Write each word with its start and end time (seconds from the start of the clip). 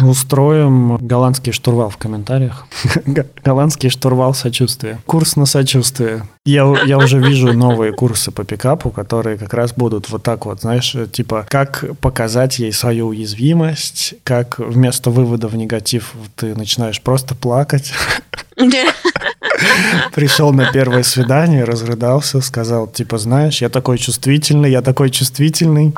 Устроим 0.00 0.96
голландский 0.96 1.52
штурвал 1.52 1.90
в 1.90 1.96
комментариях. 1.96 2.66
Голландский 3.44 3.90
штурвал 3.90 4.34
сочувствия. 4.34 4.98
Курс 5.06 5.36
на 5.36 5.46
сочувствие. 5.46 6.22
Я, 6.44 6.64
я 6.84 6.98
уже 6.98 7.18
вижу 7.18 7.52
новые 7.52 7.92
курсы 7.92 8.30
по 8.30 8.44
пикапу, 8.44 8.90
которые 8.90 9.36
как 9.38 9.52
раз 9.54 9.72
будут 9.72 10.08
вот 10.08 10.22
так 10.22 10.46
вот, 10.46 10.60
знаешь, 10.60 10.96
типа, 11.12 11.46
как 11.48 11.84
показать 12.00 12.58
ей 12.58 12.72
свою 12.72 13.08
уязвимость, 13.08 14.14
как 14.24 14.58
вместо 14.58 15.10
вывода 15.10 15.48
в 15.48 15.56
негатив 15.56 16.14
ты 16.36 16.54
начинаешь 16.54 17.00
просто 17.02 17.34
плакать. 17.34 17.92
Пришел 20.14 20.52
на 20.52 20.70
первое 20.72 21.02
свидание, 21.02 21.64
разрыдался, 21.64 22.40
сказал, 22.40 22.86
типа, 22.86 23.18
знаешь, 23.18 23.60
я 23.60 23.68
такой 23.68 23.98
чувствительный, 23.98 24.70
я 24.70 24.82
такой 24.82 25.10
чувствительный. 25.10 25.92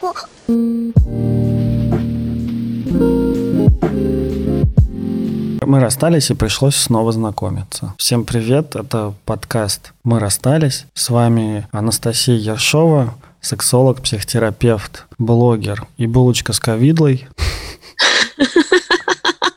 Мы 0.00 0.10
расстались 5.80 6.30
и 6.30 6.34
пришлось 6.34 6.76
снова 6.76 7.10
знакомиться. 7.10 7.94
Всем 7.98 8.24
привет, 8.24 8.76
это 8.76 9.14
подкаст 9.24 9.92
«Мы 10.04 10.20
расстались». 10.20 10.86
С 10.94 11.10
вами 11.10 11.66
Анастасия 11.72 12.36
Ершова, 12.36 13.14
сексолог, 13.40 14.00
психотерапевт, 14.00 15.06
блогер 15.18 15.88
и 15.96 16.06
булочка 16.06 16.52
с 16.52 16.60
ковидлой. 16.60 17.26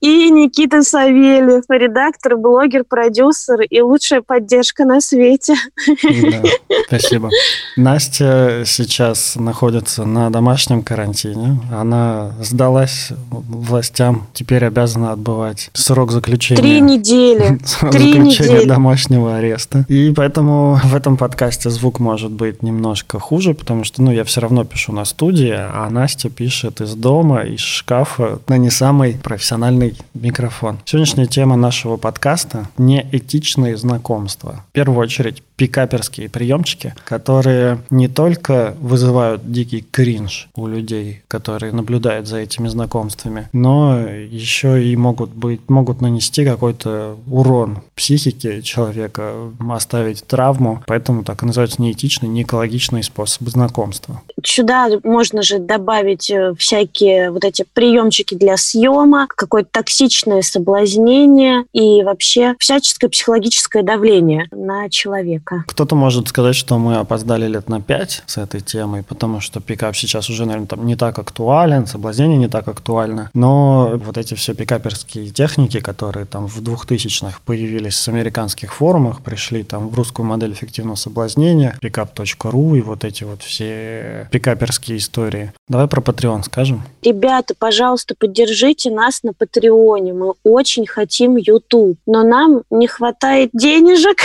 И 0.02 0.32
Никита 0.32 0.82
Савельев, 0.82 1.66
редактор, 1.70 2.36
блогер, 2.36 2.84
продюсер 2.84 3.62
и 3.62 3.82
лучшая 3.82 4.22
поддержка 4.22 4.84
на 4.84 5.00
свете. 5.00 5.54
Да, 5.86 6.42
спасибо. 6.88 7.30
Настя 7.78 8.64
сейчас 8.66 9.36
находится 9.36 10.06
на 10.06 10.32
домашнем 10.32 10.82
карантине. 10.82 11.60
Она 11.72 12.32
сдалась 12.42 13.10
властям, 13.30 14.26
теперь 14.34 14.66
обязана 14.66 15.12
отбывать 15.12 15.70
срок 15.74 16.12
заключения. 16.12 16.60
Три 16.60 16.82
недели. 16.82 17.60
Срок 17.66 17.92
Три 17.92 18.14
заключения 18.14 18.56
недели. 18.56 18.68
домашнего 18.68 19.36
ареста. 19.36 19.86
И 19.88 20.12
поэтому 20.16 20.80
в 20.84 20.96
этом 20.96 21.16
подкасте 21.16 21.70
звук 21.70 22.00
может 22.00 22.32
быть 22.32 22.64
немножко 22.64 23.20
хуже, 23.20 23.54
потому 23.54 23.84
что, 23.84 24.02
ну, 24.02 24.12
я 24.12 24.24
все 24.24 24.42
равно 24.42 24.64
пишу 24.64 24.94
на 24.94 25.06
студии, 25.06 25.54
а 25.56 25.88
Настя 25.92 26.32
пишет 26.32 26.82
из 26.82 26.96
дома, 26.96 27.42
из 27.42 27.60
шкафа 27.60 28.40
на 28.48 28.58
не 28.58 28.72
самый 28.72 29.14
профессиональный 29.92 29.98
микрофон. 30.14 30.80
Сегодняшняя 30.86 31.26
тема 31.26 31.56
нашего 31.56 31.98
подкаста– 31.98 32.68
неэтичные 32.78 33.78
знакомства. 33.78 34.64
В 34.70 34.74
первую 34.74 35.00
очередь, 35.00 35.44
пикаперские 35.62 36.28
приемчики, 36.28 36.96
которые 37.06 37.84
не 37.92 38.08
только 38.08 38.74
вызывают 38.80 39.52
дикий 39.52 39.86
кринж 39.92 40.48
у 40.56 40.66
людей, 40.66 41.22
которые 41.28 41.72
наблюдают 41.72 42.26
за 42.26 42.38
этими 42.38 42.68
знакомствами, 42.68 43.48
но 43.54 44.00
еще 44.00 44.84
и 44.84 44.96
могут 44.96 45.30
быть, 45.30 45.70
могут 45.70 46.02
нанести 46.02 46.46
какой-то 46.46 47.16
урон 47.28 47.84
психике 47.94 48.64
человека, 48.64 49.36
оставить 49.70 50.24
травму, 50.26 50.82
поэтому 50.88 51.24
так 51.24 51.44
и 51.44 51.46
называются 51.46 51.80
неэтичный, 51.80 52.28
неэкологичный 52.28 53.04
способ 53.04 53.48
знакомства. 53.48 54.24
Сюда 54.44 54.90
можно 55.04 55.44
же 55.44 55.60
добавить 55.60 56.32
э, 56.32 56.56
всякие 56.58 57.30
вот 57.30 57.46
эти 57.46 57.66
приемчики 57.72 58.34
для 58.34 58.58
съема, 58.58 59.28
какое-то 59.28 59.70
токсичное 59.72 60.42
соблазнение 60.42 61.66
и 61.72 62.02
вообще 62.02 62.56
всяческое 62.58 63.12
психологическое 63.12 63.84
давление 63.84 64.48
на 64.52 64.90
человека 64.90 65.51
пикапа. 65.52 65.64
Кто-то 65.68 65.96
может 65.96 66.28
сказать, 66.28 66.56
что 66.56 66.78
мы 66.78 66.98
опоздали 66.98 67.48
лет 67.48 67.70
на 67.70 67.82
пять 67.82 68.24
с 68.26 68.38
этой 68.38 68.62
темой, 68.62 69.04
потому 69.04 69.40
что 69.40 69.60
пикап 69.60 69.96
сейчас 69.96 70.30
уже, 70.30 70.46
наверное, 70.46 70.68
там 70.68 70.86
не 70.86 70.96
так 70.96 71.20
актуален, 71.20 71.88
соблазнение 71.88 72.38
не 72.38 72.48
так 72.48 72.68
актуально. 72.68 73.30
Но 73.34 73.92
вот 73.96 74.18
эти 74.18 74.34
все 74.34 74.54
пикаперские 74.54 75.30
техники, 75.30 75.80
которые 75.80 76.26
там 76.26 76.48
в 76.48 76.62
2000-х 76.62 77.40
появились 77.46 77.96
с 77.96 78.08
американских 78.08 78.74
форумах, 78.74 79.22
пришли 79.22 79.64
там 79.64 79.90
в 79.90 79.96
русскую 79.96 80.26
модель 80.26 80.54
эффективного 80.54 80.96
соблазнения, 80.96 81.78
pickup.ru 81.82 82.78
и 82.78 82.82
вот 82.82 83.04
эти 83.04 83.24
вот 83.24 83.42
все 83.42 84.28
пикаперские 84.32 84.98
истории. 84.98 85.54
Давай 85.68 85.88
про 85.88 86.02
Patreon 86.02 86.44
скажем. 86.44 86.84
Ребята, 87.04 87.54
пожалуйста, 87.58 88.16
поддержите 88.18 88.92
нас 88.92 89.24
на 89.24 89.34
Патреоне. 89.34 90.14
Мы 90.14 90.34
очень 90.44 90.86
хотим 90.86 91.36
YouTube, 91.36 91.98
но 92.06 92.24
нам 92.24 92.64
не 92.70 92.88
хватает 92.88 93.50
денежек. 93.54 94.18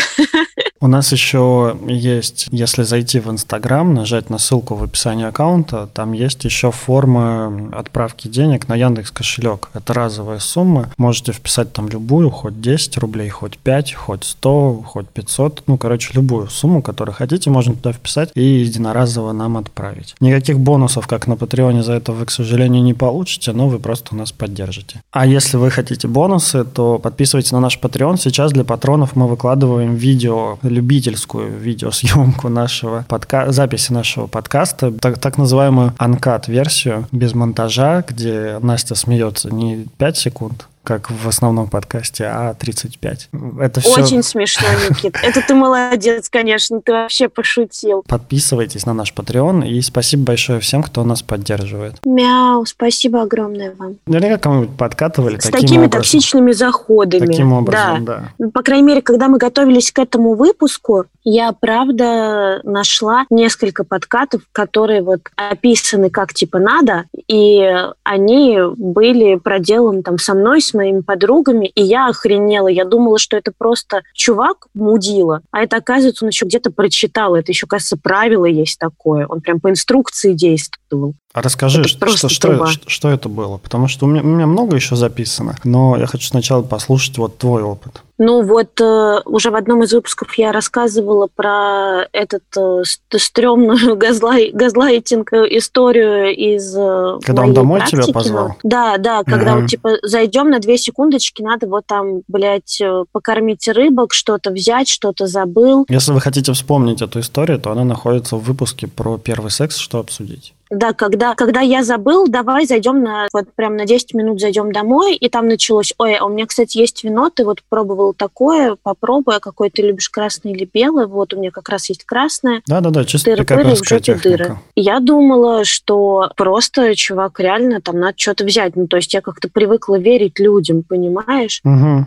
У 0.81 0.89
нас 0.89 1.13
еще 1.17 1.77
есть, 1.87 2.49
если 2.51 2.83
зайти 2.83 3.21
в 3.21 3.31
Инстаграм, 3.31 3.95
нажать 3.95 4.29
на 4.29 4.39
ссылку 4.39 4.75
в 4.75 4.83
описании 4.83 5.25
аккаунта, 5.25 5.89
там 5.95 6.13
есть 6.13 6.45
еще 6.45 6.71
форма 6.71 7.71
отправки 7.73 8.29
денег 8.29 8.69
на 8.69 8.75
Яндекс 8.77 9.11
кошелек. 9.11 9.71
Это 9.73 9.95
разовая 9.95 10.39
сумма. 10.39 10.91
Можете 10.99 11.33
вписать 11.33 11.73
там 11.73 11.89
любую, 11.89 12.31
хоть 12.31 12.61
10 12.61 12.99
рублей, 12.99 13.31
хоть 13.31 13.57
5, 13.57 13.95
хоть 13.95 14.25
100, 14.25 14.83
хоть 14.87 15.09
500. 15.09 15.63
Ну, 15.67 15.79
короче, 15.79 16.11
любую 16.13 16.49
сумму, 16.49 16.83
которую 16.83 17.15
хотите, 17.15 17.49
можно 17.49 17.75
туда 17.75 17.93
вписать 17.93 18.31
и 18.35 18.43
единоразово 18.43 19.33
нам 19.33 19.57
отправить. 19.57 20.15
Никаких 20.21 20.61
бонусов, 20.61 21.07
как 21.07 21.27
на 21.27 21.37
Патреоне, 21.37 21.83
за 21.83 21.95
это 21.95 22.13
вы, 22.13 22.27
к 22.27 22.31
сожалению, 22.31 22.83
не 22.83 22.93
получите, 22.93 23.53
но 23.53 23.69
вы 23.69 23.79
просто 23.79 24.15
нас 24.15 24.33
поддержите. 24.33 25.01
А 25.13 25.27
если 25.27 25.57
вы 25.57 25.71
хотите 25.71 26.09
бонусы, 26.09 26.65
то 26.65 26.99
подписывайтесь 26.99 27.53
на 27.53 27.61
наш 27.61 27.79
Patreon. 27.79 28.19
Сейчас 28.19 28.53
для 28.53 28.65
патронов 28.65 29.17
мы 29.17 29.27
выкладываем 29.29 29.95
видео 29.95 30.59
любителей 30.63 30.96
любительскую 30.97 31.59
видеосъемку 31.59 32.49
нашего 32.49 33.05
подка... 33.09 33.53
записи 33.53 33.93
нашего 33.93 34.27
подкаста, 34.27 34.91
так, 34.91 35.19
так 35.19 35.37
называемую 35.37 35.93
анкат-версию 35.99 37.07
без 37.13 37.35
монтажа, 37.35 38.03
где 38.09 38.59
Настя 38.63 38.95
смеется 38.95 39.53
не 39.53 39.87
5 39.99 40.17
секунд, 40.17 40.69
как 40.87 41.11
в 41.11 41.27
основном 41.27 41.69
подкасте, 41.69 42.27
а 42.27 42.55
35. 42.55 43.31
Это 43.61 43.81
все... 43.81 44.03
Очень 44.03 44.23
смешно, 44.23 44.69
Никит. 44.89 45.17
Это 45.21 45.43
ты 45.47 45.53
молодец, 45.53 46.29
конечно, 46.31 46.81
ты 46.81 46.93
вообще 46.93 47.29
пошутил. 47.29 48.05
Подписывайтесь 48.07 48.87
на 48.87 48.95
наш 48.95 49.13
Patreon, 49.13 49.67
и 49.67 49.83
спасибо 49.83 50.23
большое 50.23 50.61
всем, 50.61 50.85
кто 50.85 51.03
нас 51.03 51.23
поддерживает. 51.23 51.97
Мяу, 52.05 52.65
спасибо 52.67 53.23
огромное 53.23 53.75
вам. 53.75 53.97
Наверняка 54.07 54.39
кому-нибудь 54.39 54.77
подкатывали 54.77 55.39
С 55.41 55.51
такими 55.51 55.87
образом. 55.87 55.91
токсичными 55.91 56.53
заходами. 56.53 57.27
Таким 57.27 57.53
образом, 57.53 58.05
да. 58.05 58.31
да. 58.39 58.51
По 58.51 58.63
крайней 58.63 58.87
мере, 58.87 59.03
когда 59.03 59.27
мы 59.27 59.39
готовились 59.39 59.91
к 59.91 59.99
этому 59.99 60.35
выпуску, 60.35 61.07
я, 61.25 61.53
правда, 61.53 62.61
нашла 62.63 63.27
несколько 63.31 63.83
подкатов, 63.83 64.43
которые 64.53 65.03
вот 65.03 65.23
описаны 65.35 66.11
как 66.11 66.33
типа 66.33 66.61
надо, 66.61 67.07
и 67.27 67.69
они 68.05 68.59
были 68.77 69.35
проделаны 69.35 70.03
там 70.03 70.19
со 70.19 70.35
мной, 70.35 70.61
с 70.61 70.76
моими 70.77 71.01
подругами, 71.01 71.67
и 71.67 71.83
я 71.83 72.09
охренела. 72.09 72.69
Я 72.69 72.85
думала, 72.85 73.19
что 73.19 73.37
это 73.37 73.53
просто 73.57 74.03
чувак 74.13 74.69
мудила, 74.75 75.43
а 75.51 75.63
это, 75.63 75.77
оказывается, 75.77 76.25
он 76.25 76.31
еще 76.31 76.47
где-то 76.47 76.71
прочитал. 76.71 77.35
Это 77.35 77.53
еще, 77.53 77.67
кажется, 77.67 77.97
правило 77.97 78.47
есть 78.47 78.79
такое. 78.79 79.27
Он 79.27 79.41
прям 79.41 79.61
по 79.61 79.71
инструкции 79.71 80.33
действовал. 80.33 81.15
А 81.37 81.43
расскажи, 81.43 81.85
что, 81.85 82.09
что, 82.09 82.31
что, 82.31 82.67
что 82.87 83.11
это 83.11 83.29
было? 83.29 83.59
Потому 83.59 83.89
что 83.89 84.07
у 84.07 84.09
меня, 84.09 84.23
у 84.23 84.27
меня 84.27 84.47
много 84.47 84.75
еще 84.75 84.97
записано, 84.97 85.57
но 85.65 85.95
я 85.99 86.07
хочу 86.07 86.27
сначала 86.29 86.63
послушать 86.63 87.19
вот 87.19 87.37
твой 87.37 87.63
опыт. 87.63 88.01
Ну 88.17 88.43
вот 88.43 88.81
э, 88.81 89.21
уже 89.27 89.51
в 89.51 89.55
одном 89.55 89.83
из 89.83 89.93
выпусков 89.93 90.33
я 90.39 90.51
рассказывала 90.51 91.29
про 91.35 92.07
этот 92.13 92.45
э, 92.57 92.85
стрёмную 93.19 93.97
газлай, 93.99 94.51
газлайтинг 94.51 95.35
историю 95.35 96.35
из 96.35 96.75
э, 96.75 97.19
Когда 97.23 97.43
он 97.43 97.53
домой 97.53 97.81
практики. 97.81 98.05
тебя 98.05 98.15
позвал? 98.15 98.57
Да, 98.63 98.97
да, 98.97 99.23
когда 99.23 99.53
угу. 99.53 99.61
вот 99.61 99.69
типа 99.69 99.91
зайдем 100.03 100.49
на 100.49 100.59
две 100.59 100.79
секундочки, 100.79 101.43
надо 101.43 101.67
вот 101.67 101.85
там, 101.85 102.23
блядь, 102.29 102.81
э, 102.81 103.05
покормить 103.13 103.69
рыбок, 103.69 104.15
что-то 104.15 104.51
взять, 104.51 104.89
что-то 104.89 105.27
забыл. 105.27 105.85
Если 105.91 106.13
вы 106.13 106.23
хотите 106.23 106.55
вспомнить 106.55 107.03
эту 107.03 107.21
историю, 107.21 107.61
то 107.61 107.73
она 107.73 107.85
находится 107.85 108.37
в 108.37 108.43
выпуске 108.43 108.87
про 108.87 109.19
первый 109.19 109.51
секс, 109.51 109.77
что 109.77 109.99
обсудить. 109.99 110.55
Да, 110.71 110.93
когда, 110.93 111.35
когда 111.35 111.61
я 111.61 111.85
забыл, 111.85 112.27
давай 112.27 112.67
зайдем 112.67 113.03
на, 113.03 113.29
вот 113.33 113.47
прям 113.55 113.77
на 113.77 113.87
10 113.87 114.15
минут 114.15 114.41
зайдем 114.41 114.73
домой, 114.73 115.15
и 115.15 115.29
там 115.29 115.47
началось, 115.47 115.93
ой, 115.99 116.17
а 116.17 116.25
у 116.25 116.29
меня, 116.29 116.47
кстати, 116.47 116.79
есть 116.79 117.05
вино, 117.05 117.31
ты 117.31 117.45
вот 117.45 117.63
пробовал 117.69 118.15
такое, 118.15 118.77
попробуй, 118.83 119.37
а 119.37 119.41
какой 119.41 119.71
ты 119.71 119.83
любишь, 119.83 120.09
красное 120.09 120.53
или 120.53 120.69
белое, 120.73 121.07
вот 121.07 121.35
у 121.35 121.39
меня 121.39 121.51
как 121.51 121.69
раз 121.69 121.89
есть 121.89 122.05
красное. 122.05 122.63
Да-да-да, 122.67 123.05
чисто 123.05 123.37
пикаперская 123.37 124.01
техника. 124.01 124.29
Дыры. 124.29 124.59
Я 124.75 124.99
думала, 125.01 125.65
что 125.65 126.31
просто, 126.37 126.97
чувак, 126.97 127.39
реально 127.39 127.81
там 127.81 128.01
надо 128.01 128.15
что-то 128.17 128.45
взять, 128.45 128.75
ну, 128.75 128.89
то 128.89 128.97
есть 128.97 129.15
я 129.15 129.21
как-то 129.21 129.49
привыкла 129.49 129.99
верить 129.99 130.39
людям, 130.39 130.83
понимаешь? 130.83 131.61
Угу. 131.65 132.07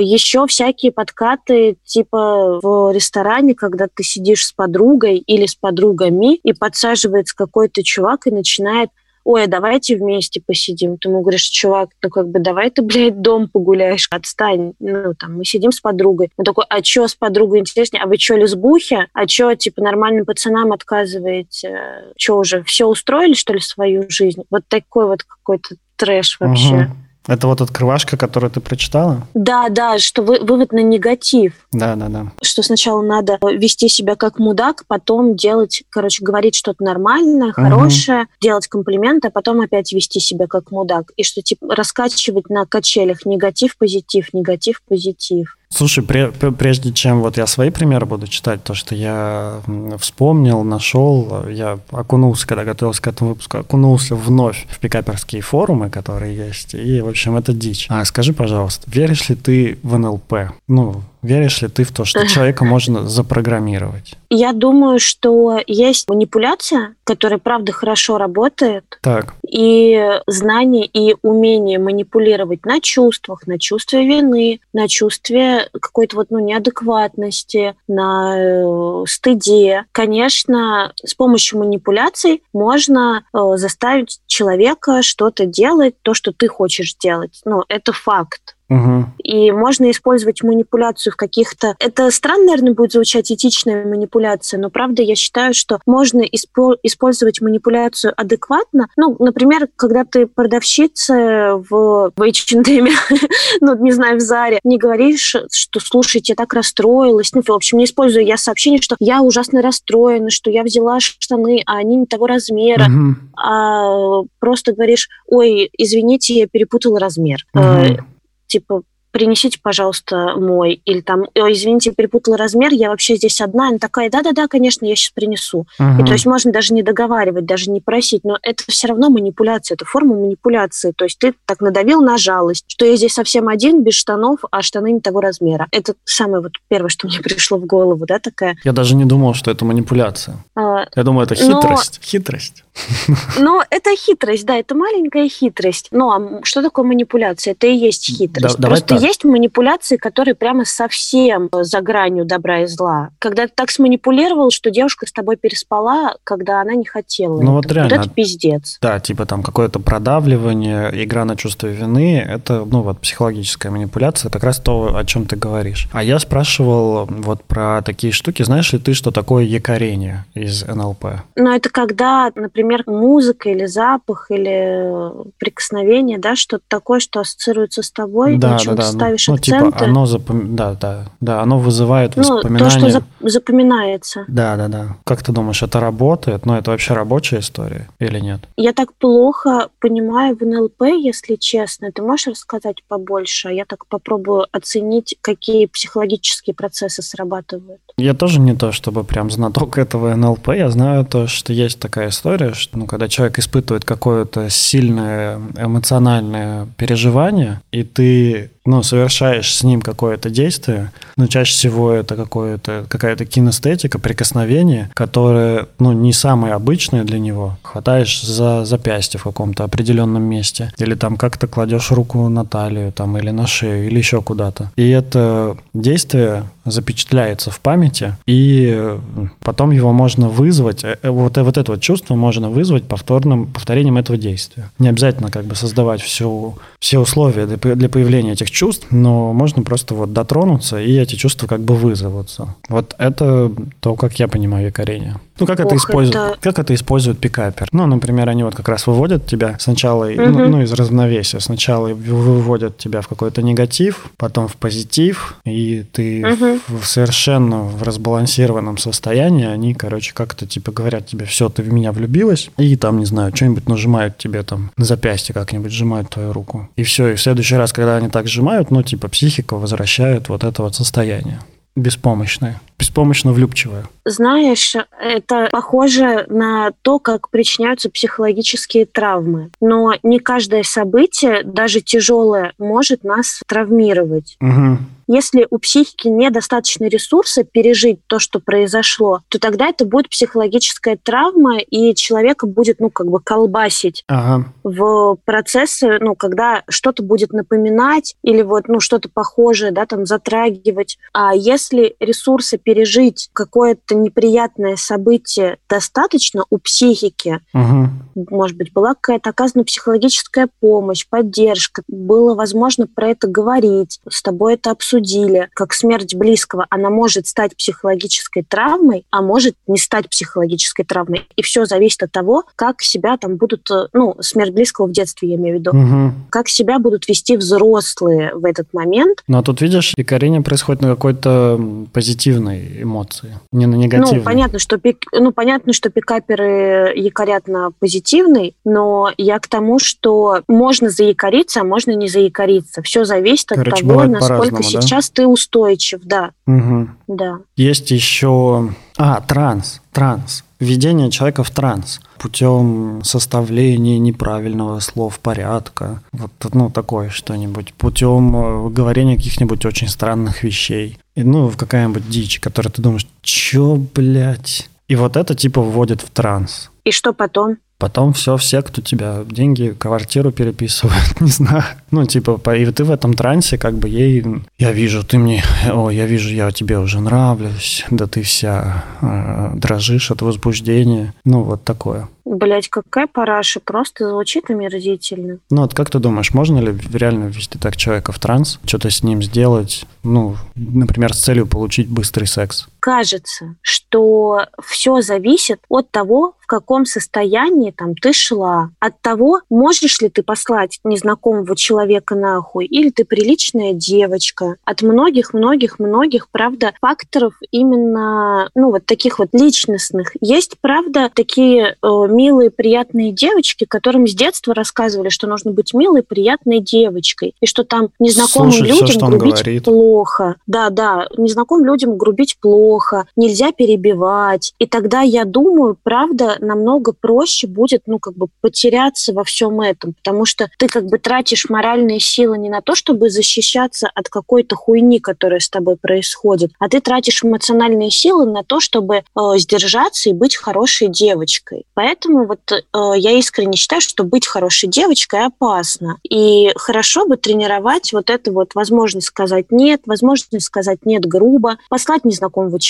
Еще 0.00 0.46
всякие 0.46 0.92
подкаты, 0.92 1.76
типа 1.84 2.58
в 2.62 2.90
ресторане, 2.90 3.54
когда 3.54 3.86
ты 3.86 4.02
сидишь 4.02 4.46
с 4.46 4.52
подругой 4.52 5.18
или 5.18 5.44
с 5.44 5.54
подругами, 5.54 6.36
и 6.36 6.54
подсаживается 6.54 7.36
какой-то 7.36 7.82
чувак 7.98 8.26
и 8.26 8.30
начинает 8.30 8.90
ой, 9.24 9.44
а 9.44 9.46
давайте 9.46 9.96
вместе 9.96 10.40
посидим. 10.40 10.96
Ты 10.96 11.10
ему 11.10 11.20
говоришь, 11.20 11.42
чувак, 11.42 11.90
ну 12.02 12.08
как 12.08 12.28
бы 12.28 12.38
давай 12.38 12.70
ты, 12.70 12.80
блядь, 12.82 13.20
дом 13.20 13.48
погуляешь, 13.48 14.08
отстань. 14.10 14.72
Ну 14.78 15.12
там, 15.18 15.36
мы 15.36 15.44
сидим 15.44 15.70
с 15.70 15.80
подругой. 15.80 16.30
Он 16.38 16.44
такой, 16.46 16.64
а 16.70 16.82
что 16.82 17.06
с 17.06 17.14
подругой 17.14 17.60
интереснее? 17.60 18.02
А 18.02 18.06
вы 18.06 18.16
что, 18.16 18.36
лесбухи? 18.36 19.06
А 19.12 19.28
что, 19.28 19.54
типа, 19.54 19.82
нормальным 19.82 20.24
пацанам 20.24 20.72
отказываете? 20.72 21.78
Что 22.16 22.38
уже, 22.38 22.62
все 22.64 22.86
устроили, 22.86 23.34
что 23.34 23.52
ли, 23.52 23.60
свою 23.60 24.06
жизнь? 24.08 24.44
Вот 24.50 24.62
такой 24.66 25.06
вот 25.06 25.24
какой-то 25.24 25.76
трэш 25.96 26.38
вообще. 26.40 26.74
Угу. 26.74 27.07
Это 27.28 27.46
вот 27.46 27.60
открывашка, 27.60 28.16
которую 28.16 28.50
ты 28.50 28.60
прочитала? 28.60 29.26
Да, 29.34 29.68
да, 29.68 29.98
что 29.98 30.22
вы, 30.22 30.40
вывод 30.40 30.72
на 30.72 30.82
негатив. 30.82 31.52
Да, 31.72 31.94
да, 31.94 32.08
да. 32.08 32.32
Что 32.42 32.62
сначала 32.62 33.02
надо 33.02 33.38
вести 33.42 33.88
себя 33.88 34.16
как 34.16 34.38
мудак, 34.38 34.84
потом 34.88 35.36
делать, 35.36 35.84
короче, 35.90 36.24
говорить 36.24 36.54
что-то 36.54 36.82
нормальное, 36.82 37.52
хорошее, 37.52 38.22
угу. 38.22 38.28
делать 38.40 38.66
комплименты, 38.66 39.28
а 39.28 39.30
потом 39.30 39.60
опять 39.60 39.92
вести 39.92 40.20
себя 40.20 40.46
как 40.46 40.70
мудак. 40.70 41.12
И 41.16 41.22
что, 41.22 41.42
типа, 41.42 41.74
раскачивать 41.74 42.48
на 42.48 42.64
качелях 42.64 43.26
негатив-позитив, 43.26 44.32
негатив-позитив. 44.32 45.58
Слушай, 45.70 46.02
прежде 46.02 46.92
чем 46.92 47.20
вот 47.20 47.36
я 47.36 47.46
свои 47.46 47.70
примеры 47.70 48.06
буду 48.06 48.26
читать, 48.26 48.64
то, 48.64 48.74
что 48.74 48.94
я 48.94 49.60
вспомнил, 49.98 50.64
нашел, 50.64 51.46
я 51.48 51.78
окунулся, 51.90 52.46
когда 52.46 52.64
готовился 52.64 53.02
к 53.02 53.06
этому 53.06 53.30
выпуску, 53.30 53.58
окунулся 53.58 54.16
вновь 54.16 54.66
в 54.70 54.78
пикаперские 54.78 55.42
форумы, 55.42 55.90
которые 55.90 56.34
есть, 56.34 56.74
и, 56.74 57.00
в 57.00 57.08
общем, 57.08 57.36
это 57.36 57.52
дичь. 57.52 57.86
А 57.90 58.04
скажи, 58.06 58.32
пожалуйста, 58.32 58.90
веришь 58.90 59.28
ли 59.28 59.36
ты 59.36 59.78
в 59.82 59.98
НЛП? 59.98 60.34
Ну, 60.68 61.02
Веришь 61.22 61.62
ли 61.62 61.68
ты 61.68 61.84
в 61.84 61.92
то, 61.92 62.04
что 62.04 62.26
человека 62.26 62.64
можно 62.64 63.08
запрограммировать? 63.08 64.14
Я 64.30 64.52
думаю, 64.52 64.98
что 64.98 65.58
есть 65.66 66.08
манипуляция, 66.08 66.94
которая, 67.04 67.38
правда, 67.38 67.72
хорошо 67.72 68.18
работает. 68.18 68.98
Так. 69.02 69.34
И 69.48 70.20
знание 70.26 70.86
и 70.86 71.16
умение 71.22 71.78
манипулировать 71.78 72.64
на 72.66 72.80
чувствах, 72.80 73.46
на 73.46 73.58
чувстве 73.58 74.06
вины, 74.06 74.60
на 74.72 74.86
чувстве 74.86 75.68
какой-то 75.72 76.16
вот, 76.16 76.26
ну, 76.30 76.38
неадекватности, 76.38 77.74
на 77.88 78.34
э, 78.36 79.04
стыде. 79.06 79.86
Конечно, 79.92 80.92
с 81.02 81.14
помощью 81.14 81.60
манипуляций 81.60 82.42
можно 82.52 83.24
э, 83.32 83.38
заставить 83.56 84.20
человека 84.26 85.02
что-то 85.02 85.46
делать, 85.46 85.94
то, 86.02 86.14
что 86.14 86.32
ты 86.32 86.48
хочешь 86.48 86.94
делать. 86.96 87.40
Ну, 87.44 87.64
это 87.68 87.92
факт. 87.92 88.56
Угу. 88.70 89.06
И 89.22 89.50
можно 89.50 89.90
использовать 89.90 90.42
манипуляцию 90.42 91.12
в 91.12 91.16
каких-то... 91.16 91.74
Это 91.78 92.10
странно, 92.10 92.46
наверное, 92.46 92.74
будет 92.74 92.92
звучать 92.92 93.32
этичная 93.32 93.86
манипуляция, 93.86 94.60
но 94.60 94.68
правда 94.70 95.02
я 95.02 95.14
считаю, 95.14 95.54
что 95.54 95.80
можно 95.86 96.20
испо... 96.20 96.76
использовать 96.82 97.40
манипуляцию 97.40 98.12
адекватно. 98.16 98.88
Ну, 98.96 99.16
например, 99.18 99.68
когда 99.76 100.04
ты 100.04 100.26
продавщица 100.26 101.54
в, 101.56 102.12
в 102.14 102.22
H&M, 102.22 102.88
ну, 103.60 103.76
не 103.82 103.92
знаю, 103.92 104.18
в 104.18 104.20
Заре, 104.20 104.60
не 104.64 104.76
говоришь, 104.76 105.34
что, 105.50 105.80
слушайте, 105.80 106.32
я 106.32 106.36
так 106.36 106.52
расстроилась. 106.52 107.32
Ну, 107.32 107.42
в 107.42 107.50
общем, 107.50 107.78
не 107.78 107.86
использую 107.86 108.26
я 108.26 108.36
сообщение, 108.36 108.82
что 108.82 108.96
я 109.00 109.22
ужасно 109.22 109.62
расстроена, 109.62 110.30
что 110.30 110.50
я 110.50 110.62
взяла 110.62 111.00
штаны, 111.00 111.62
а 111.66 111.78
они 111.78 111.96
не 111.96 112.06
того 112.06 112.26
размера. 112.26 112.84
Угу. 112.84 113.16
А 113.42 114.22
просто 114.40 114.74
говоришь, 114.74 115.08
ой, 115.26 115.70
извините, 115.78 116.34
я 116.34 116.46
перепутала 116.46 117.00
размер. 117.00 117.46
Угу 117.54 118.04
типа, 118.48 118.82
принесите, 119.10 119.58
пожалуйста, 119.62 120.34
мой. 120.36 120.80
Или 120.84 121.00
там, 121.00 121.24
ой, 121.34 121.52
извините, 121.52 121.92
перепутала 121.92 122.36
размер, 122.36 122.72
я 122.72 122.90
вообще 122.90 123.16
здесь 123.16 123.40
одна. 123.40 123.68
Она 123.68 123.78
такая, 123.78 124.10
да-да-да, 124.10 124.48
конечно, 124.48 124.86
я 124.86 124.96
сейчас 124.96 125.12
принесу. 125.12 125.66
Угу. 125.78 126.02
И 126.02 126.06
то 126.06 126.12
есть 126.12 126.26
можно 126.26 126.52
даже 126.52 126.74
не 126.74 126.82
договаривать, 126.82 127.46
даже 127.46 127.70
не 127.70 127.80
просить, 127.80 128.24
но 128.24 128.38
это 128.42 128.64
все 128.68 128.88
равно 128.88 129.10
манипуляция, 129.10 129.74
это 129.74 129.84
форма 129.84 130.14
манипуляции. 130.14 130.92
То 130.96 131.04
есть 131.04 131.18
ты 131.18 131.34
так 131.46 131.60
надавил 131.60 132.02
на 132.02 132.18
жалость, 132.18 132.64
что 132.68 132.84
я 132.84 132.96
здесь 132.96 133.14
совсем 133.14 133.48
один, 133.48 133.82
без 133.82 133.94
штанов, 133.94 134.40
а 134.50 134.62
штаны 134.62 134.92
не 134.92 135.00
того 135.00 135.20
размера. 135.20 135.66
Это 135.70 135.94
самое 136.04 136.42
вот 136.42 136.52
первое, 136.68 136.88
что 136.88 137.06
мне 137.06 137.18
пришло 137.22 137.58
в 137.58 137.66
голову, 137.66 138.04
да, 138.06 138.18
такая. 138.18 138.56
Я 138.64 138.72
даже 138.72 138.94
не 138.94 139.04
думал, 139.04 139.34
что 139.34 139.50
это 139.50 139.64
манипуляция. 139.64 140.36
А, 140.54 140.86
я 140.94 141.02
думаю, 141.02 141.24
это 141.24 141.34
хитрость. 141.34 142.00
Но... 142.00 142.06
Хитрость. 142.06 142.64
Ну, 143.38 143.60
это 143.70 143.94
хитрость, 143.96 144.46
да, 144.46 144.56
это 144.56 144.74
маленькая 144.74 145.28
хитрость. 145.28 145.88
Ну, 145.90 146.10
а 146.10 146.40
что 146.44 146.62
такое 146.62 146.84
манипуляция? 146.84 147.52
Это 147.52 147.66
и 147.66 147.74
есть 147.74 148.06
хитрость. 148.06 148.58
Да, 148.58 148.68
Просто 148.68 148.86
так. 148.86 148.97
Есть 149.06 149.24
манипуляции, 149.24 149.96
которые 149.96 150.34
прямо 150.34 150.64
совсем 150.64 151.48
за 151.52 151.80
гранью 151.80 152.24
добра 152.24 152.62
и 152.62 152.66
зла. 152.66 153.10
Когда 153.18 153.46
ты 153.46 153.52
так 153.54 153.70
сманипулировал, 153.70 154.50
что 154.50 154.70
девушка 154.70 155.06
с 155.06 155.12
тобой 155.12 155.36
переспала, 155.36 156.16
когда 156.24 156.60
она 156.60 156.74
не 156.74 156.84
хотела. 156.84 157.40
Ну, 157.40 157.52
вот 157.52 157.70
реально. 157.70 157.96
Вот 157.96 158.06
это 158.06 158.14
пиздец. 158.14 158.78
Да, 158.80 159.00
типа 159.00 159.26
там 159.26 159.42
какое-то 159.42 159.80
продавливание, 159.80 160.90
игра 161.04 161.24
на 161.24 161.36
чувство 161.36 161.66
вины, 161.66 162.18
это, 162.18 162.64
ну, 162.64 162.82
вот 162.82 163.00
психологическая 163.00 163.70
манипуляция, 163.70 164.30
как 164.30 164.44
раз 164.44 164.58
то, 164.58 164.96
о 164.96 165.04
чем 165.04 165.26
ты 165.26 165.36
говоришь. 165.36 165.88
А 165.92 166.02
я 166.02 166.18
спрашивал 166.18 167.06
вот 167.06 167.42
про 167.44 167.82
такие 167.82 168.12
штуки. 168.12 168.42
Знаешь 168.42 168.72
ли 168.72 168.78
ты, 168.78 168.94
что 168.94 169.10
такое 169.10 169.44
якорение 169.44 170.24
из 170.34 170.64
НЛП? 170.66 171.06
Ну, 171.36 171.50
это 171.50 171.70
когда, 171.70 172.30
например, 172.34 172.82
музыка 172.86 173.50
или 173.50 173.66
запах 173.66 174.30
или 174.30 175.12
прикосновение, 175.38 176.18
да, 176.18 176.36
что-то 176.36 176.64
такое, 176.68 177.00
что 177.00 177.20
ассоциируется 177.20 177.82
с 177.82 177.90
тобой, 177.90 178.36
да, 178.36 178.52
на 178.52 178.58
чем 178.58 178.76
да, 178.76 178.82
да. 178.82 178.87
Ставишь 178.88 179.28
ну, 179.28 179.34
акценты. 179.34 179.72
Типа 179.72 179.84
оно 179.84 180.06
запом... 180.06 180.56
да, 180.56 180.74
да, 180.74 181.04
да, 181.20 181.42
оно 181.42 181.58
вызывает 181.58 182.16
ну, 182.16 182.22
воспоминания. 182.22 182.70
То, 182.70 182.70
что 182.70 182.98
зап- 182.98 183.28
запоминается. 183.28 184.24
Да, 184.28 184.56
да, 184.56 184.68
да. 184.68 184.96
Как 185.04 185.22
ты 185.22 185.32
думаешь, 185.32 185.62
это 185.62 185.80
работает? 185.80 186.46
Ну, 186.46 186.54
это 186.54 186.70
вообще 186.70 186.94
рабочая 186.94 187.40
история 187.40 187.88
или 187.98 188.20
нет? 188.20 188.40
Я 188.56 188.72
так 188.72 188.92
плохо 188.94 189.68
понимаю 189.80 190.36
в 190.36 190.42
НЛП, 190.42 190.82
если 190.82 191.36
честно. 191.36 191.90
Ты 191.92 192.02
можешь 192.02 192.28
рассказать 192.28 192.76
побольше? 192.88 193.48
Я 193.48 193.64
так 193.64 193.86
попробую 193.86 194.46
оценить, 194.52 195.16
какие 195.20 195.66
психологические 195.66 196.54
процессы 196.54 197.02
срабатывают. 197.02 197.80
Я 197.96 198.14
тоже 198.14 198.40
не 198.40 198.54
то, 198.54 198.72
чтобы 198.72 199.04
прям 199.04 199.30
знаток 199.30 199.78
этого 199.78 200.14
НЛП. 200.14 200.48
Я 200.48 200.70
знаю 200.70 201.04
то, 201.04 201.26
что 201.26 201.52
есть 201.52 201.80
такая 201.80 202.10
история, 202.10 202.54
что 202.54 202.78
ну, 202.78 202.86
когда 202.86 203.08
человек 203.08 203.38
испытывает 203.38 203.84
какое-то 203.84 204.50
сильное 204.50 205.40
эмоциональное 205.56 206.68
переживание, 206.76 207.60
и 207.72 207.82
ты 207.82 208.50
ну, 208.68 208.82
совершаешь 208.82 209.54
с 209.54 209.62
ним 209.62 209.80
какое-то 209.80 210.28
действие, 210.28 210.92
но 211.16 211.26
чаще 211.26 211.52
всего 211.52 211.90
это 211.90 212.16
какое-то, 212.16 212.84
какая-то 212.88 213.24
кинестетика, 213.24 213.98
прикосновение, 213.98 214.90
которое, 214.92 215.68
ну, 215.78 215.92
не 215.92 216.12
самое 216.12 216.52
обычное 216.52 217.04
для 217.04 217.18
него. 217.18 217.56
Хватаешь 217.62 218.20
за 218.22 218.66
запястье 218.66 219.18
в 219.18 219.24
каком-то 219.24 219.64
определенном 219.64 220.22
месте, 220.22 220.70
или 220.76 220.94
там 220.94 221.16
как-то 221.16 221.46
кладешь 221.46 221.90
руку 221.90 222.28
на 222.28 222.44
талию, 222.44 222.92
там, 222.92 223.16
или 223.16 223.30
на 223.30 223.46
шею, 223.46 223.86
или 223.86 223.96
еще 223.96 224.20
куда-то. 224.20 224.70
И 224.76 224.90
это 224.90 225.56
действие 225.72 226.44
запечатляется 226.70 227.50
в 227.50 227.60
памяти, 227.60 228.16
и 228.26 228.96
потом 229.40 229.70
его 229.70 229.92
можно 229.92 230.28
вызвать, 230.28 230.84
э, 230.84 230.98
э, 231.02 231.10
вот, 231.10 231.36
вот 231.36 231.58
это 231.58 231.72
вот 231.72 231.80
чувство 231.80 232.14
можно 232.14 232.50
вызвать 232.50 232.84
повторным 232.84 233.46
повторением 233.46 233.96
этого 233.98 234.18
действия. 234.18 234.70
Не 234.78 234.88
обязательно 234.88 235.30
как 235.30 235.44
бы 235.44 235.54
создавать 235.54 236.00
всю, 236.00 236.58
все 236.80 236.98
условия 236.98 237.46
для, 237.46 237.74
для 237.74 237.88
появления 237.88 238.32
этих 238.32 238.50
чувств, 238.50 238.86
но 238.90 239.32
можно 239.32 239.62
просто 239.62 239.94
вот 239.94 240.12
дотронуться, 240.12 240.80
и 240.80 240.96
эти 240.96 241.14
чувства 241.14 241.46
как 241.46 241.60
бы 241.60 241.74
вызовутся. 241.74 242.54
Вот 242.68 242.94
это 242.98 243.52
то, 243.80 243.94
как 243.94 244.18
я 244.18 244.28
понимаю 244.28 244.66
якорение. 244.66 245.16
Ну, 245.40 245.46
как 245.46 245.60
Ох, 245.60 245.66
это 245.66 245.76
использует, 245.76 246.16
это... 246.16 246.38
как 246.40 246.58
это 246.58 246.74
использует 246.74 247.18
пикапер? 247.18 247.68
Ну, 247.72 247.86
например, 247.86 248.28
они 248.28 248.42
вот 248.42 248.54
как 248.54 248.68
раз 248.68 248.86
выводят 248.86 249.26
тебя 249.26 249.56
сначала, 249.60 250.10
угу. 250.10 250.22
ну, 250.22 250.48
ну, 250.48 250.62
из 250.62 250.72
равновесия, 250.72 251.40
сначала 251.40 251.88
выводят 251.88 252.76
тебя 252.78 253.00
в 253.00 253.08
какой-то 253.08 253.42
негатив, 253.42 254.10
потом 254.16 254.48
в 254.48 254.56
позитив, 254.56 255.36
и 255.44 255.84
ты 255.92 256.26
угу. 256.26 256.57
В 256.66 256.84
совершенно 256.84 257.62
в 257.62 257.82
разбалансированном 257.82 258.78
состоянии, 258.78 259.46
они, 259.46 259.74
короче, 259.74 260.12
как-то 260.14 260.46
типа 260.46 260.72
говорят 260.72 261.06
тебе, 261.06 261.24
все, 261.26 261.48
ты 261.48 261.62
в 261.62 261.72
меня 261.72 261.92
влюбилась, 261.92 262.50
и 262.56 262.76
там, 262.76 262.98
не 262.98 263.06
знаю, 263.06 263.34
что-нибудь 263.34 263.68
нажимают 263.68 264.18
тебе 264.18 264.42
там 264.42 264.70
на 264.76 264.84
запястье 264.84 265.34
как-нибудь, 265.34 265.72
сжимают 265.72 266.10
твою 266.10 266.32
руку. 266.32 266.68
И 266.76 266.82
все, 266.82 267.08
и 267.08 267.14
в 267.14 267.20
следующий 267.22 267.56
раз, 267.56 267.72
когда 267.72 267.96
они 267.96 268.08
так 268.08 268.26
сжимают, 268.26 268.70
ну, 268.70 268.82
типа, 268.82 269.08
психика 269.08 269.54
возвращает 269.54 270.28
вот 270.28 270.44
это 270.44 270.62
вот 270.62 270.74
состояние 270.74 271.40
беспомощное, 271.78 272.60
беспомощно 272.78 273.32
влюбчивое. 273.32 273.86
Знаешь, 274.04 274.74
это 275.00 275.48
похоже 275.50 276.26
на 276.28 276.72
то, 276.82 276.98
как 276.98 277.30
причиняются 277.30 277.88
психологические 277.90 278.86
травмы. 278.86 279.50
Но 279.60 279.94
не 280.02 280.18
каждое 280.18 280.62
событие, 280.62 281.42
даже 281.44 281.80
тяжелое, 281.80 282.52
может 282.58 283.04
нас 283.04 283.40
травмировать. 283.46 284.36
Угу. 284.40 284.78
Если 285.08 285.46
у 285.50 285.58
психики 285.58 286.06
недостаточно 286.08 286.84
ресурса 286.84 287.42
пережить 287.42 288.00
то, 288.06 288.18
что 288.18 288.40
произошло, 288.40 289.20
то 289.28 289.38
тогда 289.38 289.68
это 289.68 289.84
будет 289.84 290.10
психологическая 290.10 290.98
травма, 291.02 291.58
и 291.58 291.94
человека 291.94 292.46
будет, 292.46 292.78
ну, 292.78 292.90
как 292.90 293.08
бы 293.08 293.20
колбасить 293.20 294.04
ага. 294.06 294.52
в 294.62 295.16
процессы, 295.24 295.98
ну, 296.00 296.14
когда 296.14 296.62
что-то 296.68 297.02
будет 297.02 297.32
напоминать 297.32 298.16
или 298.22 298.42
вот, 298.42 298.68
ну, 298.68 298.80
что-то 298.80 299.08
похожее, 299.08 299.72
да, 299.72 299.86
там, 299.86 300.04
затрагивать. 300.04 300.98
А 301.12 301.34
если 301.34 301.96
ресурса 302.00 302.58
пережить 302.58 303.30
какое-то 303.32 303.94
неприятное 303.94 304.76
событие 304.76 305.56
достаточно 305.68 306.44
у 306.50 306.58
психики, 306.58 307.40
Угу. 307.54 308.26
может 308.30 308.56
быть, 308.56 308.72
была 308.72 308.94
какая-то 308.94 309.30
оказана 309.30 309.64
психологическая 309.64 310.48
помощь, 310.60 311.06
поддержка, 311.08 311.82
было 311.88 312.34
возможно 312.34 312.86
про 312.86 313.08
это 313.10 313.26
говорить, 313.26 314.00
с 314.08 314.22
тобой 314.22 314.54
это 314.54 314.70
обсудили, 314.98 315.48
как 315.54 315.72
смерть 315.72 316.14
близкого, 316.14 316.66
она 316.70 316.90
может 316.90 317.26
стать 317.26 317.56
психологической 317.56 318.44
травмой, 318.48 319.04
а 319.10 319.22
может 319.22 319.54
не 319.66 319.78
стать 319.78 320.08
психологической 320.08 320.84
травмой. 320.84 321.26
И 321.36 321.42
все 321.42 321.64
зависит 321.64 322.02
от 322.02 322.12
того, 322.12 322.44
как 322.56 322.82
себя 322.82 323.16
там 323.16 323.36
будут, 323.36 323.70
э, 323.70 323.86
ну, 323.92 324.16
смерть 324.20 324.52
близкого 324.52 324.86
в 324.86 324.92
детстве, 324.92 325.30
я 325.30 325.36
имею 325.36 325.56
в 325.56 325.60
виду, 325.60 325.70
Угу. 325.70 326.12
как 326.30 326.48
себя 326.48 326.78
будут 326.78 327.08
вести 327.08 327.36
взрослые 327.36 328.34
в 328.34 328.44
этот 328.44 328.72
момент. 328.72 329.22
Но 329.28 329.42
тут, 329.42 329.60
видишь, 329.60 329.94
якорение 329.96 330.40
происходит 330.40 330.82
на 330.82 330.88
какой-то 330.88 331.60
позитивной 331.92 332.82
эмоции, 332.82 333.38
не 333.52 333.66
на 333.66 333.76
негативной. 333.76 334.18
Ну, 334.18 334.24
понятно, 334.24 334.58
что 334.58 334.78
пик, 334.78 335.04
ну, 335.12 335.32
понятно, 335.32 335.72
что 335.72 335.90
пикаперы 335.90 336.92
якорят 336.96 337.46
на 337.48 337.70
позитивный, 337.78 338.54
но 338.64 339.10
я 339.16 339.38
к 339.38 339.46
тому, 339.46 339.78
что 339.78 340.42
можно 340.48 340.90
заякориться, 340.90 341.60
а 341.60 341.64
можно 341.64 341.92
не 341.92 342.08
заякориться. 342.08 342.82
Все 342.82 343.04
зависит 343.04 343.52
от 343.52 343.58
Короче, 343.58 343.82
того, 343.82 343.92
бывает 343.92 344.10
насколько 344.10 344.56
по-разному, 344.56 344.72
да? 344.72 344.80
Сейчас 344.88 345.10
ты 345.10 345.26
устойчив, 345.26 346.00
да, 346.04 346.30
Мгм. 346.46 346.96
да. 347.06 347.38
Есть 347.56 347.90
еще... 347.90 348.72
А, 348.96 349.20
транс. 349.20 349.80
Транс. 349.92 350.44
Введение 350.60 351.10
человека 351.10 351.44
в 351.44 351.50
транс 351.50 352.00
путем 352.18 353.00
составления 353.04 353.98
неправильного 353.98 354.80
слов 354.80 355.20
порядка. 355.20 356.02
Вот, 356.12 356.32
ну, 356.52 356.68
такое 356.70 357.10
что-нибудь. 357.10 357.72
Путем 357.74 358.34
э, 358.34 358.68
говорения 358.70 359.16
каких-нибудь 359.16 359.64
очень 359.64 359.86
странных 359.86 360.42
вещей. 360.42 360.98
И, 361.14 361.22
ну, 361.22 361.46
в 361.48 361.56
какая-нибудь 361.56 362.08
дичь, 362.08 362.40
которая 362.40 362.72
ты 362.72 362.82
думаешь, 362.82 363.06
чё, 363.22 363.76
блядь? 363.76 364.68
И 364.88 364.96
вот 364.96 365.16
это 365.16 365.34
типа 365.36 365.60
вводит 365.62 366.00
в 366.02 366.10
транс. 366.10 366.70
И 366.84 366.90
что 366.90 367.12
потом? 367.12 367.58
Потом 367.78 368.12
все, 368.12 368.36
все, 368.36 368.62
кто 368.62 368.82
тебя 368.82 369.24
деньги, 369.24 369.74
квартиру 369.78 370.32
переписывают, 370.32 370.98
не 371.20 371.30
знаю. 371.30 371.62
Ну, 371.92 372.04
типа, 372.06 372.40
и 372.54 372.66
ты 372.72 372.82
в 372.82 372.90
этом 372.90 373.14
трансе, 373.14 373.56
как 373.56 373.74
бы 373.74 373.88
ей, 373.88 374.24
я 374.58 374.72
вижу, 374.72 375.04
ты 375.04 375.18
мне, 375.18 375.44
о, 375.72 375.88
я 375.90 376.06
вижу, 376.06 376.30
я 376.30 376.50
тебе 376.50 376.78
уже 376.78 377.00
нравлюсь, 377.00 377.84
да 377.90 378.08
ты 378.08 378.22
вся 378.22 378.84
э, 379.00 379.52
дрожишь 379.54 380.10
от 380.10 380.22
возбуждения. 380.22 381.14
Ну, 381.24 381.44
вот 381.44 381.62
такое. 381.62 382.08
Блять, 382.24 382.68
какая 382.68 383.06
параша, 383.06 383.58
просто 383.60 384.10
звучит 384.10 384.50
омерзительно. 384.50 385.38
Ну, 385.50 385.62
вот 385.62 385.72
как 385.72 385.88
ты 385.88 385.98
думаешь, 385.98 386.34
можно 386.34 386.58
ли 386.58 386.76
реально 386.92 387.28
ввести 387.28 387.58
так 387.58 387.76
человека 387.76 388.12
в 388.12 388.18
транс, 388.18 388.58
что-то 388.66 388.90
с 388.90 389.02
ним 389.02 389.22
сделать, 389.22 389.86
ну, 390.02 390.36
например, 390.54 391.14
с 391.14 391.20
целью 391.20 391.46
получить 391.46 391.88
быстрый 391.88 392.26
секс? 392.26 392.68
Кажется, 392.88 393.56
что 393.60 394.46
все 394.64 395.02
зависит 395.02 395.60
от 395.68 395.90
того, 395.90 396.36
в 396.40 396.46
каком 396.46 396.86
состоянии 396.86 397.70
там 397.70 397.94
ты 397.94 398.14
шла, 398.14 398.70
от 398.80 398.98
того, 399.02 399.42
можешь 399.50 400.00
ли 400.00 400.08
ты 400.08 400.22
послать 400.22 400.80
незнакомого 400.82 401.54
человека 401.54 402.14
нахуй, 402.14 402.64
или 402.64 402.88
ты 402.88 403.04
приличная 403.04 403.74
девочка, 403.74 404.56
от 404.64 404.80
многих-многих-многих, 404.80 406.30
правда, 406.30 406.72
факторов 406.80 407.34
именно, 407.50 408.48
ну, 408.54 408.70
вот 408.70 408.86
таких 408.86 409.18
вот 409.18 409.28
личностных. 409.34 410.12
Есть, 410.22 410.54
правда, 410.62 411.10
такие 411.14 411.76
э, 411.82 412.06
милые, 412.08 412.50
приятные 412.50 413.12
девочки, 413.12 413.66
которым 413.66 414.06
с 414.06 414.14
детства 414.14 414.54
рассказывали, 414.54 415.10
что 415.10 415.26
нужно 415.26 415.50
быть 415.50 415.74
милой, 415.74 416.02
приятной 416.02 416.60
девочкой, 416.60 417.34
и 417.42 417.46
что 417.46 417.64
там 417.64 417.90
незнакомым 417.98 418.52
Слушать 418.52 418.80
людям 418.80 419.02
он 419.02 419.18
грубить 419.18 419.42
говорит. 419.42 419.64
плохо. 419.64 420.36
Да, 420.46 420.70
да, 420.70 421.08
незнакомым 421.18 421.66
людям 421.66 421.98
грубить 421.98 422.38
плохо, 422.40 422.77
нельзя 423.16 423.52
перебивать. 423.52 424.52
И 424.58 424.66
тогда, 424.66 425.02
я 425.02 425.24
думаю, 425.24 425.76
правда, 425.82 426.36
намного 426.40 426.92
проще 426.92 427.46
будет, 427.46 427.82
ну, 427.86 427.98
как 427.98 428.14
бы 428.14 428.28
потеряться 428.40 429.12
во 429.12 429.24
всем 429.24 429.60
этом, 429.60 429.94
потому 429.94 430.24
что 430.24 430.48
ты 430.58 430.68
как 430.68 430.86
бы 430.86 430.98
тратишь 430.98 431.48
моральные 431.48 432.00
силы 432.00 432.38
не 432.38 432.48
на 432.48 432.60
то, 432.60 432.74
чтобы 432.74 433.10
защищаться 433.10 433.90
от 433.94 434.08
какой-то 434.08 434.56
хуйни, 434.56 435.00
которая 435.00 435.40
с 435.40 435.48
тобой 435.48 435.76
происходит, 435.76 436.52
а 436.58 436.68
ты 436.68 436.80
тратишь 436.80 437.24
эмоциональные 437.24 437.90
силы 437.90 438.26
на 438.26 438.42
то, 438.44 438.60
чтобы 438.60 438.96
э, 438.96 439.02
сдержаться 439.36 440.10
и 440.10 440.12
быть 440.12 440.36
хорошей 440.36 440.88
девочкой. 440.88 441.64
Поэтому 441.74 442.26
вот 442.26 442.40
э, 442.52 442.58
я 442.96 443.12
искренне 443.12 443.56
считаю, 443.56 443.80
что 443.80 444.04
быть 444.04 444.26
хорошей 444.26 444.68
девочкой 444.68 445.26
опасно. 445.26 445.98
И 446.08 446.50
хорошо 446.56 447.06
бы 447.06 447.16
тренировать 447.16 447.92
вот 447.92 448.10
это 448.10 448.32
вот 448.32 448.54
возможность 448.54 449.06
сказать 449.08 449.46
нет, 449.50 449.82
возможность 449.86 450.46
сказать 450.46 450.84
нет 450.84 451.06
грубо, 451.06 451.58
послать 451.68 452.04
незнакомого 452.04 452.60
человека 452.60 452.67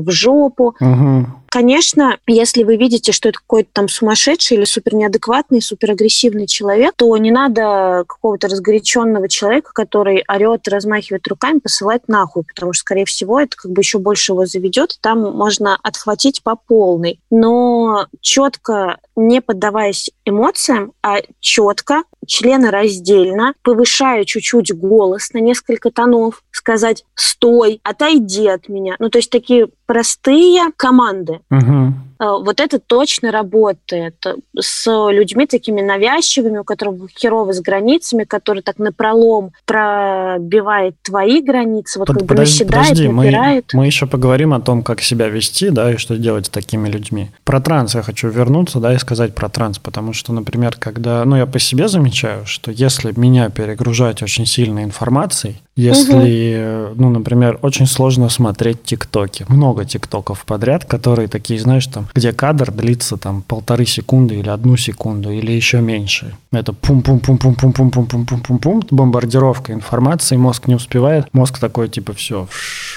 в 0.00 0.10
жопу, 0.10 0.74
Угу. 0.80 1.26
Конечно, 1.54 2.18
если 2.26 2.64
вы 2.64 2.74
видите, 2.74 3.12
что 3.12 3.28
это 3.28 3.38
какой-то 3.38 3.70
там 3.72 3.88
сумасшедший 3.88 4.56
или 4.56 4.64
супер 4.64 4.96
неадекватный, 4.96 5.62
супер 5.62 5.92
агрессивный 5.92 6.48
человек, 6.48 6.94
то 6.96 7.16
не 7.16 7.30
надо 7.30 8.02
какого-то 8.08 8.48
разгоряченного 8.48 9.28
человека, 9.28 9.70
который 9.72 10.24
орет 10.26 10.66
размахивает 10.66 11.28
руками, 11.28 11.60
посылать 11.60 12.08
нахуй, 12.08 12.42
потому 12.42 12.72
что, 12.72 12.80
скорее 12.80 13.04
всего, 13.04 13.38
это 13.38 13.56
как 13.56 13.70
бы 13.70 13.82
еще 13.82 14.00
больше 14.00 14.32
его 14.32 14.46
заведет, 14.46 14.94
и 14.94 14.98
там 15.00 15.20
можно 15.20 15.78
отхватить 15.80 16.42
по 16.42 16.56
полной. 16.56 17.20
Но 17.30 18.08
четко, 18.20 18.98
не 19.14 19.40
поддаваясь 19.40 20.10
эмоциям, 20.24 20.92
а 21.04 21.18
четко, 21.38 22.02
членораздельно, 22.26 23.54
повышая 23.62 24.24
чуть-чуть 24.24 24.76
голос 24.76 25.32
на 25.32 25.38
несколько 25.38 25.92
тонов, 25.92 26.42
сказать 26.50 27.04
«стой», 27.14 27.80
«отойди 27.84 28.48
от 28.48 28.68
меня». 28.68 28.96
Ну, 28.98 29.08
то 29.08 29.18
есть 29.18 29.30
такие 29.30 29.68
простые 29.86 30.70
команды. 30.76 31.40
Угу. 31.50 31.94
Э, 32.20 32.24
Вот 32.44 32.60
это 32.60 32.78
точно 32.78 33.30
работает 33.32 34.14
с 34.58 34.86
людьми 35.10 35.46
такими 35.46 35.80
навязчивыми, 35.80 36.58
у 36.58 36.64
которых 36.64 37.10
херово 37.18 37.52
с 37.52 37.60
границами, 37.60 38.24
которые 38.24 38.62
так 38.62 38.78
напролом 38.78 39.52
пробивает 39.64 40.94
твои 41.02 41.40
границы, 41.42 41.98
вот 41.98 42.08
Под- 42.08 42.16
как 42.16 42.22
бы 42.24 42.28
подожди, 42.28 42.64
наседает, 42.64 42.88
подожди, 42.88 43.08
мы, 43.08 43.24
напирает. 43.24 43.70
мы 43.72 43.86
еще 43.86 44.06
поговорим 44.06 44.52
о 44.54 44.60
том, 44.60 44.82
как 44.82 45.00
себя 45.00 45.28
вести, 45.28 45.70
да, 45.70 45.92
и 45.92 45.96
что 45.96 46.16
делать 46.16 46.46
с 46.46 46.48
такими 46.48 46.88
людьми. 46.88 47.30
Про 47.44 47.60
транс 47.60 47.94
я 47.94 48.02
хочу 48.02 48.28
вернуться, 48.28 48.78
да, 48.80 48.94
и 48.94 48.98
сказать 48.98 49.34
про 49.34 49.48
транс, 49.48 49.78
потому 49.78 50.12
что, 50.12 50.32
например, 50.32 50.76
когда, 50.78 51.24
ну, 51.24 51.36
я 51.36 51.46
по 51.46 51.58
себе 51.58 51.88
замечаю, 51.88 52.46
что 52.46 52.70
если 52.70 53.12
меня 53.18 53.50
перегружать 53.50 54.22
очень 54.22 54.46
сильной 54.46 54.84
информацией, 54.84 55.56
если, 55.76 56.54
э, 56.56 56.92
ну, 56.94 57.10
например, 57.10 57.58
очень 57.62 57.86
сложно 57.86 58.28
смотреть 58.28 58.84
тиктоки, 58.84 59.44
много 59.48 59.84
тиктоков 59.84 60.44
подряд, 60.44 60.84
которые 60.84 61.28
такие, 61.28 61.58
знаешь, 61.60 61.86
там, 61.86 62.03
где 62.14 62.32
кадр 62.32 62.70
длится 62.70 63.16
там 63.16 63.42
полторы 63.42 63.86
секунды 63.86 64.36
или 64.36 64.48
одну 64.48 64.76
секунду, 64.76 65.30
или 65.30 65.52
еще 65.52 65.80
меньше. 65.80 66.34
Это 66.52 66.72
пум-пум-пум-пум-пум-пум-пум-пум-пум, 66.72 68.82
бомбардировка 68.90 69.72
информации, 69.72 70.36
мозг 70.36 70.66
не 70.66 70.74
успевает, 70.74 71.32
мозг 71.32 71.58
такой, 71.58 71.88
типа, 71.88 72.12
все, 72.12 72.48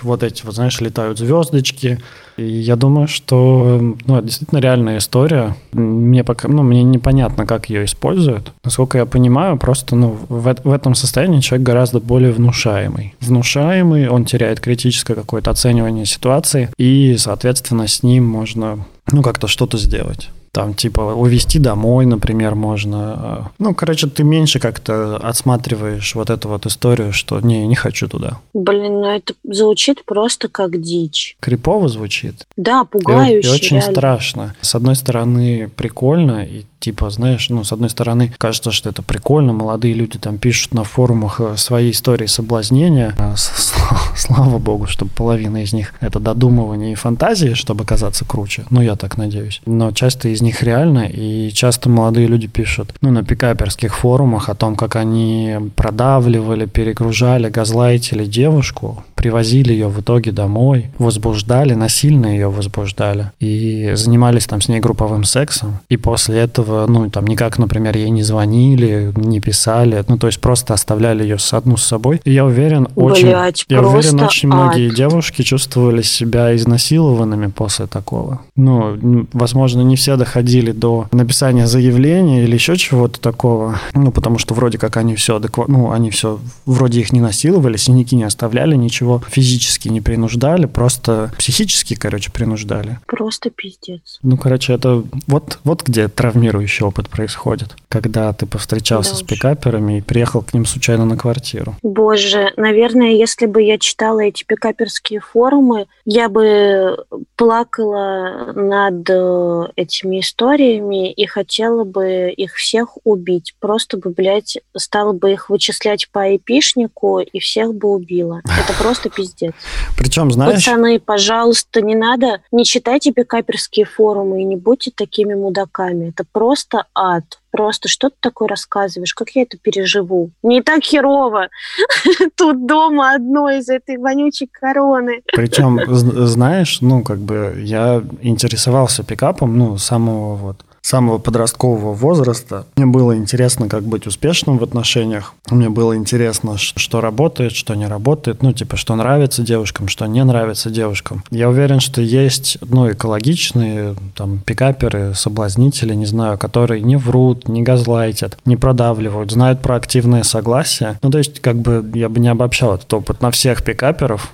вот 0.02 0.24
эти, 0.24 0.46
вот, 0.46 0.56
знаешь, 0.56 0.82
летают 0.82 1.20
звездочки, 1.20 2.00
я 2.38 2.75
думаю, 2.75 3.08
что, 3.08 3.79
ну, 4.06 4.17
это 4.17 4.27
действительно 4.27 4.60
реальная 4.60 4.98
история. 5.00 5.56
Мне 5.74 6.24
пока, 6.24 6.48
ну, 6.48 6.63
мне 6.63 6.84
непонятно, 6.84 7.46
как 7.46 7.70
ее 7.70 7.86
используют. 7.86 8.53
Насколько 8.63 9.00
я 9.00 9.06
понимаю, 9.06 9.58
просто, 9.58 9.96
ну, 9.96 10.17
в, 10.29 10.56
в 10.63 10.72
этом 10.72 10.96
состоянии 10.96 11.39
человек 11.39 11.65
гораздо 11.65 12.00
более 12.00 12.32
внушаемый. 12.32 13.15
Внушаемый, 13.22 14.08
он 14.08 14.25
теряет 14.25 14.60
критическое 14.60 15.15
какое-то 15.15 15.51
оценивание 15.51 16.06
ситуации, 16.06 16.70
и, 16.77 17.15
соответственно, 17.17 17.88
с 17.88 18.03
ним 18.03 18.25
можно, 18.25 18.86
ну, 19.12 19.22
как-то 19.22 19.48
что-то 19.48 19.77
сделать. 19.77 20.29
Там, 20.51 20.74
типа, 20.74 21.01
увезти 21.01 21.60
домой, 21.60 22.06
например, 22.06 22.56
можно. 22.56 23.51
Ну, 23.60 23.74
короче, 23.75 24.08
ты 24.08 24.24
меньше 24.24 24.60
как-то 24.60 25.18
отсматриваешь 25.18 26.16
вот 26.16 26.30
эту 26.30 26.50
вот 26.50 26.66
историю, 26.66 27.13
что 27.13 27.39
не, 27.39 27.68
не 27.68 27.75
хочу 27.75 28.08
туда. 28.08 28.39
Блин, 28.54 29.01
ну 29.01 29.16
это 29.16 29.34
звучит 29.44 30.04
просто 30.06 30.48
как 30.48 30.82
дичь. 30.82 31.38
Крипово 31.39 31.88
звучит. 31.89 32.46
Да, 32.58 32.82
И, 32.84 32.92
пугающе. 32.92 33.48
и 33.48 33.51
очень 33.51 33.77
реально. 33.77 33.94
страшно. 33.94 34.56
С 34.62 34.75
одной 34.75 34.96
стороны, 34.96 35.70
прикольно, 35.75 36.44
и 36.44 36.66
типа, 36.79 37.10
знаешь, 37.10 37.50
ну, 37.50 37.63
с 37.63 37.72
одной 37.74 37.89
стороны, 37.89 38.34
кажется, 38.38 38.72
что 38.72 38.89
это 38.89 39.01
прикольно, 39.01 39.53
молодые 39.53 39.93
люди 39.93 40.17
там 40.17 40.38
пишут 40.38 40.74
на 40.74 40.84
форумах 40.84 41.39
э, 41.39 41.57
свои 41.57 41.91
истории 41.91 42.27
соблазнения. 42.27 43.13
А, 43.17 43.36
Слава 44.15 44.57
богу, 44.57 44.88
что 44.88 45.05
половина 45.05 45.63
из 45.63 45.74
них 45.74 45.93
это 46.00 46.19
додумывание 46.19 46.91
и 46.91 46.96
фантазии, 46.96 47.53
чтобы 47.53 47.86
казаться 47.86 48.25
круче. 48.25 48.65
Ну, 48.69 48.81
я 48.81 48.96
так 48.96 49.17
надеюсь. 49.17 49.62
Но 49.65 49.91
часто 49.91 50.29
из 50.29 50.41
них 50.41 50.63
реально, 50.63 51.05
и 51.05 51.51
часто 51.51 51.89
молодые 51.89 52.27
люди 52.27 52.48
пишут, 52.48 52.93
ну, 53.01 53.12
на 53.12 53.24
пикаперских 53.24 53.96
форумах 53.96 54.50
о 54.50 54.55
том, 54.55 54.75
как 54.75 54.96
они 54.96 55.57
продавливали, 55.75 56.65
перегружали, 56.65 57.50
газлайтили 57.50 58.25
девушку, 58.25 59.03
привозили 59.18 59.74
ее 59.74 59.88
в 59.88 60.00
итоге 60.00 60.32
домой, 60.32 60.92
возбуждали, 61.00 61.74
насильно 61.74 62.28
ее 62.28 62.50
возбуждали 62.50 63.32
и 63.40 63.92
занимались 63.96 64.46
там 64.46 64.62
с 64.62 64.70
ней 64.70 64.80
групповым 64.80 65.24
сексом. 65.24 65.80
И 65.90 65.98
после 65.98 66.38
этого, 66.38 66.86
ну, 66.88 67.10
там 67.10 67.26
никак, 67.26 67.58
например, 67.58 67.98
ей 67.98 68.12
не 68.12 68.24
звонили, 68.24 69.12
не 69.16 69.42
писали, 69.42 70.04
ну, 70.08 70.18
то 70.18 70.28
есть 70.28 70.40
просто 70.40 70.74
оставляли 70.74 71.24
ее 71.24 71.38
одну 71.52 71.78
с 71.78 71.84
собой. 71.84 72.22
И 72.24 72.32
я 72.32 72.46
уверен, 72.46 72.88
очень, 72.96 73.28
я 73.28 73.82
уверен, 73.82 74.22
очень 74.22 74.50
ад. 74.50 74.56
многие 74.56 74.94
девушки 74.94 75.42
чувствовали 75.42 76.04
себя 76.04 76.56
изнасилованными 76.56 77.48
после 77.48 77.88
такого. 77.88 78.42
Ну, 78.56 79.28
возможно, 79.34 79.82
не 79.82 79.96
все 79.96 80.16
доходили 80.16 80.72
до 80.72 81.08
написания 81.12 81.66
заявления 81.66 82.44
или 82.44 82.54
еще 82.54 82.78
чего-то 82.78 83.20
такого. 83.20 83.80
Ну, 83.94 84.12
потому 84.12 84.38
что 84.38 84.54
вроде 84.54 84.78
как 84.78 84.98
они 84.98 85.16
все 85.16 85.38
адекватно, 85.38 85.78
ну, 85.78 85.92
они 85.92 86.12
все, 86.12 86.40
вроде 86.66 87.00
их 87.00 87.12
не 87.12 87.20
насиловали, 87.20 87.78
синяки 87.78 88.16
не 88.16 88.24
оставляли, 88.24 88.76
ничего 88.76 89.07
физически 89.30 89.90
не 89.90 90.02
принуждали, 90.02 90.66
просто 90.66 91.32
психически, 91.38 91.96
короче, 91.96 92.32
принуждали. 92.32 93.00
Просто 93.08 93.50
пиздец. 93.50 94.20
Ну, 94.22 94.38
короче, 94.38 94.74
это 94.74 95.04
вот, 95.28 95.60
вот 95.64 95.84
где 95.84 96.08
травмирующий 96.08 96.86
опыт 96.86 97.10
происходит. 97.10 97.76
Когда 97.90 98.32
ты 98.34 98.46
повстречался 98.46 99.12
Да 99.12 99.18
с 99.18 99.24
пикаперами 99.24 100.00
и 100.00 100.02
приехал 100.02 100.42
к 100.42 100.54
ним 100.54 100.66
случайно 100.66 101.06
на 101.06 101.18
квартиру. 101.18 101.76
Боже, 101.84 102.54
наверное, 102.58 103.12
если 103.12 103.46
бы 103.46 103.62
я 103.62 103.78
читала 103.78 104.22
эти 104.22 104.44
пикаперские 104.44 105.20
форумы, 105.20 105.88
я 106.06 106.30
бы 106.30 106.98
плакала 107.36 108.54
над 108.56 109.10
э, 109.10 109.68
этими 109.76 110.20
историями 110.20 111.12
и 111.12 111.26
хотела 111.26 111.84
бы 111.84 112.34
их 112.36 112.56
всех 112.56 112.98
убить. 113.04 113.56
Просто 113.60 113.98
бы, 113.98 114.10
блядь, 114.10 114.58
стала 114.76 115.14
бы 115.14 115.34
их 115.34 115.50
вычислять 115.50 116.10
по 116.12 116.22
айпишнику 116.22 117.20
и 117.20 117.40
всех 117.40 117.74
бы 117.74 117.90
убила. 117.90 118.42
Это 118.46 118.74
просто 118.82 118.97
пиздец. 119.10 119.54
Причем, 119.98 120.32
знаешь, 120.32 120.66
Пацаны, 120.66 121.00
пожалуйста, 121.00 121.82
не 121.82 121.96
надо, 121.96 122.42
не 122.51 122.66
читайте 122.66 123.12
пикаперские 123.12 123.86
форумы 123.86 124.42
и 124.42 124.46
не 124.46 124.56
будьте 124.56 124.92
такими 124.96 125.34
мудаками. 125.34 126.10
Это 126.10 126.24
просто 126.32 126.86
ад. 126.94 127.24
Просто 127.51 127.88
что 127.88 128.10
ты 128.10 128.16
такое 128.20 128.48
рассказываешь? 128.48 129.13
Как 129.13 129.32
я 129.32 129.42
это 129.44 129.58
переживу? 129.58 130.32
Не 130.44 130.62
так 130.62 130.84
херово. 130.84 131.48
Тут 132.36 132.68
дома 132.68 133.16
одной 133.16 133.60
из 133.60 133.70
этой 133.70 133.98
вонючей 133.98 134.48
короны. 134.51 135.22
Причем, 135.34 135.80
знаешь, 135.88 136.82
ну, 136.82 137.04
как 137.04 137.20
бы 137.20 137.56
я 137.63 138.04
интересовался 138.22 139.04
пикапом, 139.04 139.58
ну, 139.58 139.77
с 139.77 139.84
самого 139.84 140.36
вот 140.36 140.58
самого 140.88 141.17
подросткового 141.17 141.94
возраста. 141.94 142.65
Мне 142.77 142.86
было 142.86 143.17
интересно, 143.17 143.67
как 143.67 143.84
быть 143.84 144.08
успешным 144.08 144.58
в 144.58 144.63
отношениях. 144.63 145.34
Мне 145.50 145.70
было 145.70 145.98
интересно, 145.98 146.58
что 146.58 147.01
работает, 147.01 147.51
что 147.51 147.75
не 147.75 147.88
работает. 147.88 148.41
Ну, 148.41 148.53
типа, 148.53 148.77
что 148.77 148.96
нравится 148.96 149.41
девушкам, 149.44 149.89
что 149.89 150.06
не 150.06 150.24
нравится 150.24 150.70
девушкам. 150.70 151.24
Я 151.29 151.50
уверен, 151.50 151.82
что 151.82 152.01
есть, 152.01 152.58
ну, 152.62 152.89
экологичные, 152.89 153.96
там, 154.15 154.39
пикаперы, 154.39 155.13
соблазнители, 155.13 155.94
не 155.94 156.06
знаю, 156.06 156.38
которые 156.38 156.82
не 156.82 156.96
врут, 156.96 157.50
не 157.50 157.63
газлайтят, 157.63 158.38
не 158.46 158.56
продавливают, 158.56 159.32
знают 159.32 159.62
про 159.62 159.75
активное 159.75 160.24
согласие. 160.24 160.98
Ну, 161.03 161.10
то 161.10 161.17
есть, 161.17 161.41
как 161.41 161.58
бы, 161.58 161.84
я 161.96 162.08
бы 162.08 162.22
не 162.22 162.29
обобщал 162.29 162.75
этот 162.75 162.94
опыт 162.94 163.22
на 163.22 163.32
всех 163.32 163.62
пикаперов, 163.62 164.32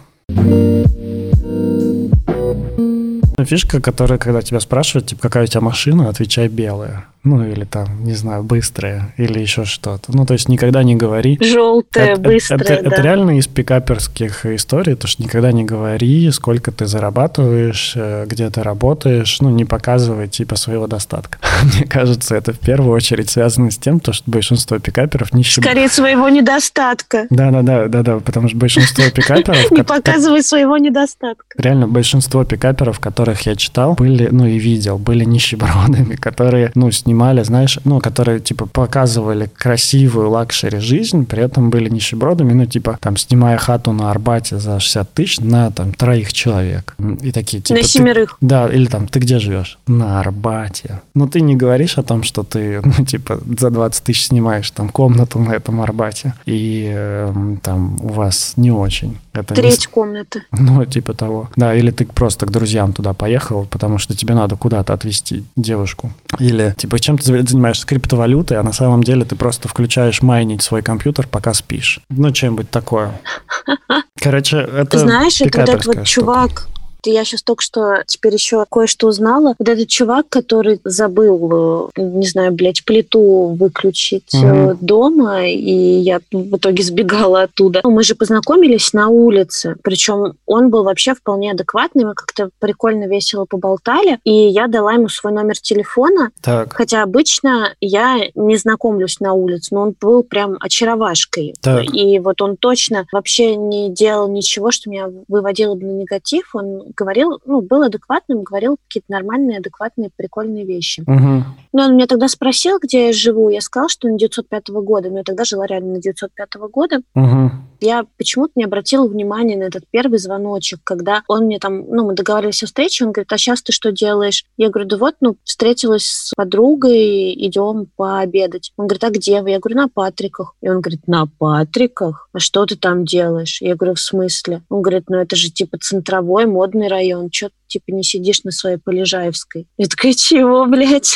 Фишка, 3.45 3.81
которая, 3.81 4.19
когда 4.19 4.41
тебя 4.41 4.59
спрашивают, 4.59 5.07
типа, 5.07 5.21
какая 5.23 5.43
у 5.43 5.47
тебя 5.47 5.61
машина, 5.61 6.09
отвечай 6.09 6.47
белая. 6.47 7.05
Ну, 7.23 7.41
или 7.41 7.63
там, 7.63 8.03
не 8.03 8.15
знаю, 8.15 8.43
быстрая, 8.43 9.13
или 9.15 9.39
еще 9.39 9.63
что-то. 9.63 10.11
Ну, 10.13 10.25
то 10.25 10.33
есть 10.33 10.49
никогда 10.49 10.83
не 10.83 10.97
говори. 10.97 11.37
Желтая, 11.41 12.13
Это- 12.13 12.21
быстрая, 12.21 12.59
это, 12.59 12.83
да. 12.83 12.89
это 12.89 13.01
реально 13.01 13.37
из 13.37 13.47
пикаперских 13.47 14.45
историй, 14.45 14.95
то 14.95 15.07
что 15.07 15.23
никогда 15.23 15.53
не 15.53 15.63
говори, 15.63 16.29
сколько 16.31 16.73
ты 16.73 16.85
зарабатываешь, 16.85 17.93
э, 17.95 18.25
где 18.27 18.49
ты 18.49 18.61
работаешь, 18.61 19.37
ну, 19.39 19.51
не 19.51 19.63
показывай 19.63 20.27
типа 20.27 20.57
своего 20.57 20.87
достатка. 20.87 21.37
Мне 21.63 21.85
кажется, 21.85 22.35
это 22.35 22.51
в 22.51 22.59
первую 22.59 22.91
очередь 22.91 23.29
связано 23.29 23.71
с 23.71 23.77
тем, 23.77 24.01
то, 24.01 24.11
что 24.11 24.29
большинство 24.29 24.79
пикаперов 24.79 25.33
нищеб... 25.33 25.63
Скорее 25.63 25.87
своего 25.87 26.27
недостатка. 26.27 27.27
Да-да-да, 27.29 27.87
да-да, 27.87 28.19
потому 28.19 28.49
что 28.49 28.57
большинство 28.57 29.05
пикаперов... 29.15 29.71
Не 29.71 29.83
показывай 29.83 30.43
своего 30.43 30.77
недостатка. 30.77 31.45
Реально, 31.57 31.87
большинство 31.87 32.43
пикаперов, 32.43 32.99
которых 33.33 33.45
я 33.47 33.55
читал, 33.55 33.93
были, 33.93 34.29
ну 34.31 34.45
и 34.45 34.59
видел, 34.59 34.97
были 34.97 35.25
нищебродами, 35.25 36.15
которые, 36.15 36.71
ну, 36.75 36.91
снимали, 36.91 37.43
знаешь, 37.43 37.79
ну, 37.85 37.99
которые, 37.99 38.39
типа, 38.39 38.65
показывали 38.65 39.49
красивую 39.57 40.29
luxury 40.29 40.79
жизнь, 40.79 41.25
при 41.25 41.43
этом 41.43 41.69
были 41.69 41.89
нищебродами, 41.89 42.53
ну, 42.53 42.65
типа, 42.65 42.97
там, 42.99 43.17
снимая 43.17 43.57
хату 43.57 43.91
на 43.91 44.11
Арбате 44.11 44.59
за 44.59 44.79
60 44.79 45.13
тысяч 45.13 45.39
на, 45.39 45.71
там, 45.71 45.93
троих 45.93 46.33
человек. 46.33 46.95
И 47.21 47.31
такие, 47.31 47.61
типа... 47.61 47.77
На 47.77 47.83
ты- 47.83 47.89
семерых. 47.89 48.37
да, 48.41 48.67
или 48.67 48.85
там, 48.85 49.07
ты 49.07 49.19
где 49.19 49.39
живешь? 49.39 49.77
На 49.87 50.19
Арбате. 50.19 51.01
Но 51.15 51.27
ты 51.27 51.41
не 51.41 51.55
говоришь 51.55 51.97
о 51.97 52.03
том, 52.03 52.23
что 52.23 52.43
ты, 52.43 52.81
ну, 52.97 53.05
типа, 53.05 53.39
за 53.59 53.69
20 53.69 54.03
тысяч 54.03 54.27
снимаешь 54.27 54.71
там 54.71 54.89
комнату 54.89 55.39
на 55.39 55.53
этом 55.53 55.81
Арбате, 55.81 56.33
и 56.45 56.91
эм, 56.93 57.57
там 57.57 57.97
у 58.01 58.09
вас 58.09 58.53
не 58.57 58.71
очень. 58.71 59.17
Это 59.33 59.55
не 59.55 59.61
Треть 59.61 59.87
комнаты. 59.87 60.43
ну, 60.51 60.85
типа 60.85 61.13
того. 61.13 61.49
Да, 61.55 61.73
или 61.75 61.91
ты 61.91 62.05
просто 62.05 62.45
к 62.45 62.51
друзьям 62.51 62.93
туда 62.93 63.13
поехал, 63.13 63.65
потому 63.65 63.97
что 63.97 64.15
тебе 64.15 64.35
надо 64.35 64.55
куда-то 64.55 64.93
отвезти 64.93 65.43
девушку. 65.55 66.11
Или, 66.39 66.75
типа, 66.77 66.99
чем 66.99 67.17
ты 67.17 67.43
занимаешься 67.43 67.87
криптовалютой, 67.87 68.59
а 68.59 68.63
на 68.63 68.73
самом 68.73 69.03
деле 69.03 69.25
ты 69.25 69.35
просто 69.35 69.67
включаешь 69.67 70.21
майнить 70.21 70.61
свой 70.61 70.81
компьютер, 70.81 71.27
пока 71.27 71.53
спишь. 71.53 71.99
Ну, 72.09 72.31
чем-нибудь 72.31 72.69
такое. 72.69 73.19
Короче, 74.19 74.57
это 74.57 74.99
Знаешь, 74.99 75.41
это 75.41 75.59
вот 75.59 75.69
этот 75.69 75.85
вот 75.85 76.07
штука. 76.07 76.67
Я 77.09 77.23
сейчас 77.25 77.43
только 77.43 77.63
что 77.63 78.03
теперь 78.07 78.33
еще 78.33 78.65
кое-что 78.69 79.07
узнала. 79.07 79.55
Вот 79.59 79.67
этот 79.69 79.87
чувак, 79.87 80.27
который 80.29 80.79
забыл, 80.83 81.89
э, 81.95 82.01
не 82.01 82.27
знаю, 82.27 82.51
блядь, 82.53 82.83
плиту 82.85 83.55
выключить 83.59 84.33
Мгм. 84.33 84.77
дома, 84.81 85.47
и 85.47 85.73
я 85.73 86.19
в 86.31 86.57
итоге 86.57 86.83
сбегала 86.83 87.43
оттуда. 87.43 87.81
Ну, 87.83 87.91
Мы 87.91 88.03
же 88.03 88.15
познакомились 88.15 88.93
на 88.93 89.09
улице, 89.09 89.75
причем 89.83 90.33
он 90.45 90.69
был 90.69 90.83
вообще 90.83 91.13
вполне 91.13 91.51
адекватный, 91.51 92.05
мы 92.05 92.13
как-то 92.15 92.49
прикольно, 92.59 93.05
весело 93.07 93.45
поболтали, 93.45 94.19
и 94.23 94.31
я 94.31 94.67
дала 94.67 94.93
ему 94.93 95.09
свой 95.09 95.33
номер 95.33 95.57
телефона, 95.57 96.31
Так, 96.41 96.73
Хотя 96.73 97.03
обычно 97.03 97.73
я 97.79 98.19
не 98.35 98.57
знакомлюсь 98.57 99.19
на 99.19 99.33
улице, 99.33 99.73
но 99.73 99.81
он 99.81 99.95
был 99.99 100.23
прям 100.23 100.57
очаровашкой. 100.59 101.53
Так. 101.61 101.83
И 101.93 102.19
вот 102.19 102.41
он 102.41 102.57
точно 102.57 103.05
вообще 103.11 103.55
не 103.55 103.89
делал 103.89 104.27
ничего, 104.27 104.71
что 104.71 104.89
меня 104.89 105.09
выводило 105.27 105.75
бы 105.75 105.85
на 105.85 105.91
негатив. 105.91 106.53
Он 106.55 106.92
говорил, 106.95 107.39
ну, 107.45 107.61
был 107.61 107.83
адекватным, 107.83 108.43
говорил 108.43 108.77
какие-то 108.87 109.11
нормальные, 109.11 109.59
адекватные, 109.59 110.09
прикольные 110.15 110.65
вещи. 110.65 111.03
Мгм. 111.05 111.45
Но 111.73 111.85
он 111.85 111.95
меня 111.95 112.07
тогда 112.07 112.27
спросил, 112.27 112.79
где 112.81 113.07
я 113.07 113.13
живу. 113.13 113.49
Я 113.49 113.61
сказала, 113.61 113.89
что 113.89 114.07
на 114.07 114.17
905 114.17 114.69
года. 114.81 115.09
Но 115.09 115.19
я 115.19 115.23
тогда 115.23 115.43
жила 115.43 115.65
реально 115.65 115.93
на 115.93 116.01
905 116.01 116.69
года. 116.71 117.01
Мгм. 117.15 117.51
Я 117.81 118.05
почему-то 118.17 118.53
не 118.55 118.63
обратила 118.63 119.07
внимания 119.07 119.57
на 119.57 119.63
этот 119.63 119.83
первый 119.91 120.17
звоночек, 120.17 120.79
когда 120.83 121.23
он 121.27 121.45
мне 121.45 121.59
там, 121.59 121.85
ну, 121.89 122.05
мы 122.05 122.13
договаривались 122.13 122.63
о 122.63 122.67
встрече, 122.67 123.05
он 123.05 123.11
говорит, 123.11 123.31
а 123.33 123.37
сейчас 123.37 123.61
ты 123.61 123.73
что 123.73 123.91
делаешь? 123.91 124.45
Я 124.55 124.69
говорю, 124.69 124.87
да 124.87 124.97
вот, 124.97 125.15
ну, 125.19 125.35
встретилась 125.43 126.05
с 126.05 126.31
подругой, 126.35 127.33
идем 127.33 127.87
пообедать. 127.97 128.71
Он 128.77 128.87
говорит, 128.87 129.03
а 129.03 129.09
где 129.09 129.41
вы? 129.41 129.51
Я 129.51 129.59
говорю, 129.59 129.77
на 129.77 129.87
Патриках. 129.89 130.55
И 130.61 130.69
он 130.69 130.79
говорит, 130.79 131.07
на 131.07 131.25
Патриках? 131.25 132.29
А 132.31 132.39
что 132.39 132.65
ты 132.65 132.77
там 132.77 133.03
делаешь? 133.05 133.61
Я 133.61 133.75
говорю, 133.75 133.95
в 133.95 133.99
смысле? 133.99 134.61
Он 134.69 134.81
говорит, 134.81 135.05
ну, 135.09 135.17
это 135.17 135.35
же 135.35 135.49
типа 135.49 135.77
центровой, 135.77 136.45
модный 136.45 136.82
район. 136.87 137.29
Че 137.29 137.49
ты 137.49 137.53
типа 137.67 137.91
не 137.91 138.03
сидишь 138.03 138.43
на 138.43 138.51
своей 138.51 138.77
Полежаевской? 138.77 139.67
Я 139.77 139.87
такая, 139.87 140.13
чего, 140.13 140.65
блядь? 140.65 141.15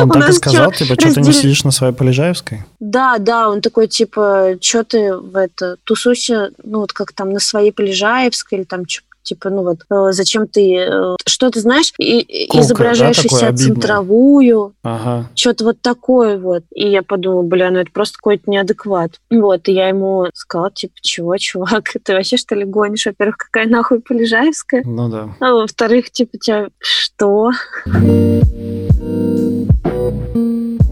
Он 0.00 0.10
так 0.10 0.28
и 0.30 0.32
сказал, 0.32 0.72
типа, 0.72 0.94
что 0.94 1.14
ты 1.14 1.20
не 1.20 1.32
сидишь 1.32 1.64
на 1.64 1.70
своей 1.70 1.92
Полежаевской? 1.92 2.62
Да, 2.80 3.18
да, 3.18 3.48
он 3.48 3.60
такой, 3.60 3.88
типа, 3.88 4.56
что 4.60 4.84
ты 4.84 5.14
в 5.14 5.36
это, 5.36 5.76
тусуйся, 5.84 6.50
ну, 6.62 6.80
вот 6.80 6.92
как 6.92 7.12
там 7.12 7.30
на 7.30 7.40
своей 7.40 7.72
Полежаевской 7.72 8.58
или 8.58 8.64
там 8.64 8.86
типа, 9.24 9.50
ну 9.50 9.62
вот, 9.62 9.78
э, 9.90 10.12
зачем 10.12 10.46
ты, 10.46 10.76
э, 10.76 11.16
что 11.26 11.50
ты 11.50 11.60
знаешь, 11.60 11.92
и, 11.98 12.48
да, 12.52 12.60
изображаешь 12.60 13.18
из 13.18 13.22
такое 13.24 13.40
себя 13.40 13.48
обидное? 13.48 13.74
центровую, 13.74 14.74
Ага. 14.82 15.30
что-то 15.34 15.64
вот 15.64 15.80
такое 15.80 16.38
вот. 16.38 16.62
И 16.74 16.88
я 16.88 17.02
подумала, 17.02 17.42
бля, 17.42 17.70
ну 17.70 17.78
это 17.78 17.90
просто 17.92 18.18
какой-то 18.18 18.50
неадекват. 18.50 19.20
Вот, 19.30 19.68
и 19.68 19.72
я 19.72 19.88
ему 19.88 20.26
сказала, 20.34 20.70
типа, 20.70 20.94
чего, 21.02 21.36
чувак, 21.38 21.84
ты 22.04 22.12
вообще 22.12 22.36
что 22.36 22.54
ли 22.54 22.64
гонишь? 22.64 23.06
Во-первых, 23.06 23.36
какая 23.38 23.66
нахуй 23.66 24.00
Полежаевская? 24.00 24.82
Ну 24.84 25.08
да. 25.08 25.34
А 25.40 25.52
во-вторых, 25.52 26.10
типа, 26.10 26.38
тебя 26.38 26.68
что? 26.78 27.50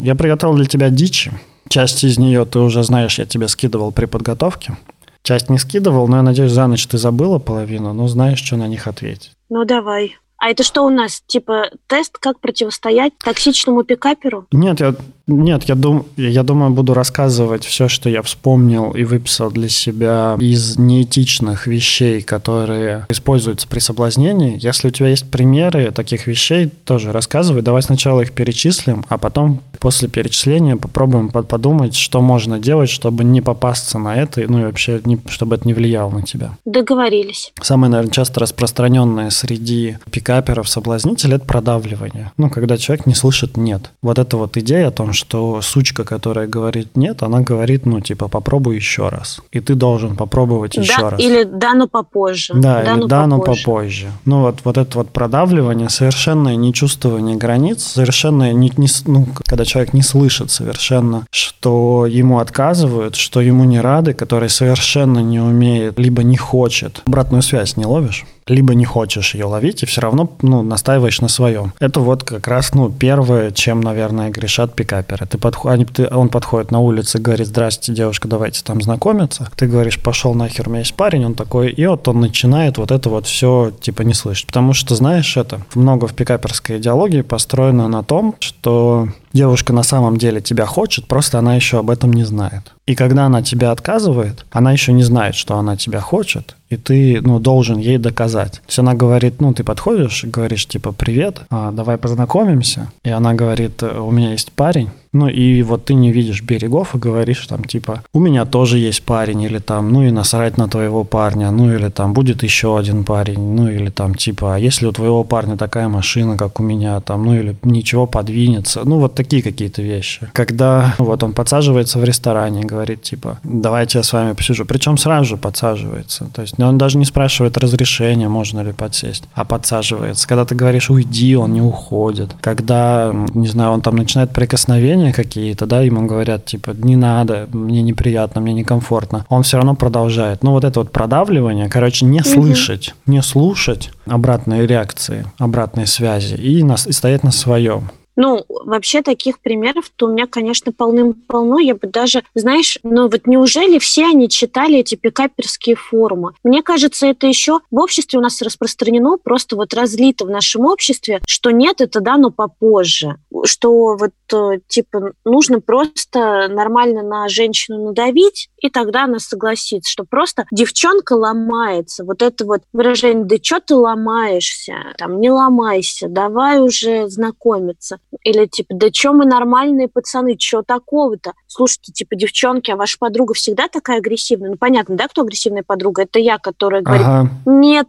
Я 0.01 0.15
приготовил 0.17 0.57
для 0.57 0.67
тебя 0.67 0.91
дичи. 0.91 1.33
Часть 1.69 2.05
из 2.05 2.19
нее 2.19 2.45
ты 2.45 2.59
уже 2.59 2.83
знаешь, 2.83 3.19
я 3.19 3.25
тебе 3.25 3.49
скидывал 3.49 3.93
при 3.93 4.07
подготовке. 4.07 4.77
Часть 5.23 5.49
не 5.51 5.59
скидывал, 5.59 6.09
но 6.09 6.17
я 6.17 6.23
надеюсь, 6.23 6.53
за 6.53 6.67
ночь 6.67 6.87
ты 6.87 6.99
забыла 6.99 7.39
половину, 7.39 7.93
но 7.93 8.09
знаешь, 8.09 8.43
что 8.43 8.57
на 8.57 8.67
них 8.67 8.87
ответить. 8.87 9.33
Ну 9.49 9.65
давай. 9.65 10.17
А 10.39 10.51
это 10.51 10.65
что 10.65 10.83
у 10.83 10.91
нас? 10.91 11.23
Типа 11.29 11.71
тест, 11.87 12.19
как 12.19 12.41
противостоять 12.41 13.13
токсичному 13.19 13.85
пикаперу? 13.85 14.49
Нет, 14.51 14.81
я 14.81 14.97
Нет, 15.27 15.65
я, 15.65 15.75
дум, 15.75 16.07
я 16.17 16.43
думаю, 16.43 16.73
буду 16.73 16.95
рассказывать 16.95 17.65
все, 17.65 17.89
что 17.89 18.09
я 18.09 18.23
вспомнил 18.23 18.91
и 18.93 19.05
выписал 19.05 19.51
для 19.51 19.69
себя 19.69 20.37
из 20.41 20.79
неэтичных 20.79 21.67
вещей, 21.67 22.23
которые 22.23 23.07
используются 23.09 23.69
при 23.69 23.79
соблазнении. 23.79 24.59
Если 24.61 24.89
у 24.89 24.91
тебя 24.91 25.09
есть 25.09 25.31
примеры 25.31 25.91
таких 25.91 26.27
вещей, 26.27 26.67
тоже 26.67 27.13
рассказывай. 27.13 27.63
Давай 27.63 27.83
сначала 27.83 28.23
их 28.23 28.33
перечислим, 28.33 29.05
а 29.09 29.19
потом 29.19 29.61
после 29.79 30.09
перечисления 30.09 30.77
попробуем 30.77 31.29
подумать, 31.29 31.95
что 31.95 32.21
можно 32.21 32.59
делать, 32.59 32.91
чтобы 32.91 33.25
не 33.25 33.41
попасться 33.41 33.99
на 33.99 34.17
это, 34.17 34.43
ну 34.49 34.61
и 34.61 34.65
вообще, 34.65 35.01
не, 35.05 35.21
чтобы 35.29 35.57
это 35.57 35.67
не 35.67 35.75
влияло 35.75 36.11
на 36.11 36.23
тебя. 36.23 36.57
Договорились. 36.65 37.53
Самое, 37.61 37.91
наверное, 37.91 38.13
часто 38.13 38.41
распространенное 38.41 39.31
среди 39.31 39.99
пикаперов 40.11 40.69
соблазнителей– 40.69 41.35
это 41.37 41.45
продавливание. 41.45 42.33
Ну, 42.37 42.51
когда 42.51 42.77
человек 42.77 43.07
не 43.07 43.15
слышит 43.15 43.57
«нет». 43.57 43.91
Вот 44.03 44.19
эта 44.19 44.37
вот 44.37 44.57
идея 44.57 44.89
о 44.89 44.91
том, 44.91 45.12
что 45.13 45.61
сучка, 45.63 46.05
которая 46.05 46.47
говорит 46.47 46.97
«нет», 46.97 47.23
она 47.23 47.41
говорит, 47.41 47.87
ну, 47.87 48.01
типа, 48.01 48.29
попробуй 48.29 48.77
еще 48.77 49.09
раз. 49.09 49.41
И 49.53 49.61
ты 49.61 49.75
должен 49.75 50.17
попробовать 50.17 50.77
еще 50.77 50.97
да, 50.97 51.11
раз. 51.11 51.21
Или 51.21 51.45
«да, 51.45 51.75
но 51.75 51.89
попозже». 51.89 52.55
Да, 52.55 52.83
да 52.83 52.95
или 52.95 53.07
«да, 53.07 53.27
но 53.27 53.41
попозже». 53.41 54.09
Ну, 54.25 54.43
вот, 54.43 54.61
вот 54.65 54.79
это 54.79 54.99
вот 54.99 55.11
продавливание, 55.11 55.89
совершенное 55.89 56.57
нечувствование 56.57 57.37
границ, 57.37 57.83
совершенное, 57.83 58.53
не, 58.53 58.73
не, 58.77 58.89
ну, 59.07 59.27
когда 59.45 59.65
человек 59.65 59.93
не 59.93 60.03
слышит 60.03 60.51
совершенно, 60.51 61.27
что 61.31 62.07
ему 62.07 62.39
отказывают, 62.39 63.17
что 63.17 63.41
ему 63.41 63.65
не 63.65 63.81
рады, 63.81 64.15
который 64.15 64.49
совершенно 64.49 65.21
не 65.21 65.41
умеет, 65.41 65.99
либо 65.99 66.23
не 66.23 66.37
хочет. 66.37 67.03
Обратную 67.07 67.43
связь 67.43 67.77
не 67.77 67.87
ловишь? 67.87 68.25
либо 68.47 68.75
не 68.75 68.85
хочешь 68.85 69.35
ее 69.35 69.45
ловить 69.45 69.83
и 69.83 69.87
все 69.87 70.01
равно 70.01 70.31
ну, 70.43 70.63
настаиваешь 70.63 71.21
на 71.21 71.29
своем. 71.29 71.73
Это 71.81 72.01
вот 72.01 72.25
как 72.25 72.47
раз 72.49 72.75
ну, 72.75 72.91
первое, 72.91 73.51
чем, 73.51 73.81
наверное, 73.81 74.31
грешат 74.31 74.75
пикаперы. 74.75 75.02
Ты 75.03 75.39
подход, 75.39 75.73
они, 75.73 75.85
ты, 75.85 76.09
он 76.09 76.29
подходит 76.29 76.71
на 76.71 76.81
улице, 76.81 77.19
говорит, 77.19 77.47
здрасте, 77.47 77.93
девушка, 77.93 78.29
давайте 78.29 78.63
там 78.63 78.81
знакомиться. 78.81 79.49
Ты 79.57 79.67
говоришь, 79.67 79.99
пошел 80.01 80.35
нахер, 80.35 80.69
у 80.69 80.71
меня 80.71 80.81
есть 80.81 80.95
парень, 80.95 81.25
он 81.25 81.35
такой, 81.35 81.71
и 81.71 81.87
вот 81.87 82.07
он 82.09 82.21
начинает 82.21 82.79
вот 82.79 82.91
это 82.91 83.09
вот 83.09 83.27
все 83.27 83.73
типа 83.81 84.03
не 84.03 84.15
слышать. 84.15 84.47
Потому 84.47 84.73
что, 84.73 84.95
знаешь, 84.95 85.37
это 85.37 85.61
много 85.75 86.07
в 86.07 86.15
пикаперской 86.15 86.79
идеологии 86.79 87.23
построено 87.23 87.89
на 87.89 88.03
том, 88.03 88.35
что 88.41 89.09
девушка 89.33 89.73
на 89.73 89.83
самом 89.83 90.17
деле 90.17 90.41
тебя 90.41 90.67
хочет, 90.67 91.07
просто 91.07 91.39
она 91.39 91.55
еще 91.55 91.79
об 91.79 91.91
этом 91.91 92.13
не 92.13 92.25
знает. 92.25 92.73
И 92.87 92.95
когда 92.95 93.27
она 93.27 93.43
тебя 93.43 93.71
отказывает, 93.71 94.45
она 94.51 94.73
еще 94.73 94.93
не 94.93 95.03
знает, 95.03 95.35
что 95.35 95.57
она 95.57 95.77
тебя 95.77 96.01
хочет, 96.01 96.57
и 96.69 96.77
ты, 96.77 97.21
ну, 97.23 97.39
должен 97.39 97.79
ей 97.79 97.99
доказать. 97.99 98.53
То 98.53 98.69
есть 98.69 98.79
она 98.79 98.95
говорит, 98.95 99.41
ну, 99.41 99.53
ты 99.53 99.65
подходишь 99.65 100.25
говоришь, 100.25 100.67
типа, 100.67 100.93
привет, 100.93 101.43
а, 101.51 101.71
давай 101.71 101.99
познакомимся. 101.99 102.91
И 103.05 103.11
она 103.11 103.35
говорит, 103.35 103.83
у 103.83 104.11
меня 104.11 104.33
есть 104.33 104.53
парень, 104.53 104.91
ну 105.13 105.29
и 105.29 105.63
вот 105.63 105.85
ты 105.87 105.95
не 105.95 106.13
видишь 106.13 106.43
берегов 106.43 106.95
и 106.95 106.99
говоришь 106.99 107.47
там 107.47 107.65
типа, 107.65 108.03
у 108.13 108.21
меня 108.21 108.45
тоже 108.45 108.79
есть 108.79 109.03
парень, 109.03 109.43
или 109.43 109.59
там, 109.59 109.91
ну 109.91 110.03
и 110.03 110.11
насрать 110.11 110.59
на 110.59 110.69
твоего 110.69 111.05
парня, 111.05 111.51
ну 111.51 111.73
или 111.73 111.89
там 111.89 112.13
будет 112.13 112.43
еще 112.43 112.79
один 112.79 113.05
парень, 113.05 113.41
ну 113.41 113.69
или 113.69 113.91
там 113.91 114.15
типа, 114.15 114.55
а 114.55 114.59
если 114.59 114.87
у 114.87 114.93
твоего 114.93 115.25
парня 115.25 115.57
такая 115.57 115.89
машина, 115.89 116.37
как 116.37 116.61
у 116.61 116.63
меня, 116.63 117.01
там, 117.01 117.25
ну 117.25 117.35
или 117.35 117.57
ничего 117.63 118.07
подвинется, 118.07 118.83
ну 118.85 118.99
вот 118.99 119.15
такие 119.15 119.43
какие-то 119.43 119.83
вещи. 119.83 120.29
Когда 120.33 120.95
вот 120.99 121.23
он 121.23 121.33
подсаживается 121.33 121.99
в 121.99 122.05
ресторане 122.05 122.63
говорит 122.63 123.03
типа, 123.03 123.39
давайте 123.45 123.99
я 123.99 124.03
с 124.03 124.13
вами 124.13 124.33
посижу, 124.35 124.65
причем 124.65 124.97
сразу 124.97 125.25
же 125.25 125.37
подсаживается, 125.37 126.29
то 126.33 126.43
есть 126.43 126.59
он 126.61 126.79
даже 126.79 126.99
не 126.99 127.05
спрашивает 127.05 127.59
разрешения, 127.59 128.29
можно 128.29 128.61
ли 128.61 128.73
подсесть, 128.73 129.25
а 129.35 129.45
подсаживается. 129.45 130.27
Когда 130.29 130.45
ты 130.45 130.55
говоришь 130.55 130.91
уйди, 130.91 131.37
он 131.37 131.53
не 131.53 131.61
уходит. 131.61 132.35
Когда, 132.41 133.13
не 133.35 133.49
знаю, 133.49 133.73
он 133.73 133.81
там 133.83 133.97
начинает 133.97 134.33
прикосновение, 134.33 135.02
отношения 135.03 135.13
какие-то, 135.13 135.67
да, 135.67 135.83
ему 135.83 136.07
говорят, 136.07 136.45
типа, 136.45 136.71
не 136.71 136.97
надо, 136.97 137.49
мне 137.53 137.83
неприятно, 137.83 138.41
мне 138.41 138.53
некомфортно, 138.53 139.27
он 139.29 139.43
все 139.43 139.57
равно 139.57 139.75
продолжает. 139.75 140.43
Ну, 140.43 140.53
вот 140.53 140.65
это 140.65 140.81
вот 140.81 140.93
продавливание, 140.93 141.69
короче, 141.69 142.07
не 142.07 142.23
слышать, 142.23 142.95
не 143.07 143.23
слушать 143.23 143.91
обратные 144.07 144.67
реакции, 144.67 145.27
обратные 145.39 145.87
связи 145.87 146.35
и, 146.35 146.63
на, 146.63 146.75
и 146.75 146.93
стоять 146.93 147.25
на 147.25 147.33
своем. 147.33 147.91
Ну, 148.17 148.45
вообще 148.49 149.03
таких 149.03 149.41
примеров-то 149.41 150.07
у 150.07 150.13
меня, 150.13 150.27
конечно, 150.27 150.73
полным-полно. 150.73 151.59
Я 151.59 151.75
бы 151.75 151.89
даже, 151.89 152.23
знаешь, 152.35 152.79
ну 152.83 153.09
вот 153.09 153.27
неужели 153.27 153.79
все 153.79 154.07
они 154.07 154.29
читали 154.29 154.79
эти 154.79 154.95
пикаперские 154.95 155.77
форумы? 155.77 156.33
Мне 156.45 156.63
кажется, 156.63 157.07
это 157.07 157.27
еще 157.27 157.61
в 157.71 157.79
обществе 157.79 158.19
у 158.19 158.23
нас 158.23 158.43
распространено, 158.43 159.17
просто 159.17 159.57
вот 159.57 159.75
разлито 159.75 160.25
в 160.25 160.31
нашем 160.31 160.67
обществе, 160.67 161.21
что 161.27 161.51
нет, 161.51 161.81
это 161.81 162.01
да, 162.01 162.17
но 162.17 162.31
попозже. 162.31 163.17
Что 163.45 163.97
вот 163.97 164.11
что, 164.33 164.57
типа, 164.67 165.13
нужно 165.27 165.61
просто 165.61 166.49
нормально 166.49 167.03
на 167.03 167.29
женщину 167.29 167.85
надавить, 167.85 168.49
и 168.57 168.71
тогда 168.71 169.05
она 169.05 169.19
согласится, 169.19 169.91
что 169.91 170.05
просто 170.05 170.47
девчонка 170.51 171.13
ломается. 171.13 172.03
Вот 172.03 172.23
это 172.23 172.47
вот 172.47 172.63
выражение 172.73 173.27
«да 173.27 173.37
что 173.43 173.61
ты 173.61 173.75
ломаешься?» 173.75 174.95
Там 174.97 175.21
«не 175.21 175.31
ломайся, 175.31 176.09
давай 176.09 176.61
уже 176.61 177.09
знакомиться». 177.09 177.99
Или 178.23 178.47
типа 178.47 178.75
«да 178.75 178.89
что 178.93 179.13
мы 179.13 179.25
нормальные 179.25 179.89
пацаны, 179.89 180.37
что 180.39 180.63
такого-то?» 180.63 181.33
Слушайте, 181.47 181.93
типа, 181.93 182.17
девчонки, 182.17 182.71
а 182.71 182.77
ваша 182.77 182.97
подруга 182.99 183.35
всегда 183.35 183.69
такая 183.69 183.99
агрессивная? 183.99 184.51
Ну, 184.51 184.57
понятно, 184.57 184.97
да, 184.97 185.09
кто 185.09 185.23
агрессивная 185.23 185.63
подруга? 185.63 186.03
Это 186.03 186.19
я, 186.19 186.39
которая 186.39 186.83
говорит 186.83 187.07
ага. 187.07 187.31
«нет, 187.45 187.89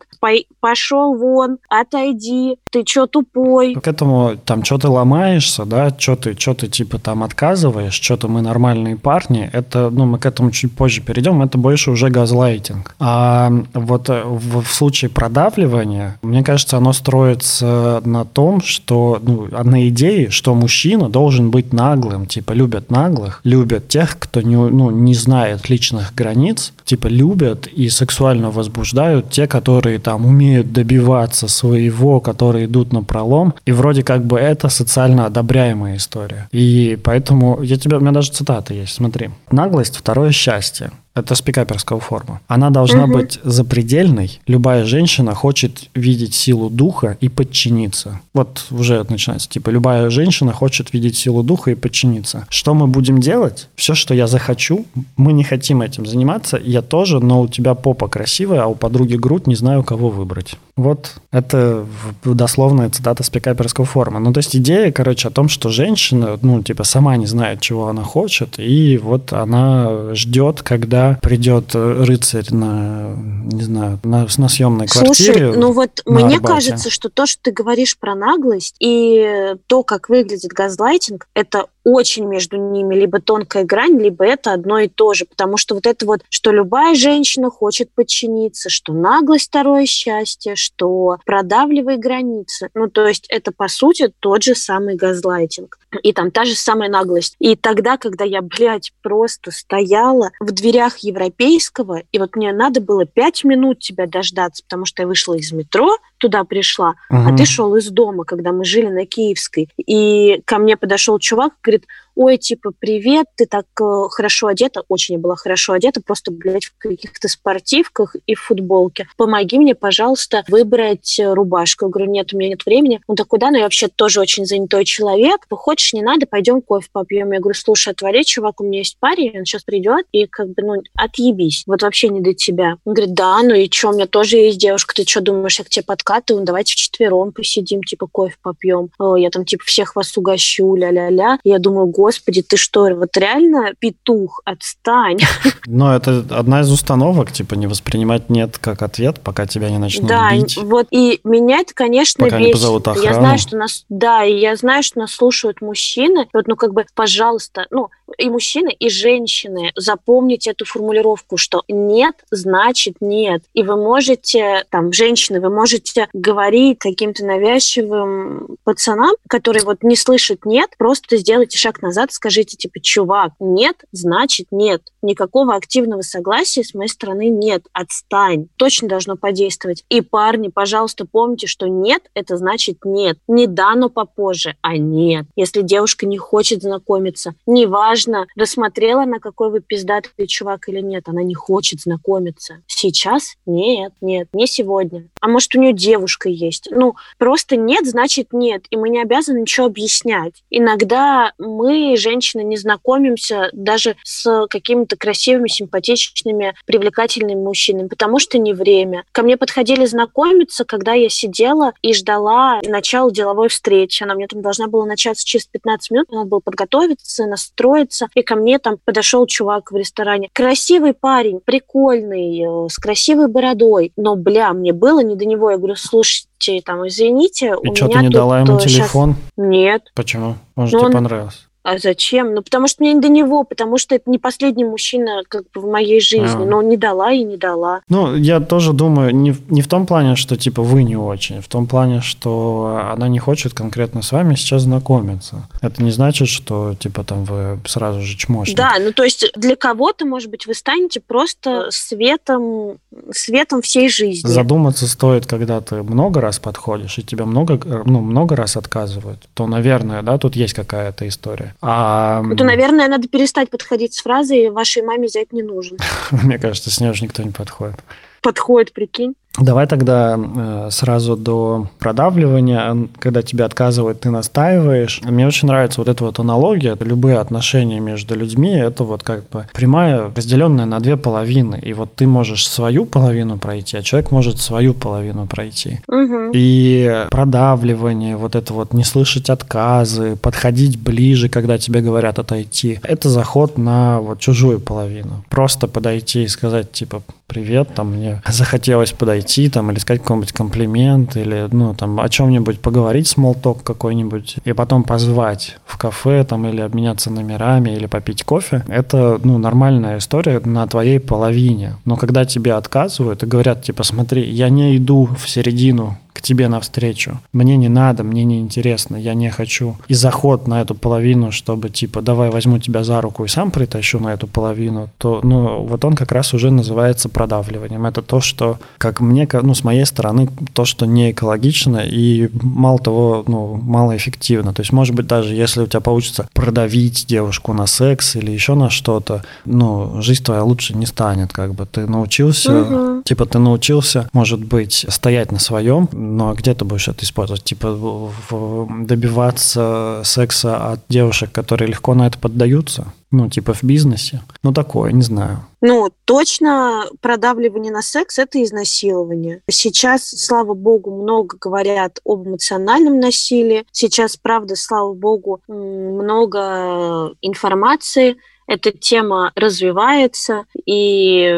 пошел 0.60 1.16
вон, 1.16 1.60
отойди, 1.70 2.58
ты 2.72 2.84
что 2.86 3.08
тупой?» 3.08 3.76
К 3.76 3.88
этому 3.88 4.38
там 4.46 4.64
что 4.64 4.78
ты 4.78 4.88
ломаешься, 4.88 5.66
да, 5.66 5.96
что 5.98 6.16
ты 6.16 6.38
что 6.38 6.54
ты 6.54 6.68
типа 6.68 7.00
там 7.00 7.24
отказываешь, 7.24 7.94
что-то 7.94 8.28
мы 8.28 8.42
нормальные 8.42 8.98
парни, 8.98 9.50
это, 9.54 9.90
ну, 9.90 10.06
мы 10.06 10.20
к 10.20 10.26
этому 10.26 10.52
чуть 10.52 10.76
позже 10.76 11.02
перейдем, 11.02 11.42
это 11.42 11.58
больше 11.58 11.92
уже 11.92 12.10
газлайтинг. 12.10 12.96
А 13.00 13.52
вот 13.74 14.10
э, 14.10 14.24
в, 14.26 14.64
в 14.64 14.74
случае 14.74 15.10
продавливания, 15.10 16.20
мне 16.22 16.44
кажется, 16.44 16.78
оно 16.78 16.94
строится 16.94 18.02
на 18.06 18.26
том, 18.26 18.62
что, 18.62 19.20
ну, 19.22 19.48
на 19.52 19.88
идее, 19.88 20.13
что 20.30 20.56
мужчина 20.56 21.10
должен 21.10 21.52
быть 21.52 21.74
наглым, 21.74 22.26
типа 22.26 22.54
любят 22.54 22.92
наглых, 22.92 23.42
любят 23.44 23.88
тех, 23.88 24.18
кто 24.20 24.42
не, 24.42 24.56
ну, 24.56 24.92
не 24.92 25.14
знает 25.14 25.70
личных 25.70 26.14
границ, 26.16 26.74
типа 26.86 27.08
любят 27.08 27.68
и 27.68 27.90
сексуально 27.90 28.52
возбуждают 28.52 29.30
те, 29.30 29.48
которые 29.48 30.00
там 30.00 30.26
умеют 30.26 30.72
добиваться 30.72 31.48
своего, 31.48 32.20
которые 32.20 32.66
идут 32.66 32.94
на 32.94 33.04
пролом, 33.04 33.54
и 33.66 33.72
вроде 33.72 34.04
как 34.04 34.26
бы 34.26 34.40
это 34.40 34.70
социально 34.70 35.26
одобряемая 35.26 35.98
история. 35.98 36.48
И 36.52 36.98
поэтому 37.04 37.62
я 37.62 37.78
тебя, 37.78 37.98
у 37.98 38.00
меня 38.00 38.12
даже 38.12 38.32
цитата 38.32 38.74
есть, 38.74 38.94
смотри. 38.94 39.30
Наглость– 39.52 39.96
второе 39.98 40.32
счастье. 40.32 40.92
Это 41.16 41.36
спикаперского 41.36 42.00
форма. 42.00 42.42
Она 42.48 42.72
должна 42.72 43.04
угу. 43.04 43.14
быть 43.14 43.40
запредельной. 43.44 44.40
Любая 44.48 44.84
женщина 44.84 45.36
хочет 45.36 45.90
видеть 45.94 46.34
силу 46.34 46.72
духа 46.72 47.18
и 47.22 47.30
подчиниться. 47.30 48.20
Вот 48.34 48.66
уже 48.72 49.06
начинается. 49.08 49.48
Типа, 49.48 49.70
любая 49.70 50.10
женщина 50.10 50.54
хочет 50.54 50.92
видеть 50.92 51.16
силу 51.16 51.44
духа 51.44 51.72
и 51.72 51.76
подчиниться. 51.76 52.48
Что 52.50 52.74
мы 52.74 52.88
будем 52.88 53.20
делать? 53.20 53.68
Все, 53.76 53.94
что 53.94 54.16
я 54.16 54.26
захочу, 54.26 54.86
мы 55.16 55.34
не 55.34 55.44
хотим 55.44 55.84
этим 55.84 56.08
заниматься. 56.08 56.60
Я 56.64 56.82
тоже, 56.82 57.20
но 57.20 57.42
у 57.42 57.48
тебя 57.48 57.76
попа 57.76 58.08
красивая, 58.08 58.64
а 58.64 58.68
у 58.68 58.74
подруги 58.74 59.16
грудь, 59.16 59.46
не 59.46 59.56
знаю, 59.56 59.84
кого 59.84 60.10
выбрать. 60.10 60.56
Вот 60.76 61.14
это 61.32 61.86
дословная 62.24 62.90
цитата 62.90 63.22
спикаперского 63.22 63.86
форма. 63.86 64.20
Ну, 64.20 64.34
то 64.34 64.40
есть 64.40 64.56
идея, 64.56 64.92
короче, 64.92 65.28
о 65.28 65.32
том, 65.32 65.48
что 65.48 65.70
женщина, 65.70 66.40
ну, 66.42 66.64
типа, 66.64 66.84
сама 66.84 67.18
не 67.18 67.28
знает, 67.28 67.62
чего 67.62 67.88
она 67.88 68.02
хочет, 68.02 68.56
и 68.58 68.98
вот 68.98 69.32
она 69.32 70.16
ждет, 70.16 70.64
когда 70.64 71.03
придет 71.22 71.74
рыцарь 71.74 72.54
на, 72.54 73.16
не 73.16 73.64
знаю, 73.64 74.00
на, 74.04 74.28
на 74.38 74.50
съемной 74.50 74.88
квартире. 74.88 75.34
Слушай, 75.34 75.58
ну 75.58 75.72
вот 75.72 76.02
мне 76.06 76.36
Арбате. 76.36 76.48
кажется, 76.48 76.90
что 76.90 77.10
то, 77.10 77.26
что 77.26 77.44
ты 77.44 77.52
говоришь 77.52 77.98
про 77.98 78.16
наглость 78.16 78.76
и 78.80 79.56
то, 79.68 79.84
как 79.84 80.10
выглядит 80.10 80.52
газлайтинг, 80.52 81.28
это 81.34 81.68
очень 81.84 82.26
между 82.26 82.58
ними 82.58 82.96
либо 82.96 83.20
тонкая 83.20 83.64
грань, 83.64 84.00
либо 84.00 84.26
это 84.26 84.54
одно 84.54 84.80
и 84.80 84.88
то 84.88 85.14
же. 85.14 85.26
Потому 85.26 85.58
что 85.58 85.76
вот 85.76 85.86
это 85.86 86.06
вот, 86.06 86.22
что 86.30 86.52
любая 86.52 86.96
женщина 86.96 87.50
хочет 87.50 87.90
подчиниться, 87.94 88.70
что 88.70 88.94
наглость 88.94 89.48
второе 89.48 89.86
счастье, 89.86 90.56
что 90.56 91.18
продавливай 91.26 91.98
границы. 91.98 92.70
Ну, 92.74 92.90
то 92.90 93.08
есть 93.08 93.26
это, 93.30 93.52
по 93.52 93.68
сути, 93.68 94.12
тот 94.20 94.44
же 94.44 94.56
самый 94.56 94.96
газлайтинг. 94.96 95.78
И 96.02 96.14
там 96.14 96.32
та 96.32 96.46
же 96.46 96.56
самая 96.56 96.90
наглость. 96.90 97.36
И 97.40 97.56
тогда, 97.56 97.98
когда 97.98 98.24
я, 98.26 98.42
блядь, 98.42 98.94
просто 99.02 99.52
стояла 99.52 100.32
в 100.40 100.52
дверях 100.52 101.00
европейского, 101.00 102.02
и 102.12 102.20
вот 102.20 102.36
мне 102.36 102.54
надо 102.54 102.82
было 102.82 103.06
пять 103.06 103.44
минут 103.44 103.80
тебя 103.80 104.08
дождаться, 104.08 104.64
потому 104.64 104.86
что 104.86 105.04
я 105.04 105.08
вышла 105.08 105.36
из 105.36 105.52
метро, 105.52 105.98
туда 106.18 106.46
пришла, 106.46 106.96
угу. 107.10 107.20
а 107.28 107.36
ты 107.36 107.46
шел 107.46 107.76
из 107.76 107.90
дома, 107.90 108.24
когда 108.24 108.54
мы 108.54 108.64
жили 108.64 108.88
на 108.88 109.06
Киевской. 109.06 109.70
И 109.78 110.42
ко 110.46 110.58
мне 110.58 110.78
подошел 110.78 111.20
чувак, 111.20 111.54
говорит, 111.62 111.73
говорит, 111.74 111.88
ой, 112.16 112.38
типа, 112.38 112.72
привет, 112.78 113.28
ты 113.36 113.46
так 113.46 113.66
э, 113.82 114.04
хорошо 114.10 114.48
одета, 114.48 114.84
очень 114.88 115.18
была 115.18 115.36
хорошо 115.36 115.74
одета, 115.74 116.02
просто, 116.02 116.32
блядь, 116.32 116.66
в 116.66 116.78
каких-то 116.78 117.28
спортивках 117.28 118.16
и 118.26 118.36
в 118.36 118.42
футболке. 118.42 119.08
Помоги 119.18 119.58
мне, 119.58 119.76
пожалуйста, 119.76 120.44
выбрать 120.48 121.20
э, 121.20 121.34
рубашку. 121.34 121.86
Я 121.86 121.92
говорю, 121.92 122.12
нет, 122.12 122.34
у 122.34 122.38
меня 122.38 122.50
нет 122.50 122.66
времени. 122.66 123.02
Он 123.08 123.16
такой, 123.16 123.40
да, 123.40 123.52
но 123.52 123.58
я 123.58 123.64
вообще 123.64 123.88
тоже 123.88 124.20
очень 124.22 124.46
занятой 124.46 124.86
человек. 124.86 125.46
Ты 125.50 125.56
хочешь, 125.56 125.94
не 125.94 126.02
надо, 126.02 126.26
пойдем 126.26 126.62
кофе 126.62 126.88
попьем. 126.92 127.32
Я 127.32 127.40
говорю, 127.40 127.58
слушай, 127.58 127.94
отвали, 127.94 128.24
чувак, 128.24 128.62
у 128.62 128.64
меня 128.64 128.80
есть 128.80 128.98
парень, 129.00 129.40
он 129.40 129.46
сейчас 129.46 129.64
придет, 129.64 130.06
и 130.12 130.28
как 130.28 130.48
бы, 130.50 130.62
ну, 130.64 130.82
отъебись. 130.96 131.64
Вот 131.68 131.82
вообще 131.82 132.10
не 132.10 132.22
до 132.22 132.34
тебя. 132.34 132.78
Он 132.86 132.94
говорит, 132.94 133.14
да, 133.14 133.42
ну 133.42 133.54
и 133.54 133.70
что, 133.72 133.90
у 133.90 133.94
меня 133.94 134.08
тоже 134.08 134.38
есть 134.38 134.60
девушка, 134.60 134.94
ты 134.96 135.04
что 135.04 135.22
думаешь, 135.22 135.60
я 135.60 135.66
к 135.66 135.70
тебе 135.70 135.84
подкатываю? 135.84 136.42
Ну, 136.42 136.46
давайте 136.46 136.74
вчетвером 136.74 137.32
посидим, 137.32 137.84
типа, 137.84 138.08
кофе 138.08 138.36
попьем. 138.42 138.90
О, 139.00 139.16
я 139.16 139.30
там, 139.30 139.46
типа, 139.46 139.64
всех 139.66 139.96
вас 139.96 140.16
угощу, 140.18 140.76
ля-ля-ля. 140.76 141.40
Я 141.44 141.60
думаю, 141.60 141.88
господи, 142.04 142.42
ты 142.42 142.58
что, 142.58 142.94
вот 142.96 143.16
реально 143.16 143.74
петух, 143.80 144.42
отстань. 144.44 145.20
Но 145.66 145.96
это 145.96 146.26
одна 146.32 146.60
из 146.60 146.70
установок, 146.70 147.32
типа 147.32 147.56
не 147.56 147.66
воспринимать 147.66 148.30
нет 148.30 148.58
как 148.58 148.82
ответ, 148.82 149.22
пока 149.22 149.48
тебя 149.48 149.70
не 149.70 149.78
начнут 149.78 150.10
да, 150.10 150.36
бить. 150.36 150.58
вот 150.58 150.88
и 150.92 151.22
меня 151.24 151.60
это, 151.60 151.74
конечно, 151.74 152.26
пока 152.26 152.40
бесит. 152.40 152.48
не 152.48 152.54
позовут 152.54 152.88
охрану. 152.90 153.08
Я 153.08 153.14
знаю, 153.14 153.38
что 153.40 153.56
нас, 153.56 153.86
да, 153.88 154.26
и 154.26 154.38
я 154.38 154.58
знаю, 154.58 154.84
что 154.84 155.00
нас 155.00 155.14
слушают 155.14 155.62
мужчины. 155.62 156.28
Вот, 156.34 156.48
ну, 156.48 156.58
как 156.58 156.74
бы, 156.74 156.86
пожалуйста, 156.94 157.68
ну, 157.72 157.90
и 158.18 158.30
мужчины, 158.30 158.72
и 158.78 158.90
женщины, 158.90 159.72
запомните 159.76 160.52
эту 160.52 160.66
формулировку, 160.66 161.38
что 161.38 161.64
нет 161.70 162.16
значит 162.32 162.98
нет. 163.00 163.44
И 163.54 163.64
вы 163.64 163.78
можете, 163.78 164.66
там, 164.70 164.92
женщины, 164.92 165.40
вы 165.40 165.50
можете 165.50 166.10
говорить 166.14 166.80
каким-то 166.80 167.26
навязчивым 167.26 168.58
пацанам, 168.64 169.16
которые 169.30 169.64
вот 169.64 169.84
не 169.84 169.96
слышат 169.96 170.46
нет, 170.46 170.72
просто 170.78 171.18
сделайте 171.18 171.58
шаг 171.58 171.82
назад, 171.82 171.93
скажите, 172.12 172.58
типа, 172.58 172.80
чувак, 172.82 173.34
нет, 173.40 173.84
значит 173.92 174.48
нет. 174.52 174.82
Никакого 175.02 175.56
активного 175.56 176.02
согласия 176.02 176.64
с 176.64 176.74
моей 176.74 176.90
стороны 176.90 177.28
нет. 177.30 177.66
Отстань. 177.74 178.48
Точно 178.58 178.88
должно 178.88 179.16
подействовать. 179.16 179.84
И 179.90 180.02
парни, 180.02 180.48
пожалуйста, 180.48 181.06
помните, 181.06 181.48
что 181.48 181.68
нет, 181.68 182.04
это 182.14 182.38
значит 182.38 182.80
нет. 182.86 183.18
Не 183.28 183.48
да, 183.48 183.76
но 183.76 183.90
попозже, 183.90 184.56
а 184.62 184.78
нет. 184.78 185.26
Если 185.36 185.62
девушка 185.62 186.06
не 186.06 186.18
хочет 186.18 186.62
знакомиться, 186.62 187.36
неважно, 187.46 188.28
рассмотрела 188.36 189.06
на 189.06 189.20
какой 189.20 189.52
вы 189.52 189.62
пиздатый 189.62 190.28
чувак 190.28 190.70
или 190.70 190.80
нет, 190.80 191.08
она 191.08 191.24
не 191.24 191.36
хочет 191.36 191.82
знакомиться. 191.82 192.62
Сейчас? 192.68 193.36
Нет, 193.46 193.94
нет, 194.02 194.30
не 194.34 194.48
сегодня. 194.48 195.08
А 195.22 195.28
может, 195.28 195.56
у 195.56 195.60
нее 195.60 195.74
девушка 195.74 196.30
есть? 196.30 196.68
Ну, 196.72 196.96
просто 197.18 197.56
нет, 197.56 197.86
значит 197.86 198.28
нет. 198.32 198.66
И 198.70 198.78
мы 198.78 198.90
не 198.90 199.02
обязаны 199.02 199.40
ничего 199.40 199.68
объяснять. 199.68 200.44
Иногда 200.50 201.34
мы, 201.38 201.83
женщины, 201.98 202.14
женщины 202.14 202.44
не 202.44 202.58
знакомимся 202.58 203.50
даже 203.54 203.96
с 204.04 204.46
какими-то 204.48 204.96
красивыми, 204.96 205.48
симпатичными, 205.48 206.54
привлекательными 206.66 207.40
мужчинами, 207.40 207.88
потому 207.88 208.20
что 208.20 208.38
не 208.38 208.54
время. 208.54 209.04
Ко 209.12 209.24
мне 209.24 209.36
подходили 209.36 209.86
знакомиться, 209.86 210.64
когда 210.64 210.94
я 210.94 211.10
сидела 211.10 211.74
и 211.82 211.94
ждала 211.94 212.60
начала 212.64 213.12
деловой 213.12 213.50
встречи. 213.50 214.04
Она 214.04 214.14
мне 214.16 214.28
там 214.28 214.42
должна 214.42 214.68
была 214.68 214.86
начаться 214.86 215.26
через 215.26 215.48
15 215.48 215.92
минут, 215.92 216.12
надо 216.12 216.30
было 216.30 216.40
подготовиться, 216.40 217.26
настроиться. 217.26 218.08
И 218.16 218.22
ко 218.22 218.36
мне 218.36 218.60
там 218.60 218.78
подошел 218.86 219.26
чувак 219.26 219.72
в 219.72 219.76
ресторане. 219.76 220.30
Красивый 220.34 220.94
парень, 220.94 221.40
прикольный, 221.44 222.66
э, 222.66 222.70
с 222.70 222.78
красивой 222.78 223.28
бородой. 223.28 223.92
Но, 223.98 224.16
бля, 224.16 224.54
мне 224.54 224.72
было 224.72 225.02
не 225.02 225.16
до 225.16 225.26
него. 225.26 225.50
Я 225.52 225.58
говорю, 225.58 225.76
слушайте, 225.76 226.62
там, 226.64 226.88
извините, 226.88 227.56
И 227.64 227.70
у 227.70 227.76
что, 227.76 227.86
меня 227.86 227.98
ты 227.98 228.02
не 228.04 228.08
тут 228.10 228.14
дала 228.16 228.40
ему 228.40 228.60
сейчас... 228.60 228.72
телефон? 228.74 229.16
Нет. 229.36 229.82
Почему? 229.96 230.36
Он 230.56 230.68
же 230.68 230.74
Ну, 230.74 230.80
тебе 230.80 230.88
он- 230.88 230.94
понравился. 230.94 231.40
А 231.64 231.78
зачем? 231.78 232.36
Ну, 232.36 232.42
потому 232.42 232.68
что 232.68 232.84
мне 232.84 232.94
не 232.94 233.00
до 233.00 233.08
него, 233.08 233.46
потому 233.46 233.78
что 233.78 233.96
это 233.96 234.10
не 234.10 234.20
последний 234.20 234.66
мужчина 234.66 235.24
как 235.28 235.44
бы 235.54 235.62
в 235.62 235.66
моей 235.66 236.02
жизни. 236.02 236.44
А. 236.44 236.46
Но 236.46 236.62
не 236.62 236.76
дала 236.76 237.12
и 237.12 237.24
не 237.24 237.38
дала. 237.38 237.82
Ну, 237.88 238.16
я 238.16 238.42
тоже 238.42 238.74
думаю, 238.74 239.16
не, 239.16 239.34
не 239.48 239.62
в 239.62 239.68
том 239.68 239.86
плане, 239.86 240.18
что 240.18 240.36
типа 240.36 240.62
вы 240.62 240.84
не 240.84 240.98
очень, 240.98 241.42
в 241.42 241.48
том 241.48 241.66
плане, 241.66 242.02
что 242.02 242.90
она 242.92 243.08
не 243.08 243.20
хочет 243.20 243.54
конкретно 243.54 244.02
с 244.02 244.12
вами 244.12 244.36
сейчас 244.36 244.64
знакомиться. 244.64 245.48
Это 245.62 245.82
не 245.82 245.92
значит, 245.92 246.28
что 246.28 246.76
типа 246.76 247.06
там 247.06 247.24
вы 247.24 247.60
сразу 247.66 248.02
же 248.02 248.18
чмошник. 248.18 248.58
Да, 248.58 248.74
ну 248.80 248.92
то 248.92 249.04
есть 249.04 249.32
для 249.36 249.56
кого-то, 249.56 250.06
может 250.06 250.30
быть, 250.30 250.46
вы 250.46 250.54
станете 250.54 251.00
просто 251.00 251.68
светом, 251.70 252.78
светом 253.14 253.62
всей 253.62 253.88
жизни. 253.88 254.28
Задуматься 254.28 254.86
стоит, 254.88 255.26
когда 255.26 255.62
ты 255.62 255.82
много 255.82 256.20
раз 256.20 256.40
подходишь, 256.40 256.98
и 256.98 257.04
тебя 257.04 257.24
много, 257.24 257.60
ну, 257.86 258.02
много 258.02 258.36
раз 258.36 258.58
отказывают, 258.58 259.20
то, 259.34 259.48
наверное, 259.48 260.02
да, 260.02 260.18
тут 260.18 260.36
есть 260.36 260.54
какая-то 260.54 261.08
история. 261.08 261.53
А 261.62 262.22
Ну, 262.22 262.36
То, 262.36 262.44
наверное, 262.44 262.88
надо 262.88 263.08
перестать 263.08 263.50
подходить 263.50 263.94
с 263.94 264.02
фразой 264.02 264.50
«вашей 264.50 264.84
маме 264.84 265.08
зять 265.08 265.32
не 265.34 265.44
нужен». 265.44 265.78
мне 266.12 266.38
кажется, 266.40 266.72
с 266.72 266.80
ней 266.80 266.90
уже 266.90 267.04
никто 267.04 267.24
не 267.24 267.32
подходит. 267.32 267.80
Подходит, 268.22 268.74
прикинь. 268.74 269.16
Давай 269.40 269.66
тогда 269.66 270.18
э, 270.18 270.68
сразу 270.72 271.18
до 271.18 271.68
продавливания, 271.80 272.88
когда 273.00 273.24
тебя 273.24 273.46
отказывают, 273.46 274.02
ты 274.02 274.12
настаиваешь. 274.12 275.02
Мне 275.04 275.26
очень 275.26 275.48
нравится 275.48 275.82
вот 275.82 275.88
эта 275.88 276.04
вот 276.04 276.20
аналогия. 276.20 276.78
Любые 276.80 277.18
отношения 277.18 277.80
между 277.80 278.16
людьми– 278.16 278.52
это 278.52 278.84
вот 278.84 279.02
как 279.02 279.28
бы 279.30 279.48
прямая, 279.54 280.12
разделенная 280.16 280.66
на 280.66 280.80
две 280.80 280.98
половины. 280.98 281.60
И 281.64 281.74
вот 281.74 281.96
ты 281.96 282.06
можешь 282.06 282.48
свою 282.48 282.86
половину 282.86 283.40
пройти, 283.40 283.78
а 283.78 283.82
человек 283.82 284.12
может 284.12 284.40
свою 284.40 284.76
половину 284.76 285.26
пройти. 285.26 285.80
Мгм. 285.88 286.32
И 286.36 287.08
продавливание, 287.10 288.18
вот 288.18 288.36
это 288.36 288.54
вот 288.54 288.74
не 288.74 288.84
слышать 288.84 289.32
отказы, 289.32 290.16
подходить 290.16 290.80
ближе, 290.80 291.28
когда 291.28 291.58
тебе 291.58 291.82
говорят 291.82 292.20
отойти. 292.20 292.80
Это 292.84 293.10
заход 293.10 293.58
на 293.58 294.00
вот 294.00 294.20
чужую 294.20 294.60
половину. 294.60 295.26
Просто 295.30 295.68
подойти 295.68 296.24
и 296.24 296.28
сказать, 296.28 296.72
типа, 296.72 297.02
привет, 297.34 297.70
там 297.74 297.94
мне 297.94 298.22
захотелось 298.28 298.92
подойти, 298.92 299.23
там, 299.50 299.72
или 299.72 299.80
сказать 299.80 300.02
какой-нибудь 300.02 300.32
комплимент, 300.32 301.18
или, 301.18 301.48
ну, 301.52 301.74
там, 301.74 302.00
о 302.00 302.10
чем-нибудь 302.10 302.60
поговорить, 302.60 303.08
смолток 303.08 303.64
какой-нибудь, 303.64 304.38
и 304.46 304.54
потом 304.54 304.84
позвать 304.84 305.58
в 305.66 305.78
кафе, 305.78 306.24
там, 306.24 306.48
или 306.48 306.62
обменяться 306.62 307.10
номерами, 307.10 307.72
или 307.72 307.88
попить 307.88 308.24
кофе. 308.24 308.64
Это, 308.68 309.20
ну, 309.24 309.38
нормальная 309.38 309.98
история 309.98 310.40
на 310.40 310.68
твоей 310.68 311.00
половине. 311.00 311.76
Но 311.86 311.96
когда 311.96 312.26
тебе 312.26 312.54
отказывают 312.54 313.24
и 313.24 313.26
говорят, 313.26 313.64
типа, 313.64 313.84
смотри, 313.84 314.30
я 314.30 314.50
не 314.50 314.78
иду 314.78 315.10
в 315.18 315.30
середину 315.30 315.98
к 316.14 316.22
тебе 316.22 316.48
навстречу. 316.48 317.20
Мне 317.34 317.58
не 317.58 317.70
надо, 317.70 318.04
мне 318.04 318.24
не 318.24 318.40
интересно, 318.40 318.96
я 318.96 319.14
не 319.14 319.30
хочу. 319.30 319.78
И 319.88 319.94
заход 319.94 320.48
на 320.48 320.62
эту 320.62 320.76
половину, 320.76 321.32
чтобы 321.32 321.70
типа 321.70 322.02
давай 322.02 322.30
возьму 322.30 322.60
тебя 322.60 322.84
за 322.84 323.02
руку 323.02 323.26
и 323.26 323.28
сам 323.28 323.52
притащу 323.52 324.00
на 324.00 324.14
эту 324.14 324.28
половину, 324.28 324.90
то 324.98 325.22
ну 325.24 325.64
вот 325.64 325.86
он 325.86 325.96
как 325.96 326.12
раз 326.12 326.34
уже 326.34 326.52
называется 326.52 327.10
продавливанием. 327.10 327.86
Это 327.86 328.02
то, 328.02 328.22
что, 328.22 328.60
как 328.78 329.00
мне, 329.02 329.28
ну 329.42 329.54
с 329.54 329.64
моей 329.64 329.86
стороны, 329.86 330.30
то, 330.54 330.66
что 330.66 330.86
не 330.86 331.12
экологично 331.12 331.78
и 331.78 332.30
мало 332.42 332.80
того, 332.80 333.24
ну 333.28 333.56
малоэффективно. 333.56 334.54
То 334.54 334.62
есть, 334.62 334.72
может 334.72 334.96
быть, 334.96 335.08
даже 335.08 335.34
если 335.34 335.62
у 335.62 335.68
тебя 335.68 335.82
получится 335.82 336.28
продавить 336.34 337.06
девушку 337.08 337.54
на 337.54 337.68
секс 337.68 338.16
или 338.16 338.32
еще 338.32 338.56
на 338.56 338.70
что-то, 338.70 339.24
ну 339.46 340.02
жизнь 340.02 340.24
твоя 340.24 340.44
лучше 340.44 340.76
не 340.76 340.86
станет, 340.86 341.34
как 341.34 341.54
бы 341.54 341.66
ты 341.66 341.88
научился 341.88 342.64
Мгм. 342.64 343.04
Типа 343.04 343.26
ты 343.26 343.40
научился, 343.40 344.10
может 344.14 344.44
быть, 344.44 344.86
стоять 344.90 345.32
на 345.32 345.40
своем, 345.40 345.90
но 346.04 346.34
где 346.34 346.54
ты 346.54 346.66
будешь 346.66 346.88
это 346.88 347.04
использовать? 347.06 347.44
Типа 347.44 348.12
добиваться 348.30 350.02
секса 350.04 350.72
от 350.72 350.82
девушек, 350.90 351.32
которые 351.32 351.70
легко 351.70 351.94
на 351.94 352.08
это 352.08 352.18
поддаются? 352.18 352.94
Ну, 353.12 353.30
типа 353.30 353.54
в 353.54 353.64
бизнесе? 353.64 354.22
Ну, 354.42 354.54
такое, 354.54 354.92
не 354.92 355.04
знаю. 355.04 355.46
Ну, 355.62 355.90
точно 356.06 356.86
продавливание 357.00 357.72
на 357.72 357.84
секс– 357.84 358.18
это 358.20 358.44
изнасилование. 358.44 359.42
Сейчас, 359.50 360.10
слава 360.10 360.56
богу, 360.56 361.04
много 361.04 361.38
говорят 361.40 362.00
об 362.06 362.28
эмоциональном 362.28 363.00
насилии. 363.00 363.66
Сейчас, 363.72 364.18
правда, 364.18 364.56
слава 364.56 364.94
богу, 364.94 365.42
много 365.48 367.14
информации. 367.22 368.18
Эта 368.46 368.72
тема 368.72 369.32
развивается, 369.36 370.46
и 370.66 371.32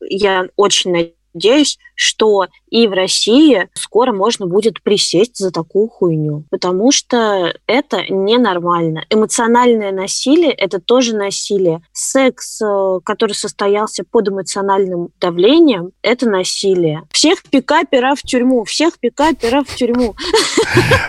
я 0.00 0.46
очень 0.56 1.12
что 1.94 2.46
и 2.70 2.86
в 2.86 2.92
России 2.92 3.68
скоро 3.74 4.12
можно 4.12 4.46
будет 4.46 4.82
присесть 4.82 5.38
за 5.38 5.50
такую 5.50 5.88
хуйню, 5.88 6.44
потому 6.50 6.92
что 6.92 7.52
это 7.66 8.02
ненормально. 8.08 9.04
Эмоциональное 9.10 9.92
насилие– 9.92 10.50
это 10.52 10.80
тоже 10.80 11.14
насилие. 11.14 11.82
Секс, 11.92 12.60
э, 12.62 13.00
который 13.04 13.32
состоялся 13.32 14.04
под 14.08 14.28
эмоциональным 14.28 15.10
давлением, 15.20 15.90
это 16.02 16.28
насилие. 16.28 17.02
Всех 17.10 17.42
пикаперов 17.42 18.20
в 18.20 18.22
тюрьму, 18.22 18.64
всех 18.64 18.98
пикаперов 18.98 19.68
в 19.68 19.76
тюрьму. 19.76 20.14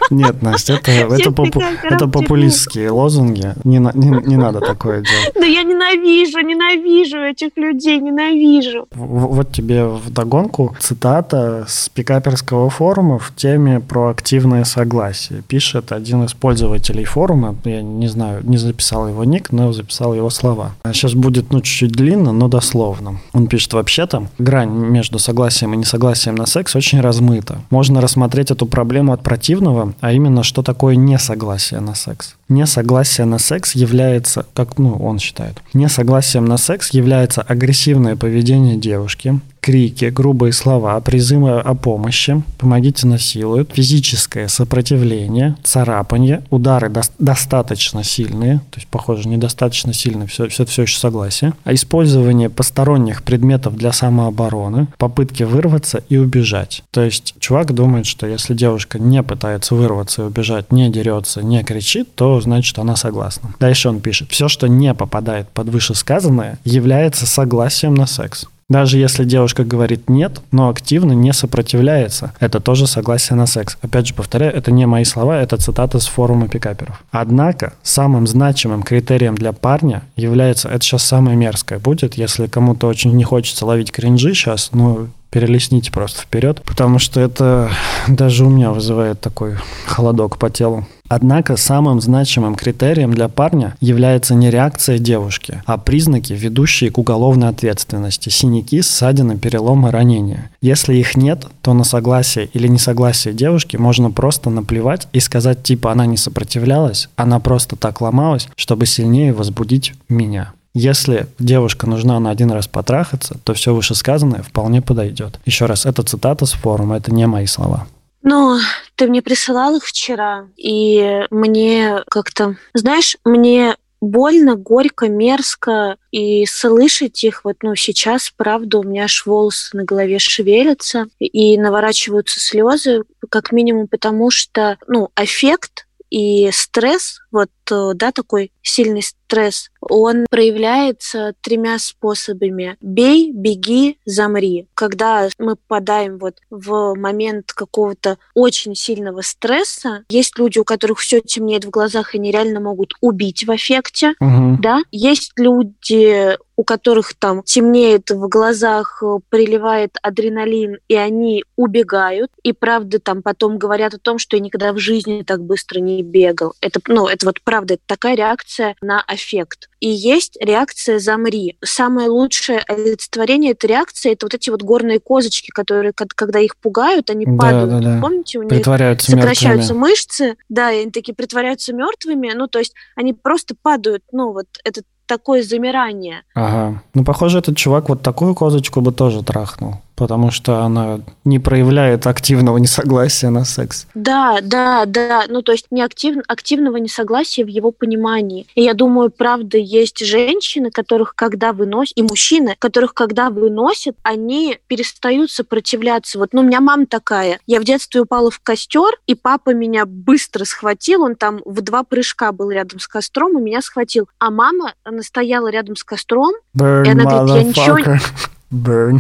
Нет, 0.10 0.42
Настя, 0.42 0.74
это, 0.74 0.92
это, 0.92 1.32
попу- 1.32 1.62
это 1.84 2.08
популистские 2.08 2.92
лозунги. 2.92 3.54
Не, 3.64 3.78
не, 3.78 4.28
не 4.28 4.38
надо 4.38 4.60
такое 4.60 5.02
делать. 5.02 5.34
Да 5.36 5.46
я 5.46 5.64
ненавижу, 5.64 6.40
ненавижу 6.40 7.18
этих 7.20 7.52
людей, 7.56 8.00
ненавижу. 8.00 8.88
Вот 8.92 9.52
тебе 9.52 9.86
в 9.86 10.11
вдогонку 10.12 10.76
цитата 10.80 11.66
с 11.68 11.90
пикаперского 11.90 12.70
форума 12.70 13.18
в 13.18 13.34
теме 13.36 13.80
про 13.80 14.10
активное 14.10 14.64
согласие. 14.66 15.42
Пишет 15.48 15.92
один 15.92 16.24
из 16.26 16.34
пользователей 16.34 17.06
форума, 17.06 17.56
я 17.64 17.82
не 17.82 18.08
знаю, 18.08 18.42
не 18.44 18.58
записал 18.58 19.08
его 19.08 19.24
ник, 19.24 19.52
но 19.52 19.74
записал 19.74 20.14
его 20.14 20.30
слова. 20.30 20.74
Сейчас 20.86 21.14
будет, 21.14 21.52
ну, 21.52 21.62
чуть-чуть 21.62 21.94
длинно, 21.94 22.32
но 22.32 22.48
дословно. 22.48 23.20
Он 23.34 23.48
пишет, 23.48 23.74
вообще-то, 23.74 24.28
грань 24.38 24.70
между 24.70 25.20
согласием 25.20 25.74
и 25.74 25.78
несогласием 25.78 26.36
на 26.36 26.46
секс 26.46 26.76
очень 26.76 27.02
размыта. 27.02 27.62
Можно 27.70 28.02
рассмотреть 28.02 28.52
эту 28.52 28.66
проблему 28.66 29.14
от 29.14 29.24
противного, 29.24 29.94
а 30.02 30.12
именно, 30.12 30.44
что 30.44 30.62
такое 30.62 30.96
несогласие 30.96 31.80
на 31.80 31.96
секс. 31.96 32.36
Несогласие 32.52 33.26
на 33.26 33.40
секс 33.40 33.76
является, 33.76 34.46
как 34.54 34.78
ну, 34.78 34.98
он 34.98 35.20
считает, 35.20 35.62
несогласием 35.74 36.44
на 36.44 36.58
секс 36.58 36.90
является 36.94 37.42
агрессивное 37.42 38.18
поведение 38.18 38.76
девушки, 38.76 39.40
крики, 39.62 40.06
грубые 40.06 40.52
слова, 40.52 41.00
призывы 41.00 41.60
о 41.60 41.76
помощи, 41.76 42.44
помогите 42.58 43.08
насилуют, 43.08 43.72
физическое 43.74 44.48
сопротивление, 44.48 45.56
царапанье, 45.64 46.44
удары 46.50 46.90
до- 46.90 47.04
достаточно 47.20 48.04
сильные, 48.04 48.58
то 48.72 48.80
есть, 48.80 48.88
похоже, 48.88 49.30
недостаточно 49.30 49.94
сильные, 49.94 50.28
все, 50.28 50.50
все, 50.50 50.66
все 50.66 50.82
еще 50.82 50.98
согласие, 50.98 51.54
а 51.64 51.74
использование 51.74 52.50
посторонних 52.50 53.24
предметов 53.24 53.78
для 53.78 53.94
самообороны, 53.94 54.88
попытки 54.98 55.44
вырваться 55.44 56.04
и 56.10 56.18
убежать. 56.18 56.84
То 56.92 57.04
есть 57.04 57.36
чувак 57.40 57.74
думает, 57.74 58.08
что 58.08 58.26
если 58.26 58.56
девушка 58.56 59.00
не 59.00 59.22
пытается 59.22 59.76
вырваться 59.76 60.24
и 60.24 60.26
убежать, 60.26 60.72
не 60.72 60.90
дерется, 60.90 61.44
не 61.44 61.64
кричит, 61.64 62.14
то 62.16 62.41
значит 62.42 62.78
она 62.80 62.96
согласна. 62.96 63.54
Дальше 63.60 63.90
он 63.90 64.00
пишет, 64.00 64.32
все, 64.32 64.48
что 64.48 64.68
не 64.68 64.94
попадает 64.94 65.50
под 65.50 65.70
вышесказанное, 65.70 66.58
является 66.64 67.26
согласием 67.26 67.94
на 67.94 68.06
секс. 68.06 68.48
Даже 68.72 68.98
если 68.98 69.26
девушка 69.26 69.66
говорит 69.66 70.10
нет, 70.10 70.40
но 70.54 70.70
активно 70.70 71.12
не 71.12 71.34
сопротивляется, 71.34 72.32
это 72.40 72.62
тоже 72.62 72.88
согласие 72.88 73.36
на 73.36 73.46
секс. 73.46 73.78
Опять 73.82 74.08
же, 74.08 74.14
повторяю, 74.14 74.56
это 74.56 74.72
не 74.72 74.86
мои 74.86 75.04
слова, 75.04 75.42
это 75.42 75.58
цитата 75.58 76.00
с 76.00 76.08
форума 76.08 76.48
пикаперов. 76.48 77.04
Однако, 77.12 77.74
самым 77.84 78.28
значимым 78.28 78.84
критерием 78.84 79.36
для 79.36 79.52
парня 79.52 80.04
является, 80.16 80.70
это 80.70 80.86
сейчас 80.86 81.04
самое 81.04 81.36
мерзкое 81.36 81.80
будет, 81.80 82.14
если 82.14 82.48
кому-то 82.48 82.88
очень 82.88 83.14
не 83.14 83.26
хочется 83.26 83.66
ловить 83.66 83.92
кринжи 83.92 84.34
сейчас, 84.34 84.70
ну, 84.72 85.10
перелесните 85.32 85.92
просто 85.92 86.22
вперед, 86.22 86.62
потому 86.64 87.00
что 87.00 87.20
это 87.20 87.72
даже 88.08 88.46
у 88.46 88.50
меня 88.50 88.72
вызывает 88.72 89.20
такой 89.22 89.56
холодок 89.88 90.38
по 90.38 90.50
телу. 90.50 90.86
Однако 91.08 91.58
самым 91.58 92.00
значимым 92.00 92.56
критерием 92.56 93.14
для 93.14 93.28
парня 93.28 93.76
является 93.82 94.34
не 94.34 94.50
реакция 94.50 94.98
девушки, 94.98 95.62
а 95.66 95.78
признаки, 95.78 96.32
ведущие 96.32 96.90
к 96.90 96.98
уголовной 96.98 97.50
ответственности– 97.50 98.30
синяки, 98.30 98.82
ссадины, 98.82 99.38
переломы, 99.38 99.92
ранения. 99.92 100.52
Если 100.62 100.96
их 100.96 101.18
нет, 101.18 101.48
то 101.62 101.74
на 101.74 101.84
согласие 101.84 102.46
или 102.54 102.70
несогласие 102.70 103.34
девушки 103.34 103.76
можно 103.76 104.10
просто 104.10 104.50
наплевать 104.50 105.10
и 105.12 105.20
сказать 105.20 105.64
типа 105.64 105.92
она 105.92 106.06
не 106.06 106.16
сопротивлялась, 106.16 107.10
она 107.18 107.42
просто 107.42 107.76
так 107.76 108.00
ломалась, 108.00 108.48
чтобы 108.56 108.86
сильнее 108.86 109.34
возбудить 109.34 109.94
меня. 110.08 110.54
Если 110.74 111.28
девушка 111.38 111.88
нужна 111.88 112.20
на 112.20 112.30
один 112.30 112.52
раз 112.52 112.68
потрахаться, 112.68 113.38
то 113.44 113.54
все 113.54 113.74
вышесказанное 113.74 114.42
вполне 114.42 114.82
подойдет. 114.82 115.40
Еще 115.46 115.66
раз, 115.66 115.86
это 115.86 116.04
цитата 116.04 116.46
с 116.46 116.52
форума, 116.52 116.98
это 116.98 117.14
не 117.14 117.28
мои 117.28 117.46
слова. 117.46 117.88
Ну, 118.24 118.60
ты 118.96 119.08
мне 119.08 119.22
присылал 119.22 119.76
их 119.76 119.86
вчера, 119.86 120.46
и 120.56 121.26
мне 121.32 122.04
как-то, 122.08 122.56
знаешь, 122.74 123.18
мне 123.26 123.76
больно, 124.00 124.56
горько, 124.56 125.10
мерзко, 125.10 125.98
и 126.12 126.46
слышать 126.46 127.24
их 127.24 127.44
вот, 127.44 127.58
ну, 127.64 127.76
сейчас, 127.76 128.32
правда, 128.36 128.80
у 128.80 128.84
меня 128.84 129.06
аж 129.06 129.26
волосы 129.26 129.76
на 129.76 129.84
голове 129.84 130.20
шевелятся, 130.20 131.08
и 131.20 131.58
наворачиваются 131.58 132.40
слезы, 132.40 133.04
как 133.30 133.52
минимум 133.52 133.88
потому, 133.88 134.30
что, 134.30 134.78
ну, 134.88 135.10
эффект 135.16 135.88
и 136.12 136.50
стресс, 136.54 137.22
вот, 137.32 137.50
да, 137.70 138.12
такой 138.12 138.52
сильный 138.62 139.02
стресс, 139.02 139.71
он 139.82 140.26
проявляется 140.30 141.34
тремя 141.42 141.80
способами. 141.80 142.78
Бей, 142.82 143.32
беги, 143.32 143.98
замри. 144.06 144.68
Когда 144.74 145.28
мы 145.40 145.56
попадаем 145.56 146.18
вот 146.18 146.38
в 146.50 146.96
момент 146.96 147.52
какого-то 147.54 148.18
очень 148.34 148.76
сильного 148.76 149.22
стресса, 149.22 150.04
есть 150.10 150.38
люди, 150.38 150.60
у 150.60 150.64
которых 150.64 151.00
все 151.00 151.22
темнеет 151.22 151.66
в 151.66 151.70
глазах, 151.70 152.14
и 152.14 152.18
они 152.18 152.32
реально 152.32 152.60
могут 152.60 152.94
убить 153.02 153.46
в 153.46 153.56
эффекте, 153.56 154.14
Угу. 154.20 154.58
да. 154.62 154.82
Есть 154.92 155.34
люди, 155.38 156.38
у 156.56 156.64
которых 156.64 157.16
там 157.16 157.42
темнеет 157.42 158.12
в 158.12 158.28
глазах, 158.28 159.02
приливает 159.30 159.98
адреналин, 160.04 160.78
и 160.88 160.96
они 160.96 161.44
убегают. 161.56 162.30
И 162.44 162.54
правда 162.54 163.00
там 163.00 163.24
потом 163.24 163.58
говорят 163.58 163.96
о 163.96 164.00
том, 164.00 164.20
что 164.20 164.38
я 164.38 164.44
никогда 164.44 164.72
в 164.72 164.78
жизни 164.78 165.24
так 165.24 165.44
быстро 165.44 165.80
не 165.80 166.04
бегал. 166.04 166.54
Это, 166.62 166.80
ну, 166.88 167.08
это 167.08 167.26
вот 167.26 167.42
правда, 167.42 167.76
это 167.76 167.84
такая 167.88 168.16
реакция 168.16 168.76
на 168.82 169.02
аффект. 169.02 169.70
И 169.82 169.90
есть 169.90 170.38
реакция 170.40 171.00
«замри». 171.00 171.58
Самое 171.64 172.08
лучшее 172.08 172.60
олицетворение 172.68 173.52
этой 173.52 173.66
реакции– 173.66 174.12
это 174.14 174.28
вот 174.28 174.36
эти 174.36 174.52
вот 174.52 174.62
горные 174.62 175.00
козочки, 175.00 175.50
которые, 175.50 175.92
когда 175.94 176.40
их 176.40 176.56
пугают, 176.56 177.10
они 177.10 177.26
Да, 177.26 177.32
падают. 177.38 177.70
да, 177.70 177.80
да. 177.80 178.00
Помните, 178.02 178.38
у 178.40 178.44
них 178.44 178.64
сокращаются 178.64 179.74
мертвыми. 179.74 179.80
мышцы, 179.80 180.38
да, 180.50 180.72
и 180.72 180.84
они 180.84 180.92
такие 180.92 181.16
притворяются 181.16 181.74
мертвыми, 181.74 182.32
ну, 182.36 182.48
то 182.48 182.60
есть 182.60 182.74
они 182.96 183.14
просто 183.14 183.56
падают, 183.60 184.04
ну, 184.12 184.32
вот 184.34 184.46
это 184.64 184.84
такое 185.08 185.44
замирание. 185.44 186.22
Ага. 186.36 186.84
Ну, 186.94 187.04
похоже, 187.04 187.40
этот 187.40 187.58
чувак 187.58 187.90
вот 187.90 188.02
такую 188.02 188.36
козочку 188.36 188.82
бы 188.82 188.94
тоже 188.94 189.24
трахнул, 189.24 189.76
потому 190.02 190.32
что 190.32 190.62
она 190.62 191.02
не 191.26 191.38
проявляет 191.38 192.08
активного 192.08 192.58
несогласия 192.58 193.30
на 193.30 193.46
секс. 193.46 193.86
Да, 193.94 194.40
да, 194.42 194.86
да, 194.88 195.26
ну, 195.30 195.44
то 195.44 195.52
есть 195.52 195.68
не 195.70 195.84
актив, 195.84 196.18
активного 196.28 196.78
несогласия 196.78 197.46
в 197.46 197.48
его 197.48 197.70
понимании. 197.70 198.48
И 198.56 198.64
я 198.64 198.74
думаю, 198.74 199.12
правда, 199.12 199.60
есть 199.60 200.04
женщины, 200.04 200.72
которых 200.72 201.14
когда 201.14 201.54
выносят, 201.54 201.96
и 201.96 202.02
мужчины, 202.02 202.56
которых 202.58 202.96
когда 202.96 203.30
выносят, 203.30 203.96
они 204.02 204.58
перестают 204.66 205.30
сопротивляться. 205.30 206.18
Вот, 206.18 206.30
ну, 206.34 206.42
у 206.42 206.46
меня 206.46 206.62
мама 206.62 206.88
такая. 206.88 207.40
Я 207.46 207.60
в 207.60 207.64
детстве 207.64 208.02
упала 208.02 208.32
в 208.32 208.40
костер, 208.40 208.98
и 209.06 209.14
папа 209.14 209.54
меня 209.54 209.86
быстро 209.86 210.46
схватил, 210.46 211.04
он 211.04 211.14
там 211.14 211.42
в 211.46 211.62
два 211.62 211.84
прыжка 211.84 212.32
был 212.32 212.50
рядом 212.50 212.80
с 212.80 212.88
костром, 212.88 213.38
и 213.38 213.42
меня 213.44 213.62
схватил. 213.62 214.10
А 214.18 214.32
мама, 214.32 214.74
она 214.84 215.04
стояла 215.04 215.50
рядом 215.50 215.76
с 215.76 215.84
костром, 215.84 216.34
Burn, 216.58 216.88
И 216.88 216.90
она 216.90 217.04
говорит, 217.04 217.36
«Я 217.36 217.44
ничего. 217.44 217.78
Burn. 218.52 219.00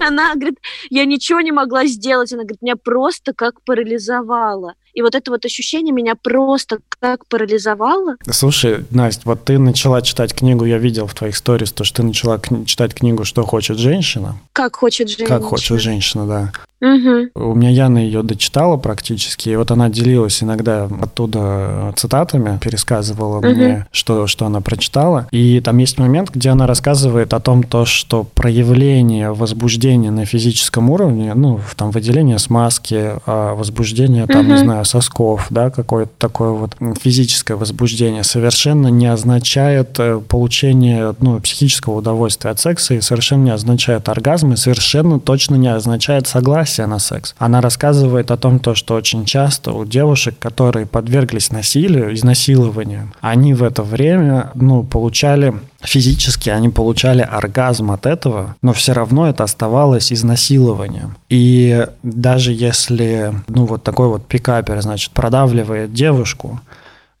Она 0.06 0.34
говорит, 0.34 0.58
я 0.88 1.04
ничего 1.04 1.40
не 1.40 1.50
могла 1.50 1.86
сделать. 1.86 2.32
Она 2.32 2.42
говорит, 2.42 2.62
меня 2.62 2.76
просто 2.76 3.32
как 3.34 3.62
парализовало. 3.64 4.74
И 4.98 5.00
вот 5.02 5.14
это 5.14 5.30
вот 5.30 5.44
ощущение 5.44 5.94
меня 5.94 6.14
просто 6.20 6.78
как 6.98 7.24
парализовало. 7.28 8.16
Слушай, 8.28 8.84
Настя, 8.90 9.22
вот 9.26 9.44
ты 9.44 9.56
начала 9.60 10.02
читать 10.02 10.34
книгу, 10.34 10.64
я 10.64 10.78
видел 10.78 11.06
в 11.06 11.14
твоих 11.14 11.36
сторис, 11.36 11.70
то, 11.70 11.84
что 11.84 11.98
ты 11.98 12.02
начала 12.02 12.36
кни- 12.38 12.64
читать 12.66 12.94
книгу 12.94 13.24
«Что 13.24 13.44
хочет 13.46 13.78
женщина». 13.78 14.40
Как 14.52 14.74
хочет 14.74 15.08
женщина. 15.08 15.28
Как 15.28 15.44
хочет 15.44 15.80
женщина, 15.80 16.26
да. 16.26 16.52
Мгм. 16.80 17.30
У 17.34 17.54
меня 17.54 17.70
Яна 17.70 17.98
ее 17.98 18.22
дочитала 18.22 18.76
практически, 18.76 19.48
и 19.48 19.56
вот 19.56 19.72
она 19.72 19.88
делилась 19.88 20.44
иногда 20.44 20.88
оттуда 21.02 21.92
цитатами, 21.96 22.56
пересказывала 22.58 23.40
Мгм. 23.40 23.48
мне, 23.52 23.86
что, 23.90 24.28
что 24.28 24.46
она 24.46 24.60
прочитала. 24.60 25.26
И 25.32 25.60
там 25.60 25.78
есть 25.78 25.98
момент, 25.98 26.30
где 26.30 26.50
она 26.50 26.68
рассказывает 26.68 27.34
о 27.34 27.40
том, 27.40 27.64
то, 27.64 27.84
что 27.84 28.22
проявление 28.22 29.32
возбуждения 29.32 30.12
на 30.12 30.24
физическом 30.24 30.88
уровне, 30.90 31.34
ну, 31.34 31.60
там 31.76 31.90
выделение 31.90 32.38
смазки, 32.38 33.12
а, 33.26 33.54
возбуждение, 33.54 34.26
там, 34.28 34.46
не 34.46 34.52
Мгм. 34.54 34.62
знаю, 34.62 34.84
сосков, 34.88 35.46
да, 35.50 35.70
какое-то 35.70 36.12
такое 36.18 36.50
вот 36.50 36.76
физическое 37.00 37.54
возбуждение 37.54 38.24
совершенно 38.24 38.88
не 38.88 39.06
означает 39.06 39.98
э, 39.98 40.20
получение, 40.26 41.14
ну, 41.20 41.40
психического 41.40 41.98
удовольствия 41.98 42.50
от 42.50 42.60
секса 42.60 42.94
и 42.94 43.00
совершенно 43.00 43.44
не 43.44 43.50
означает 43.50 44.08
оргазм 44.08 44.52
и 44.52 44.56
совершенно 44.56 45.20
точно 45.20 45.56
не 45.56 45.68
означает 45.68 46.26
согласие 46.26 46.86
на 46.86 46.98
секс. 46.98 47.34
Она 47.38 47.60
рассказывает 47.60 48.30
о 48.30 48.36
том, 48.36 48.58
то, 48.58 48.74
что 48.74 48.94
очень 48.94 49.24
часто 49.24 49.72
у 49.72 49.84
девушек, 49.84 50.36
которые 50.38 50.86
подверглись 50.86 51.50
насилию, 51.50 52.14
изнасилованию, 52.14 53.12
они 53.20 53.54
в 53.54 53.62
это 53.62 53.82
время, 53.82 54.50
ну, 54.54 54.82
получали 54.84 55.54
физически, 55.80 56.50
они 56.50 56.68
получали 56.68 57.22
оргазм 57.22 57.90
от 57.92 58.06
этого, 58.06 58.56
но 58.62 58.72
все 58.72 58.92
равно 58.92 59.28
это 59.28 59.44
оставалось 59.44 60.12
изнасилованием. 60.12 61.16
И 61.28 61.86
даже 62.02 62.52
если, 62.52 63.32
ну, 63.48 63.64
вот 63.64 63.82
такой 63.82 64.08
вот 64.08 64.26
пикапер, 64.26 64.80
значит, 64.82 65.12
продавливает 65.12 65.92
девушку, 65.92 66.60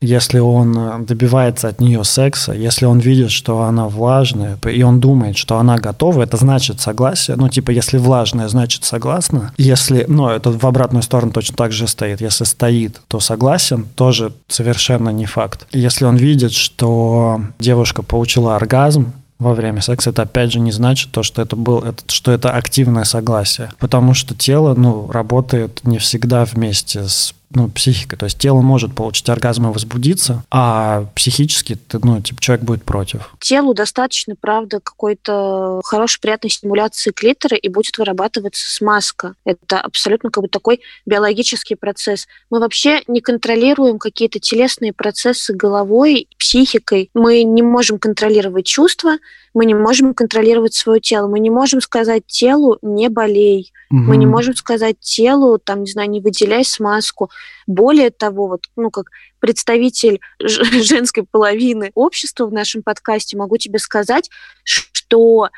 если 0.00 0.38
он 0.38 0.76
э, 0.76 0.98
добивается 1.00 1.68
от 1.68 1.80
нее 1.80 2.04
секса, 2.04 2.52
если 2.52 2.86
он 2.86 3.00
видит, 3.00 3.30
что 3.30 3.62
она 3.62 3.88
влажная, 3.88 4.56
и 4.70 4.82
он 4.82 5.00
думает, 5.00 5.36
что 5.36 5.58
она 5.58 5.78
готова, 5.78 6.22
это 6.22 6.36
значит 6.36 6.80
согласие. 6.80 7.36
Ну, 7.36 7.48
типа, 7.48 7.70
если 7.72 7.98
влажная, 7.98 8.48
значит 8.48 8.84
согласна. 8.84 9.52
Если, 9.56 10.04
ну, 10.08 10.28
это 10.28 10.50
в 10.50 10.64
обратную 10.64 11.02
сторону 11.02 11.32
точно 11.32 11.56
так 11.56 11.72
же 11.72 11.88
стоит. 11.88 12.20
Если 12.20 12.44
стоит, 12.44 13.00
то 13.08 13.18
согласен, 13.18 13.86
тоже 13.96 14.32
совершенно 14.46 15.10
не 15.10 15.26
факт. 15.26 15.66
Если 15.72 16.04
он 16.04 16.16
видит, 16.16 16.52
что 16.52 17.40
девушка 17.58 18.02
получила 18.02 18.56
оргазм, 18.56 19.12
во 19.38 19.54
время 19.54 19.80
секса, 19.80 20.10
это 20.10 20.22
опять 20.22 20.52
же 20.52 20.58
не 20.58 20.72
значит 20.72 21.12
то, 21.12 21.22
что 21.22 21.40
это 21.40 21.54
был, 21.54 21.78
это, 21.78 22.02
что 22.08 22.32
это 22.32 22.50
активное 22.50 23.04
согласие. 23.04 23.70
Потому 23.78 24.12
что 24.14 24.34
тело, 24.34 24.74
ну, 24.74 25.08
работает 25.10 25.80
не 25.84 25.98
всегда 25.98 26.44
вместе 26.44 27.06
с 27.06 27.34
ну, 27.50 27.68
психика. 27.68 28.16
То 28.16 28.26
есть 28.26 28.38
тело 28.38 28.60
может 28.60 28.94
получить 28.94 29.28
оргазм 29.28 29.68
и 29.68 29.72
возбудиться, 29.72 30.44
а 30.50 31.06
психически, 31.14 31.76
ты, 31.76 31.98
ну, 32.02 32.20
типа, 32.20 32.40
человек 32.40 32.64
будет 32.64 32.84
против. 32.84 33.34
Телу 33.40 33.74
достаточно, 33.74 34.34
правда, 34.38 34.80
какой-то 34.80 35.80
хорошей, 35.84 36.20
приятной 36.20 36.50
стимуляции 36.50 37.10
клитора, 37.10 37.56
и 37.56 37.68
будет 37.68 37.96
вырабатываться 37.98 38.68
смазка. 38.70 39.34
Это 39.44 39.80
абсолютно 39.80 40.30
как 40.30 40.42
бы 40.42 40.48
такой 40.48 40.80
биологический 41.06 41.74
процесс. 41.74 42.26
Мы 42.50 42.60
вообще 42.60 43.02
не 43.06 43.20
контролируем 43.20 43.98
какие-то 43.98 44.40
телесные 44.40 44.92
процессы 44.92 45.54
головой, 45.54 46.28
психикой. 46.38 47.10
Мы 47.14 47.42
не 47.44 47.62
можем 47.62 47.98
контролировать 47.98 48.66
чувства, 48.66 49.16
мы 49.54 49.64
не 49.64 49.74
можем 49.74 50.14
контролировать 50.14 50.74
свое 50.74 51.00
тело, 51.00 51.26
мы 51.28 51.40
не 51.40 51.50
можем 51.50 51.80
сказать 51.80 52.26
телу 52.26 52.78
«не 52.82 53.08
болей», 53.08 53.72
угу. 53.90 54.00
мы 54.00 54.16
не 54.16 54.26
можем 54.26 54.54
сказать 54.54 54.98
телу, 55.00 55.58
там, 55.58 55.82
не 55.82 55.90
знаю, 55.90 56.10
не 56.10 56.20
выделяй 56.20 56.64
смазку. 56.64 57.30
Более 57.66 58.10
того, 58.10 58.48
вот, 58.48 58.66
ну, 58.76 58.90
как 58.90 59.06
представитель 59.40 60.20
женской 60.40 61.24
половины 61.24 61.90
общества 61.94 62.46
в 62.46 62.52
нашем 62.52 62.82
подкасте, 62.82 63.36
могу 63.36 63.56
тебе 63.56 63.78
сказать, 63.78 64.30
что 64.64 65.48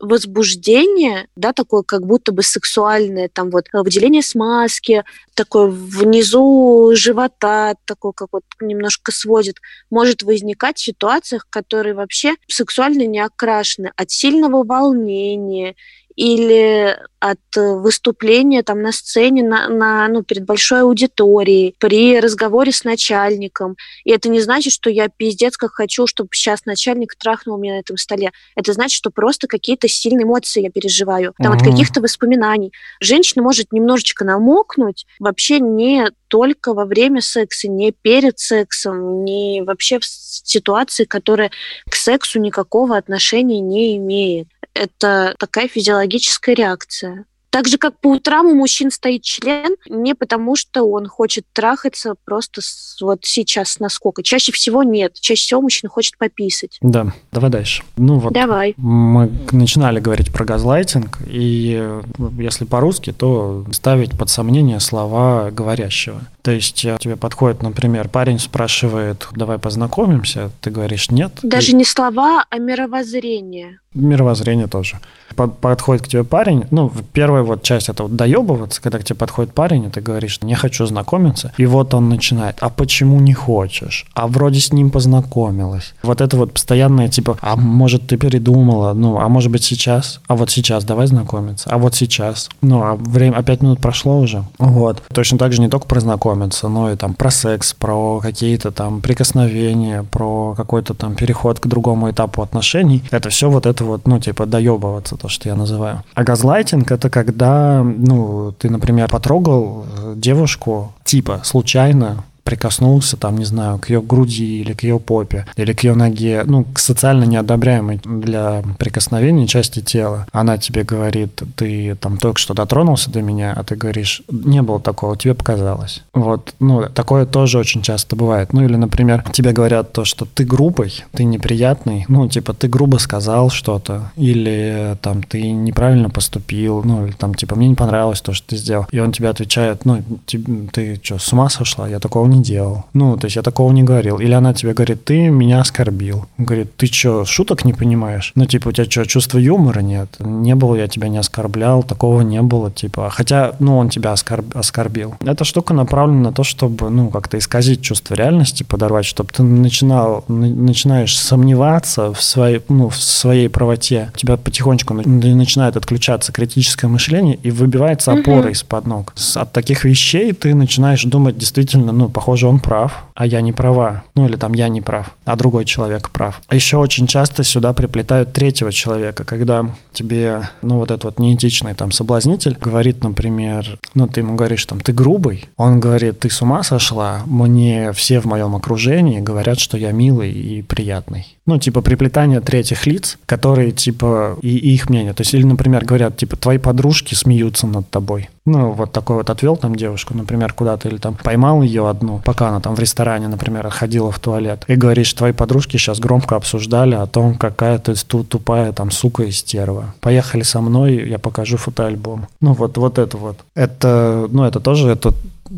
возбуждение, 0.00 1.28
да, 1.36 1.52
такое 1.52 1.82
как 1.82 2.06
будто 2.06 2.32
бы 2.32 2.42
сексуальное, 2.42 3.28
там 3.28 3.50
вот 3.50 3.66
выделение 3.72 4.22
смазки, 4.22 5.04
такое 5.34 5.66
внизу 5.66 6.92
живота, 6.94 7.74
такое 7.84 8.12
как 8.12 8.28
вот 8.32 8.44
немножко 8.60 9.12
сводит, 9.12 9.56
может 9.90 10.22
возникать 10.22 10.78
в 10.78 10.84
ситуациях, 10.84 11.46
которые 11.50 11.94
вообще 11.94 12.34
сексуально 12.48 13.06
не 13.06 13.20
окрашены, 13.20 13.92
от 13.96 14.10
сильного 14.10 14.64
волнения 14.64 15.74
или 16.16 16.96
от 17.20 17.38
выступления 17.56 18.62
там 18.62 18.82
на 18.82 18.92
сцене 18.92 19.42
на, 19.42 19.68
на, 19.68 20.06
ну, 20.08 20.22
перед 20.22 20.44
большой 20.44 20.82
аудиторией, 20.82 21.74
при 21.78 22.20
разговоре 22.20 22.70
с 22.70 22.84
начальником. 22.84 23.76
И 24.04 24.10
это 24.10 24.28
не 24.28 24.40
значит, 24.40 24.74
что 24.74 24.90
я 24.90 25.08
пиздец 25.08 25.56
как 25.56 25.72
хочу, 25.72 26.06
чтобы 26.06 26.28
сейчас 26.32 26.66
начальник 26.66 27.14
трахнул 27.16 27.56
меня 27.56 27.74
на 27.74 27.78
этом 27.80 27.96
столе. 27.96 28.32
Это 28.56 28.74
значит, 28.74 28.96
что 28.96 29.10
просто 29.10 29.46
какие-то 29.46 29.88
сильные 29.88 30.24
эмоции 30.24 30.62
я 30.62 30.70
переживаю. 30.70 31.34
Там 31.38 31.52
mm-hmm. 31.52 31.56
от 31.56 31.62
каких-то 31.62 32.00
воспоминаний. 32.02 32.72
Женщина 33.00 33.42
может 33.42 33.72
немножечко 33.72 34.24
намокнуть 34.24 35.06
вообще 35.18 35.60
не 35.60 36.10
только 36.28 36.74
во 36.74 36.84
время 36.84 37.20
секса, 37.20 37.68
не 37.68 37.92
перед 37.92 38.38
сексом, 38.38 39.24
не 39.24 39.62
вообще 39.62 39.98
в 39.98 40.04
ситуации, 40.04 41.04
которая 41.04 41.50
к 41.88 41.94
сексу 41.94 42.40
никакого 42.40 42.96
отношения 42.96 43.60
не 43.60 43.96
имеет 43.96 44.48
это 44.74 45.34
такая 45.38 45.68
физиологическая 45.68 46.54
реакция. 46.54 47.24
Так 47.54 47.68
же, 47.68 47.78
как 47.78 48.00
по 48.00 48.08
утрам 48.08 48.46
у 48.46 48.54
мужчин 48.56 48.90
стоит 48.90 49.22
член, 49.22 49.76
не 49.88 50.16
потому 50.16 50.56
что 50.56 50.82
он 50.82 51.06
хочет 51.06 51.44
трахаться 51.52 52.16
просто 52.24 52.60
с, 52.60 52.96
вот 53.00 53.20
сейчас 53.22 53.78
насколько. 53.78 54.24
Чаще 54.24 54.50
всего 54.50 54.82
нет. 54.82 55.14
Чаще 55.20 55.44
всего 55.44 55.60
мужчина 55.60 55.88
хочет 55.88 56.18
пописать. 56.18 56.78
Да, 56.80 57.14
давай 57.30 57.50
дальше. 57.50 57.84
Ну 57.96 58.18
вот 58.18 58.32
давай. 58.32 58.74
мы 58.76 59.30
начинали 59.52 60.00
говорить 60.00 60.32
про 60.32 60.44
газлайтинг, 60.44 61.20
и 61.28 62.00
если 62.40 62.64
по-русски, 62.64 63.12
то 63.12 63.64
ставить 63.70 64.18
под 64.18 64.30
сомнение 64.30 64.80
слова 64.80 65.52
говорящего. 65.52 66.22
То 66.44 66.50
есть 66.50 66.84
э, 66.84 66.98
тебе 67.00 67.16
подходит, 67.16 67.62
например, 67.62 68.10
парень 68.10 68.38
спрашивает, 68.38 69.26
давай 69.34 69.58
познакомимся, 69.58 70.50
ты 70.60 70.70
говоришь 70.70 71.10
нет. 71.10 71.32
Даже 71.42 71.70
и... 71.70 71.74
не 71.74 71.86
слова, 71.86 72.44
а 72.50 72.58
мировоззрение. 72.58 73.78
Мировоззрение 73.94 74.66
тоже. 74.66 74.98
Подходит 75.36 76.04
к 76.04 76.08
тебе 76.08 76.22
парень, 76.22 76.64
ну, 76.70 76.92
первая 77.12 77.42
вот 77.42 77.62
часть 77.62 77.88
это 77.88 78.04
вот 78.04 78.14
доебываться, 78.14 78.82
когда 78.82 78.98
к 78.98 79.04
тебе 79.04 79.16
подходит 79.16 79.52
парень, 79.54 79.84
и 79.84 79.90
ты 79.90 80.00
говоришь, 80.00 80.40
не 80.42 80.54
хочу 80.54 80.84
знакомиться, 80.86 81.52
и 81.56 81.66
вот 81.66 81.94
он 81.94 82.08
начинает, 82.08 82.56
а 82.60 82.68
почему 82.68 83.20
не 83.20 83.32
хочешь? 83.32 84.06
А 84.14 84.26
вроде 84.28 84.60
с 84.60 84.72
ним 84.72 84.90
познакомилась. 84.90 85.94
Вот 86.02 86.20
это 86.20 86.36
вот 86.36 86.52
постоянное 86.52 87.08
типа, 87.08 87.38
а 87.40 87.56
может 87.56 88.06
ты 88.06 88.16
передумала, 88.16 88.92
ну, 88.92 89.18
а 89.18 89.28
может 89.28 89.50
быть 89.50 89.64
сейчас, 89.64 90.20
а 90.28 90.36
вот 90.36 90.50
сейчас 90.50 90.84
давай 90.84 91.06
знакомиться, 91.06 91.70
а 91.70 91.78
вот 91.78 91.94
сейчас, 91.94 92.48
ну, 92.60 92.82
а 92.82 92.96
время, 92.96 93.36
а 93.36 93.42
пять 93.42 93.62
минут 93.62 93.80
прошло 93.80 94.18
уже, 94.20 94.44
вот. 94.58 95.02
Точно 95.12 95.38
так 95.38 95.52
же 95.52 95.60
не 95.60 95.68
только 95.68 95.86
про 95.86 96.00
знакомиться, 96.34 96.68
но 96.68 96.90
и 96.90 96.96
там 96.96 97.14
про 97.14 97.30
секс, 97.30 97.72
про 97.72 98.20
какие-то 98.20 98.70
там 98.70 99.00
прикосновения, 99.00 100.02
про 100.02 100.54
какой-то 100.56 100.94
там 100.94 101.14
переход 101.14 101.60
к 101.60 101.66
другому 101.66 102.10
этапу 102.10 102.42
отношений. 102.42 103.02
Это 103.10 103.28
все 103.28 103.48
вот 103.48 103.66
это 103.66 103.84
вот, 103.84 104.06
ну, 104.06 104.18
типа 104.18 104.46
доебываться, 104.46 105.16
то, 105.16 105.28
что 105.28 105.48
я 105.48 105.54
называю. 105.54 106.02
А 106.14 106.24
газлайтинг— 106.24 106.90
это 106.92 107.10
когда, 107.10 107.82
ну, 107.82 108.52
ты, 108.58 108.70
например, 108.70 109.08
потрогал 109.08 109.84
девушку, 110.16 110.92
типа, 111.04 111.40
случайно, 111.44 112.24
прикоснулся, 112.44 113.16
там, 113.16 113.38
не 113.38 113.44
знаю, 113.44 113.78
к 113.78 113.90
ее 113.90 114.00
груди 114.02 114.60
или 114.60 114.74
к 114.74 114.82
ее 114.82 115.00
попе, 115.00 115.46
или 115.56 115.72
к 115.72 115.82
ее 115.82 115.94
ноге, 115.94 116.42
ну, 116.44 116.64
к 116.64 116.78
социально 116.78 117.24
неодобряемой 117.24 118.00
для 118.04 118.62
прикосновения 118.78 119.46
части 119.46 119.80
тела. 119.80 120.26
Она 120.32 120.58
тебе 120.58 120.84
говорит, 120.84 121.42
ты 121.56 121.96
там 121.96 122.18
только 122.18 122.38
что 122.38 122.54
дотронулся 122.54 123.10
до 123.10 123.22
меня, 123.22 123.54
а 123.56 123.64
ты 123.64 123.76
говоришь, 123.76 124.22
не 124.30 124.62
было 124.62 124.78
такого, 124.78 125.16
тебе 125.16 125.34
показалось. 125.34 126.02
Вот, 126.12 126.54
ну, 126.60 126.84
такое 126.94 127.24
тоже 127.26 127.58
очень 127.58 127.82
часто 127.82 128.14
бывает. 128.14 128.52
Ну, 128.52 128.64
или, 128.64 128.76
например, 128.76 129.24
тебе 129.32 129.52
говорят 129.52 129.92
то, 129.92 130.04
что 130.04 130.26
ты 130.26 130.44
грубый, 130.44 131.02
ты 131.12 131.24
неприятный, 131.24 132.04
ну, 132.08 132.28
типа, 132.28 132.52
ты 132.52 132.68
грубо 132.68 132.98
сказал 132.98 133.48
что-то, 133.50 134.12
или 134.16 134.96
там 135.00 135.22
ты 135.22 135.50
неправильно 135.50 136.10
поступил, 136.10 136.82
ну, 136.84 137.06
или 137.06 137.12
там, 137.12 137.34
типа, 137.34 137.56
мне 137.56 137.68
не 137.68 137.74
понравилось 137.74 138.20
то, 138.20 138.34
что 138.34 138.48
ты 138.48 138.56
сделал. 138.56 138.86
И 138.90 138.98
он 138.98 139.12
тебе 139.12 139.30
отвечает, 139.30 139.86
ну, 139.86 140.02
ты, 140.26 140.38
ты 140.72 141.00
что, 141.02 141.18
с 141.18 141.32
ума 141.32 141.48
сошла? 141.48 141.88
Я 141.88 142.00
такого 142.00 142.26
не 142.26 142.33
делал. 142.42 142.84
Ну, 142.92 143.16
то 143.16 143.26
есть 143.26 143.36
я 143.36 143.42
такого 143.42 143.72
не 143.72 143.82
говорил. 143.82 144.18
Или 144.18 144.32
она 144.32 144.54
тебе 144.54 144.72
говорит, 144.72 145.04
ты 145.04 145.28
меня 145.28 145.60
оскорбил. 145.60 146.26
Говорит, 146.38 146.76
ты 146.76 146.86
что, 146.86 147.24
шуток 147.24 147.64
не 147.64 147.72
понимаешь? 147.72 148.32
Ну, 148.34 148.46
типа, 148.46 148.68
у 148.68 148.72
тебя 148.72 148.90
что, 148.90 149.04
чувства 149.04 149.38
юмора 149.38 149.80
нет? 149.80 150.16
Не 150.20 150.54
было, 150.54 150.76
я 150.76 150.88
тебя 150.88 151.08
не 151.08 151.18
оскорблял, 151.18 151.82
такого 151.82 152.22
не 152.22 152.42
было, 152.42 152.70
типа. 152.70 153.10
Хотя, 153.10 153.54
ну, 153.58 153.78
он 153.78 153.88
тебя 153.88 154.12
оскорб... 154.12 154.56
оскорбил. 154.56 155.14
Эта 155.24 155.44
штука 155.44 155.74
направлена 155.74 156.20
на 156.20 156.32
то, 156.32 156.44
чтобы, 156.44 156.90
ну, 156.90 157.08
как-то 157.08 157.38
исказить 157.38 157.82
чувство 157.82 158.14
реальности, 158.14 158.62
подорвать, 158.62 159.06
чтобы 159.06 159.30
ты 159.32 159.42
начинал, 159.42 160.24
начинаешь 160.28 161.18
сомневаться 161.18 162.12
в 162.12 162.22
своей, 162.22 162.60
ну, 162.68 162.88
в 162.88 162.96
своей 162.96 163.48
правоте. 163.48 164.10
У 164.14 164.18
тебя 164.18 164.36
потихонечку 164.36 164.94
начинает 164.94 165.76
отключаться 165.76 166.32
критическое 166.32 166.88
мышление 166.88 167.38
и 167.42 167.50
выбивается 167.50 168.12
опора 168.12 168.48
mm-hmm. 168.48 168.52
из-под 168.52 168.86
ног. 168.86 169.14
От 169.34 169.52
таких 169.52 169.84
вещей 169.84 170.32
ты 170.32 170.54
начинаешь 170.54 171.04
думать 171.04 171.38
действительно, 171.38 171.92
ну, 171.92 172.08
по 172.08 172.20
похоже, 172.24 172.46
он 172.46 172.58
прав, 172.58 173.03
а 173.14 173.26
я 173.26 173.40
не 173.40 173.52
права. 173.52 174.02
Ну 174.14 174.26
или 174.26 174.36
там 174.36 174.52
я 174.52 174.68
не 174.68 174.80
прав, 174.80 175.16
а 175.24 175.36
другой 175.36 175.64
человек 175.64 176.10
прав. 176.10 176.42
А 176.48 176.54
еще 176.54 176.78
очень 176.78 177.06
часто 177.06 177.44
сюда 177.44 177.72
приплетают 177.72 178.32
третьего 178.32 178.72
человека, 178.72 179.24
когда 179.24 179.66
тебе, 179.92 180.48
ну 180.62 180.78
вот 180.78 180.90
этот 180.90 181.04
вот 181.04 181.18
неэтичный 181.18 181.74
там 181.74 181.92
соблазнитель 181.92 182.56
говорит, 182.60 183.02
например, 183.02 183.78
ну 183.94 184.08
ты 184.08 184.20
ему 184.20 184.34
говоришь 184.34 184.66
там, 184.66 184.80
ты 184.80 184.92
грубый, 184.92 185.48
он 185.56 185.80
говорит, 185.80 186.20
ты 186.20 186.30
с 186.30 186.42
ума 186.42 186.62
сошла, 186.62 187.22
мне 187.26 187.92
все 187.92 188.20
в 188.20 188.24
моем 188.24 188.56
окружении 188.56 189.20
говорят, 189.20 189.60
что 189.60 189.76
я 189.76 189.92
милый 189.92 190.32
и 190.32 190.62
приятный. 190.62 191.34
Ну, 191.46 191.58
типа 191.58 191.82
приплетание 191.82 192.40
третьих 192.40 192.86
лиц, 192.86 193.18
которые, 193.26 193.70
типа, 193.72 194.38
и, 194.40 194.56
их 194.56 194.88
мнение. 194.88 195.12
То 195.12 195.20
есть, 195.20 195.34
или, 195.34 195.44
например, 195.44 195.84
говорят, 195.84 196.16
типа, 196.16 196.36
твои 196.36 196.56
подружки 196.56 197.14
смеются 197.14 197.66
над 197.66 197.90
тобой. 197.90 198.30
Ну, 198.46 198.72
вот 198.72 198.92
такой 198.92 199.16
вот 199.16 199.28
отвел 199.28 199.56
там 199.56 199.74
девушку, 199.74 200.14
например, 200.14 200.54
куда-то, 200.54 200.88
или 200.88 200.96
там 200.96 201.14
поймал 201.14 201.60
ее 201.60 201.88
одну, 201.88 202.20
пока 202.24 202.48
она 202.48 202.60
там 202.60 202.74
в 202.74 202.78
ресторане, 202.78 203.03
например, 203.04 203.68
ходила 203.70 204.10
в 204.10 204.18
туалет, 204.18 204.64
и 204.68 204.74
говоришь, 204.74 205.12
твои 205.12 205.32
подружки 205.32 205.76
сейчас 205.76 206.00
громко 206.00 206.36
обсуждали 206.36 206.94
о 206.94 207.06
том, 207.06 207.36
какая 207.36 207.78
ты 207.78 207.94
тупая 207.94 208.72
там 208.72 208.90
сука 208.90 209.24
и 209.24 209.30
стерва. 209.30 209.94
Поехали 210.00 210.42
со 210.42 210.60
мной, 210.60 211.08
я 211.08 211.18
покажу 211.18 211.56
фотоальбом. 211.56 212.28
Ну, 212.40 212.52
вот, 212.52 212.76
вот 212.78 212.98
это 212.98 213.16
вот. 213.16 213.38
Это, 213.54 214.28
ну, 214.30 214.44
это 214.44 214.60
тоже, 214.60 214.90
это 214.90 215.12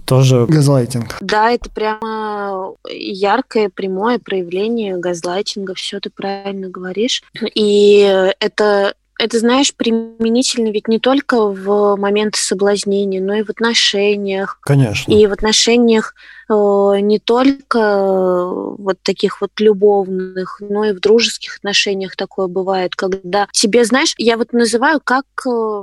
тоже 0.04 0.46
газлайтинг. 0.46 1.16
Да, 1.20 1.50
это 1.50 1.70
прямо 1.70 2.74
яркое, 2.88 3.70
прямое 3.72 4.18
проявление 4.18 4.96
газлайтинга, 4.96 5.74
все 5.74 6.00
ты 6.00 6.10
правильно 6.10 6.68
говоришь. 6.68 7.22
И 7.54 8.34
это 8.40 8.94
это, 9.18 9.38
знаешь, 9.38 9.74
применительно 9.74 10.68
ведь 10.68 10.88
не 10.88 10.98
только 10.98 11.40
в 11.40 11.96
момент 11.96 12.36
соблазнения, 12.36 13.20
но 13.20 13.34
и 13.34 13.42
в 13.42 13.48
отношениях. 13.48 14.58
Конечно. 14.60 15.10
И 15.10 15.26
в 15.26 15.32
отношениях 15.32 16.14
не 16.48 17.18
только 17.18 18.46
вот 18.46 18.98
таких 19.02 19.40
вот 19.40 19.50
любовных, 19.58 20.58
но 20.60 20.84
и 20.84 20.92
в 20.92 21.00
дружеских 21.00 21.56
отношениях 21.56 22.16
такое 22.16 22.46
бывает, 22.46 22.94
когда 22.94 23.48
тебе, 23.52 23.84
знаешь, 23.84 24.14
я 24.18 24.36
вот 24.36 24.52
называю, 24.52 25.00
как 25.02 25.24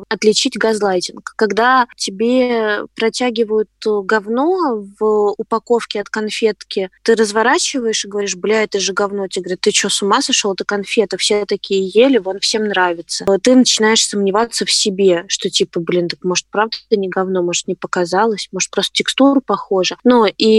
отличить 0.09 0.57
газлайтинг. 0.57 1.34
Когда 1.36 1.88
тебе 1.97 2.86
протягивают 2.95 3.70
говно 3.86 4.86
в 4.99 5.34
упаковке 5.38 6.01
от 6.01 6.09
конфетки, 6.09 6.89
ты 7.03 7.16
разворачиваешь 7.16 8.05
и 8.05 8.07
говоришь, 8.07 8.36
бля, 8.36 8.64
это 8.64 8.80
же 8.80 8.93
говно. 8.93 9.28
Тебе 9.28 9.43
говорят, 9.43 9.61
ты 9.61 9.72
что, 9.72 9.89
с 9.89 10.01
ума 10.01 10.22
сошел? 10.22 10.53
Это 10.53 10.64
конфета. 10.64 11.18
Все 11.18 11.45
такие 11.45 11.88
ели, 11.88 12.20
вон 12.20 12.39
всем 12.39 12.66
нравится. 12.66 13.26
Ты 13.41 13.55
начинаешь 13.55 14.07
сомневаться 14.07 14.66
в 14.66 14.72
себе, 14.72 15.26
что 15.28 15.49
типа, 15.49 15.80
блин, 15.80 16.07
так 16.07 16.24
может 16.24 16.45
правда 16.49 16.78
это 16.89 16.99
не 16.99 17.09
говно, 17.09 17.41
может 17.41 17.68
не 17.68 17.76
показалось, 17.76 18.47
может 18.51 18.72
просто 18.72 18.93
текстура 18.93 19.41
похожа. 19.41 19.97
Ну 20.03 20.26
и 20.26 20.52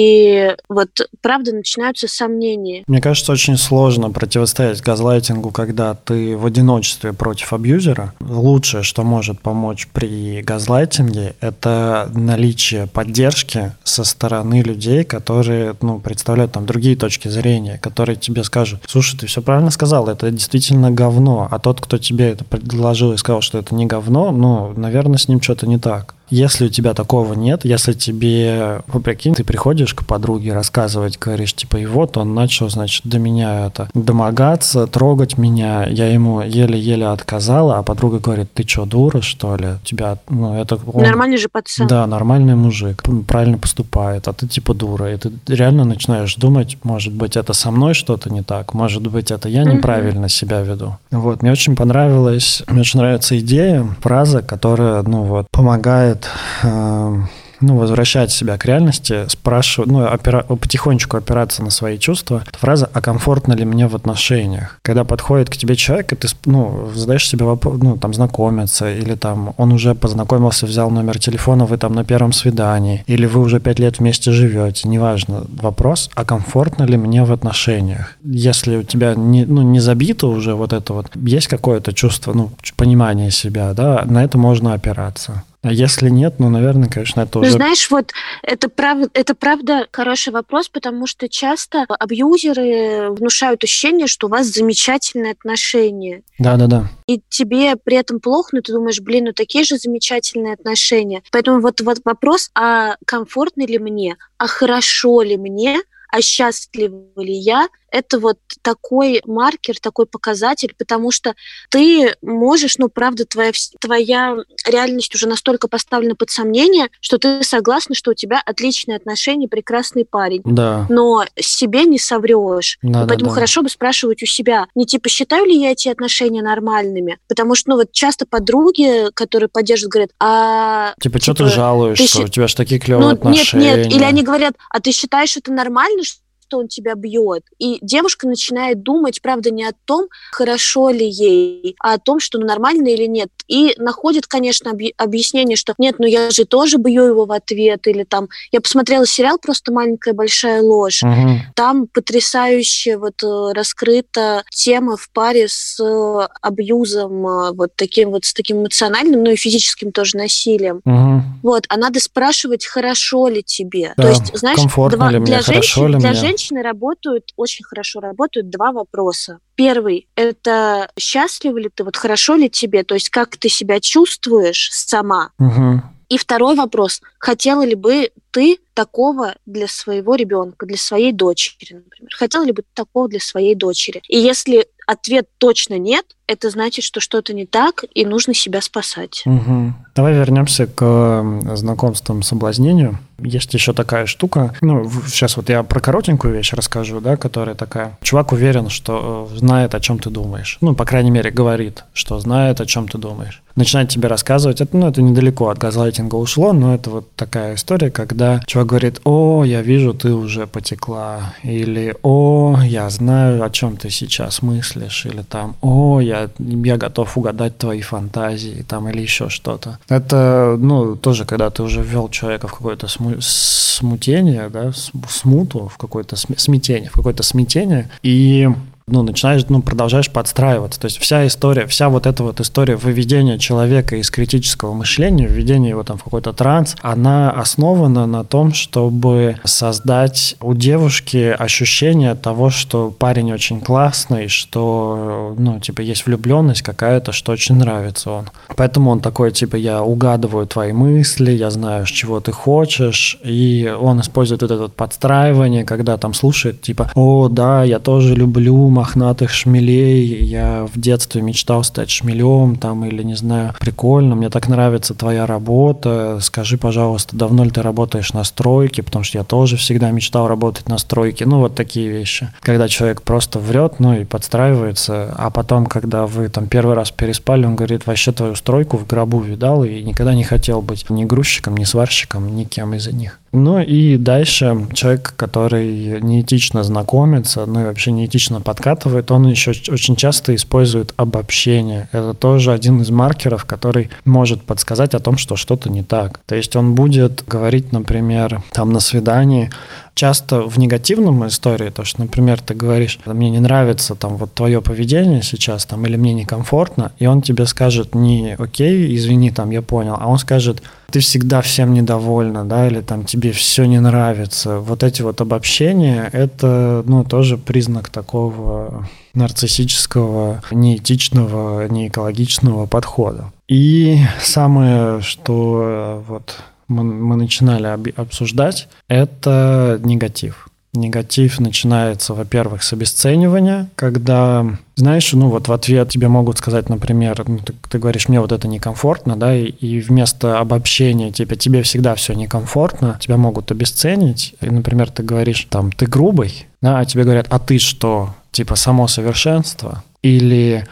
вот 0.69 0.89
правда 1.21 1.53
начинаются 1.53 2.09
сомнения. 2.09 2.85
Мне 2.87 3.01
кажется, 3.01 3.33
очень 3.33 3.57
сложно 3.57 4.11
противостоять 4.11 4.81
газлайтингу, 4.83 5.51
когда 5.51 5.95
ты 5.95 6.37
в 6.37 6.47
одиночестве 6.47 7.13
против 7.13 7.53
абьюзера. 7.53 8.15
Лучшее, 8.21 8.83
что 8.83 9.03
может 9.03 9.41
помочь 9.41 9.89
при 9.93 10.43
газлайтинге, 10.43 11.35
это 11.41 12.11
наличие 12.15 12.87
поддержки 12.87 13.73
со 13.85 14.05
стороны 14.05 14.63
людей, 14.63 15.05
которые 15.05 15.75
ну, 15.81 16.01
представляют 16.01 16.53
там 16.53 16.67
другие 16.67 16.97
точки 16.97 17.29
зрения, 17.29 17.79
которые 17.79 18.17
тебе 18.17 18.45
скажут, 18.45 18.83
слушай, 18.87 19.19
ты 19.19 19.27
все 19.27 19.43
правильно 19.43 19.71
сказал, 19.71 20.09
это 20.09 20.31
действительно 20.31 20.91
говно, 20.91 21.49
а 21.51 21.59
тот, 21.59 21.81
кто 21.81 21.99
тебе 21.99 22.31
это 22.31 22.45
предложил 22.45 23.13
и 23.13 23.17
сказал, 23.17 23.41
что 23.41 23.59
это 23.59 23.75
не 23.75 23.87
говно, 23.87 24.31
ну, 24.31 24.73
наверное, 24.77 25.19
с 25.19 25.29
ним 25.29 25.41
что-то 25.41 25.67
не 25.67 25.79
так. 25.79 26.14
Если 26.35 26.67
у 26.67 26.69
тебя 26.69 26.95
такого 26.95 27.35
нет, 27.35 27.65
если 27.65 27.93
тебе, 27.93 28.83
ну, 28.93 28.99
прикинь, 28.99 29.35
ты 29.35 29.45
приходишь 29.45 29.95
к 29.95 30.05
подруге 30.05 30.53
рассказывать, 30.53 31.17
говоришь, 31.17 31.55
типа, 31.55 31.77
и 31.77 31.87
вот 31.87 32.17
он 32.17 32.35
начал, 32.35 32.69
значит, 32.69 33.03
до 33.05 33.21
меня 33.21 33.67
это 33.67 33.89
домогаться, 33.95 34.89
трогать 34.89 35.39
меня, 35.39 35.87
я 35.87 36.09
ему 36.09 36.41
еле-еле 36.41 37.07
отказала, 37.07 37.79
а 37.79 37.83
подруга 37.85 38.19
говорит, 38.19 38.53
ты 38.53 38.67
что, 38.67 38.85
дура, 38.85 39.21
что 39.21 39.55
ли? 39.57 39.75
тебя, 39.85 40.19
ну, 40.29 40.61
это... 40.61 40.79
Он... 40.93 41.05
Нормальный 41.05 41.37
же 41.37 41.49
пацан. 41.49 41.87
Да, 41.87 42.05
нормальный 42.07 42.57
мужик, 42.57 43.05
правильно 43.29 43.59
поступает, 43.59 44.27
а 44.27 44.33
ты 44.33 44.49
типа 44.49 44.75
дура, 44.75 45.13
и 45.13 45.17
ты 45.17 45.31
реально 45.47 45.85
начинаешь 45.85 46.35
думать, 46.35 46.79
может 46.83 47.13
быть, 47.13 47.37
это 47.37 47.53
со 47.53 47.71
мной 47.71 47.95
что-то 47.95 48.29
не 48.29 48.43
так, 48.43 48.75
может 48.75 49.07
быть, 49.07 49.31
это 49.31 49.49
я 49.49 49.63
неправильно 49.63 50.27
mm-hmm. 50.27 50.29
себя 50.29 50.63
веду. 50.63 50.97
Вот, 51.13 51.43
мне 51.43 51.53
очень 51.53 51.77
понравилось, 51.77 52.65
мне 52.67 52.81
очень 52.81 52.99
нравится 52.99 53.39
идея, 53.39 53.87
фраза, 54.01 54.43
которая, 54.43 55.03
ну 55.03 55.23
вот, 55.23 55.47
помогает 55.53 56.24
э, 56.63 57.17
ну, 57.61 57.79
возвращать 57.79 58.31
себя 58.31 58.59
к 58.59 58.65
реальности, 58.65 59.27
спрашивать, 59.29 59.91
ну, 59.91 60.05
опира, 60.07 60.43
потихонечку 60.43 61.17
опираться 61.17 61.63
на 61.63 61.71
свои 61.71 61.99
чувства. 61.99 62.45
Фраза 62.53 62.91
«а 62.93 63.01
комфортно 63.01 63.53
ли 63.55 63.65
мне 63.65 63.87
в 63.87 63.95
отношениях?» 63.95 64.79
Когда 64.83 65.05
подходит 65.05 65.51
к 65.51 65.57
тебе 65.57 65.77
человек, 65.77 66.13
и 66.13 66.17
ты, 66.17 66.29
ну, 66.47 66.91
задаешь 66.95 67.29
себе 67.29 67.45
вопрос, 67.45 67.79
ну, 67.83 67.97
там, 67.97 68.15
знакомиться, 68.15 68.93
или 68.93 69.15
там 69.15 69.55
он 69.57 69.73
уже 69.73 69.95
познакомился, 69.95 70.67
взял 70.67 70.91
номер 70.91 71.19
телефона, 71.19 71.65
вы 71.65 71.79
там 71.79 71.95
на 71.95 72.05
первом 72.05 72.33
свидании, 72.33 73.05
или 73.07 73.27
вы 73.27 73.41
уже 73.41 73.61
пять 73.61 73.79
лет 73.79 73.99
вместе 73.99 74.33
живете, 74.33 74.89
неважно. 74.89 75.45
Вопрос 75.61 76.11
«а 76.15 76.25
комфортно 76.25 76.85
ли 76.85 76.97
мне 76.97 77.25
в 77.25 77.33
отношениях?» 77.33 78.17
Если 78.25 78.77
у 78.77 78.83
тебя 78.83 79.15
не, 79.15 79.45
ну, 79.45 79.63
не 79.63 79.81
забито 79.81 80.27
уже 80.27 80.55
вот 80.55 80.73
это 80.73 80.93
вот, 80.93 81.11
есть 81.15 81.49
какое-то 81.49 81.93
чувство, 81.93 82.33
ну, 82.33 82.51
понимание 82.77 83.31
себя, 83.31 83.73
да, 83.73 84.05
на 84.07 84.25
это 84.25 84.39
можно 84.39 84.75
опираться. 84.75 85.45
А 85.65 85.73
если 85.73 86.11
нет, 86.11 86.35
ну, 86.39 86.51
наверное, 86.51 86.91
конечно, 86.91 87.23
это 87.23 87.39
уже... 87.39 87.51
Ну, 87.51 87.57
знаешь, 87.57 87.91
вот 87.91 88.13
это, 88.43 88.69
прав... 88.69 89.09
это 89.15 89.35
правда 89.35 89.89
хороший 89.91 90.31
вопрос, 90.31 90.69
потому 90.69 91.07
что 91.07 91.27
часто 91.27 91.87
абьюзеры 91.89 93.11
внушают 93.11 93.65
ощущение, 93.65 94.07
что 94.07 94.27
у 94.27 94.31
вас 94.31 94.47
замечательные 94.47 95.33
отношения. 95.33 96.23
Да-да-да. 96.39 96.91
И 97.07 97.23
тебе 97.31 97.77
при 97.77 97.97
этом 97.97 98.21
плохо, 98.21 98.51
но 98.53 98.61
ты 98.61 98.75
думаешь, 98.75 99.01
блин, 99.01 99.25
ну 99.25 99.33
такие 99.33 99.65
же 99.65 99.79
замечательные 99.79 100.53
отношения. 100.53 101.23
Поэтому 101.33 101.63
вот, 101.63 101.81
вот 101.81 101.99
вопрос, 102.05 102.51
а 102.55 102.97
комфортно 103.07 103.67
ли 103.67 103.79
мне, 103.79 104.17
а 104.37 104.47
хорошо 104.47 105.23
ли 105.23 105.39
мне, 105.39 105.81
а 106.15 106.21
счастлива 106.21 107.01
ли 107.17 107.33
я, 107.33 107.69
это 107.95 108.19
вот 108.19 108.39
такой 108.63 109.23
маркер, 109.25 109.79
такой 109.81 110.07
показатель, 110.07 110.75
потому 110.77 111.13
что 111.13 111.35
ты 111.71 112.17
можешь, 112.23 112.77
ну, 112.79 112.89
правда, 112.89 113.25
твоя, 113.25 113.53
твоя 113.81 114.37
реальность 114.67 115.15
уже 115.15 115.29
настолько 115.29 115.69
поставлена 115.69 116.17
под 116.17 116.31
сомнение, 116.31 116.89
что 117.01 117.19
ты 117.19 117.45
согласна, 117.45 117.95
что 117.95 118.11
у 118.11 118.15
тебя 118.15 118.43
отличные 118.45 118.97
отношения, 118.97 119.47
прекрасный 119.47 120.05
парень. 120.05 120.43
Да. 120.45 120.87
Но 120.91 121.25
себе 121.39 121.85
не 121.85 122.01
соврешь. 122.01 122.79
Да, 122.83 123.07
поэтому 123.07 123.31
да, 123.31 123.35
хорошо 123.37 123.63
бы 123.63 123.69
спрашивать 123.69 124.25
у 124.25 124.27
себя, 124.27 124.67
не 124.75 124.87
типа, 124.87 125.09
считаю 125.09 125.47
ли 125.47 125.57
я 125.57 125.71
эти 125.71 125.89
отношения 125.89 126.43
нормальными? 126.43 127.19
Потому 127.29 127.55
что, 127.55 127.71
ну, 127.71 127.77
вот 127.77 127.93
часто 127.93 128.27
подруги, 128.27 129.13
которые 129.15 129.49
поддерживают, 129.49 129.93
говорят, 129.93 130.11
а... 130.19 130.95
Типа, 131.01 131.21
типа 131.21 131.23
что 131.23 131.35
ты 131.35 131.47
жалуешься? 131.47 132.19
Ты... 132.19 132.25
У 132.25 132.29
тебя 132.29 132.49
же 132.49 132.57
такие 132.57 132.81
клевые 132.81 133.11
ну, 133.11 133.15
отношения. 133.15 133.77
Нет, 133.77 133.87
нет. 133.87 133.95
Или 133.95 134.03
они 134.03 134.25
говорят, 134.25 134.55
а 134.69 134.81
ты 134.81 134.91
считаешь 134.91 135.37
это 135.37 135.53
нормально, 135.53 136.03
что 136.03 136.24
он 136.57 136.69
тебя 136.69 136.95
бьет. 136.95 137.45
И 137.59 137.79
девушка 137.83 138.27
начинает 138.27 138.83
думать, 138.83 139.21
правда, 139.23 139.51
не 139.51 139.65
о 139.65 139.73
том, 139.85 140.09
хорошо 140.33 140.91
ли 140.91 141.09
ей, 141.09 141.77
а 141.81 141.95
о 141.95 141.99
том, 141.99 142.21
что 142.21 142.39
ну, 142.39 142.47
нормально 142.47 142.89
или 142.89 143.07
нет. 143.07 143.29
И 143.49 143.75
находит, 143.79 144.27
конечно, 144.27 144.73
объяснение, 144.97 145.57
что 145.57 145.75
нет, 145.79 145.97
ну 145.99 146.07
я 146.07 146.31
же 146.31 146.45
тоже 146.45 146.79
бью 146.79 147.05
его 147.05 147.27
в 147.27 147.33
ответ. 147.33 147.87
Или 147.87 148.05
там, 148.05 148.29
я 148.53 148.61
посмотрела 148.61 149.07
сериал 149.07 149.39
«Просто 149.39 149.73
маленькая 149.73 150.15
большая 150.15 150.63
ложь». 150.63 151.03
Угу. 151.03 151.53
Там 151.55 151.87
потрясающе 151.87 152.97
вот 152.97 153.23
э, 153.23 153.53
раскрыта 153.55 154.43
тема 154.51 154.97
в 154.97 155.11
паре 155.11 155.49
с 155.49 155.79
э, 155.81 156.29
абьюзом, 156.41 157.27
э, 157.27 157.53
вот 157.53 157.73
таким 157.77 158.11
вот, 158.11 158.25
с 158.25 158.33
таким 158.33 158.63
эмоциональным, 158.63 159.23
ну 159.23 159.31
и 159.31 159.37
физическим 159.37 159.93
тоже 159.93 160.17
насилием. 160.17 160.81
Угу. 160.85 161.23
Вот, 161.43 161.65
а 161.69 161.77
надо 161.77 162.01
спрашивать, 162.01 162.67
хорошо 162.67 163.29
ли 163.29 163.43
тебе. 163.43 163.93
Да, 163.97 164.05
То 164.05 164.09
есть, 164.09 164.37
знаешь, 164.37 164.59
два, 164.91 165.11
для 165.11 165.43
женщин, 165.43 165.99
для 165.99 166.11
мне? 166.11 166.15
Женщины 166.45 166.63
работают, 166.63 167.33
очень 167.37 167.65
хорошо 167.65 168.01
работают 168.01 168.51
два 168.51 168.73
вопроса. 168.73 169.39
Первый– 169.55 170.09
это 170.17 170.91
счастлива 170.99 171.59
ли 171.59 171.71
ты, 171.75 171.85
вот 171.85 171.97
хорошо 171.97 172.35
ли 172.35 172.49
тебе, 172.51 172.85
то 172.85 172.95
есть 172.95 173.11
как 173.11 173.37
ты 173.37 173.49
себя 173.49 173.81
чувствуешь 173.81 174.71
сама. 174.73 175.31
Угу. 175.39 175.83
И 176.11 176.19
второй 176.19 176.55
вопрос– 176.55 177.01
хотела 177.19 177.65
ли 177.65 177.75
бы 177.75 178.11
ты 178.35 178.59
такого 178.75 179.37
для 179.47 179.69
своего 179.69 180.17
ребенка, 180.17 180.67
для 180.67 180.77
своей 180.77 181.13
дочери, 181.13 181.75
например? 181.75 182.11
Хотела 182.17 182.43
ли 182.43 182.51
бы 182.51 182.65
такого 182.75 183.09
для 183.09 183.21
своей 183.21 183.55
дочери? 183.55 184.03
И 184.09 184.19
если 184.19 184.67
ответ 184.87 185.29
точно 185.39 185.79
нет, 185.79 186.05
это 186.27 186.51
значит, 186.51 186.85
что 186.85 187.01
что-то 187.01 187.35
не 187.35 187.47
так, 187.47 187.85
и 187.95 188.05
нужно 188.07 188.35
себя 188.35 188.61
спасать. 188.61 189.23
Угу. 189.27 189.75
Давай 189.95 190.15
вернемся 190.15 190.67
к 190.67 191.43
знакомствам 191.55 192.23
соблазнению. 192.23 192.99
Есть 193.19 193.55
еще 193.55 193.73
такая 193.73 194.07
штука. 194.07 194.55
Ну, 194.61 194.91
сейчас 195.07 195.37
вот 195.37 195.49
я 195.49 195.63
про 195.63 195.81
коротенькую 195.81 196.35
вещь 196.35 196.53
расскажу, 196.53 197.01
да, 197.01 197.17
которая 197.17 197.55
такая. 197.55 197.99
Чувак 198.03 198.33
уверен, 198.33 198.71
что 198.71 199.29
э, 199.31 199.37
знает, 199.39 199.75
о 199.75 199.81
чем 199.81 199.99
ты 199.99 200.11
думаешь. 200.11 200.59
Ну, 200.61 200.75
по 200.75 200.85
крайней 200.85 201.11
мере, 201.11 201.31
говорит, 201.31 201.85
что 201.93 202.19
знает, 202.19 202.61
о 202.61 202.67
чем 202.67 202.89
ты 202.89 202.99
думаешь. 202.99 203.43
Начинает 203.55 203.91
тебе 203.91 204.09
рассказывать. 204.09 204.61
Это, 204.61 204.77
ну, 204.77 204.89
это 204.89 205.01
недалеко 205.01 205.49
от 205.49 205.59
газлайтинга 205.59 206.17
ушло, 206.17 206.53
но 206.53 206.75
это 206.75 206.91
вот 206.91 207.15
такая 207.15 207.55
история, 207.55 207.91
когда 207.91 208.24
чувак 208.47 208.67
говорит, 208.67 209.01
о, 209.05 209.45
я 209.45 209.63
вижу, 209.63 209.93
ты 209.93 210.13
уже 210.13 210.47
потекла. 210.47 211.35
Или, 211.43 211.95
о, 212.03 212.59
я 212.65 212.91
знаю, 212.91 213.43
о 213.45 213.51
чем 213.51 213.77
ты 213.77 213.91
сейчас 213.91 214.43
мыслишь. 214.43 215.07
Или 215.07 215.23
там, 215.23 215.57
о, 215.61 216.01
я, 216.01 216.29
я 216.39 216.77
готов 216.77 217.19
угадать 217.19 217.59
твои 217.59 217.81
фантазии. 217.81 218.65
Там, 218.69 218.89
или 218.89 219.03
еще 219.03 219.29
что-то. 219.29 219.79
Это, 219.89 220.57
ну, 220.59 220.97
тоже, 220.97 221.25
когда 221.25 221.51
ты 221.51 221.63
уже 221.63 221.83
ввел 221.83 222.09
человека 222.09 222.49
в 222.49 222.55
какое-то 222.55 222.89
сму 222.89 223.15
смутение, 223.21 224.49
да, 224.51 224.73
смуту, 225.09 225.69
в 225.69 225.77
какое-то 225.77 226.17
смятение, 226.17 226.91
в 226.91 226.95
какое-то 226.95 227.23
смятение, 227.23 227.91
и 228.03 228.49
ну, 228.87 229.03
начинаешь, 229.03 229.47
ну, 229.49 229.63
продолжаешь 229.63 230.11
подстраиваться. 230.11 230.79
То 230.79 230.87
есть 230.87 230.99
вся 230.99 231.27
история, 231.27 231.67
вся 231.67 231.89
вот 231.89 232.07
эта 232.07 232.23
вот 232.23 232.41
история 232.41 232.77
выведения 232.77 233.39
человека 233.39 233.97
из 233.97 234.11
критического 234.11 234.75
мышления, 234.75 235.27
введения 235.27 235.71
его 235.71 235.83
там 235.85 235.97
в 235.97 236.05
какой-то 236.05 236.35
транс, 236.35 236.77
она 236.83 237.31
основана 237.31 238.07
на 238.07 238.25
том, 238.25 238.53
чтобы 238.53 239.37
создать 239.45 240.37
у 240.43 240.53
девушки 240.53 241.35
ощущение 241.39 242.15
того, 242.15 242.51
что 242.51 242.91
парень 242.91 243.33
очень 243.33 243.63
классный, 243.63 244.29
что, 244.29 245.35
ну, 245.39 245.61
типа, 245.61 245.81
есть 245.81 246.05
влюбленность 246.05 246.63
какая-то, 246.63 247.13
что 247.13 247.33
очень 247.33 247.55
нравится 247.55 248.11
он. 248.11 248.31
Поэтому 248.55 248.91
он 248.91 249.01
такой, 249.01 249.33
типа, 249.33 249.57
я 249.57 249.83
угадываю 249.83 250.47
твои 250.47 250.73
мысли, 250.73 251.31
я 251.31 251.51
знаю, 251.51 251.87
чего 251.87 252.21
ты 252.21 252.33
хочешь, 252.33 253.19
и 253.25 253.75
он 253.81 254.01
использует 254.01 254.43
вот 254.43 254.51
это 254.51 254.63
вот 254.63 254.75
подстраивание, 254.75 255.65
когда 255.65 255.97
там 255.97 256.13
слушает, 256.13 256.61
типа, 256.61 256.91
о, 256.95 257.29
да, 257.31 257.65
я 257.65 257.79
тоже 257.79 258.15
люблю, 258.15 258.74
мохнатых 258.75 259.31
шмелей, 259.31 260.25
я 260.25 260.67
в 260.73 260.79
детстве 260.79 261.23
мечтал 261.23 261.65
стать 261.65 261.91
шмелем, 261.91 262.57
там, 262.57 262.85
или, 262.85 263.03
не 263.03 263.15
знаю, 263.15 263.55
прикольно, 263.59 264.15
мне 264.15 264.29
так 264.29 264.49
нравится 264.49 264.95
твоя 264.95 265.27
работа, 265.27 266.19
скажи, 266.21 266.59
пожалуйста, 266.59 267.17
давно 267.17 267.45
ли 267.45 267.51
ты 267.51 267.63
работаешь 267.63 268.13
на 268.13 268.25
стройке, 268.25 268.83
потому 268.83 269.05
что 269.05 269.19
я 269.19 269.25
тоже 269.25 269.57
всегда 269.57 269.91
мечтал 269.91 270.29
работать 270.29 270.69
на 270.69 270.79
стройке, 270.79 271.25
ну, 271.25 271.39
вот 271.39 271.55
такие 271.55 271.89
вещи. 271.89 272.29
Когда 272.41 272.69
человек 272.69 273.03
просто 273.03 273.39
врет, 273.39 273.79
ну, 273.79 273.95
и 273.95 274.05
подстраивается, 274.05 275.15
а 275.17 275.31
потом, 275.31 275.67
когда 275.67 276.07
вы 276.07 276.29
там 276.29 276.47
первый 276.47 276.75
раз 276.75 276.91
переспали, 276.91 277.47
он 277.47 277.57
говорит, 277.57 277.87
вообще 277.87 278.13
твою 278.13 278.35
стройку 278.35 278.77
в 278.77 278.87
гробу 278.87 279.21
видал 279.21 279.65
и 279.65 279.83
никогда 279.83 280.15
не 280.15 280.25
хотел 280.25 280.61
быть 280.61 280.91
ни 280.91 281.05
грузчиком, 281.05 281.57
ни 281.57 281.65
сварщиком, 281.65 282.35
никем 282.35 282.75
из 282.75 282.87
них. 282.89 283.21
Ну 283.35 283.59
и 283.59 283.97
дальше 283.97 284.69
человек, 284.75 285.15
который 285.17 286.01
неэтично 286.01 286.63
знакомится, 286.63 287.47
ну 287.47 287.63
и 287.63 287.65
вообще 287.65 287.91
неэтично 287.91 288.41
подкатывает, 288.41 289.11
он 289.11 289.27
еще 289.27 289.51
очень 289.73 289.97
часто 289.97 290.37
использует 290.37 290.95
обобщение. 290.97 291.89
Это 291.91 292.15
тоже 292.15 292.53
один 292.53 292.81
из 292.81 292.91
маркеров, 292.91 293.45
который 293.45 293.91
может 294.05 294.45
подсказать 294.45 294.95
о 294.95 295.01
том, 295.01 295.17
что 295.17 295.35
что-то 295.35 295.69
не 295.69 295.83
так. 295.83 296.21
То 296.27 296.37
есть 296.37 296.55
он 296.55 296.77
будет 296.77 297.25
говорить, 297.27 297.73
например, 297.73 298.41
там 298.53 298.73
на 298.73 298.79
свидании, 298.79 299.51
часто 299.95 300.43
в 300.43 300.59
негативном 300.59 301.27
истории, 301.27 301.71
то, 301.71 301.85
что, 301.85 302.03
например, 302.03 302.41
ты 302.41 302.55
говоришь, 302.55 302.99
мне 303.07 303.31
не 303.31 303.41
нравится 303.41 303.95
там 303.95 304.17
вот 304.17 304.35
твое 304.35 304.61
поведение 304.61 305.23
сейчас, 305.23 305.65
там, 305.67 305.87
или 305.87 305.97
мне 305.97 306.15
некомфортно, 306.15 306.93
и 306.99 307.07
он 307.07 307.23
тебе 307.23 307.47
скажет 307.47 307.95
не 307.95 308.35
окей, 308.39 308.95
извини, 308.97 309.31
там, 309.31 309.51
я 309.51 309.63
понял, 309.63 309.97
а 309.99 310.09
он 310.09 310.19
скажет, 310.19 310.63
ты 310.91 311.01
всегда 311.01 311.41
всем 311.41 311.73
недовольна, 311.73 312.45
да, 312.45 312.67
или 312.67 312.81
там 312.81 313.05
тебе 313.05 313.33
все 313.33 313.65
не 313.65 313.81
нравится. 313.81 314.59
Вот 314.61 314.83
эти 314.83 315.03
вот 315.03 315.21
обобщения, 315.21 316.09
это, 316.13 316.85
ну, 316.87 317.05
тоже 317.05 317.37
признак 317.37 317.89
такого 317.89 318.89
нарциссического, 319.15 320.43
неэтичного, 320.51 321.69
неэкологичного 321.69 322.67
подхода. 322.67 323.33
И 323.49 323.99
самое, 324.21 325.01
что 325.01 326.05
вот 326.09 326.37
мы, 326.69 326.85
мы 326.85 327.17
начинали 327.17 327.67
обсуждать, 327.97 328.69
это 328.89 329.81
негатив. 329.83 330.49
Негатив 330.73 331.39
начинается, 331.39 332.15
во-первых, 332.15 332.65
с 332.65 332.73
обесценивания, 332.73 333.69
когда, 333.77 334.45
знаешь, 334.75 335.13
ну 335.13 335.29
вот 335.29 335.47
в 335.47 335.53
ответ 335.53 335.89
тебе 335.89 336.09
могут 336.09 336.39
сказать, 336.39 336.69
например, 336.69 337.23
ну, 337.29 337.39
ты, 337.39 337.55
ты 337.71 337.79
говоришь, 337.79 338.09
мне 338.09 338.21
вот 338.21 338.33
это 338.33 338.49
некомфортно, 338.49 339.17
да, 339.17 339.37
и, 339.37 339.45
и 339.45 339.81
вместо 339.81 340.41
обобщения 340.41 341.13
тебе, 341.13 341.37
тебе 341.37 341.63
всегда 341.63 341.95
все 341.95 342.15
некомфортно, 342.15 342.99
тебя 343.01 343.17
могут 343.17 343.53
обесценить, 343.53 344.35
и, 344.41 344.51
например, 344.51 344.91
ты 344.91 345.05
говоришь, 345.05 345.47
там, 345.49 345.71
ты 345.71 345.87
грубый, 345.87 346.47
да, 346.61 346.81
а 346.81 346.85
тебе 346.85 347.05
говорят, 347.05 347.29
а 347.31 347.39
ты 347.39 347.59
что, 347.59 348.13
типа, 348.33 348.57
само 348.57 348.89
совершенство, 348.89 349.85
или 350.03 350.67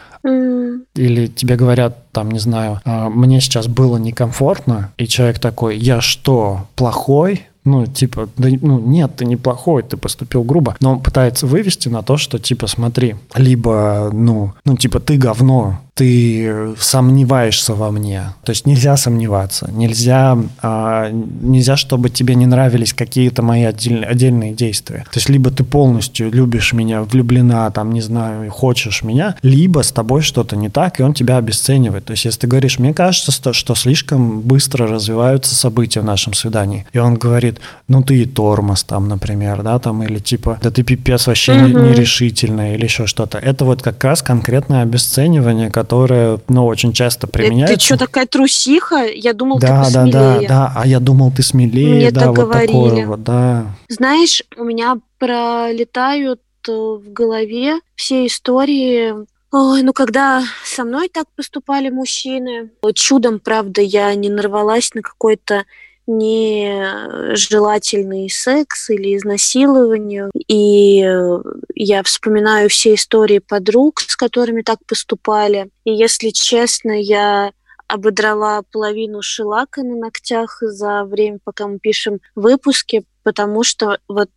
или 0.95 1.27
тебе 1.27 1.55
говорят, 1.55 2.11
там, 2.11 2.31
не 2.31 2.39
знаю, 2.39 2.79
«А, 2.85 3.09
мне 3.09 3.41
сейчас 3.41 3.67
было 3.67 3.97
некомфортно, 3.97 4.91
и 4.97 5.07
человек 5.07 5.39
такой, 5.39 5.77
я 5.77 6.01
что, 6.01 6.67
плохой? 6.75 7.43
Ну, 7.65 7.85
типа, 7.85 8.27
да, 8.35 8.49
ну, 8.61 8.77
нет, 8.79 9.15
ты 9.15 9.25
неплохой, 9.25 9.83
ты 9.83 9.95
поступил 9.95 10.43
грубо. 10.43 10.75
Но 10.81 10.93
он 10.93 10.99
пытается 10.99 11.47
вывести 11.47 11.87
на 11.87 12.03
то, 12.03 12.17
что, 12.17 12.37
типа, 12.37 12.67
смотри, 12.67 13.15
либо, 13.35 14.09
ну, 14.11 14.53
ну, 14.65 14.75
типа, 14.75 14.99
ты 14.99 15.17
говно, 15.17 15.79
ты 15.95 16.73
сомневаешься 16.79 17.75
во 17.75 17.91
мне. 17.91 18.33
То 18.43 18.51
есть 18.51 18.65
нельзя 18.65 18.97
сомневаться, 18.97 19.69
нельзя, 19.71 20.37
а, 20.61 21.11
нельзя, 21.11 21.77
чтобы 21.77 22.09
тебе 22.09 22.33
не 22.33 22.47
нравились 22.47 22.93
какие-то 22.93 23.43
мои 23.43 23.63
отдельные, 23.63 24.09
отдельные 24.09 24.53
действия. 24.53 25.05
То 25.11 25.19
есть 25.19 25.29
либо 25.29 25.51
ты 25.51 25.63
полностью 25.63 26.31
любишь 26.31 26.73
меня, 26.73 27.03
влюблена, 27.03 27.69
там, 27.69 27.91
не 27.91 28.01
знаю, 28.01 28.49
хочешь 28.49 29.03
меня, 29.03 29.35
либо 29.43 29.83
с 29.83 29.91
тобой 29.91 30.21
что-то 30.21 30.55
не 30.55 30.69
так, 30.69 30.99
и 30.99 31.03
он 31.03 31.13
тебя 31.13 31.37
обесценивает. 31.37 32.05
То 32.05 32.11
есть 32.11 32.25
если 32.25 32.41
ты 32.41 32.47
говоришь, 32.47 32.79
мне 32.79 32.93
кажется, 32.93 33.31
что, 33.31 33.53
что 33.53 33.75
слишком 33.75 34.41
быстро 34.41 34.87
развиваются 34.87 35.53
события 35.53 36.01
в 36.01 36.05
нашем 36.05 36.33
свидании, 36.33 36.87
и 36.91 36.97
он 36.97 37.15
говорит, 37.15 37.59
ну 37.87 38.01
ты 38.01 38.23
и 38.23 38.25
тормоз 38.25 38.83
там, 38.83 39.07
например, 39.07 39.61
да, 39.61 39.77
там, 39.77 40.01
или 40.01 40.17
типа, 40.17 40.57
да 40.61 40.71
ты 40.71 40.81
пипец 40.81 41.27
вообще 41.27 41.53
mm-hmm. 41.53 41.89
нерешительная, 41.89 42.75
или 42.75 42.85
еще 42.85 43.05
что-то. 43.05 43.37
Это 43.37 43.63
вот 43.63 43.83
как 43.83 44.03
раз 44.03 44.23
конкретное 44.23 44.81
обесценивание, 44.81 45.69
которая, 45.83 46.39
ну, 46.47 46.65
очень 46.65 46.93
часто 46.93 47.27
применяется. 47.27 47.73
Ты, 47.73 47.79
ты 47.79 47.85
что, 47.85 47.97
такая 47.97 48.25
трусиха? 48.25 49.05
Я 49.05 49.33
думал, 49.33 49.59
да, 49.59 49.83
ты 49.83 49.83
посмелее. 49.83 50.11
Да, 50.13 50.39
да, 50.39 50.47
да, 50.47 50.73
а 50.77 50.87
я 50.87 50.99
думал, 51.01 51.31
ты 51.35 51.43
смелее, 51.43 51.95
Мне 51.95 52.11
да, 52.11 52.21
так 52.21 52.29
вот 52.29 52.37
говорили. 52.37 52.67
такое 52.67 53.07
вот, 53.07 53.23
да. 53.23 53.65
Знаешь, 53.89 54.43
у 54.55 54.63
меня 54.63 54.95
пролетают 55.19 56.39
э, 56.69 56.71
в 56.71 57.11
голове 57.11 57.79
все 57.95 58.25
истории 58.25 59.25
Ой, 59.55 59.83
ну 59.83 59.93
когда 59.93 60.41
со 60.65 60.83
мной 60.83 61.09
так 61.09 61.25
поступали 61.35 61.89
мужчины, 61.89 62.71
чудом, 62.95 63.39
правда, 63.39 63.81
я 63.81 64.15
не 64.15 64.29
нарвалась 64.29 64.95
на 64.95 65.03
какой-то 65.03 65.65
нежелательный 66.07 68.29
секс 68.29 68.89
или 68.89 69.15
изнасилование. 69.15 70.29
И 70.47 71.03
э, 71.03 71.41
я 71.75 72.03
вспоминаю 72.03 72.69
все 72.69 72.95
истории 72.95 73.39
подруг, 73.39 74.01
с 74.01 74.15
которыми 74.15 74.61
так 74.61 74.79
поступали. 74.85 75.69
И 75.85 75.93
если 75.93 76.29
честно, 76.29 76.91
я 76.91 77.51
ободрала 77.87 78.63
половину 78.71 79.21
шелака 79.21 79.83
на 79.83 79.95
ногтях 79.95 80.57
за 80.61 81.03
время, 81.03 81.39
пока 81.43 81.67
мы 81.67 81.79
пишем 81.79 82.19
выпуски, 82.35 83.03
потому 83.23 83.63
что 83.63 83.99
вот 84.07 84.29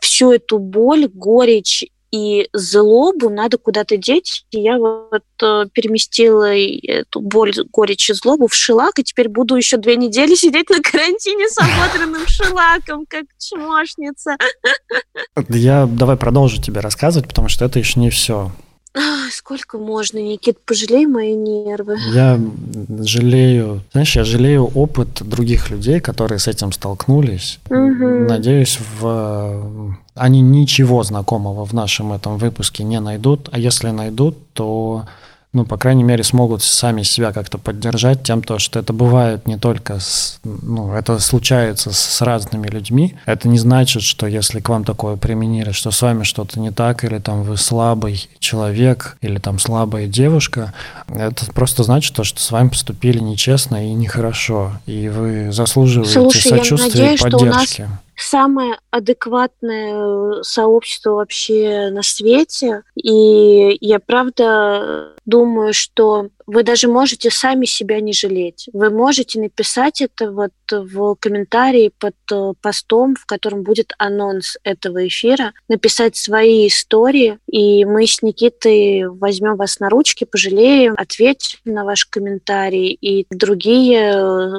всю 0.00 0.32
эту 0.32 0.58
боль, 0.58 1.08
горечь 1.08 1.84
и 2.10 2.48
злобу 2.52 3.28
надо 3.28 3.58
куда-то 3.58 3.96
деть. 3.96 4.44
И 4.50 4.60
я 4.60 4.78
вот 4.78 5.22
э, 5.42 5.64
переместила 5.72 6.54
эту 6.56 7.20
боль, 7.20 7.52
горечь 7.72 8.10
и 8.10 8.14
злобу 8.14 8.48
в 8.48 8.54
шелак, 8.54 8.98
и 8.98 9.04
теперь 9.04 9.28
буду 9.28 9.56
еще 9.56 9.76
две 9.76 9.96
недели 9.96 10.34
сидеть 10.34 10.70
на 10.70 10.80
карантине 10.80 11.48
с 11.48 11.58
ободренным 11.58 12.26
шелаком, 12.26 13.04
как 13.08 13.24
чмошница. 13.38 14.36
Я 15.48 15.86
давай 15.86 16.16
продолжу 16.16 16.62
тебе 16.62 16.80
рассказывать, 16.80 17.28
потому 17.28 17.48
что 17.48 17.64
это 17.64 17.78
еще 17.78 18.00
не 18.00 18.10
все. 18.10 18.50
Сколько 19.30 19.78
можно, 19.78 20.18
Никит, 20.18 20.58
пожалей 20.64 21.06
мои 21.06 21.34
нервы. 21.34 21.98
Я 22.12 22.40
жалею, 23.00 23.82
знаешь, 23.92 24.16
я 24.16 24.24
жалею 24.24 24.64
опыт 24.64 25.22
других 25.22 25.70
людей, 25.70 26.00
которые 26.00 26.38
с 26.38 26.48
этим 26.48 26.72
столкнулись. 26.72 27.60
Угу. 27.68 28.28
Надеюсь, 28.28 28.78
в 29.00 29.96
они 30.14 30.40
ничего 30.40 31.02
знакомого 31.04 31.64
в 31.64 31.72
нашем 31.72 32.12
этом 32.12 32.38
выпуске 32.38 32.82
не 32.82 33.00
найдут, 33.00 33.48
а 33.52 33.58
если 33.58 33.90
найдут, 33.90 34.36
то 34.52 35.04
ну, 35.58 35.64
по 35.64 35.76
крайней 35.76 36.04
мере, 36.04 36.22
смогут 36.22 36.62
сами 36.62 37.02
себя 37.02 37.32
как-то 37.32 37.58
поддержать 37.58 38.22
тем, 38.22 38.42
то, 38.42 38.60
что 38.60 38.78
это 38.78 38.92
бывает 38.92 39.48
не 39.48 39.58
только 39.58 39.98
с, 39.98 40.38
ну, 40.44 40.92
это 40.92 41.18
случается 41.18 41.92
с 41.92 42.22
разными 42.22 42.68
людьми. 42.68 43.16
Это 43.26 43.48
не 43.48 43.58
значит, 43.58 44.02
что 44.02 44.28
если 44.28 44.60
к 44.60 44.68
вам 44.68 44.84
такое 44.84 45.16
применили, 45.16 45.72
что 45.72 45.90
с 45.90 46.00
вами 46.00 46.22
что-то 46.22 46.60
не 46.60 46.70
так, 46.70 47.02
или 47.02 47.18
там 47.18 47.42
вы 47.42 47.56
слабый 47.56 48.28
человек, 48.38 49.16
или 49.20 49.38
там 49.38 49.58
слабая 49.58 50.06
девушка, 50.06 50.72
это 51.08 51.44
просто 51.46 51.82
значит 51.82 52.14
то, 52.14 52.22
что 52.22 52.40
с 52.40 52.52
вами 52.52 52.68
поступили 52.68 53.18
нечестно 53.18 53.84
и 53.84 53.94
нехорошо, 53.94 54.74
и 54.86 55.08
вы 55.08 55.50
заслуживаете 55.50 56.12
Слушай, 56.12 56.48
сочувствия 56.50 57.14
и 57.14 57.18
поддержки 57.18 57.88
самое 58.18 58.78
адекватное 58.90 59.94
э, 59.94 60.42
сообщество 60.42 61.12
вообще 61.12 61.90
на 61.90 62.02
свете. 62.02 62.82
И 62.94 63.78
я 63.80 63.98
правда 64.00 65.14
думаю, 65.24 65.72
что 65.72 66.28
вы 66.46 66.62
даже 66.62 66.88
можете 66.88 67.30
сами 67.30 67.66
себя 67.66 68.00
не 68.00 68.12
жалеть. 68.12 68.68
Вы 68.72 68.90
можете 68.90 69.38
написать 69.38 70.00
это 70.00 70.32
вот 70.32 70.52
в 70.70 71.14
комментарии 71.16 71.92
под 71.98 72.14
э, 72.32 72.54
постом, 72.60 73.14
в 73.14 73.26
котором 73.26 73.62
будет 73.62 73.92
анонс 73.98 74.56
этого 74.64 75.06
эфира, 75.06 75.52
написать 75.68 76.16
свои 76.16 76.68
истории, 76.68 77.38
и 77.46 77.84
мы 77.84 78.06
с 78.06 78.22
Никитой 78.22 79.06
возьмем 79.06 79.56
вас 79.56 79.78
на 79.78 79.90
ручки, 79.90 80.24
пожалеем, 80.24 80.94
ответим 80.96 81.58
на 81.66 81.84
ваш 81.84 82.06
комментарий, 82.06 82.92
и 82.92 83.26
другие 83.30 84.12
э, 84.14 84.58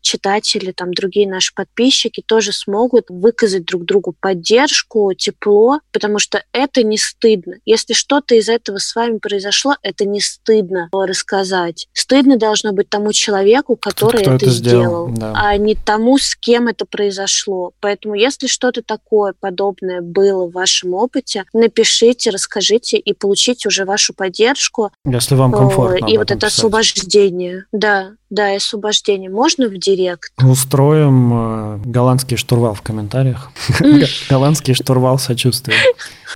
читатели, 0.00 0.72
там 0.72 0.92
другие 0.92 1.28
наши 1.28 1.54
подписчики 1.54 2.22
тоже 2.24 2.52
смогут 2.52 3.06
выказать 3.08 3.64
друг 3.64 3.84
другу 3.84 4.14
поддержку, 4.18 5.12
тепло, 5.14 5.80
потому 5.92 6.18
что 6.18 6.42
это 6.52 6.82
не 6.82 6.98
стыдно. 6.98 7.56
Если 7.64 7.92
что-то 7.92 8.34
из 8.34 8.48
этого 8.48 8.78
с 8.78 8.94
вами 8.94 9.18
произошло, 9.18 9.76
это 9.82 10.04
не 10.04 10.20
стыдно 10.20 10.88
рассказать. 10.92 11.88
Стыдно 11.92 12.36
должно 12.36 12.72
быть 12.72 12.88
тому 12.88 13.12
человеку, 13.12 13.76
который 13.76 14.22
Кто 14.22 14.32
это, 14.32 14.44
это 14.44 14.50
сделал, 14.50 15.08
сделал 15.08 15.08
да. 15.08 15.32
а 15.36 15.56
не 15.56 15.74
тому, 15.74 16.18
с 16.18 16.34
кем 16.36 16.68
это 16.68 16.84
произошло. 16.84 17.72
Поэтому 17.80 18.14
если 18.14 18.46
что-то 18.46 18.82
такое 18.82 19.34
подобное 19.38 20.00
было 20.00 20.46
в 20.46 20.52
вашем 20.52 20.94
опыте, 20.94 21.44
напишите, 21.52 22.30
расскажите 22.30 22.98
и 22.98 23.12
получите 23.12 23.68
уже 23.68 23.84
вашу 23.84 24.14
поддержку. 24.14 24.92
Если 25.04 25.34
вам 25.34 25.52
комфортно. 25.52 26.06
И 26.06 26.16
вот 26.16 26.30
это 26.30 26.46
писать. 26.46 26.58
освобождение. 26.58 27.64
Да, 27.72 28.12
да, 28.30 28.52
и 28.52 28.56
освобождение. 28.56 29.28
Можно 29.28 29.68
в 29.68 29.76
директ? 29.76 30.32
Устроим 30.40 31.32
э, 31.32 31.78
голландский 31.84 32.36
штурвал 32.36 32.74
в 32.74 32.82
комментариях. 32.82 33.50
Голландский 34.30 34.74
штурвал 34.74 35.18
сочувствия. 35.18 35.74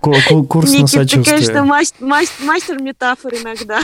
Курс 0.01 0.73
на 0.73 0.87
сочувствие. 0.87 1.39
ты, 1.39 1.53
конечно, 1.53 1.65
мастер 2.41 2.81
метафор 2.81 3.35
иногда. 3.35 3.81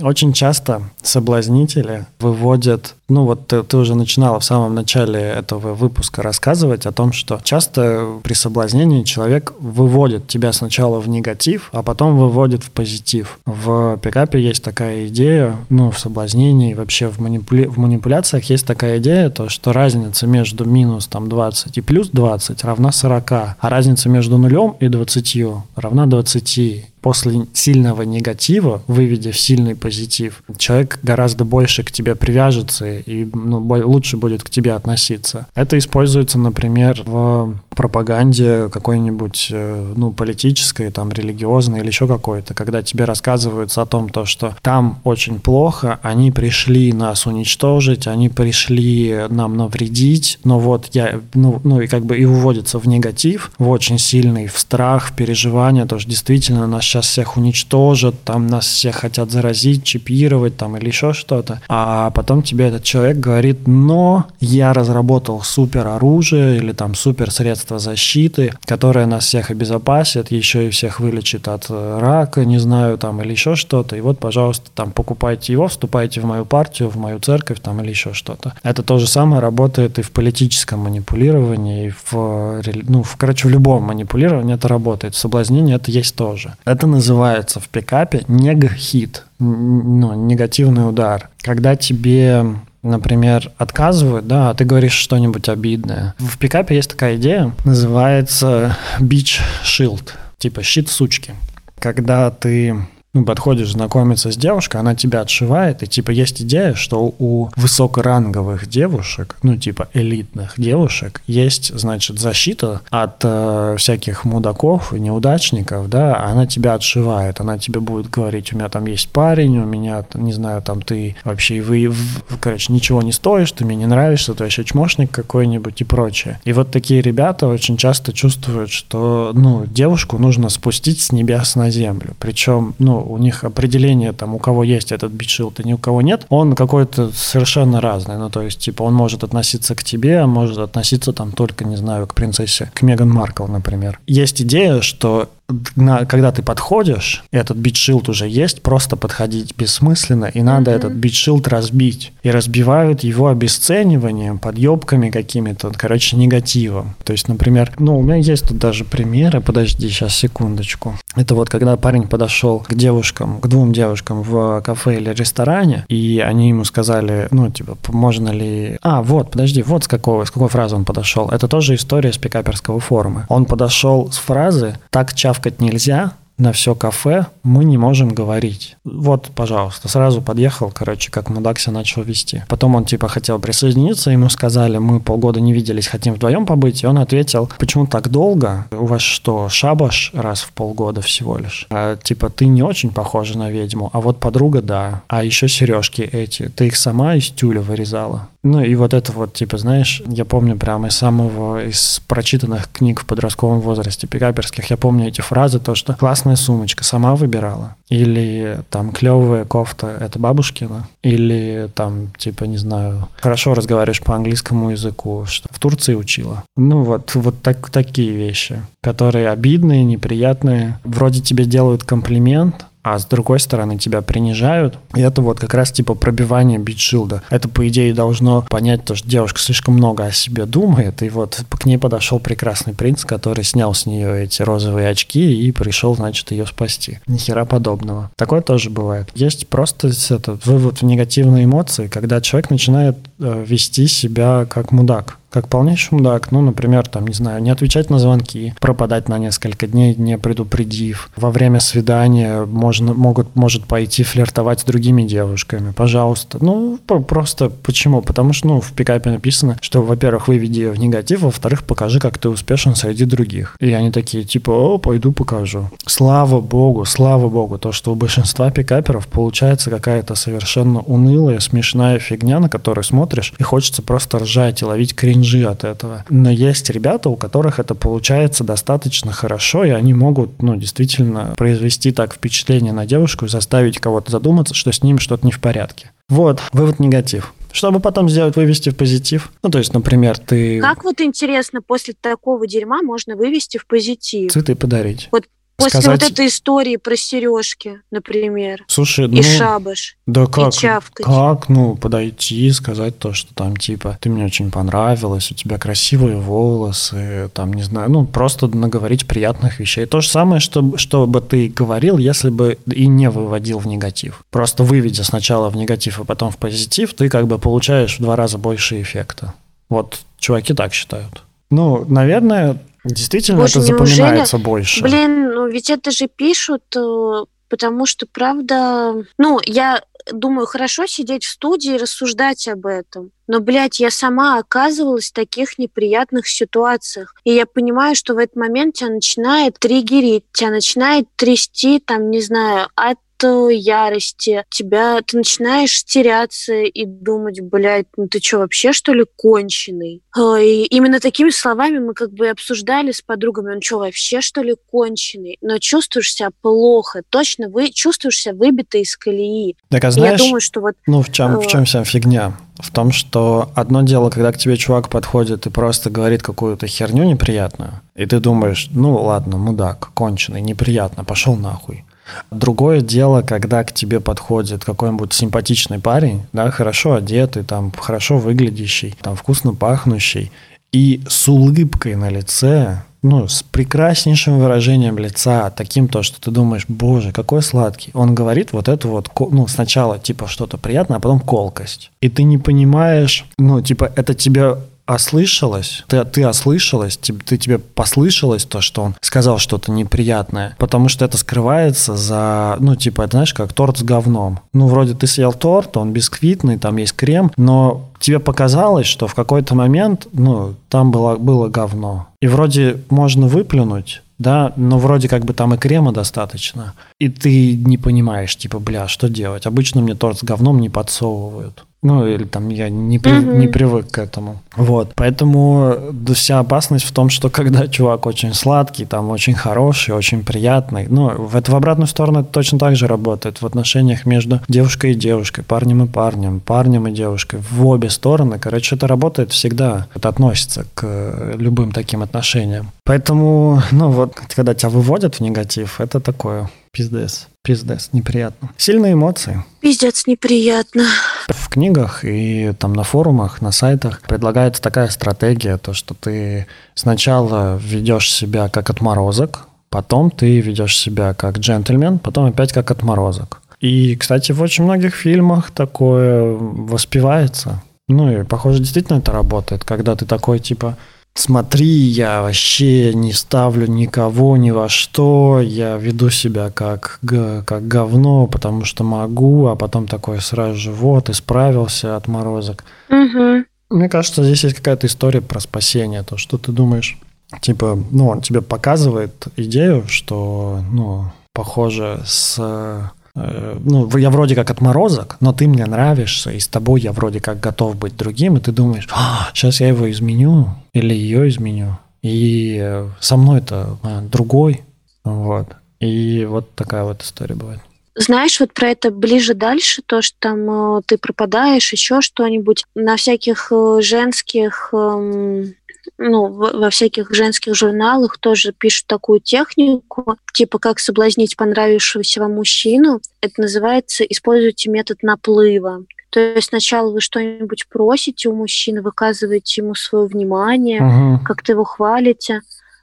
Очень 0.00 0.32
часто 0.32 0.82
соблазнители 1.02 2.06
выводят 2.18 2.94
ну 3.10 3.24
вот 3.24 3.48
ты, 3.48 3.62
ты 3.62 3.76
уже 3.76 3.94
начинала 3.94 4.38
в 4.38 4.44
самом 4.44 4.74
начале 4.74 5.20
этого 5.20 5.74
выпуска 5.74 6.22
рассказывать 6.22 6.86
о 6.86 6.92
том, 6.92 7.12
что 7.12 7.40
часто 7.42 8.06
при 8.22 8.34
соблазнении 8.34 9.02
человек 9.02 9.52
выводит 9.58 10.28
тебя 10.28 10.52
сначала 10.52 11.00
в 11.00 11.08
негатив, 11.08 11.70
а 11.72 11.82
потом 11.82 12.16
выводит 12.16 12.62
в 12.62 12.70
позитив. 12.70 13.40
В 13.44 13.98
пикапе 13.98 14.40
есть 14.40 14.62
такая 14.62 15.08
идея, 15.08 15.56
ну 15.68 15.90
в 15.90 15.98
соблазнении, 15.98 16.74
вообще 16.74 17.08
в, 17.08 17.18
манипуля... 17.18 17.68
в 17.68 17.78
манипуляциях 17.78 18.44
есть 18.44 18.64
такая 18.64 18.98
идея, 18.98 19.28
то 19.28 19.48
что 19.48 19.72
разница 19.72 20.28
между 20.28 20.64
минус 20.64 21.08
там 21.08 21.28
20 21.28 21.76
и 21.76 21.80
плюс 21.80 22.10
20 22.10 22.62
равна 22.64 22.92
40, 22.92 23.32
а 23.32 23.56
разница 23.60 24.08
между 24.08 24.38
нулем 24.38 24.76
и 24.78 24.86
20 24.86 25.34
равна 25.76 26.06
20 26.06 26.84
после 27.00 27.46
сильного 27.52 28.02
негатива, 28.02 28.82
выведя 28.86 29.32
в 29.32 29.38
сильный 29.38 29.74
позитив, 29.74 30.42
человек 30.58 30.98
гораздо 31.02 31.44
больше 31.44 31.82
к 31.82 31.90
тебе 31.90 32.14
привяжется 32.14 32.86
и 32.86 33.28
ну, 33.32 33.58
лучше 33.60 34.16
будет 34.16 34.42
к 34.42 34.50
тебе 34.50 34.74
относиться. 34.74 35.46
Это 35.54 35.78
используется, 35.78 36.38
например, 36.38 37.02
в 37.06 37.54
пропаганде 37.70 38.68
какой-нибудь 38.68 39.48
э, 39.50 39.94
ну, 39.96 40.12
политической, 40.12 40.90
там, 40.90 41.10
религиозной 41.10 41.80
или 41.80 41.86
еще 41.86 42.06
какой-то, 42.06 42.52
когда 42.54 42.82
тебе 42.82 43.04
рассказывается 43.04 43.82
о 43.82 43.86
том, 43.86 44.08
то, 44.08 44.26
что 44.26 44.54
там 44.60 45.00
очень 45.04 45.40
плохо, 45.40 45.98
они 46.02 46.30
пришли 46.30 46.92
нас 46.92 47.26
уничтожить, 47.26 48.06
они 48.06 48.28
пришли 48.28 49.26
нам 49.30 49.56
навредить, 49.56 50.38
но 50.44 50.58
вот 50.58 50.90
я, 50.92 51.20
ну, 51.34 51.60
ну 51.64 51.80
и 51.80 51.86
как 51.86 52.04
бы 52.04 52.18
и 52.18 52.24
уводится 52.24 52.78
в 52.78 52.86
негатив, 52.86 53.50
в 53.58 53.68
очень 53.68 53.98
сильный, 53.98 54.46
в 54.46 54.58
страх, 54.58 55.08
в 55.08 55.12
переживания, 55.14 55.86
то, 55.86 55.98
что 55.98 56.10
действительно 56.10 56.66
наш 56.66 56.89
сейчас 56.90 57.06
всех 57.06 57.36
уничтожат, 57.36 58.22
там 58.24 58.46
нас 58.46 58.66
всех 58.66 58.96
хотят 58.96 59.30
заразить, 59.30 59.84
чипировать 59.84 60.56
там 60.56 60.76
или 60.76 60.88
еще 60.88 61.12
что-то. 61.12 61.60
А 61.68 62.10
потом 62.10 62.42
тебе 62.42 62.66
этот 62.66 62.82
человек 62.82 63.18
говорит, 63.18 63.66
но 63.66 64.26
я 64.40 64.72
разработал 64.72 65.42
супер 65.42 65.86
оружие 65.86 66.56
или 66.56 66.72
там 66.72 66.94
супер 66.94 67.30
средства 67.30 67.78
защиты, 67.78 68.52
которое 68.64 69.06
нас 69.06 69.24
всех 69.24 69.50
обезопасит, 69.50 70.30
еще 70.32 70.66
и 70.66 70.70
всех 70.70 71.00
вылечит 71.00 71.46
от 71.48 71.66
э, 71.68 71.98
рака, 72.00 72.44
не 72.44 72.58
знаю, 72.58 72.98
там 72.98 73.22
или 73.22 73.30
еще 73.30 73.54
что-то. 73.54 73.96
И 73.96 74.00
вот, 74.00 74.18
пожалуйста, 74.18 74.70
там 74.74 74.90
покупайте 74.90 75.52
его, 75.52 75.68
вступайте 75.68 76.20
в 76.20 76.24
мою 76.24 76.44
партию, 76.44 76.88
в 76.88 76.96
мою 76.96 77.20
церковь 77.20 77.60
там 77.60 77.80
или 77.80 77.90
еще 77.90 78.12
что-то. 78.14 78.54
Это 78.62 78.82
то 78.82 78.98
же 78.98 79.06
самое 79.06 79.40
работает 79.40 79.98
и 79.98 80.02
в 80.02 80.10
политическом 80.10 80.80
манипулировании, 80.80 81.88
и 81.88 81.90
в, 81.90 82.62
ну, 82.88 83.02
в, 83.02 83.16
короче, 83.16 83.46
в 83.46 83.50
любом 83.50 83.84
манипулировании 83.84 84.54
это 84.54 84.68
работает. 84.68 85.14
Соблазнение 85.14 85.76
это 85.76 85.90
есть 85.90 86.16
тоже. 86.16 86.54
Это 86.64 86.79
это 86.80 86.86
называется 86.86 87.60
в 87.60 87.68
пикапе 87.68 88.24
нег-хит, 88.26 89.24
ну, 89.38 90.14
негативный 90.14 90.88
удар. 90.88 91.28
Когда 91.42 91.76
тебе 91.76 92.56
например, 92.82 93.52
отказывают, 93.58 94.26
да, 94.26 94.48
а 94.48 94.54
ты 94.54 94.64
говоришь 94.64 94.94
что-нибудь 94.94 95.50
обидное. 95.50 96.14
В 96.18 96.38
пикапе 96.38 96.76
есть 96.76 96.88
такая 96.88 97.16
идея, 97.16 97.52
называется 97.66 98.78
beach 98.98 99.40
shield, 99.62 100.12
типа 100.38 100.62
щит 100.62 100.88
сучки. 100.88 101.34
Когда 101.78 102.30
ты 102.30 102.86
ну, 103.12 103.24
подходишь 103.24 103.72
знакомиться 103.72 104.30
с 104.30 104.36
девушкой, 104.36 104.76
она 104.76 104.94
тебя 104.94 105.22
отшивает, 105.22 105.82
и 105.82 105.86
типа 105.86 106.12
есть 106.12 106.42
идея, 106.42 106.74
что 106.74 107.12
у 107.18 107.48
высокоранговых 107.56 108.68
девушек, 108.68 109.36
ну 109.42 109.56
типа 109.56 109.88
элитных 109.94 110.54
девушек, 110.56 111.20
есть, 111.26 111.76
значит, 111.76 112.20
защита 112.20 112.82
от 112.90 113.16
э, 113.24 113.74
всяких 113.78 114.24
мудаков 114.24 114.92
и 114.92 115.00
неудачников, 115.00 115.88
да, 115.88 116.24
она 116.24 116.46
тебя 116.46 116.74
отшивает, 116.74 117.40
она 117.40 117.58
тебе 117.58 117.80
будет 117.80 118.08
говорить, 118.10 118.52
у 118.52 118.56
меня 118.56 118.68
там 118.68 118.86
есть 118.86 119.08
парень, 119.08 119.58
у 119.58 119.64
меня, 119.64 120.04
не 120.14 120.32
знаю, 120.32 120.62
там 120.62 120.80
ты 120.80 121.16
вообще, 121.24 121.60
вы, 121.60 121.92
короче, 122.40 122.72
ничего 122.72 123.02
не 123.02 123.12
стоишь, 123.12 123.50
ты 123.50 123.64
мне 123.64 123.74
не 123.74 123.86
нравишься, 123.86 124.34
ты 124.34 124.44
вообще 124.44 124.62
чмошник 124.62 125.10
какой-нибудь 125.10 125.80
и 125.80 125.84
прочее. 125.84 126.40
И 126.44 126.52
вот 126.52 126.70
такие 126.70 127.02
ребята 127.02 127.48
очень 127.48 127.76
часто 127.76 128.12
чувствуют, 128.12 128.70
что, 128.70 129.32
ну, 129.34 129.66
девушку 129.66 130.16
нужно 130.18 130.48
спустить 130.48 131.00
с 131.00 131.10
небес 131.10 131.56
на 131.56 131.70
землю, 131.70 132.14
причем, 132.20 132.74
ну, 132.78 132.99
у 133.00 133.18
них 133.18 133.44
определение, 133.44 134.12
там, 134.12 134.34
у 134.34 134.38
кого 134.38 134.64
есть 134.64 134.92
этот 134.92 135.12
битшилд 135.12 135.60
и 135.60 135.64
ни 135.64 135.72
у 135.72 135.78
кого 135.78 136.02
нет, 136.02 136.26
он 136.28 136.54
какой-то 136.54 137.10
совершенно 137.12 137.80
разный. 137.80 138.16
Ну, 138.16 138.30
то 138.30 138.42
есть, 138.42 138.58
типа, 138.58 138.82
он 138.82 138.94
может 138.94 139.24
относиться 139.24 139.74
к 139.74 139.82
тебе, 139.82 140.18
а 140.18 140.26
может 140.26 140.58
относиться 140.58 141.12
там 141.12 141.32
только, 141.32 141.64
не 141.64 141.76
знаю, 141.76 142.06
к 142.06 142.14
принцессе, 142.14 142.70
к 142.74 142.82
Меган 142.82 143.10
Маркл, 143.10 143.46
например. 143.46 144.00
Есть 144.06 144.42
идея, 144.42 144.80
что 144.80 145.28
на, 145.76 146.04
когда 146.04 146.32
ты 146.32 146.42
подходишь, 146.42 147.24
этот 147.30 147.56
битшилд 147.56 148.08
уже 148.08 148.28
есть, 148.28 148.62
просто 148.62 148.96
подходить 148.96 149.56
бессмысленно, 149.56 150.26
и 150.26 150.42
надо 150.42 150.70
mm-hmm. 150.70 150.76
этот 150.76 150.92
битшилд 150.92 151.48
разбить. 151.48 152.12
И 152.22 152.30
разбивают 152.30 153.02
его 153.02 153.28
обесцениванием, 153.28 154.38
подъебками 154.38 155.10
какими-то, 155.10 155.72
короче, 155.76 156.16
негативом. 156.16 156.94
То 157.04 157.12
есть, 157.12 157.28
например, 157.28 157.72
ну, 157.78 157.98
у 157.98 158.02
меня 158.02 158.16
есть 158.16 158.48
тут 158.48 158.58
даже 158.58 158.84
примеры, 158.84 159.40
подожди, 159.40 159.88
сейчас, 159.88 160.14
секундочку. 160.14 160.94
Это 161.16 161.34
вот 161.34 161.48
когда 161.48 161.76
парень 161.76 162.06
подошел 162.06 162.60
к 162.60 162.74
девушкам, 162.74 163.40
к 163.40 163.46
двум 163.46 163.72
девушкам 163.72 164.22
в 164.22 164.60
кафе 164.62 164.96
или 164.96 165.10
ресторане, 165.10 165.84
и 165.88 166.22
они 166.24 166.50
ему 166.50 166.64
сказали, 166.64 167.28
ну, 167.30 167.50
типа, 167.50 167.76
можно 167.88 168.30
ли... 168.30 168.78
А, 168.82 169.02
вот, 169.02 169.30
подожди, 169.30 169.62
вот 169.62 169.84
с 169.84 169.88
какого, 169.88 170.24
с 170.24 170.30
какой 170.30 170.48
фразы 170.48 170.76
он 170.76 170.84
подошел. 170.84 171.28
Это 171.28 171.48
тоже 171.48 171.74
история 171.74 172.12
с 172.12 172.18
пикаперского 172.18 172.80
форума. 172.80 173.26
Он 173.28 173.44
подошел 173.44 174.10
с 174.12 174.18
фразы 174.18 174.76
«так 174.90 175.14
чав 175.14 175.39
чавкать 175.40 175.60
нельзя, 175.60 176.12
на 176.40 176.52
все 176.52 176.74
кафе 176.74 177.26
мы 177.42 177.64
не 177.64 177.78
можем 177.78 178.08
говорить. 178.08 178.76
Вот, 178.84 179.30
пожалуйста, 179.34 179.88
сразу 179.88 180.22
подъехал, 180.22 180.72
короче, 180.74 181.10
как 181.10 181.28
мудак 181.30 181.58
начал 181.66 182.02
вести. 182.02 182.42
Потом 182.48 182.74
он, 182.74 182.84
типа, 182.84 183.08
хотел 183.08 183.38
присоединиться, 183.38 184.10
ему 184.10 184.28
сказали, 184.28 184.78
мы 184.78 185.00
полгода 185.00 185.40
не 185.40 185.52
виделись, 185.52 185.86
хотим 185.86 186.14
вдвоем 186.14 186.46
побыть, 186.46 186.82
и 186.82 186.86
он 186.86 186.98
ответил, 186.98 187.50
почему 187.58 187.86
так 187.86 188.08
долго? 188.08 188.66
У 188.70 188.86
вас 188.86 189.02
что, 189.02 189.48
шабаш 189.48 190.12
раз 190.14 190.40
в 190.40 190.52
полгода 190.52 191.02
всего 191.02 191.36
лишь? 191.38 191.66
А, 191.70 191.96
типа, 191.96 192.30
ты 192.30 192.46
не 192.46 192.62
очень 192.62 192.90
похожа 192.90 193.38
на 193.38 193.50
ведьму, 193.50 193.90
а 193.92 194.00
вот 194.00 194.18
подруга, 194.18 194.62
да. 194.62 195.02
А 195.08 195.22
еще 195.22 195.48
сережки 195.48 196.02
эти, 196.02 196.48
ты 196.48 196.68
их 196.68 196.76
сама 196.76 197.14
из 197.14 197.28
тюля 197.30 197.60
вырезала? 197.60 198.28
Ну 198.42 198.62
и 198.62 198.74
вот 198.74 198.94
это 198.94 199.12
вот, 199.12 199.34
типа, 199.34 199.58
знаешь, 199.58 200.02
я 200.06 200.24
помню 200.24 200.56
прямо 200.56 200.88
из 200.88 200.96
самого, 200.96 201.62
из 201.62 202.00
прочитанных 202.08 202.70
книг 202.72 203.00
в 203.00 203.04
подростковом 203.04 203.60
возрасте, 203.60 204.06
пикаперских, 204.06 204.70
я 204.70 204.78
помню 204.78 205.08
эти 205.08 205.20
фразы, 205.20 205.60
то, 205.60 205.74
что 205.74 205.94
классная 206.30 206.36
сумочка, 206.36 206.84
сама 206.84 207.14
выбирала. 207.14 207.76
Или 207.88 208.60
там 208.70 208.92
клевая 208.92 209.44
кофта, 209.44 209.88
это 210.00 210.18
бабушкина. 210.18 210.86
Или 211.02 211.68
там, 211.74 212.08
типа, 212.18 212.44
не 212.44 212.56
знаю, 212.58 213.08
хорошо 213.20 213.54
разговариваешь 213.54 214.00
по 214.00 214.14
английскому 214.14 214.70
языку, 214.70 215.24
что 215.26 215.48
в 215.50 215.58
Турции 215.58 215.94
учила. 215.94 216.44
Ну 216.56 216.82
вот, 216.84 217.14
вот 217.14 217.42
так, 217.42 217.70
такие 217.70 218.12
вещи, 218.12 218.62
которые 218.82 219.30
обидные, 219.30 219.84
неприятные. 219.84 220.78
Вроде 220.84 221.20
тебе 221.20 221.44
делают 221.44 221.82
комплимент, 221.84 222.66
а 222.82 222.98
с 222.98 223.04
другой 223.04 223.40
стороны 223.40 223.78
тебя 223.78 224.02
принижают. 224.02 224.78
И 224.94 225.00
это 225.00 225.22
вот 225.22 225.38
как 225.38 225.54
раз 225.54 225.70
типа 225.70 225.94
пробивание 225.94 226.58
битшилда. 226.58 227.22
Это, 227.30 227.48
по 227.48 227.66
идее, 227.68 227.94
должно 227.94 228.42
понять 228.42 228.84
то, 228.84 228.94
что 228.94 229.08
девушка 229.08 229.40
слишком 229.40 229.74
много 229.74 230.04
о 230.04 230.12
себе 230.12 230.46
думает, 230.46 231.02
и 231.02 231.08
вот 231.08 231.42
к 231.48 231.66
ней 231.66 231.78
подошел 231.78 232.18
прекрасный 232.18 232.74
принц, 232.74 233.04
который 233.04 233.44
снял 233.44 233.74
с 233.74 233.86
нее 233.86 234.24
эти 234.24 234.42
розовые 234.42 234.88
очки 234.88 235.46
и 235.46 235.52
пришел, 235.52 235.94
значит, 235.94 236.30
ее 236.30 236.46
спасти. 236.46 237.00
Ни 237.06 237.18
хера 237.18 237.44
подобного. 237.44 238.10
Такое 238.16 238.40
тоже 238.40 238.70
бывает. 238.70 239.10
Есть 239.14 239.48
просто 239.48 239.88
этот 239.88 240.46
вывод 240.46 240.80
в 240.80 240.84
негативные 240.84 241.44
эмоции, 241.44 241.88
когда 241.88 242.20
человек 242.20 242.50
начинает 242.50 242.96
э, 243.18 243.44
вести 243.46 243.86
себя 243.86 244.46
как 244.48 244.72
мудак 244.72 245.19
как 245.30 245.48
полнейший 245.48 245.96
мудак. 245.96 246.32
Ну, 246.32 246.42
например, 246.42 246.88
там, 246.88 247.06
не 247.06 247.14
знаю, 247.14 247.42
не 247.42 247.50
отвечать 247.50 247.88
на 247.88 247.98
звонки, 247.98 248.52
пропадать 248.60 249.08
на 249.08 249.18
несколько 249.18 249.66
дней, 249.66 249.94
не 249.96 250.18
предупредив. 250.18 251.10
Во 251.16 251.30
время 251.30 251.60
свидания 251.60 252.44
можно, 252.44 252.92
могут, 252.94 253.36
может 253.36 253.64
пойти 253.64 254.02
флиртовать 254.02 254.60
с 254.60 254.64
другими 254.64 255.02
девушками. 255.02 255.72
Пожалуйста. 255.72 256.38
Ну, 256.40 256.78
просто 256.86 257.48
почему? 257.48 258.02
Потому 258.02 258.32
что, 258.32 258.48
ну, 258.48 258.60
в 258.60 258.72
пикапе 258.72 259.10
написано, 259.10 259.56
что, 259.60 259.82
во-первых, 259.82 260.28
выведи 260.28 260.66
в 260.66 260.78
негатив, 260.78 261.22
во-вторых, 261.22 261.64
покажи, 261.64 262.00
как 262.00 262.18
ты 262.18 262.28
успешен 262.28 262.74
среди 262.74 263.04
других. 263.04 263.56
И 263.60 263.72
они 263.72 263.92
такие, 263.92 264.24
типа, 264.24 264.50
о, 264.50 264.78
пойду 264.78 265.12
покажу. 265.12 265.70
Слава 265.86 266.40
богу, 266.40 266.84
слава 266.84 267.28
богу, 267.28 267.58
то, 267.58 267.70
что 267.72 267.92
у 267.92 267.94
большинства 267.94 268.50
пикаперов 268.50 269.06
получается 269.06 269.70
какая-то 269.70 270.16
совершенно 270.16 270.80
унылая, 270.80 271.38
смешная 271.38 271.98
фигня, 271.98 272.40
на 272.40 272.48
которую 272.48 272.84
смотришь, 272.84 273.32
и 273.38 273.42
хочется 273.42 273.82
просто 273.82 274.18
ржать 274.18 274.62
и 274.62 274.64
ловить 274.64 274.94
кринж 274.94 275.19
кринжи 275.20 275.44
от 275.44 275.64
этого. 275.64 276.04
Но 276.08 276.30
есть 276.30 276.70
ребята, 276.70 277.08
у 277.08 277.16
которых 277.16 277.58
это 277.58 277.74
получается 277.74 278.44
достаточно 278.44 279.12
хорошо, 279.12 279.64
и 279.64 279.70
они 279.70 279.94
могут, 279.94 280.42
ну, 280.42 280.56
действительно 280.56 281.34
произвести 281.36 281.92
так 281.92 282.14
впечатление 282.14 282.72
на 282.72 282.86
девушку 282.86 283.26
и 283.26 283.28
заставить 283.28 283.78
кого-то 283.78 284.10
задуматься, 284.10 284.54
что 284.54 284.72
с 284.72 284.82
ним 284.82 284.98
что-то 284.98 285.26
не 285.26 285.32
в 285.32 285.40
порядке. 285.40 285.90
Вот, 286.08 286.40
вывод 286.52 286.80
негатив 286.80 287.34
чтобы 287.52 287.80
потом 287.80 288.08
сделать, 288.08 288.36
вывести 288.36 288.70
в 288.70 288.76
позитив. 288.76 289.32
Ну, 289.42 289.50
то 289.50 289.58
есть, 289.58 289.74
например, 289.74 290.16
ты... 290.18 290.60
Как 290.60 290.84
вот 290.84 291.00
интересно, 291.00 291.60
после 291.60 291.94
такого 292.00 292.46
дерьма 292.46 292.80
можно 292.80 293.16
вывести 293.16 293.58
в 293.58 293.66
позитив? 293.66 294.30
Цветы 294.30 294.54
подарить. 294.54 295.08
Вот 295.10 295.24
После 295.64 295.80
сказать... 295.80 296.02
вот 296.02 296.10
этой 296.10 296.26
истории 296.26 296.76
про 296.76 296.96
сережки, 296.96 297.80
например. 297.90 298.64
Слушай, 298.66 299.06
и 299.06 299.16
ну... 299.16 299.22
шабаш. 299.22 299.96
Да 300.06 300.26
как? 300.26 300.54
И 300.54 300.58
чавкать. 300.58 301.06
Как, 301.06 301.48
ну, 301.48 301.76
подойти 301.76 302.46
и 302.46 302.50
сказать 302.52 302.98
то, 302.98 303.12
что 303.12 303.34
там, 303.34 303.56
типа, 303.56 303.98
ты 304.00 304.10
мне 304.10 304.24
очень 304.24 304.50
понравилась, 304.50 305.30
у 305.30 305.34
тебя 305.34 305.58
красивые 305.58 306.16
волосы, 306.16 307.30
там, 307.34 307.52
не 307.52 307.62
знаю, 307.62 307.90
ну, 307.90 308.06
просто 308.06 308.46
наговорить 308.48 309.06
приятных 309.06 309.60
вещей. 309.60 309.86
То 309.86 310.00
же 310.00 310.08
самое, 310.08 310.40
что, 310.40 310.76
что 310.76 311.06
бы 311.06 311.20
ты 311.20 311.48
говорил, 311.48 311.98
если 311.98 312.30
бы 312.30 312.58
и 312.66 312.86
не 312.86 313.10
выводил 313.10 313.58
в 313.58 313.66
негатив. 313.66 314.24
Просто 314.30 314.64
выведя 314.64 315.04
сначала 315.04 315.50
в 315.50 315.56
негатив, 315.56 316.00
а 316.00 316.04
потом 316.04 316.30
в 316.30 316.36
позитив, 316.36 316.94
ты 316.94 317.08
как 317.08 317.26
бы 317.26 317.38
получаешь 317.38 317.98
в 317.98 318.02
два 318.02 318.16
раза 318.16 318.38
больше 318.38 318.80
эффекта. 318.80 319.34
Вот 319.68 320.00
чуваки 320.18 320.54
так 320.54 320.74
считают. 320.74 321.22
Ну, 321.50 321.84
наверное, 321.88 322.58
действительно 322.84 323.40
Боже, 323.40 323.60
это 323.60 323.72
неужели? 323.72 323.88
запоминается 323.88 324.38
больше. 324.38 324.82
Блин, 324.82 325.30
ну 325.30 325.48
ведь 325.48 325.70
это 325.70 325.90
же 325.90 326.08
пишут, 326.08 326.64
э, 326.76 327.24
потому 327.48 327.84
что, 327.86 328.06
правда... 328.06 329.04
Ну, 329.18 329.40
я 329.44 329.82
думаю, 330.10 330.46
хорошо 330.46 330.86
сидеть 330.86 331.24
в 331.24 331.30
студии 331.30 331.74
и 331.74 331.78
рассуждать 331.78 332.48
об 332.48 332.66
этом. 332.66 333.10
Но, 333.26 333.40
блядь, 333.40 333.80
я 333.80 333.90
сама 333.90 334.38
оказывалась 334.38 335.10
в 335.10 335.12
таких 335.12 335.58
неприятных 335.58 336.26
ситуациях. 336.26 337.14
И 337.24 337.32
я 337.32 337.46
понимаю, 337.46 337.94
что 337.94 338.14
в 338.14 338.18
этот 338.18 338.36
момент 338.36 338.76
тебя 338.76 338.90
начинает 338.90 339.58
триггерить, 339.58 340.24
тебя 340.32 340.50
начинает 340.50 341.06
трясти, 341.16 341.80
там, 341.80 342.10
не 342.10 342.20
знаю, 342.22 342.68
от 342.74 342.98
ярости, 343.26 344.44
тебя, 344.50 345.00
ты 345.06 345.18
начинаешь 345.18 345.84
теряться 345.84 346.54
и 346.54 346.84
думать, 346.86 347.40
блядь, 347.40 347.86
ну 347.96 348.08
ты 348.08 348.20
что, 348.20 348.38
вообще 348.38 348.72
что 348.72 348.92
ли 348.92 349.04
конченый? 349.16 350.02
Э, 350.16 350.42
И 350.42 350.64
именно 350.66 351.00
такими 351.00 351.30
словами 351.30 351.78
мы 351.78 351.94
как 351.94 352.12
бы 352.12 352.28
обсуждали 352.28 352.92
с 352.92 353.02
подругами, 353.02 353.54
он 353.54 353.62
что, 353.62 353.78
вообще 353.78 354.20
что 354.20 354.42
ли 354.42 354.54
конченый? 354.70 355.38
Но 355.40 355.58
чувствуешь 355.58 356.14
себя 356.14 356.30
плохо, 356.42 357.02
точно 357.08 357.48
вы 357.48 357.70
чувствуешь 357.70 358.20
себя 358.20 358.34
выбитой 358.34 358.82
из 358.82 358.96
колеи. 358.96 359.56
Так, 359.68 359.84
а 359.84 359.90
знаешь, 359.90 360.20
я 360.20 360.26
думаю, 360.26 360.40
что 360.40 360.60
вот 360.60 360.74
ну, 360.86 361.02
в 361.02 361.12
чем, 361.12 361.40
в 361.40 361.44
э, 361.44 361.48
чем 361.48 361.64
вся 361.64 361.84
фигня? 361.84 362.36
В 362.56 362.70
том, 362.72 362.92
что 362.92 363.50
одно 363.54 363.82
дело, 363.82 364.10
когда 364.10 364.32
к 364.32 364.38
тебе 364.38 364.56
чувак 364.56 364.90
подходит 364.90 365.46
и 365.46 365.50
просто 365.50 365.88
говорит 365.88 366.22
какую-то 366.22 366.66
херню 366.66 367.04
неприятную, 367.04 367.80
и 367.94 368.04
ты 368.04 368.20
думаешь, 368.20 368.68
ну 368.72 368.94
ладно, 369.02 369.38
мудак, 369.38 369.90
конченый, 369.94 370.42
неприятно, 370.42 371.04
пошел 371.04 371.36
нахуй. 371.36 371.84
Другое 372.30 372.80
дело, 372.80 373.22
когда 373.22 373.64
к 373.64 373.72
тебе 373.72 374.00
подходит 374.00 374.64
какой-нибудь 374.64 375.12
симпатичный 375.12 375.78
парень, 375.78 376.22
да, 376.32 376.50
хорошо 376.50 376.94
одетый, 376.94 377.44
там, 377.44 377.72
хорошо 377.72 378.18
выглядящий, 378.18 378.94
там, 379.00 379.16
вкусно 379.16 379.54
пахнущий, 379.54 380.32
и 380.72 381.02
с 381.08 381.28
улыбкой 381.28 381.96
на 381.96 382.10
лице, 382.10 382.82
ну, 383.02 383.26
с 383.28 383.42
прекраснейшим 383.42 384.38
выражением 384.38 384.98
лица, 384.98 385.50
таким 385.50 385.88
то, 385.88 386.02
что 386.02 386.20
ты 386.20 386.30
думаешь, 386.30 386.66
боже, 386.68 387.12
какой 387.12 387.42
сладкий. 387.42 387.90
Он 387.94 388.14
говорит 388.14 388.52
вот 388.52 388.68
это 388.68 388.88
вот, 388.88 389.08
ну, 389.18 389.46
сначала 389.46 389.98
типа 389.98 390.28
что-то 390.28 390.58
приятное, 390.58 390.98
а 390.98 391.00
потом 391.00 391.20
колкость. 391.20 391.90
И 392.00 392.08
ты 392.08 392.22
не 392.22 392.38
понимаешь, 392.38 393.24
ну, 393.38 393.60
типа, 393.60 393.90
это 393.96 394.14
тебе 394.14 394.56
ослышалось, 394.94 395.84
ты, 395.86 396.04
ты 396.04 396.26
ослышалась, 396.26 396.96
тебе, 396.96 397.20
ты 397.24 397.38
тебе 397.38 397.58
послышалось 397.58 398.44
то, 398.44 398.60
что 398.60 398.82
он 398.82 398.94
сказал 399.00 399.38
что-то 399.38 399.70
неприятное, 399.70 400.56
потому 400.58 400.88
что 400.88 401.04
это 401.04 401.16
скрывается 401.16 401.96
за, 401.96 402.56
ну, 402.60 402.74
типа, 402.74 403.02
это 403.02 403.12
знаешь, 403.12 403.34
как 403.34 403.52
торт 403.52 403.78
с 403.78 403.82
говном. 403.82 404.40
Ну, 404.52 404.66
вроде 404.66 404.94
ты 404.94 405.06
съел 405.06 405.32
торт, 405.32 405.76
он 405.76 405.92
бисквитный, 405.92 406.58
там 406.58 406.76
есть 406.76 406.94
крем, 406.94 407.30
но 407.36 407.90
тебе 408.00 408.18
показалось, 408.18 408.86
что 408.86 409.06
в 409.06 409.14
какой-то 409.14 409.54
момент, 409.54 410.08
ну, 410.12 410.54
там 410.68 410.90
было, 410.90 411.16
было 411.16 411.48
говно. 411.48 412.08
И 412.20 412.26
вроде 412.26 412.82
можно 412.90 413.26
выплюнуть, 413.26 414.02
да, 414.18 414.52
но 414.56 414.78
вроде 414.78 415.08
как 415.08 415.24
бы 415.24 415.32
там 415.34 415.54
и 415.54 415.58
крема 415.58 415.92
достаточно. 415.92 416.74
И 416.98 417.08
ты 417.08 417.54
не 417.54 417.78
понимаешь, 417.78 418.36
типа, 418.36 418.58
бля, 418.58 418.88
что 418.88 419.08
делать? 419.08 419.46
Обычно 419.46 419.80
мне 419.80 419.94
торт 419.94 420.18
с 420.18 420.22
говном 420.22 420.60
не 420.60 420.68
подсовывают. 420.68 421.64
Ну, 421.82 422.06
или 422.06 422.24
там 422.24 422.50
я 422.50 422.68
не, 422.68 422.98
при- 422.98 423.10
Мгм. 423.10 423.38
не 423.38 423.48
привык 423.48 423.90
к 423.90 423.98
этому. 423.98 424.42
Вот. 424.54 424.92
Поэтому 424.96 425.76
да, 425.92 426.12
вся 426.12 426.38
опасность 426.38 426.84
в 426.84 426.92
том, 426.92 427.08
что 427.08 427.30
когда 427.38 427.68
чувак 427.68 428.04
очень 428.04 428.34
сладкий, 428.34 428.84
там 428.84 429.08
очень 429.08 429.32
хороший, 429.32 429.94
очень 429.94 430.22
приятный, 430.22 430.86
ну, 430.90 431.08
в, 431.08 431.34
это 431.36 431.50
в 431.52 431.56
обратную 431.56 431.86
сторону 431.88 432.20
это 432.20 432.28
точно 432.30 432.58
так 432.58 432.76
же 432.76 432.86
работает 432.86 433.40
в 433.40 433.46
отношениях 433.46 434.04
между 434.04 434.40
девушкой 434.48 434.92
и 434.92 434.94
девушкой, 434.94 435.42
парнем 435.42 435.82
и 435.84 435.88
парнем, 435.88 436.40
парнем 436.40 436.86
и 436.86 436.92
девушкой. 436.92 437.40
В 437.50 437.66
обе 437.66 437.88
стороны, 437.88 438.38
короче, 438.38 438.76
это 438.76 438.86
работает 438.86 439.32
всегда. 439.32 439.86
Это 439.94 440.10
относится 440.10 440.66
к 440.74 441.34
любым 441.38 441.72
таким 441.72 442.02
отношениям. 442.02 442.72
Поэтому, 442.84 443.62
ну 443.70 443.88
вот, 443.88 444.20
когда 444.36 444.52
тебя 444.54 444.68
выводят 444.68 445.14
в 445.14 445.20
негатив, 445.20 445.80
это 445.80 445.98
такое 446.00 446.50
пиздец. 446.72 447.26
Пиздец, 447.42 447.90
неприятно. 447.92 448.50
Сильные 448.58 448.92
эмоции. 448.92 449.42
пиздец 449.60 450.06
неприятно. 450.06 450.84
В 451.28 451.48
книгах 451.48 452.04
и 452.04 452.52
там 452.58 452.74
на 452.74 452.84
форумах, 452.84 453.40
на 453.40 453.50
сайтах 453.50 454.02
предлагается 454.02 454.60
такая 454.60 454.88
стратегия, 454.88 455.56
то 455.56 455.72
что 455.72 455.94
ты 455.94 456.46
сначала 456.74 457.56
ведешь 457.56 458.12
себя 458.12 458.48
как 458.50 458.68
отморозок, 458.68 459.46
потом 459.70 460.10
ты 460.10 460.40
ведешь 460.40 460.76
себя 460.76 461.14
как 461.14 461.38
джентльмен, 461.38 461.98
потом 461.98 462.26
опять 462.26 462.52
как 462.52 462.70
отморозок. 462.70 463.40
И, 463.60 463.96
кстати, 463.96 464.32
в 464.32 464.42
очень 464.42 464.64
многих 464.64 464.94
фильмах 464.94 465.50
такое 465.50 466.22
воспевается. 466.24 467.62
Ну 467.88 468.20
и, 468.20 468.24
похоже, 468.24 468.60
действительно 468.60 468.98
это 468.98 469.12
работает, 469.12 469.64
когда 469.64 469.96
ты 469.96 470.06
такой, 470.06 470.38
типа, 470.38 470.76
смотри, 471.14 471.66
я 471.66 472.22
вообще 472.22 472.94
не 472.94 473.12
ставлю 473.12 473.66
никого 473.66 474.36
ни 474.36 474.50
во 474.50 474.68
что, 474.68 475.40
я 475.40 475.76
веду 475.76 476.10
себя 476.10 476.50
как, 476.50 477.00
как 477.02 477.68
говно, 477.68 478.26
потому 478.26 478.64
что 478.64 478.84
могу, 478.84 479.46
а 479.48 479.56
потом 479.56 479.86
такой 479.86 480.20
сразу 480.20 480.56
же 480.56 480.72
вот, 480.72 481.10
исправился 481.10 481.96
отморозок. 481.96 482.64
Мгм. 482.88 483.46
Мне 483.70 483.88
кажется, 483.88 484.24
здесь 484.24 484.42
есть 484.44 484.56
какая-то 484.56 484.86
история 484.86 485.20
про 485.20 485.38
спасение, 485.40 486.02
то, 486.02 486.16
что 486.16 486.38
ты 486.38 486.50
думаешь, 486.50 486.98
типа, 487.40 487.78
ну, 487.90 488.08
он 488.08 488.20
тебе 488.20 488.42
показывает 488.42 489.28
идею, 489.36 489.84
что, 489.86 490.60
ну, 490.72 491.12
похоже 491.32 492.02
с... 492.04 492.90
э, 493.14 493.58
Ну, 493.64 493.96
я 493.96 494.10
вроде 494.10 494.34
как 494.34 494.50
отморозок, 494.50 495.16
но 495.20 495.32
ты 495.32 495.48
мне 495.48 495.66
нравишься, 495.66 496.30
и 496.30 496.38
с 496.38 496.48
тобой 496.48 496.80
я 496.80 496.92
вроде 496.92 497.20
как 497.20 497.40
готов 497.40 497.76
быть 497.76 497.96
другим, 497.96 498.36
и 498.36 498.40
ты 498.40 498.52
думаешь, 498.52 498.88
сейчас 499.34 499.60
я 499.60 499.68
его 499.68 499.90
изменю 499.90 500.54
или 500.72 500.94
ее 500.94 501.28
изменю, 501.28 501.78
и 502.02 502.58
э, 502.60 502.88
со 503.00 503.16
мной-то 503.16 503.78
э, 503.82 504.00
другой, 504.10 504.62
вот. 505.04 505.46
И 505.80 506.26
вот 506.26 506.54
такая 506.54 506.84
вот 506.84 507.02
история 507.02 507.34
бывает. 507.34 507.60
Знаешь, 507.96 508.38
вот 508.38 508.54
про 508.54 508.68
это 508.68 508.90
ближе 508.90 509.34
дальше, 509.34 509.82
то, 509.84 510.00
что 510.00 510.16
там 510.20 510.82
ты 510.86 510.96
пропадаешь, 510.96 511.72
еще 511.72 512.00
что-нибудь. 512.00 512.64
На 512.74 512.96
всяких 512.96 513.50
женских, 513.80 514.70
эм, 514.72 515.54
ну, 515.98 516.28
во 516.32 516.70
всяких 516.70 517.12
женских 517.12 517.54
журналах 517.54 518.18
тоже 518.18 518.52
пишут 518.52 518.86
такую 518.86 519.20
технику, 519.20 520.16
типа 520.32 520.58
как 520.58 520.78
соблазнить 520.80 521.36
понравившегося 521.36 522.20
вам 522.20 522.34
мужчину. 522.34 523.00
Это 523.20 523.40
называется 523.40 524.04
«используйте 524.04 524.70
метод 524.70 525.02
наплыва». 525.02 525.84
То 526.10 526.18
есть 526.20 526.48
сначала 526.48 526.90
вы 526.90 527.00
что-нибудь 527.00 527.66
просите 527.68 528.28
у 528.28 528.34
мужчины, 528.34 528.82
выказываете 528.82 529.62
ему 529.62 529.74
свое 529.74 530.06
внимание, 530.06 530.80
Мгм. 530.80 531.24
как-то 531.24 531.52
его 531.52 531.64
хвалите, 531.64 532.40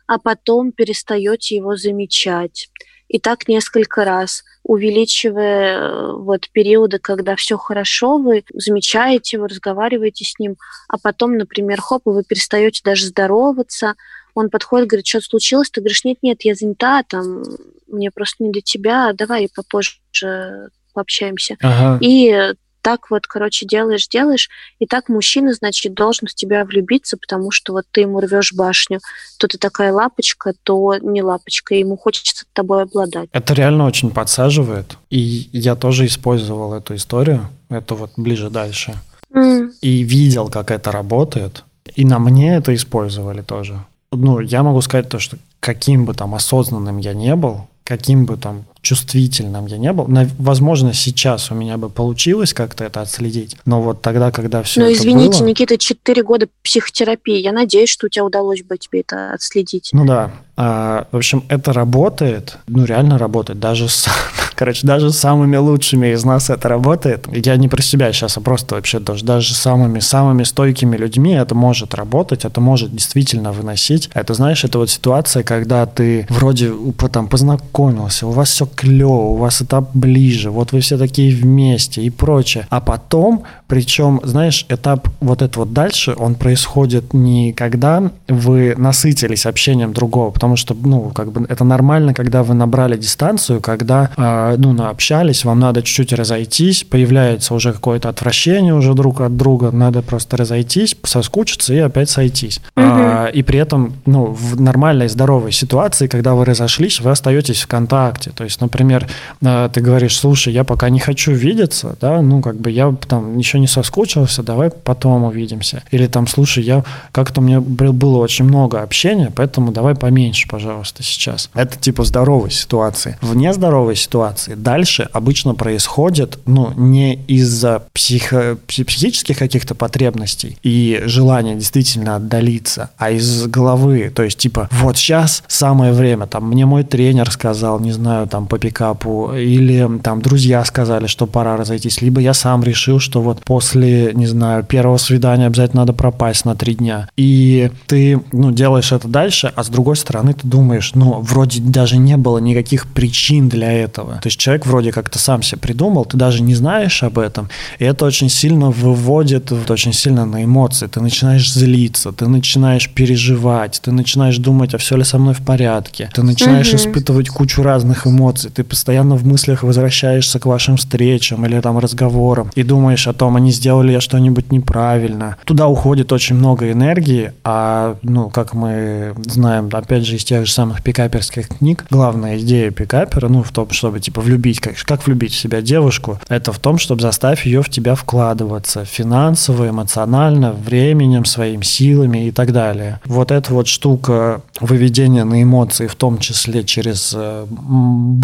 а 0.08 0.18
потом 0.18 0.72
перестаете 0.72 1.58
его 1.58 1.76
замечать. 1.76 2.70
И 3.08 3.20
так 3.20 3.47
несколько 3.47 4.03
раз, 4.03 4.43
увеличивая 4.64 5.78
э, 5.80 6.14
вот 6.14 6.49
периоды, 6.51 6.99
когда 6.99 7.36
все 7.36 7.58
хорошо, 7.58 8.18
вы 8.18 8.43
замечаете 8.53 9.38
его, 9.38 9.47
разговариваете 9.47 10.26
с 10.26 10.38
ним, 10.39 10.58
а 10.89 10.97
потом, 10.97 11.38
например, 11.38 11.80
хоп, 11.80 12.05
и 12.08 12.10
вы 12.10 12.24
перестаете 12.24 12.82
даже 12.84 13.05
здороваться, 13.05 13.95
он 14.34 14.49
подходит, 14.49 14.89
говорит, 14.89 15.08
что 15.08 15.22
случилось? 15.22 15.70
Ты 15.70 15.82
говоришь, 15.82 16.03
нет-нет, 16.03 16.43
я 16.43 16.53
занята, 16.53 17.03
там, 17.08 17.43
мне 17.88 18.12
просто 18.12 18.43
не 18.43 18.51
до 18.51 18.62
тебя, 18.62 19.12
давай 19.14 19.49
попозже 19.55 20.70
пообщаемся. 20.93 21.58
Ага. 21.62 21.97
И 22.01 22.53
так 22.88 23.10
вот, 23.10 23.28
короче, 23.28 23.66
делаешь, 23.66 24.08
делаешь, 24.08 24.50
и 24.80 24.86
так 24.86 25.10
мужчина, 25.10 25.54
значит, 25.54 25.94
должен 25.94 26.30
в 26.30 26.34
тебя 26.34 26.64
влюбиться, 26.64 27.18
потому 27.18 27.52
что 27.52 27.74
вот 27.74 27.84
ты 27.92 28.00
ему 28.00 28.22
рвешь 28.22 28.54
башню, 28.54 29.02
то 29.38 29.50
ты 29.50 29.58
такая 29.58 29.92
лапочка, 29.92 30.54
то 30.64 30.96
не 31.02 31.22
лапочка, 31.22 31.76
и 31.76 31.80
ему 31.80 31.98
хочется 31.98 32.46
тобой 32.54 32.84
обладать. 32.84 33.28
Это 33.34 33.54
реально 33.54 33.86
очень 33.86 34.10
подсаживает. 34.10 34.98
И 35.10 35.50
я 35.52 35.76
тоже 35.76 36.06
использовал 36.06 36.74
эту 36.74 36.96
историю. 36.96 37.50
Это 37.68 37.94
вот 37.94 38.12
ближе 38.16 38.50
дальше. 38.50 38.94
М, 39.34 39.74
И 39.82 40.04
видел, 40.04 40.48
как 40.48 40.72
это 40.72 40.90
работает. 40.94 41.66
И 41.94 42.06
на 42.06 42.20
мне 42.20 42.56
это 42.56 42.74
использовали 42.74 43.42
тоже. 43.42 43.84
Ну, 44.14 44.40
я 44.40 44.64
могу 44.64 44.80
сказать 44.80 45.10
то, 45.10 45.20
что 45.20 45.38
каким 45.60 46.06
бы 46.06 46.14
там 46.14 46.34
осознанным 46.34 47.00
я 47.00 47.14
не 47.14 47.36
был, 47.36 47.68
каким 47.84 48.26
бы 48.26 48.38
там 48.38 48.64
чувствительным 48.82 49.65
я 49.67 49.78
не 49.78 49.91
был. 49.93 50.07
Возможно, 50.38 50.93
сейчас 50.93 51.51
у 51.51 51.55
меня 51.55 51.78
бы 51.78 51.89
получилось 51.89 52.53
как-то 52.53 52.84
это 52.84 53.01
отследить, 53.01 53.57
но 53.65 53.82
вот 53.82 54.01
тогда, 54.01 54.32
когда 54.32 54.63
все 54.63 54.82
это 54.84 54.93
извините, 54.93 55.39
было... 55.39 55.47
Никита, 55.49 55.78
4 55.78 56.23
года 56.23 56.47
психотерапии. 56.63 57.38
Я 57.38 57.51
надеюсь, 57.51 57.89
что 57.89 58.07
у 58.07 58.09
тебя 58.09 58.25
удалось 58.25 58.63
бы 58.63 58.78
тебе 58.78 59.01
это 59.01 59.32
отследить. 59.34 59.89
Ну 59.93 60.05
да. 60.05 60.32
А, 60.59 61.05
в 61.11 61.17
общем, 61.17 61.43
это 61.49 61.71
работает, 61.71 62.57
ну 62.67 62.84
реально 62.84 63.19
работает, 63.19 63.59
даже 63.59 63.88
с, 63.88 64.07
короче, 64.55 64.88
даже 64.88 65.11
с 65.11 65.17
самыми 65.19 65.55
лучшими 65.55 66.13
из 66.13 66.23
нас 66.23 66.49
это 66.49 66.67
работает. 66.67 67.28
Я 67.32 67.55
не 67.57 67.67
про 67.67 67.84
себя 67.84 68.11
сейчас, 68.11 68.38
а 68.38 68.41
просто 68.41 68.73
вообще 68.73 68.99
даже, 68.99 69.23
даже 69.23 69.53
самыми 69.53 69.99
самыми 69.99 70.41
стойкими 70.41 70.97
людьми 70.97 71.34
это 71.34 71.53
может 71.53 71.93
работать, 71.93 72.43
это 72.43 72.59
может 72.59 72.91
действительно 72.91 73.51
выносить. 73.51 74.09
Это 74.15 74.34
знаешь, 74.34 74.63
это 74.63 74.80
вот 74.80 74.89
ситуация, 74.89 75.43
когда 75.43 75.86
ты 75.86 76.25
вроде 76.30 76.73
там 77.11 77.28
познакомился, 77.28 78.25
у 78.25 78.32
вас 78.32 78.49
все 78.49 78.66
клево, 78.76 79.32
у 79.32 79.36
вас 79.36 79.61
этап 79.61 79.89
ближе, 79.93 80.51
вот 80.51 80.72
вы 80.72 80.82
все 80.82 80.97
такие 80.97 81.36
вместе 81.36 82.01
и 82.01 82.09
прочее. 82.09 82.68
А 82.70 82.82
потом, 82.82 83.43
причем, 83.68 84.22
знаешь, 84.24 84.65
этап 84.70 85.09
вот 85.20 85.41
этот 85.41 85.57
вот 85.57 85.74
дальше, 85.74 86.15
он 86.18 86.36
происходит 86.36 87.13
не 87.13 87.53
когда 87.53 88.11
вы 88.28 88.76
насытились 88.78 89.45
общением 89.45 89.93
другого, 89.93 90.32
потому 90.32 90.55
что, 90.55 90.74
ну, 90.74 91.11
как 91.13 91.32
бы 91.32 91.45
это 91.47 91.63
нормально, 91.63 92.13
когда 92.13 92.43
вы 92.43 92.53
набрали 92.53 92.97
дистанцию, 92.97 93.61
когда, 93.61 94.11
э, 94.15 94.55
ну, 94.57 94.74
наобщались, 94.74 95.45
вам 95.45 95.59
надо 95.59 95.82
чуть-чуть 95.82 96.13
разойтись, 96.13 96.84
появляется 96.84 97.53
уже 97.53 97.74
какое-то 97.74 98.09
отвращение 98.09 98.74
уже 98.74 98.93
друг 98.93 99.22
от 99.22 99.36
друга, 99.38 99.72
надо 99.72 100.01
просто 100.01 100.38
разойтись, 100.38 100.95
соскучиться 101.03 101.74
и 101.74 101.80
опять 101.80 102.09
сойтись. 102.09 102.59
Угу. 102.76 102.86
А, 102.86 103.28
и 103.28 103.43
при 103.43 103.59
этом, 103.59 103.93
ну, 104.05 104.26
в 104.26 104.59
нормальной, 104.59 105.07
здоровой 105.07 105.51
ситуации, 105.51 106.07
когда 106.07 106.34
вы 106.34 106.45
разошлись, 106.45 106.99
вы 107.01 107.11
остаетесь 107.11 107.61
в 107.61 107.68
контакте. 107.68 108.32
То 108.32 108.43
есть, 108.43 108.57
например, 108.62 109.08
э, 109.41 109.70
ты 109.72 109.82
говоришь, 109.82 110.18
слушай, 110.18 110.53
я 110.53 110.64
пока 110.64 110.89
не 110.89 110.99
хочу 110.99 111.32
видеться, 111.32 111.95
да, 111.99 112.22
ну, 112.22 112.41
как 112.41 112.55
бы 112.55 112.72
я 112.72 112.93
там 113.08 113.38
еще 113.38 113.60
не 113.60 113.68
соскучился, 113.68 114.43
давай 114.43 114.70
потом 114.70 115.24
увидимся. 115.24 115.84
Или 115.91 116.08
там, 116.08 116.28
слушай, 116.28 116.64
я 116.64 116.84
как-то 117.12 117.41
мне 117.41 117.60
было 117.60 118.18
очень 118.18 118.45
много 118.45 118.82
общения, 118.82 119.32
поэтому 119.36 119.72
давай 119.72 119.95
поменьше, 119.95 120.47
пожалуйста, 120.47 121.03
сейчас. 121.03 121.49
Это 121.53 121.78
типа 121.78 122.03
здоровой 122.03 122.51
ситуации. 122.51 123.18
В 123.22 123.36
нездоровой 123.36 123.95
ситуации 123.95 124.55
дальше 124.55 125.10
обычно 125.14 125.55
происходит, 125.55 126.39
ну, 126.45 126.74
не 126.76 127.16
из-за 127.28 127.84
психо 127.93 128.58
психических 128.68 129.38
каких-то 129.38 129.76
потребностей 129.76 130.58
и 130.64 131.01
желания 131.05 131.55
действительно 131.55 132.16
отдалиться, 132.16 132.89
а 132.97 133.12
из 133.12 133.47
головы. 133.47 134.12
То 134.14 134.24
есть, 134.24 134.38
типа, 134.38 134.70
вот 134.72 134.97
сейчас 134.97 135.43
самое 135.47 135.93
время, 135.93 136.28
там, 136.28 136.47
мне 136.47 136.66
мой 136.66 136.84
тренер 136.84 137.32
сказал, 137.32 137.80
не 137.80 137.91
знаю, 137.91 138.28
там, 138.28 138.47
по 138.48 138.58
пикапу, 138.58 139.34
или 139.34 139.88
там 140.02 140.22
друзья 140.22 140.64
сказали, 140.66 141.08
что 141.08 141.28
пора 141.28 141.58
разойтись, 141.58 142.02
либо 142.02 142.22
я 142.22 142.34
сам 142.34 142.64
решил, 142.64 143.00
что 143.00 143.22
вот 143.22 143.43
после, 143.43 144.12
не 144.14 144.28
знаю, 144.28 144.64
первого 144.64 144.98
свидания 144.98 145.45
обязательно 145.45 145.82
надо 145.82 145.93
пропасть 145.93 146.45
на 146.45 146.56
три 146.56 146.76
дня. 146.76 147.10
И 147.18 147.72
ты, 147.86 148.20
ну, 148.32 148.52
делаешь 148.52 148.91
это 148.91 149.08
дальше, 149.08 149.52
а 149.56 149.64
с 149.64 149.70
другой 149.70 149.95
стороны 149.95 150.34
ты 150.34 150.48
думаешь, 150.48 150.91
ну, 150.95 151.20
вроде 151.22 151.62
даже 151.62 151.98
не 151.98 152.18
было 152.18 152.39
никаких 152.39 152.88
причин 152.88 153.50
для 153.50 153.72
этого. 153.72 154.16
То 154.16 154.28
есть 154.28 154.39
человек 154.39 154.66
вроде 154.66 154.91
как-то 154.91 155.20
сам 155.20 155.41
себе 155.41 155.60
придумал, 155.60 156.06
ты 156.06 156.18
даже 156.18 156.41
не 156.41 156.56
знаешь 156.56 157.04
об 157.04 157.20
этом, 157.20 157.50
и 157.80 157.86
это 157.86 158.06
очень 158.06 158.30
сильно 158.30 158.72
выводит 158.72 159.52
очень 159.70 159.93
сильно 159.93 160.26
на 160.26 160.43
эмоции. 160.43 160.88
Ты 160.88 161.02
начинаешь 161.02 161.52
злиться, 161.52 162.12
ты 162.12 162.28
начинаешь 162.28 162.89
переживать, 162.89 163.80
ты 163.84 163.91
начинаешь 163.91 164.38
думать, 164.38 164.74
а 164.74 164.78
все 164.78 164.95
ли 164.98 165.04
со 165.04 165.18
мной 165.18 165.34
в 165.34 165.45
порядке, 165.45 166.10
ты 166.14 166.24
начинаешь 166.24 166.70
угу. 166.70 166.78
испытывать 166.78 167.30
кучу 167.30 167.64
разных 167.64 168.08
эмоций, 168.08 168.37
ты 168.38 168.64
постоянно 168.64 169.16
в 169.16 169.26
мыслях 169.26 169.64
возвращаешься 169.64 170.40
к 170.40 170.46
вашим 170.46 170.78
встречам 170.78 171.46
или 171.46 171.60
там 171.60 171.78
разговорам 171.78 172.52
и 172.56 172.64
думаешь 172.64 173.08
о 173.08 173.14
том, 173.14 173.38
не 173.38 173.52
сделали 173.52 174.00
что-нибудь 174.00 174.52
неправильно. 174.52 175.38
Туда 175.46 175.68
уходит 175.68 176.12
очень 176.12 176.36
много 176.36 176.72
энергии, 176.72 177.32
а, 177.44 177.98
ну, 178.02 178.30
как 178.30 178.54
мы 178.54 179.14
знаем, 179.26 179.70
опять 179.72 180.06
же, 180.06 180.16
из 180.16 180.24
тех 180.24 180.46
же 180.46 180.52
самых 180.52 180.84
пикаперских 180.84 181.50
книг, 181.50 181.86
главная 181.90 182.38
идея 182.40 182.72
пикапера, 182.72 183.28
ну, 183.28 183.44
в 183.44 183.52
том, 183.52 183.70
чтобы, 183.72 184.00
типа, 184.00 184.22
влюбить, 184.22 184.60
как, 184.60 184.76
как 184.78 185.06
влюбить 185.06 185.34
в 185.34 185.40
себя 185.40 185.62
девушку, 185.62 186.20
это 186.30 186.52
в 186.52 186.60
том, 186.60 186.78
чтобы 186.78 187.02
заставить 187.02 187.46
ее 187.46 187.62
в 187.62 187.70
тебя 187.70 187.96
вкладываться 187.96 188.86
финансово, 188.86 189.70
эмоционально, 189.70 190.54
временем, 190.54 191.26
своими 191.26 191.64
силами 191.64 192.28
и 192.28 192.32
так 192.32 192.52
далее. 192.52 193.00
Вот 193.06 193.32
эта 193.32 193.54
вот 193.54 193.68
штука 193.68 194.42
выведения 194.60 195.24
на 195.24 195.44
эмоции, 195.44 195.88
в 195.88 195.96
том 195.96 196.18
числе 196.18 196.64
через 196.64 197.14
э, 197.16 197.46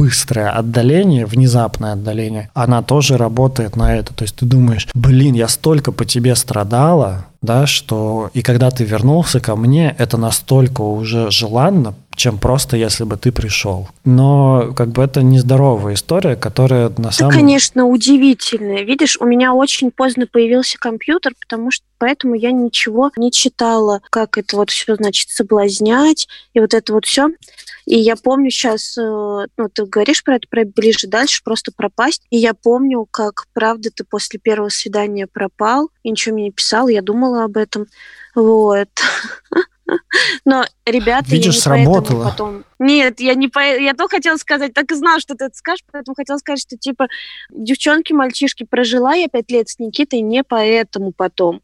быстрое 0.04 0.50
отдаление, 0.50 1.26
внезапное 1.26 1.94
отдаление, 1.94 2.50
она 2.54 2.84
тоже 2.84 3.16
работает 3.16 3.78
на 3.78 3.96
это. 3.96 4.14
То 4.14 4.26
есть 4.26 4.36
ты 4.36 4.46
думаешь, 4.46 4.86
блин, 4.94 5.34
я 5.34 5.48
столько 5.48 5.94
по 5.94 6.04
тебе 6.04 6.36
страдала, 6.36 7.28
да, 7.42 7.66
что 7.66 8.30
и 8.34 8.42
когда 8.42 8.70
ты 8.70 8.84
вернулся 8.84 9.40
ко 9.40 9.56
мне, 9.56 9.96
это 9.98 10.18
настолько 10.18 10.82
уже 10.82 11.32
желанно, 11.32 11.94
чем 12.16 12.38
просто 12.38 12.76
если 12.76 13.06
бы 13.06 13.16
ты 13.16 13.32
пришел. 13.32 13.88
Но 14.04 14.74
как 14.76 14.90
бы 14.90 15.02
это 15.02 15.24
нездоровая 15.24 15.94
история, 15.94 16.36
которая 16.36 16.92
на 16.98 17.12
самом 17.12 17.32
деле... 17.32 17.42
конечно, 17.42 17.86
удивительная. 17.86 18.84
Видишь, 18.84 19.18
у 19.22 19.26
меня 19.26 19.54
очень 19.54 19.90
поздно 19.90 20.28
появился 20.28 20.78
компьютер, 20.78 21.32
потому 21.40 21.72
что 21.72 21.86
поэтому 21.98 22.36
я 22.36 22.52
ничего 22.52 23.10
не 23.16 23.32
читала, 23.32 24.02
как 24.10 24.38
это 24.38 24.58
вот 24.58 24.70
все 24.70 24.96
значит 24.96 25.30
соблазнять 25.30 26.28
и 26.54 26.60
вот 26.60 26.74
это 26.74 26.92
вот 26.92 27.06
все. 27.06 27.30
И 27.86 27.98
я 27.98 28.16
помню 28.16 28.50
сейчас, 28.50 28.98
э, 28.98 29.02
ну, 29.02 29.70
ты 29.74 29.86
говоришь 29.86 30.24
про 30.24 30.36
это, 30.36 30.48
про 30.50 30.66
ближе 30.66 31.08
дальше, 31.08 31.42
просто 31.44 31.72
пропасть. 31.76 32.24
И 32.30 32.38
я 32.38 32.54
помню, 32.54 33.06
как, 33.10 33.46
правда, 33.54 33.90
ты 33.94 34.04
после 34.04 34.40
первого 34.40 34.70
свидания 34.70 35.28
пропал, 35.28 35.90
и 36.04 36.12
ничего 36.12 36.36
мне 36.36 36.46
не 36.46 36.52
писал, 36.52 36.88
я 36.88 37.02
думала 37.02 37.44
об 37.44 37.58
этом. 37.58 37.88
Вот. 38.36 38.90
Но, 40.46 40.66
ребята, 40.86 41.30
Видишь, 41.30 41.66
я 41.66 41.78
не 41.78 41.84
сработало. 41.84 42.30
потом... 42.30 42.64
Нет, 42.80 43.20
я 43.20 43.36
не 43.36 43.48
по... 43.48 43.60
Я 43.60 43.94
то 43.94 44.08
хотела 44.08 44.38
сказать, 44.38 44.74
так 44.74 44.92
и 44.92 44.96
знала, 44.96 45.20
что 45.20 45.36
ты 45.36 45.46
это 45.46 45.56
скажешь, 45.56 45.84
поэтому 45.92 46.16
хотела 46.16 46.38
сказать, 46.38 46.62
что, 46.62 46.78
типа, 46.78 47.08
девчонки, 47.50 48.14
мальчишки, 48.14 48.66
прожила 48.66 49.14
я 49.14 49.28
пять 49.28 49.52
лет 49.52 49.70
с 49.70 49.80
Никитой 49.80 50.22
не 50.22 50.44
поэтому 50.44 51.12
потом. 51.12 51.62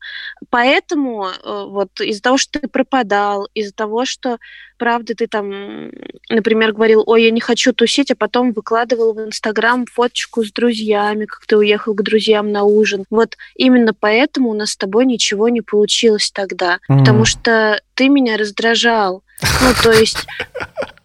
Поэтому 0.49 1.27
э, 1.27 1.65
вот 1.67 1.99
из-за 2.01 2.21
того, 2.21 2.37
что 2.37 2.59
ты 2.59 2.67
пропадал, 2.67 3.47
из-за 3.53 3.73
того, 3.73 4.05
что 4.05 4.37
правда, 4.79 5.13
ты 5.13 5.27
там, 5.27 5.91
например, 6.29 6.71
говорил, 6.71 7.03
ой, 7.05 7.25
я 7.25 7.31
не 7.31 7.41
хочу 7.41 7.73
тусить, 7.73 8.09
а 8.09 8.15
потом 8.15 8.53
выкладывал 8.53 9.13
в 9.13 9.19
Инстаграм 9.19 9.85
фоточку 9.85 10.43
с 10.43 10.51
друзьями, 10.51 11.25
как 11.25 11.45
ты 11.45 11.57
уехал 11.57 11.93
к 11.93 12.01
друзьям 12.01 12.51
на 12.51 12.63
ужин. 12.63 13.03
Вот 13.09 13.37
именно 13.55 13.93
поэтому 13.93 14.49
у 14.49 14.53
нас 14.53 14.71
с 14.71 14.77
тобой 14.77 15.05
ничего 15.05 15.49
не 15.49 15.61
получилось 15.61 16.31
тогда, 16.31 16.79
mm. 16.89 16.99
потому 16.99 17.25
что 17.25 17.81
ты 17.93 18.09
меня 18.09 18.37
раздражал. 18.37 19.23
Ну, 19.61 19.69
то 19.83 19.91
есть 19.91 20.25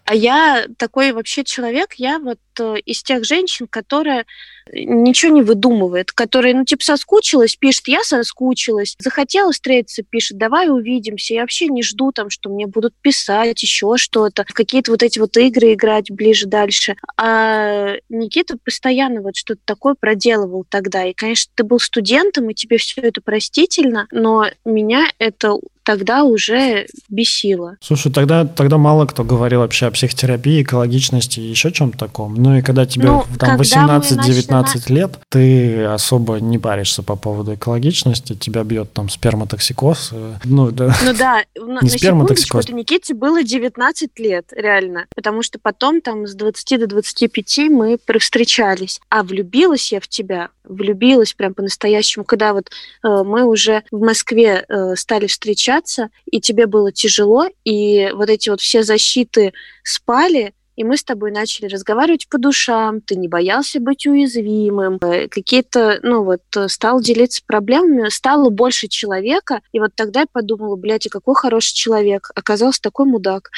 а 0.06 0.14
я 0.14 0.66
такой 0.76 1.12
вообще 1.12 1.44
человек, 1.44 1.94
я 1.94 2.18
вот 2.18 2.38
э, 2.60 2.76
из 2.84 3.02
тех 3.02 3.24
женщин, 3.24 3.66
которая 3.66 4.26
ничего 4.72 5.32
не 5.32 5.42
выдумывает, 5.42 6.12
которая, 6.12 6.54
ну, 6.54 6.64
типа, 6.64 6.84
соскучилась, 6.84 7.56
пишет, 7.56 7.88
я 7.88 8.02
соскучилась, 8.02 8.96
захотела 8.98 9.52
встретиться, 9.52 10.02
пишет, 10.02 10.38
давай 10.38 10.68
увидимся. 10.68 11.34
Я 11.34 11.42
вообще 11.42 11.66
не 11.68 11.82
жду 11.82 12.12
там, 12.12 12.30
что 12.30 12.50
мне 12.50 12.66
будут 12.66 12.94
писать 13.00 13.62
еще 13.62 13.96
что-то, 13.96 14.44
какие-то 14.44 14.90
вот 14.90 15.02
эти 15.02 15.18
вот 15.18 15.36
игры 15.36 15.74
играть 15.74 16.10
ближе 16.10 16.46
дальше. 16.46 16.96
А 17.16 17.94
Никита 18.08 18.56
постоянно 18.62 19.20
вот 19.20 19.36
что-то 19.36 19.60
такое 19.64 19.94
проделывал 19.94 20.64
тогда. 20.68 21.04
И, 21.04 21.12
конечно, 21.12 21.52
ты 21.54 21.64
был 21.64 21.78
студентом, 21.78 22.50
и 22.50 22.54
тебе 22.54 22.78
все 22.78 23.02
это 23.02 23.20
простительно, 23.20 24.06
но 24.10 24.46
меня 24.64 25.06
это 25.18 25.58
тогда 25.84 26.24
уже 26.24 26.86
бесило. 27.08 27.76
Слушай, 27.80 28.12
тогда, 28.12 28.44
тогда 28.44 28.78
мало 28.78 29.06
кто 29.06 29.24
говорил 29.24 29.60
вообще 29.60 29.86
о 29.86 29.90
психотерапии, 29.90 30.62
экологичности 30.62 31.40
и 31.40 31.44
еще 31.44 31.70
чем-то 31.70 31.96
таком. 31.98 32.34
Ну 32.34 32.56
и 32.56 32.62
когда 32.62 32.86
тебе 32.86 33.06
ну, 33.06 33.24
там 33.38 33.60
18-19 33.60 34.24
19 34.24 34.90
лет 34.90 35.18
ты 35.28 35.84
особо 35.84 36.36
не 36.36 36.58
паришься 36.58 37.02
по 37.02 37.16
поводу 37.16 37.54
экологичности, 37.54 38.34
тебя 38.34 38.64
бьет 38.64 38.92
там 38.92 39.08
сперматоксикоз. 39.08 40.10
Э, 40.12 40.34
ну 40.44 40.70
да. 40.70 40.94
Ну 41.04 41.14
да, 41.14 41.44
не 41.56 41.88
на 41.88 41.88
сперматоксикоз. 41.88 42.68
Никите 42.70 43.14
было 43.14 43.42
19 43.42 44.18
лет, 44.18 44.52
реально. 44.54 45.06
Потому 45.14 45.42
что 45.42 45.58
потом 45.58 46.00
там 46.00 46.26
с 46.26 46.34
20 46.34 46.80
до 46.80 46.86
25 46.86 47.58
мы 47.70 47.98
встречались. 48.18 49.00
А 49.08 49.22
влюбилась 49.22 49.92
я 49.92 50.00
в 50.00 50.08
тебя, 50.08 50.48
влюбилась 50.64 51.34
прям 51.34 51.54
по-настоящему, 51.54 52.24
когда 52.24 52.52
вот 52.52 52.70
э, 53.02 53.22
мы 53.24 53.44
уже 53.44 53.84
в 53.90 54.00
Москве 54.00 54.64
э, 54.68 54.96
стали 54.96 55.26
встречаться, 55.26 56.10
и 56.30 56.40
тебе 56.40 56.66
было 56.66 56.92
тяжело, 56.92 57.46
и 57.64 58.10
вот 58.14 58.30
эти 58.30 58.50
вот 58.50 58.60
все 58.60 58.82
защиты 58.82 59.52
спали, 59.82 60.54
и 60.76 60.84
мы 60.84 60.96
с 60.96 61.04
тобой 61.04 61.30
начали 61.30 61.66
разговаривать 61.66 62.28
по 62.28 62.38
душам, 62.38 63.00
ты 63.00 63.16
не 63.16 63.28
боялся 63.28 63.80
быть 63.80 64.06
уязвимым, 64.06 64.98
э, 65.00 65.28
какие-то, 65.28 65.98
ну 66.02 66.24
вот, 66.24 66.42
э, 66.56 66.68
стал 66.68 67.00
делиться 67.00 67.42
проблемами, 67.46 68.08
стало 68.08 68.50
больше 68.50 68.88
человека, 68.88 69.60
и 69.72 69.80
вот 69.80 69.92
тогда 69.94 70.20
я 70.20 70.26
подумала, 70.30 70.76
блядь, 70.76 71.06
и 71.06 71.08
какой 71.08 71.34
хороший 71.34 71.74
человек, 71.74 72.30
оказался 72.34 72.80
такой 72.80 73.06
мудак. 73.06 73.50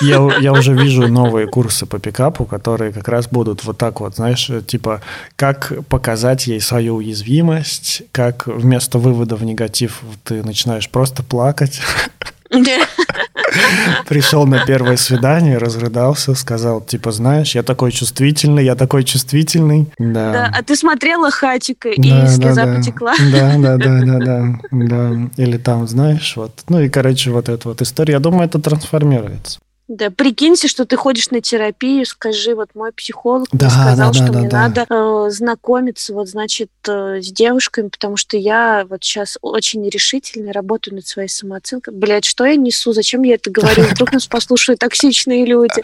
Я, 0.00 0.28
я 0.40 0.52
уже 0.52 0.74
вижу 0.82 1.08
новые 1.08 1.46
курсы 1.46 1.86
по 1.86 1.98
пикапу, 1.98 2.44
которые 2.44 2.92
как 2.92 3.08
раз 3.08 3.28
будут 3.28 3.64
вот 3.64 3.78
так 3.78 4.00
вот, 4.00 4.16
знаешь, 4.16 4.50
типа, 4.66 5.02
как 5.36 5.72
показать 5.88 6.46
ей 6.46 6.60
свою 6.60 6.96
уязвимость, 6.96 8.02
как 8.12 8.46
вместо 8.46 8.98
вывода 8.98 9.36
в 9.36 9.44
негатив 9.44 10.02
ты 10.24 10.42
начинаешь 10.42 10.88
просто 10.90 11.22
плакать, 11.22 11.80
Пришел 14.08 14.46
на 14.46 14.64
первое 14.64 14.96
свидание, 14.96 15.58
разрыдался, 15.58 16.34
сказал, 16.34 16.80
типа, 16.80 17.12
знаешь, 17.12 17.54
я 17.54 17.62
такой 17.62 17.92
чувствительный, 17.92 18.64
я 18.64 18.74
такой 18.74 19.04
чувствительный. 19.04 19.86
Да. 19.98 20.32
да 20.32 20.52
а 20.54 20.62
ты 20.62 20.76
смотрела 20.76 21.30
хатика, 21.30 21.88
и 21.88 22.10
да, 22.10 22.26
слеза 22.26 22.66
да, 22.66 22.76
потекла. 22.76 23.14
Да, 23.32 23.56
да, 23.58 23.76
да, 23.76 24.00
да, 24.02 24.18
да, 24.18 24.58
да. 24.70 25.30
Или 25.36 25.56
там, 25.56 25.86
знаешь, 25.86 26.34
вот. 26.36 26.52
Ну 26.68 26.80
и, 26.80 26.88
короче, 26.88 27.30
вот 27.30 27.48
эта 27.48 27.68
вот 27.68 27.80
история. 27.82 28.14
Я 28.14 28.20
думаю, 28.20 28.44
это 28.44 28.58
трансформируется. 28.58 29.60
Да, 29.92 30.08
прикиньте, 30.10 30.68
что 30.68 30.86
ты 30.86 30.96
ходишь 30.96 31.28
на 31.28 31.42
терапию, 31.42 32.06
скажи, 32.06 32.54
вот 32.54 32.70
мой 32.74 32.92
психолог 32.92 33.46
да, 33.52 33.66
мне 33.66 33.70
сказал, 33.70 34.10
да, 34.10 34.12
что 34.14 34.32
да, 34.32 34.38
мне 34.38 34.48
да. 34.48 34.62
надо 34.62 34.86
э, 34.88 35.30
знакомиться, 35.30 36.14
вот, 36.14 36.30
значит, 36.30 36.70
э, 36.88 37.20
с 37.20 37.30
девушками, 37.30 37.88
потому 37.88 38.16
что 38.16 38.38
я 38.38 38.86
вот 38.88 39.04
сейчас 39.04 39.36
очень 39.42 39.82
нерешительно 39.82 40.54
работаю 40.54 40.94
над 40.94 41.06
своей 41.06 41.28
самооценкой. 41.28 41.92
Блять, 41.92 42.24
что 42.24 42.46
я 42.46 42.56
несу? 42.56 42.94
Зачем 42.94 43.22
я 43.22 43.34
это 43.34 43.50
говорю? 43.50 43.82
Вдруг 43.82 44.12
нас 44.12 44.26
послушают 44.26 44.80
токсичные 44.80 45.44
люди. 45.44 45.82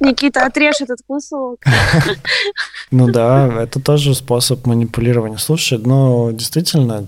Никита, 0.00 0.46
отрежь 0.46 0.80
этот 0.80 1.00
кусок. 1.06 1.60
Ну 2.90 3.12
да, 3.12 3.62
это 3.62 3.78
тоже 3.78 4.14
способ 4.14 4.66
манипулирования. 4.66 5.36
Слушай, 5.36 5.78
но 5.78 6.30
действительно, 6.32 7.06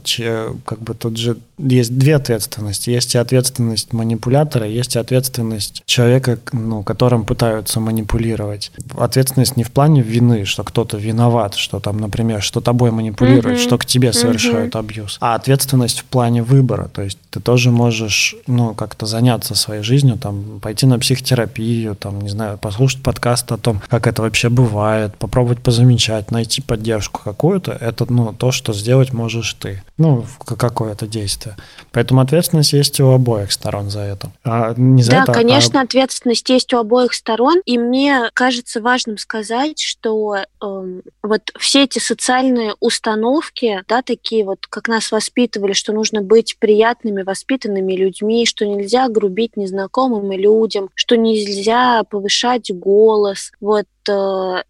как 0.64 0.80
бы 0.80 0.94
тут 0.94 1.16
же 1.16 1.38
есть 1.58 1.96
две 1.96 2.16
ответственности. 2.16 2.90
Есть 2.90 3.14
и 3.14 3.18
ответственность 3.18 3.92
манипулятора, 3.92 4.66
есть 4.66 4.96
и 4.96 4.98
ответственность 4.98 5.82
человека, 5.86 6.38
ну, 6.52 6.82
которым 6.82 7.24
пытаются 7.24 7.80
манипулировать. 7.80 8.72
Ответственность 8.96 9.56
не 9.56 9.64
в 9.64 9.70
плане 9.70 10.02
вины, 10.02 10.44
что 10.44 10.64
кто-то 10.64 10.96
виноват, 10.96 11.54
что 11.54 11.80
там, 11.80 11.98
например, 11.98 12.42
что 12.42 12.60
тобой 12.60 12.90
манипулируют, 12.90 13.58
mm-hmm. 13.58 13.62
что 13.62 13.78
к 13.78 13.84
тебе 13.84 14.12
совершают 14.12 14.74
mm-hmm. 14.74 14.78
абьюз, 14.78 15.18
а 15.20 15.34
ответственность 15.34 16.00
в 16.00 16.04
плане 16.04 16.42
выбора. 16.42 16.88
То 16.92 17.02
есть 17.02 17.18
ты 17.30 17.40
тоже 17.40 17.70
можешь, 17.70 18.34
ну, 18.46 18.74
как-то 18.74 19.06
заняться 19.06 19.54
своей 19.54 19.82
жизнью, 19.82 20.18
там, 20.18 20.60
пойти 20.60 20.86
на 20.86 20.98
психотерапию, 20.98 21.94
там, 21.94 22.20
не 22.20 22.28
знаю, 22.28 22.58
послушать 22.58 23.02
подкаст 23.02 23.50
о 23.52 23.58
том, 23.58 23.80
как 23.88 24.06
это 24.06 24.22
вообще 24.22 24.48
бывает, 24.48 25.16
попробовать 25.16 25.60
позамечать, 25.60 26.30
найти 26.30 26.60
поддержку 26.60 27.20
какую-то. 27.24 27.72
Это, 27.72 28.10
ну, 28.12 28.32
то, 28.32 28.52
что 28.52 28.72
сделать 28.72 29.12
можешь 29.12 29.54
ты. 29.54 29.82
Ну, 30.02 30.24
какое-то 30.44 31.06
действие. 31.06 31.54
Поэтому 31.92 32.22
ответственность 32.22 32.72
есть 32.72 32.98
у 32.98 33.12
обоих 33.12 33.52
сторон 33.52 33.88
за 33.88 34.00
это. 34.00 34.32
А 34.42 34.74
не 34.76 35.00
за 35.00 35.12
да, 35.12 35.22
это, 35.22 35.30
а 35.30 35.34
конечно, 35.36 35.80
а... 35.80 35.84
ответственность 35.84 36.48
есть 36.48 36.72
у 36.74 36.78
обоих 36.78 37.14
сторон. 37.14 37.60
И 37.66 37.78
мне 37.78 38.28
кажется 38.34 38.80
важным 38.80 39.16
сказать, 39.16 39.78
что 39.78 40.38
э, 40.38 41.00
вот 41.22 41.52
все 41.56 41.84
эти 41.84 42.00
социальные 42.00 42.74
установки, 42.80 43.84
да, 43.86 44.02
такие 44.02 44.44
вот, 44.44 44.66
как 44.66 44.88
нас 44.88 45.12
воспитывали, 45.12 45.72
что 45.72 45.92
нужно 45.92 46.20
быть 46.20 46.56
приятными, 46.58 47.22
воспитанными 47.22 47.92
людьми, 47.92 48.44
что 48.44 48.66
нельзя 48.66 49.08
грубить 49.08 49.56
незнакомым 49.56 50.32
людям, 50.32 50.90
что 50.96 51.16
нельзя 51.16 52.02
повышать 52.10 52.72
голос. 52.72 53.52
Вот 53.60 53.86
э, 54.08 54.62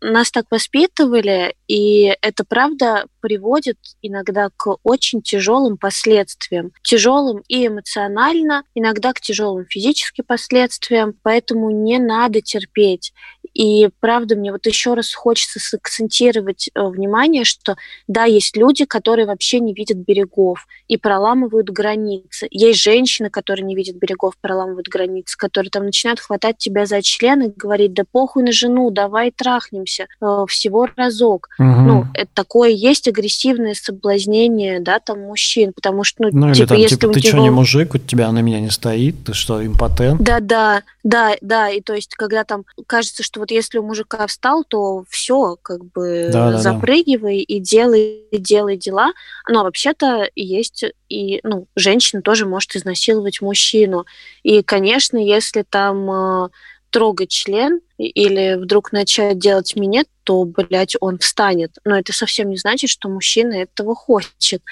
нас 0.00 0.30
так 0.30 0.46
воспитывали, 0.50 1.54
и 1.68 2.14
это 2.20 2.44
правда 2.44 3.06
приводит 3.20 3.78
иногда 4.02 4.48
к 4.56 4.76
очень 4.82 5.22
тяжелым 5.22 5.76
последствиям. 5.76 6.72
Тяжелым 6.82 7.42
и 7.48 7.66
эмоционально, 7.66 8.64
иногда 8.74 9.12
к 9.12 9.20
тяжелым 9.20 9.66
физическим 9.66 10.24
последствиям, 10.24 11.14
поэтому 11.22 11.70
не 11.70 11.98
надо 11.98 12.40
терпеть. 12.40 13.12
И 13.54 13.88
правда, 14.00 14.34
мне 14.34 14.50
вот 14.52 14.66
еще 14.66 14.94
раз 14.94 15.14
хочется 15.14 15.60
сакцентировать 15.60 16.68
э, 16.74 16.82
внимание, 16.82 17.44
что 17.44 17.76
да, 18.08 18.24
есть 18.24 18.56
люди, 18.56 18.84
которые 18.84 19.26
вообще 19.26 19.60
не 19.60 19.72
видят 19.72 19.96
берегов 19.96 20.66
и 20.88 20.96
проламывают 20.96 21.70
границы. 21.70 22.48
Есть 22.50 22.82
женщины, 22.82 23.30
которые 23.30 23.64
не 23.64 23.76
видят 23.76 23.96
берегов, 23.96 24.34
проламывают 24.40 24.88
границы, 24.88 25.36
которые 25.38 25.70
там 25.70 25.84
начинают 25.84 26.18
хватать 26.18 26.58
тебя 26.58 26.84
за 26.84 27.00
член 27.00 27.42
и 27.42 27.52
говорить, 27.54 27.94
да 27.94 28.02
похуй 28.10 28.42
на 28.42 28.52
жену, 28.52 28.90
давай 28.90 29.30
трахнемся 29.30 30.08
э, 30.20 30.44
всего 30.48 30.88
разок. 30.96 31.48
Угу. 31.58 31.66
Ну, 31.66 32.06
это 32.14 32.30
такое 32.34 32.70
есть 32.70 33.06
агрессивное 33.06 33.74
соблазнение, 33.74 34.80
да, 34.80 34.98
там 34.98 35.20
мужчин, 35.20 35.72
потому 35.72 36.02
что, 36.02 36.24
ну, 36.24 36.48
ну 36.48 36.54
типа, 36.54 36.62
или 36.62 36.66
там, 36.66 36.78
если 36.78 36.96
типа, 36.96 37.12
ты 37.12 37.20
него... 37.20 37.28
что, 37.28 37.38
не 37.38 37.50
мужик, 37.50 37.94
у 37.94 37.98
тебя 37.98 38.32
на 38.32 38.40
меня 38.40 38.60
не 38.60 38.70
стоит, 38.70 39.24
ты 39.24 39.32
что, 39.32 39.64
импотент? 39.64 40.20
Да, 40.20 40.40
да, 40.40 40.82
да, 41.04 41.36
да, 41.40 41.68
и 41.68 41.80
то 41.80 41.94
есть, 41.94 42.14
когда 42.16 42.42
там 42.44 42.64
кажется, 42.86 43.22
что 43.22 43.43
вот 43.44 43.50
если 43.50 43.76
у 43.76 43.82
мужика 43.82 44.26
встал, 44.26 44.64
то 44.64 45.04
все, 45.10 45.58
как 45.60 45.84
бы 45.84 46.30
да, 46.32 46.56
запрыгивай 46.56 47.40
да, 47.40 47.44
да. 47.46 47.54
и 47.54 47.60
делай, 47.60 48.24
делай 48.32 48.78
дела. 48.78 49.12
Но 49.46 49.64
вообще-то 49.64 50.30
есть 50.34 50.86
и, 51.10 51.40
ну, 51.42 51.66
женщина 51.76 52.22
тоже 52.22 52.46
может 52.46 52.74
изнасиловать 52.74 53.42
мужчину. 53.42 54.06
И, 54.42 54.62
конечно, 54.62 55.18
если 55.18 55.62
там 55.62 56.10
э, 56.10 56.48
трогать 56.88 57.28
член 57.28 57.80
или 57.98 58.54
вдруг 58.54 58.92
начать 58.92 59.38
делать 59.38 59.76
минет, 59.76 60.08
то, 60.22 60.44
блядь, 60.44 60.96
он 61.00 61.18
встанет. 61.18 61.76
Но 61.84 61.98
это 61.98 62.14
совсем 62.14 62.48
не 62.48 62.56
значит, 62.56 62.88
что 62.88 63.10
мужчина 63.10 63.52
этого 63.52 63.94
хочет. 63.94 64.62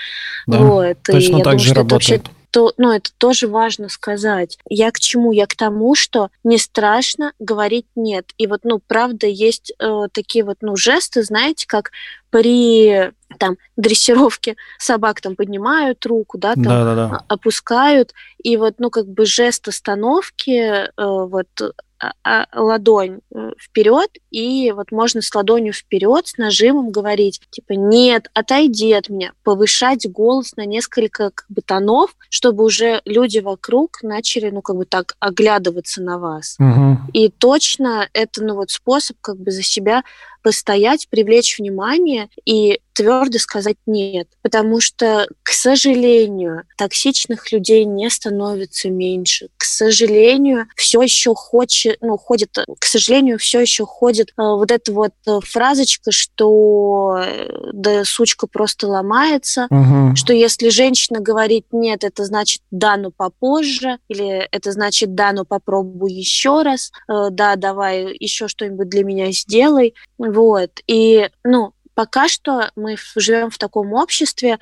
Да, 0.47 0.59
вот. 0.61 0.97
Точно 1.05 1.37
и 1.37 1.43
так 1.43 1.43
думаю, 1.43 1.59
же 1.59 1.75
работает. 1.75 2.23
Вообще 2.23 2.42
то, 2.53 2.75
ну, 2.77 2.93
это 2.93 3.11
тоже 3.17 3.49
важно 3.49 3.89
сказать. 3.89 4.59
Я 4.69 4.93
к 4.93 5.01
чему? 5.01 5.33
Я 5.33 5.47
к 5.47 5.57
тому, 5.57 5.95
что 5.95 6.29
не 6.45 6.59
страшно 6.59 7.33
говорить 7.39 7.87
нет. 7.97 8.31
И 8.37 8.47
вот, 8.47 8.61
ну, 8.65 8.79
правда, 8.79 9.27
есть 9.27 9.73
э, 9.79 10.07
такие 10.13 10.45
вот, 10.45 10.59
ну, 10.61 10.77
жесты, 10.77 11.23
знаете, 11.23 11.67
как 11.67 11.93
при 12.29 13.11
там 13.39 13.57
дрессировке 13.79 14.57
собак 14.79 15.23
там 15.23 15.35
поднимают 15.35 16.05
руку, 16.05 16.37
да, 16.37 16.53
там 16.53 16.63
да, 16.63 16.85
да, 16.85 16.95
да. 16.95 17.25
опускают, 17.29 18.13
и 18.43 18.59
вот, 18.59 18.75
ну, 18.79 18.91
как 18.91 19.09
бы 19.09 19.25
жест 19.25 19.67
остановки, 19.69 20.51
э, 20.51 20.91
вот 20.97 21.49
ладонь 22.53 23.21
э, 23.35 23.51
вперед, 23.61 24.11
и 24.31 24.73
вот 24.73 24.91
можно 24.91 25.23
с 25.23 25.35
ладонью 25.35 25.73
вперед, 25.73 26.27
с 26.27 26.37
нажимом 26.37 26.91
говорить, 26.91 27.41
типа, 27.51 27.73
нет, 27.73 28.29
отойди 28.35 28.93
от 28.93 29.09
меня, 29.09 29.33
повышать 29.45 30.11
голос 30.11 30.57
на 30.57 30.67
несколько 30.67 31.31
как 31.31 31.47
бы 31.49 31.63
тонов, 31.63 32.15
чтобы 32.29 32.65
уже 32.65 33.03
люди 33.05 33.39
вокруг 33.39 34.03
начали, 34.03 34.51
ну, 34.51 34.63
как 34.63 34.77
бы 34.77 34.85
так 34.85 35.15
оглядываться 35.21 36.03
на 36.03 36.19
вас. 36.19 36.57
Угу. 36.59 37.13
И 37.13 37.29
точно 37.29 38.09
это, 38.13 38.43
ну, 38.43 38.55
вот 38.55 38.71
способ 38.71 39.17
как 39.21 39.37
бы 39.39 39.51
за 39.51 39.63
себя 39.63 40.03
постоять, 40.43 41.09
привлечь 41.09 41.59
внимание 41.59 42.29
и 42.45 42.81
твердо 42.93 43.39
сказать 43.39 43.77
нет. 43.87 44.29
Потому 44.43 44.81
что, 44.81 45.27
к 45.43 45.51
сожалению, 45.51 46.65
токсичных 46.77 47.51
людей 47.53 47.85
не 47.85 48.11
становится 48.11 48.91
меньше. 48.91 49.49
К 49.57 49.65
сожалению, 49.65 50.67
все 50.77 51.01
еще 51.03 51.35
хочет, 51.35 51.99
ну, 52.01 52.17
ходит, 52.17 52.57
к 52.79 52.85
сожалению, 52.85 53.39
все 53.39 53.61
еще 53.61 53.87
ходит 53.87 54.29
э, 54.31 54.33
вот 54.37 54.71
эта 54.71 54.93
вот 54.93 55.13
э, 55.27 55.39
фразочка, 55.43 56.13
что 56.13 57.23
э, 57.25 57.49
да, 57.73 58.05
сучка 58.05 58.47
просто 58.47 58.89
ломается, 58.89 59.67
угу. 59.71 60.15
что 60.17 60.33
если 60.33 60.69
женщина 60.69 61.21
говорит 61.21 61.67
нет, 61.73 62.05
это 62.05 62.25
значит 62.25 62.61
да, 62.71 62.97
но 62.97 63.11
попозже, 63.11 63.99
или 64.09 64.49
это 64.51 64.73
значит 64.73 65.15
да, 65.15 65.33
но 65.33 65.45
попробуй 65.45 66.13
еще 66.13 66.63
раз, 66.63 66.93
э, 67.09 67.29
да, 67.31 67.57
давай 67.57 68.17
еще 68.19 68.49
что-нибудь 68.49 68.89
для 68.89 69.05
меня 69.05 69.33
сделай. 69.33 69.95
Вот. 70.33 70.81
И, 70.87 71.29
ну, 71.45 71.75
пока 71.95 72.27
что 72.29 72.71
мы 72.75 72.97
живем 73.17 73.51
в 73.51 73.59
таком 73.59 73.93
обществе, 73.93 74.59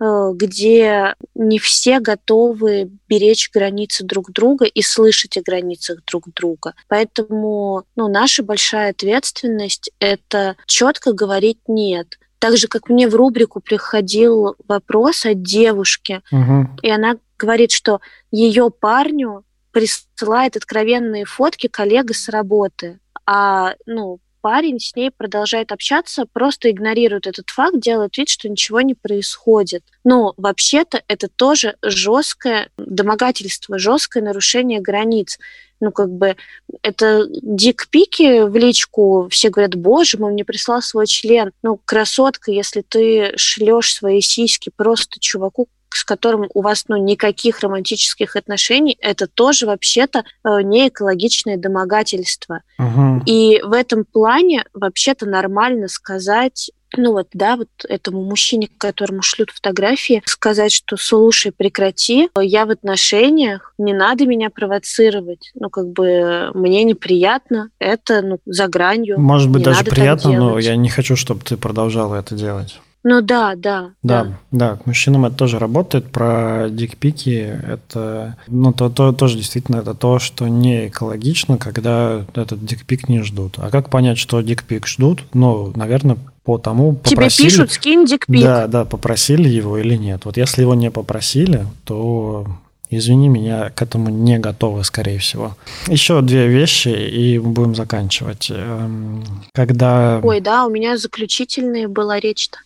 э, 0.00 0.30
где 0.34 1.14
не 1.34 1.58
все 1.58 1.98
готовы 1.98 2.90
беречь 3.08 3.50
границы 3.52 4.04
друг 4.04 4.30
друга 4.32 4.66
и 4.66 4.82
слышать 4.82 5.38
о 5.38 5.42
границах 5.42 6.04
друг 6.04 6.24
друга. 6.34 6.74
Поэтому 6.88 7.84
ну, 7.96 8.08
наша 8.08 8.42
большая 8.42 8.90
ответственность— 8.90 9.90
это 9.98 10.56
четко 10.66 11.12
говорить 11.12 11.58
«нет». 11.66 12.18
Так 12.38 12.58
же, 12.58 12.68
как 12.68 12.90
мне 12.90 13.08
в 13.08 13.14
рубрику 13.14 13.60
приходил 13.60 14.56
вопрос 14.68 15.24
от 15.24 15.40
девушки, 15.40 16.20
угу. 16.30 16.68
и 16.82 16.90
она 16.90 17.16
говорит, 17.38 17.72
что 17.72 18.02
ее 18.30 18.70
парню 18.70 19.44
присылает 19.70 20.54
откровенные 20.54 21.24
фотки 21.24 21.68
коллега 21.68 22.12
с 22.12 22.28
работы. 22.28 23.00
А 23.24 23.74
ну, 23.86 24.20
парень 24.44 24.78
с 24.78 24.94
ней 24.94 25.10
продолжает 25.10 25.72
общаться, 25.72 26.26
просто 26.30 26.70
игнорирует 26.70 27.26
этот 27.26 27.48
факт, 27.48 27.80
делает 27.80 28.18
вид, 28.18 28.28
что 28.28 28.46
ничего 28.46 28.82
не 28.82 28.92
происходит. 28.92 29.82
Но 30.04 30.34
вообще-то 30.36 31.02
это 31.08 31.28
тоже 31.28 31.76
жесткое 31.80 32.68
домогательство, 32.76 33.78
жесткое 33.78 34.22
нарушение 34.22 34.82
границ. 34.82 35.38
Ну, 35.80 35.92
как 35.92 36.10
бы, 36.10 36.36
это 36.82 37.26
дик-пики 37.26 38.42
в 38.42 38.54
личку, 38.54 39.28
все 39.30 39.48
говорят, 39.48 39.76
боже 39.76 40.18
мой, 40.18 40.32
мне 40.32 40.44
прислал 40.44 40.82
свой 40.82 41.06
член. 41.06 41.50
Ну, 41.62 41.80
красотка, 41.82 42.52
если 42.52 42.82
ты 42.82 43.32
шлешь 43.36 43.94
свои 43.94 44.20
сиськи 44.20 44.70
просто 44.76 45.20
чуваку, 45.20 45.68
с 45.96 46.04
которым 46.04 46.48
у 46.54 46.62
вас 46.62 46.84
ну, 46.88 46.96
никаких 46.96 47.60
романтических 47.60 48.36
отношений, 48.36 48.96
это 49.00 49.26
тоже 49.26 49.66
вообще-то 49.66 50.24
э, 50.44 50.62
не 50.62 50.88
экологичное 50.88 51.56
домогательство. 51.56 52.62
Угу. 52.78 53.22
И 53.26 53.60
в 53.62 53.72
этом 53.72 54.04
плане 54.04 54.64
вообще-то 54.72 55.26
нормально 55.26 55.88
сказать 55.88 56.70
ну 56.96 57.12
вот, 57.12 57.28
да, 57.32 57.56
вот 57.56 57.68
этому 57.88 58.22
мужчине, 58.22 58.68
которому 58.78 59.22
шлют 59.22 59.50
фотографии, 59.50 60.22
сказать, 60.26 60.72
что 60.72 60.96
слушай, 60.96 61.52
прекрати, 61.52 62.28
я 62.40 62.66
в 62.66 62.70
отношениях, 62.70 63.74
не 63.78 63.92
надо 63.92 64.26
меня 64.26 64.50
провоцировать. 64.50 65.50
Ну, 65.54 65.70
как 65.70 65.88
бы 65.88 66.50
мне 66.54 66.84
неприятно, 66.84 67.70
это 67.78 68.22
ну, 68.22 68.38
за 68.46 68.68
гранью. 68.68 69.18
Может 69.18 69.50
быть, 69.50 69.62
даже 69.62 69.84
приятно, 69.84 70.32
но 70.32 70.58
я 70.58 70.76
не 70.76 70.88
хочу, 70.88 71.16
чтобы 71.16 71.42
ты 71.42 71.56
продолжала 71.56 72.16
это 72.16 72.34
делать. 72.34 72.80
Ну 73.04 73.20
да, 73.20 73.54
да. 73.54 73.90
Да, 74.02 74.24
да, 74.24 74.38
да, 74.50 74.76
к 74.76 74.86
мужчинам 74.86 75.26
это 75.26 75.36
тоже 75.36 75.58
работает. 75.58 76.10
Про 76.10 76.68
дикпики 76.70 77.60
это, 77.68 78.36
ну, 78.48 78.72
то, 78.72 78.88
то, 78.88 79.12
тоже 79.12 79.36
действительно 79.36 79.76
это 79.76 79.92
то, 79.92 80.18
что 80.18 80.48
не 80.48 80.88
экологично, 80.88 81.58
когда 81.58 82.24
этот 82.34 82.64
дикпик 82.64 83.10
не 83.10 83.20
ждут. 83.20 83.58
А 83.58 83.68
как 83.68 83.90
понять, 83.90 84.16
что 84.16 84.40
дикпик 84.40 84.86
ждут? 84.86 85.22
Ну, 85.34 85.70
наверное, 85.76 86.16
по 86.44 86.56
тому, 86.56 86.94
попросили... 86.94 87.48
Тебе 87.50 87.58
пишут, 87.58 87.72
скинь 87.72 88.06
дикпик. 88.06 88.42
Да, 88.42 88.66
да, 88.68 88.86
попросили 88.86 89.50
его 89.50 89.76
или 89.76 89.96
нет. 89.96 90.24
Вот 90.24 90.38
если 90.38 90.62
его 90.62 90.74
не 90.74 90.90
попросили, 90.90 91.66
то 91.84 92.46
Извини, 92.90 93.28
меня 93.28 93.70
к 93.70 93.82
этому 93.82 94.08
не 94.10 94.38
готовы, 94.38 94.84
скорее 94.84 95.18
всего. 95.18 95.56
Еще 95.88 96.20
две 96.20 96.46
вещи, 96.46 96.88
и 96.88 97.38
будем 97.38 97.74
заканчивать. 97.74 98.48
Эм, 98.50 99.24
когда... 99.52 100.20
Ой, 100.22 100.40
да, 100.40 100.66
у 100.66 100.70
меня 100.70 100.96
заключительная 100.96 101.88
была 101.88 102.20
речь-то. 102.20 102.58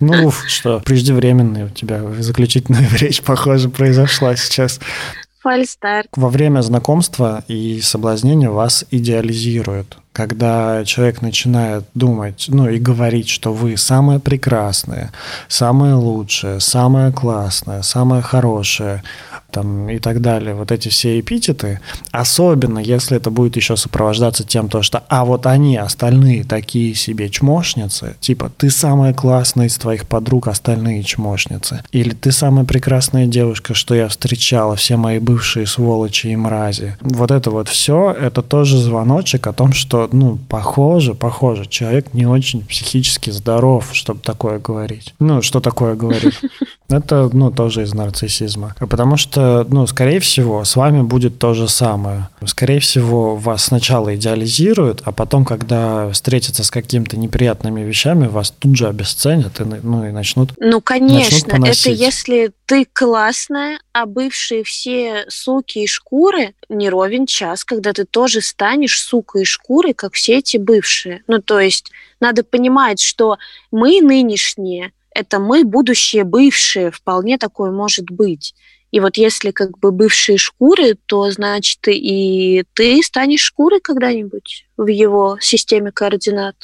Ну, 0.00 0.30
что, 0.46 0.80
преждевременная 0.80 1.66
у 1.66 1.68
тебя 1.68 2.02
заключительная 2.18 2.88
речь, 2.98 3.22
похоже, 3.22 3.68
произошла 3.68 4.36
сейчас. 4.36 4.80
Фальстарт. 5.42 6.08
Во 6.16 6.28
время 6.28 6.60
знакомства 6.60 7.44
и 7.48 7.80
соблазнения 7.80 8.50
вас 8.50 8.84
идеализируют. 8.90 9.96
Когда 10.12 10.84
человек 10.84 11.22
начинает 11.22 11.84
думать, 11.94 12.46
ну 12.48 12.68
и 12.68 12.78
говорить, 12.78 13.28
что 13.28 13.52
вы 13.52 13.76
самое 13.76 14.18
прекрасное, 14.18 15.12
самое 15.48 15.94
лучшее, 15.94 16.60
самое 16.60 17.12
классное, 17.12 17.82
самое 17.82 18.20
хорошее, 18.20 19.02
там, 19.50 19.88
и 19.88 19.98
так 19.98 20.20
далее, 20.20 20.54
вот 20.54 20.72
эти 20.72 20.88
все 20.88 21.20
эпитеты, 21.20 21.80
особенно 22.10 22.78
если 22.78 23.16
это 23.16 23.30
будет 23.30 23.56
еще 23.56 23.76
сопровождаться 23.76 24.44
тем, 24.44 24.68
то, 24.68 24.82
что 24.82 25.02
«а 25.08 25.24
вот 25.24 25.46
они, 25.46 25.76
остальные, 25.76 26.44
такие 26.44 26.94
себе 26.94 27.28
чмошницы», 27.28 28.16
типа 28.20 28.50
«ты 28.56 28.70
самая 28.70 29.12
классная 29.12 29.66
из 29.66 29.76
твоих 29.76 30.06
подруг, 30.06 30.48
остальные 30.48 31.02
чмошницы», 31.02 31.82
или 31.92 32.14
«ты 32.14 32.32
самая 32.32 32.64
прекрасная 32.64 33.26
девушка, 33.26 33.74
что 33.74 33.94
я 33.94 34.08
встречала, 34.08 34.76
все 34.76 34.96
мои 34.96 35.18
бывшие 35.18 35.66
сволочи 35.66 36.28
и 36.28 36.36
мрази». 36.36 36.96
Вот 37.00 37.30
это 37.30 37.50
вот 37.50 37.68
все, 37.68 38.12
это 38.12 38.42
тоже 38.42 38.78
звоночек 38.78 39.46
о 39.46 39.52
том, 39.52 39.72
что, 39.72 39.99
ну, 40.12 40.38
похоже, 40.48 41.14
похоже, 41.14 41.66
человек 41.66 42.14
не 42.14 42.26
очень 42.26 42.64
психически 42.64 43.30
здоров, 43.30 43.90
чтобы 43.92 44.20
такое 44.20 44.58
говорить. 44.58 45.14
Ну, 45.18 45.42
что 45.42 45.60
такое 45.60 45.94
говорить? 45.94 46.38
Это, 46.88 47.30
ну, 47.32 47.50
тоже 47.50 47.82
из 47.82 47.94
нарциссизма. 47.94 48.74
Потому 48.78 49.16
что, 49.16 49.66
ну, 49.68 49.86
скорее 49.86 50.20
всего, 50.20 50.64
с 50.64 50.76
вами 50.76 51.02
будет 51.02 51.38
то 51.38 51.54
же 51.54 51.68
самое. 51.68 52.28
Скорее 52.44 52.80
всего, 52.80 53.36
вас 53.36 53.64
сначала 53.64 54.14
идеализируют, 54.16 55.02
а 55.04 55.12
потом, 55.12 55.44
когда 55.44 56.10
встретятся 56.10 56.64
с 56.64 56.70
какими-то 56.70 57.16
неприятными 57.16 57.80
вещами, 57.82 58.26
вас 58.26 58.50
тут 58.50 58.76
же 58.76 58.88
обесценят 58.88 59.60
и, 59.60 59.64
ну, 59.64 60.06
и 60.06 60.10
начнут 60.10 60.52
Ну, 60.58 60.80
конечно, 60.80 61.58
начнут 61.58 61.68
это 61.68 61.90
если 61.90 62.52
ты 62.66 62.86
классная, 62.92 63.80
а 63.92 64.06
бывшие 64.06 64.62
все 64.64 65.24
суки 65.28 65.80
и 65.80 65.86
шкуры 65.86 66.54
не 66.68 66.88
ровен 66.88 67.26
час, 67.26 67.64
когда 67.64 67.92
ты 67.92 68.04
тоже 68.04 68.40
станешь 68.40 69.02
сукой 69.02 69.42
и 69.42 69.44
шкурой, 69.44 69.89
как 69.92 70.14
все 70.14 70.38
эти 70.38 70.56
бывшие. 70.56 71.22
Ну, 71.26 71.40
то 71.40 71.60
есть 71.60 71.90
надо 72.20 72.44
понимать, 72.44 73.00
что 73.00 73.38
мы 73.70 74.00
нынешние– 74.00 74.92
это 75.14 75.38
мы, 75.38 75.64
будущие 75.64 76.24
бывшие, 76.24 76.90
вполне 76.90 77.38
такое 77.38 77.70
может 77.70 78.10
быть. 78.10 78.54
И 78.90 79.00
вот 79.00 79.16
если 79.16 79.50
как 79.50 79.78
бы 79.78 79.92
бывшие 79.92 80.38
шкуры, 80.38 80.96
то 81.06 81.30
значит 81.30 81.78
и 81.86 82.64
ты 82.74 83.02
станешь 83.02 83.40
шкурой 83.40 83.80
когда-нибудь 83.80 84.66
в 84.76 84.86
его 84.86 85.38
системе 85.40 85.92
координат. 85.92 86.56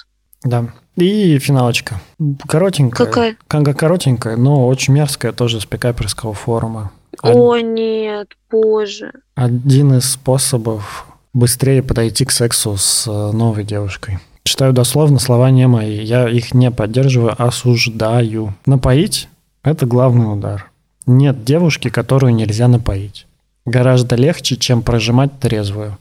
Да. 0.43 0.73
И 0.97 1.39
финалочка. 1.39 2.01
Коротенькая. 2.49 3.07
Какая? 3.07 3.37
Канга 3.47 3.75
коротенькая, 3.75 4.37
но 4.37 4.67
очень 4.67 4.95
мерзкая, 4.95 5.33
тоже 5.33 5.61
с 5.61 5.67
пикаперского 5.67 6.33
форума. 6.33 6.91
О, 7.23 7.59
нет, 7.59 8.33
боже. 8.51 9.13
Один 9.35 9.99
из 9.99 10.11
способов 10.11 11.07
быстрее 11.37 11.83
подойти 11.83 12.25
к 12.25 12.31
сексу 12.33 12.77
с 12.77 13.07
э, 13.07 13.33
новой 13.33 13.63
девушкой. 13.63 14.19
Читаю 14.43 14.73
дословно, 14.73 15.19
слова 15.19 15.51
не 15.51 15.67
мои. 15.67 16.03
Я 16.03 16.29
их 16.29 16.55
не 16.55 16.71
поддерживаю, 16.71 17.35
осуждаю. 17.37 18.55
Напоить– 18.65 19.29
это 19.63 19.87
главный 19.87 20.33
удар. 20.33 20.71
Нет 21.05 21.45
девушки, 21.45 21.91
которую 21.91 22.35
нельзя 22.35 22.69
напоить. 22.69 23.27
Гораздо 23.67 24.17
легче, 24.17 24.57
чем 24.57 24.83
прожимать 24.83 25.39
трезвую. 25.39 25.99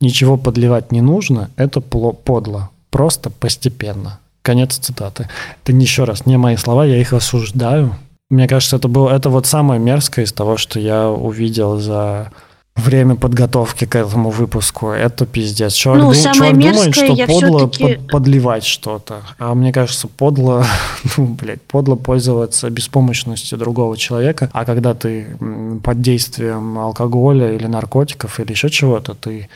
Ничего 0.00 0.36
подливать 0.36 0.92
не 0.92 1.00
нужно, 1.00 1.50
это 1.56 1.80
подло. 1.80 2.70
Просто 2.90 3.30
постепенно. 3.30 4.20
Конец 4.42 4.76
цитаты. 4.76 5.28
Это 5.62 5.72
еще 5.72 6.04
раз 6.04 6.24
не 6.24 6.36
мои 6.36 6.56
слова, 6.56 6.86
я 6.86 7.00
их 7.00 7.12
осуждаю. 7.12 7.96
Мне 8.30 8.46
кажется, 8.46 8.76
это 8.76 8.86
было 8.86 9.10
это 9.10 9.28
вот 9.28 9.46
самое 9.46 9.80
мерзкое 9.80 10.24
из 10.24 10.32
того, 10.32 10.56
что 10.56 10.78
я 10.78 11.08
увидел 11.08 11.78
за 11.78 12.30
время 12.78 13.16
подготовки 13.16 13.84
к 13.84 13.96
этому 13.96 14.30
выпуску. 14.30 14.88
Это 14.90 15.26
пиздец. 15.26 15.72
Человек, 15.72 16.04
ну, 16.04 16.12
дум, 16.12 16.32
человек 16.32 16.58
думает, 16.58 16.94
что 16.94 17.26
подло 17.26 17.66
под, 17.66 18.10
подливать 18.10 18.64
что-то. 18.64 19.22
А 19.38 19.54
мне 19.54 19.72
кажется, 19.72 20.08
подло, 20.08 20.64
ну, 21.16 21.26
блядь, 21.26 21.62
подло 21.62 21.96
пользоваться 21.96 22.70
беспомощностью 22.70 23.58
другого 23.58 23.96
человека. 23.96 24.50
А 24.52 24.64
когда 24.64 24.94
ты 24.94 25.36
под 25.82 26.00
действием 26.00 26.78
алкоголя 26.78 27.52
или 27.52 27.66
наркотиков 27.66 28.40
или 28.40 28.52
еще 28.52 28.70
чего-то, 28.70 29.14
ты 29.14 29.48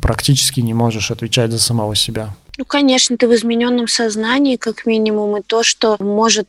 практически 0.00 0.60
не 0.60 0.74
можешь 0.74 1.10
отвечать 1.10 1.50
за 1.50 1.58
самого 1.58 1.94
себя. 1.94 2.34
Ну, 2.58 2.64
конечно, 2.64 3.16
ты 3.16 3.26
в 3.26 3.34
измененном 3.34 3.88
сознании, 3.88 4.56
как 4.56 4.84
минимум, 4.84 5.38
и 5.38 5.42
то, 5.42 5.62
что 5.62 5.96
может 5.98 6.46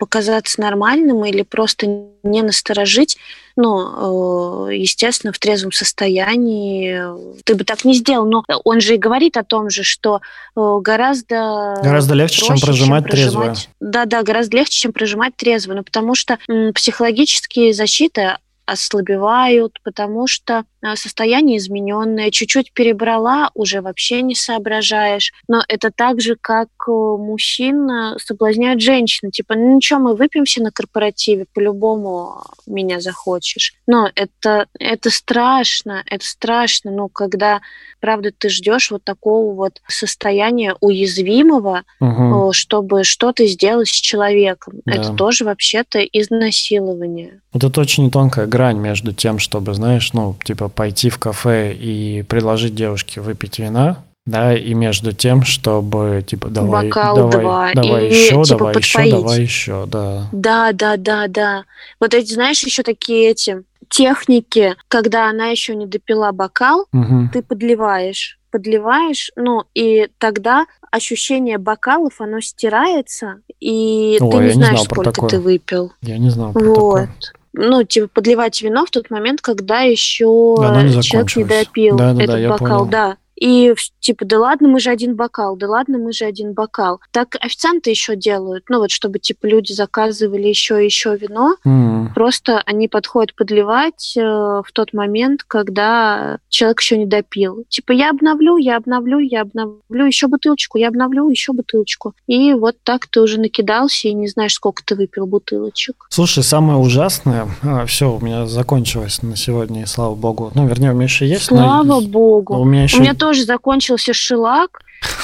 показаться 0.00 0.62
нормальным 0.62 1.26
или 1.26 1.42
просто 1.42 1.86
не 2.22 2.40
насторожить, 2.40 3.18
ну, 3.54 4.68
э, 4.70 4.76
естественно, 4.76 5.30
в 5.30 5.38
трезвом 5.38 5.72
состоянии 5.72 7.42
ты 7.44 7.54
бы 7.54 7.64
так 7.64 7.84
не 7.84 7.92
сделал. 7.92 8.24
Но 8.24 8.42
он 8.64 8.80
же 8.80 8.94
и 8.94 8.98
говорит 8.98 9.36
о 9.36 9.44
том 9.44 9.68
же, 9.68 9.82
что 9.84 10.22
э, 10.56 10.78
гораздо... 10.80 11.78
Гораздо 11.82 12.14
легче, 12.14 12.46
проще, 12.46 12.60
чем 12.60 12.66
прожимать 12.66 13.04
чем 13.04 13.10
трезвое. 13.10 13.56
Да-да, 13.78 14.22
гораздо 14.22 14.56
легче, 14.56 14.80
чем 14.80 14.92
прожимать 14.94 15.36
трезвое. 15.36 15.76
Ну, 15.76 15.84
потому 15.84 16.14
что 16.14 16.38
психологические 16.74 17.74
защиты 17.74 18.38
ослабевают, 18.70 19.78
потому 19.82 20.26
что 20.26 20.64
э, 20.82 20.94
состояние 20.94 21.58
измененное, 21.58 22.30
чуть-чуть 22.30 22.72
перебрала, 22.72 23.50
уже 23.54 23.80
вообще 23.80 24.22
не 24.22 24.34
соображаешь. 24.34 25.32
Но 25.48 25.62
это 25.68 25.90
так 25.90 26.20
же, 26.20 26.36
как 26.40 26.68
э, 26.86 26.90
мужчина 26.90 28.16
соблазняют 28.18 28.80
женщину. 28.80 29.30
Типа, 29.30 29.54
ну 29.54 29.76
ничего, 29.76 29.98
мы 29.98 30.14
выпьемся 30.14 30.62
на 30.62 30.70
корпоративе, 30.70 31.46
по-любому 31.52 32.44
меня 32.66 33.00
захочешь. 33.00 33.74
Но 33.86 34.10
это, 34.14 34.66
это 34.78 35.10
страшно, 35.10 36.02
это 36.06 36.24
страшно, 36.24 36.90
ну, 36.90 37.08
когда, 37.08 37.60
правда, 38.00 38.30
ты 38.36 38.48
ждешь 38.48 38.90
вот 38.90 39.04
такого 39.04 39.54
вот 39.54 39.80
состояния 39.86 40.74
уязвимого, 40.80 41.82
угу. 42.00 42.52
чтобы 42.52 43.04
что-то 43.04 43.46
сделать 43.46 43.88
с 43.88 44.00
человеком. 44.00 44.74
Да. 44.84 44.92
Это 44.92 45.12
тоже 45.12 45.44
вообще-то 45.44 46.00
изнасилование. 46.00 47.40
Вот 47.52 47.64
это 47.64 47.80
очень 47.80 48.10
тонкая 48.10 48.46
грань 48.46 48.78
между 48.78 49.12
тем, 49.12 49.38
чтобы, 49.38 49.74
знаешь, 49.74 50.12
ну, 50.12 50.36
типа 50.44 50.68
пойти 50.68 51.10
в 51.10 51.18
кафе 51.18 51.72
и 51.74 52.22
предложить 52.22 52.74
девушке 52.74 53.20
выпить 53.20 53.58
вина, 53.58 54.04
да, 54.26 54.56
и 54.56 54.74
между 54.74 55.12
тем, 55.12 55.44
чтобы 55.44 56.24
типа 56.26 56.48
давай, 56.48 56.86
Бокал 56.86 57.16
давай, 57.16 57.40
два. 57.40 57.70
давай 57.74 58.08
и, 58.08 58.14
еще, 58.14 58.42
типа, 58.42 58.58
давай 58.58 58.74
подпоить. 58.74 59.06
еще, 59.06 59.10
давай 59.10 59.40
еще, 59.40 59.86
да. 59.86 60.28
Да, 60.32 60.72
да, 60.72 60.96
да, 60.96 61.26
да. 61.26 61.64
Вот 61.98 62.14
эти, 62.14 62.32
знаешь, 62.32 62.62
еще 62.62 62.82
такие 62.82 63.30
эти 63.30 63.62
техники, 63.88 64.76
когда 64.88 65.28
она 65.28 65.46
еще 65.46 65.74
не 65.74 65.86
допила 65.86 66.32
бокал, 66.32 66.86
угу. 66.92 67.28
ты 67.32 67.42
подливаешь 67.42 68.38
подливаешь, 68.50 69.30
ну, 69.36 69.64
и 69.74 70.08
тогда 70.18 70.66
ощущение 70.90 71.58
бокалов, 71.58 72.20
оно 72.20 72.40
стирается, 72.40 73.40
и 73.60 74.18
Ой, 74.20 74.30
ты 74.30 74.36
не 74.38 74.50
знаешь, 74.50 74.80
не 74.80 74.84
сколько 74.84 75.28
ты 75.28 75.38
выпил. 75.38 75.92
Я 76.02 76.18
не 76.18 76.30
знал 76.30 76.52
про 76.52 76.60
вот. 76.60 76.74
такое. 76.74 77.14
ну, 77.52 77.84
типа, 77.84 78.08
подливать 78.08 78.60
вино 78.60 78.86
в 78.86 78.90
тот 78.90 79.10
момент, 79.10 79.40
когда 79.40 79.80
еще 79.80 80.26
не 80.26 81.02
человек 81.02 81.36
не 81.36 81.44
допил 81.44 81.96
да, 81.96 82.12
да, 82.12 82.24
этот 82.24 82.42
да, 82.42 82.48
бокал, 82.48 82.78
понял. 82.78 82.86
да. 82.86 83.16
И 83.40 83.74
типа, 84.00 84.24
да 84.26 84.38
ладно, 84.38 84.68
мы 84.68 84.80
же 84.80 84.90
один 84.90 85.16
бокал, 85.16 85.56
да 85.56 85.66
ладно, 85.66 85.98
мы 85.98 86.12
же 86.12 86.26
один 86.26 86.52
бокал. 86.52 87.00
Так 87.10 87.36
официанты 87.40 87.90
еще 87.90 88.14
делают, 88.14 88.64
ну 88.68 88.78
вот, 88.78 88.90
чтобы 88.90 89.18
типа 89.18 89.46
люди 89.46 89.72
заказывали 89.72 90.46
еще 90.46 90.82
и 90.82 90.84
еще 90.84 91.16
вино. 91.16 91.56
Mm. 91.66 92.12
Просто 92.14 92.62
они 92.66 92.86
подходят 92.86 93.34
подливать 93.34 94.14
э, 94.16 94.20
в 94.20 94.66
тот 94.72 94.92
момент, 94.92 95.42
когда 95.46 96.38
человек 96.48 96.80
еще 96.80 96.98
не 96.98 97.06
допил. 97.06 97.64
Типа, 97.68 97.92
я 97.92 98.10
обновлю, 98.10 98.58
я 98.58 98.76
обновлю, 98.76 99.18
я 99.18 99.42
обновлю 99.42 100.06
еще 100.06 100.26
бутылочку, 100.26 100.78
я 100.78 100.88
обновлю 100.88 101.28
еще 101.30 101.52
бутылочку. 101.52 102.14
И 102.26 102.52
вот 102.52 102.76
так 102.84 103.06
ты 103.06 103.20
уже 103.20 103.40
накидался 103.40 104.08
и 104.08 104.12
не 104.12 104.28
знаешь, 104.28 104.54
сколько 104.54 104.82
ты 104.84 104.96
выпил 104.96 105.26
бутылочек. 105.26 106.06
Слушай, 106.10 106.44
самое 106.44 106.78
ужасное, 106.78 107.48
а, 107.62 107.86
все, 107.86 108.14
у 108.14 108.20
меня 108.20 108.46
закончилось 108.46 109.22
на 109.22 109.36
сегодня, 109.36 109.82
и 109.82 109.86
слава 109.86 110.14
богу. 110.14 110.52
Ну, 110.54 110.66
вернее, 110.66 110.90
у 110.90 110.94
меня 110.94 111.04
еще 111.04 111.26
есть. 111.26 111.44
Слава 111.44 111.82
но... 111.84 112.00
богу. 112.02 112.58
У 112.58 112.64
меня, 112.64 112.82
еще... 112.82 112.98
у 112.98 113.00
меня 113.00 113.14
тоже 113.14 113.29
закончился 113.38 114.12
шелак. 114.12 114.82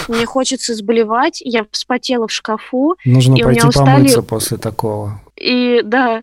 Мне 0.09 0.25
хочется 0.25 0.75
сблевать, 0.75 1.43
я 1.45 1.67
вспотела 1.71 2.29
в 2.29 2.33
шкафу. 2.33 2.97
Нужно 3.05 3.35
и 3.35 3.43
пойти 3.43 3.61
у 3.61 3.65
меня 3.65 3.69
устали... 3.69 3.97
помыться 3.97 4.23
после 4.23 4.57
такого. 4.57 5.21
И 5.37 5.83
да, 5.85 6.23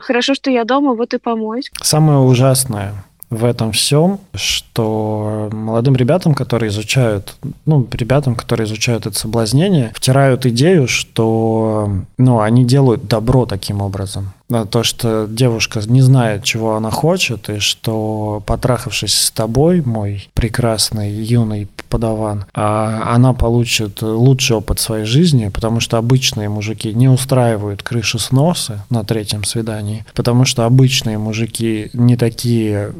хорошо, 0.00 0.34
что 0.34 0.50
я 0.50 0.64
дома, 0.64 0.94
вот 0.94 1.14
и 1.14 1.18
помоюсь. 1.18 1.70
Самое 1.80 2.18
ужасное 2.18 2.94
в 3.32 3.46
этом 3.46 3.72
всем, 3.72 4.20
что 4.34 5.48
молодым 5.52 5.96
ребятам, 5.96 6.34
которые 6.34 6.68
изучают, 6.68 7.34
ну, 7.64 7.86
ребятам, 7.90 8.34
которые 8.34 8.66
изучают 8.66 9.06
это 9.06 9.18
соблазнение, 9.18 9.90
втирают 9.94 10.44
идею, 10.44 10.86
что, 10.86 11.90
ну, 12.18 12.40
они 12.40 12.66
делают 12.66 13.08
добро 13.08 13.46
таким 13.46 13.80
образом. 13.80 14.34
То, 14.70 14.82
что 14.82 15.26
девушка 15.28 15.80
не 15.86 16.02
знает, 16.02 16.44
чего 16.44 16.76
она 16.76 16.90
хочет, 16.90 17.48
и 17.48 17.58
что, 17.58 18.42
потрахавшись 18.46 19.14
с 19.14 19.30
тобой, 19.30 19.82
мой 19.82 20.28
прекрасный 20.34 21.10
юный 21.10 21.68
подаван, 21.88 22.44
она 22.52 23.34
получит 23.34 24.02
лучший 24.02 24.56
опыт 24.56 24.80
своей 24.80 25.04
жизни, 25.04 25.48
потому 25.48 25.80
что 25.80 25.98
обычные 25.98 26.48
мужики 26.48 26.94
не 26.94 27.08
устраивают 27.08 27.82
крыши 27.82 28.18
сносы 28.18 28.80
на 28.90 29.04
третьем 29.04 29.44
свидании, 29.44 30.04
потому 30.14 30.44
что 30.44 30.64
обычные 30.64 31.18
мужики 31.18 31.90
не 31.92 32.16
такие 32.16 32.92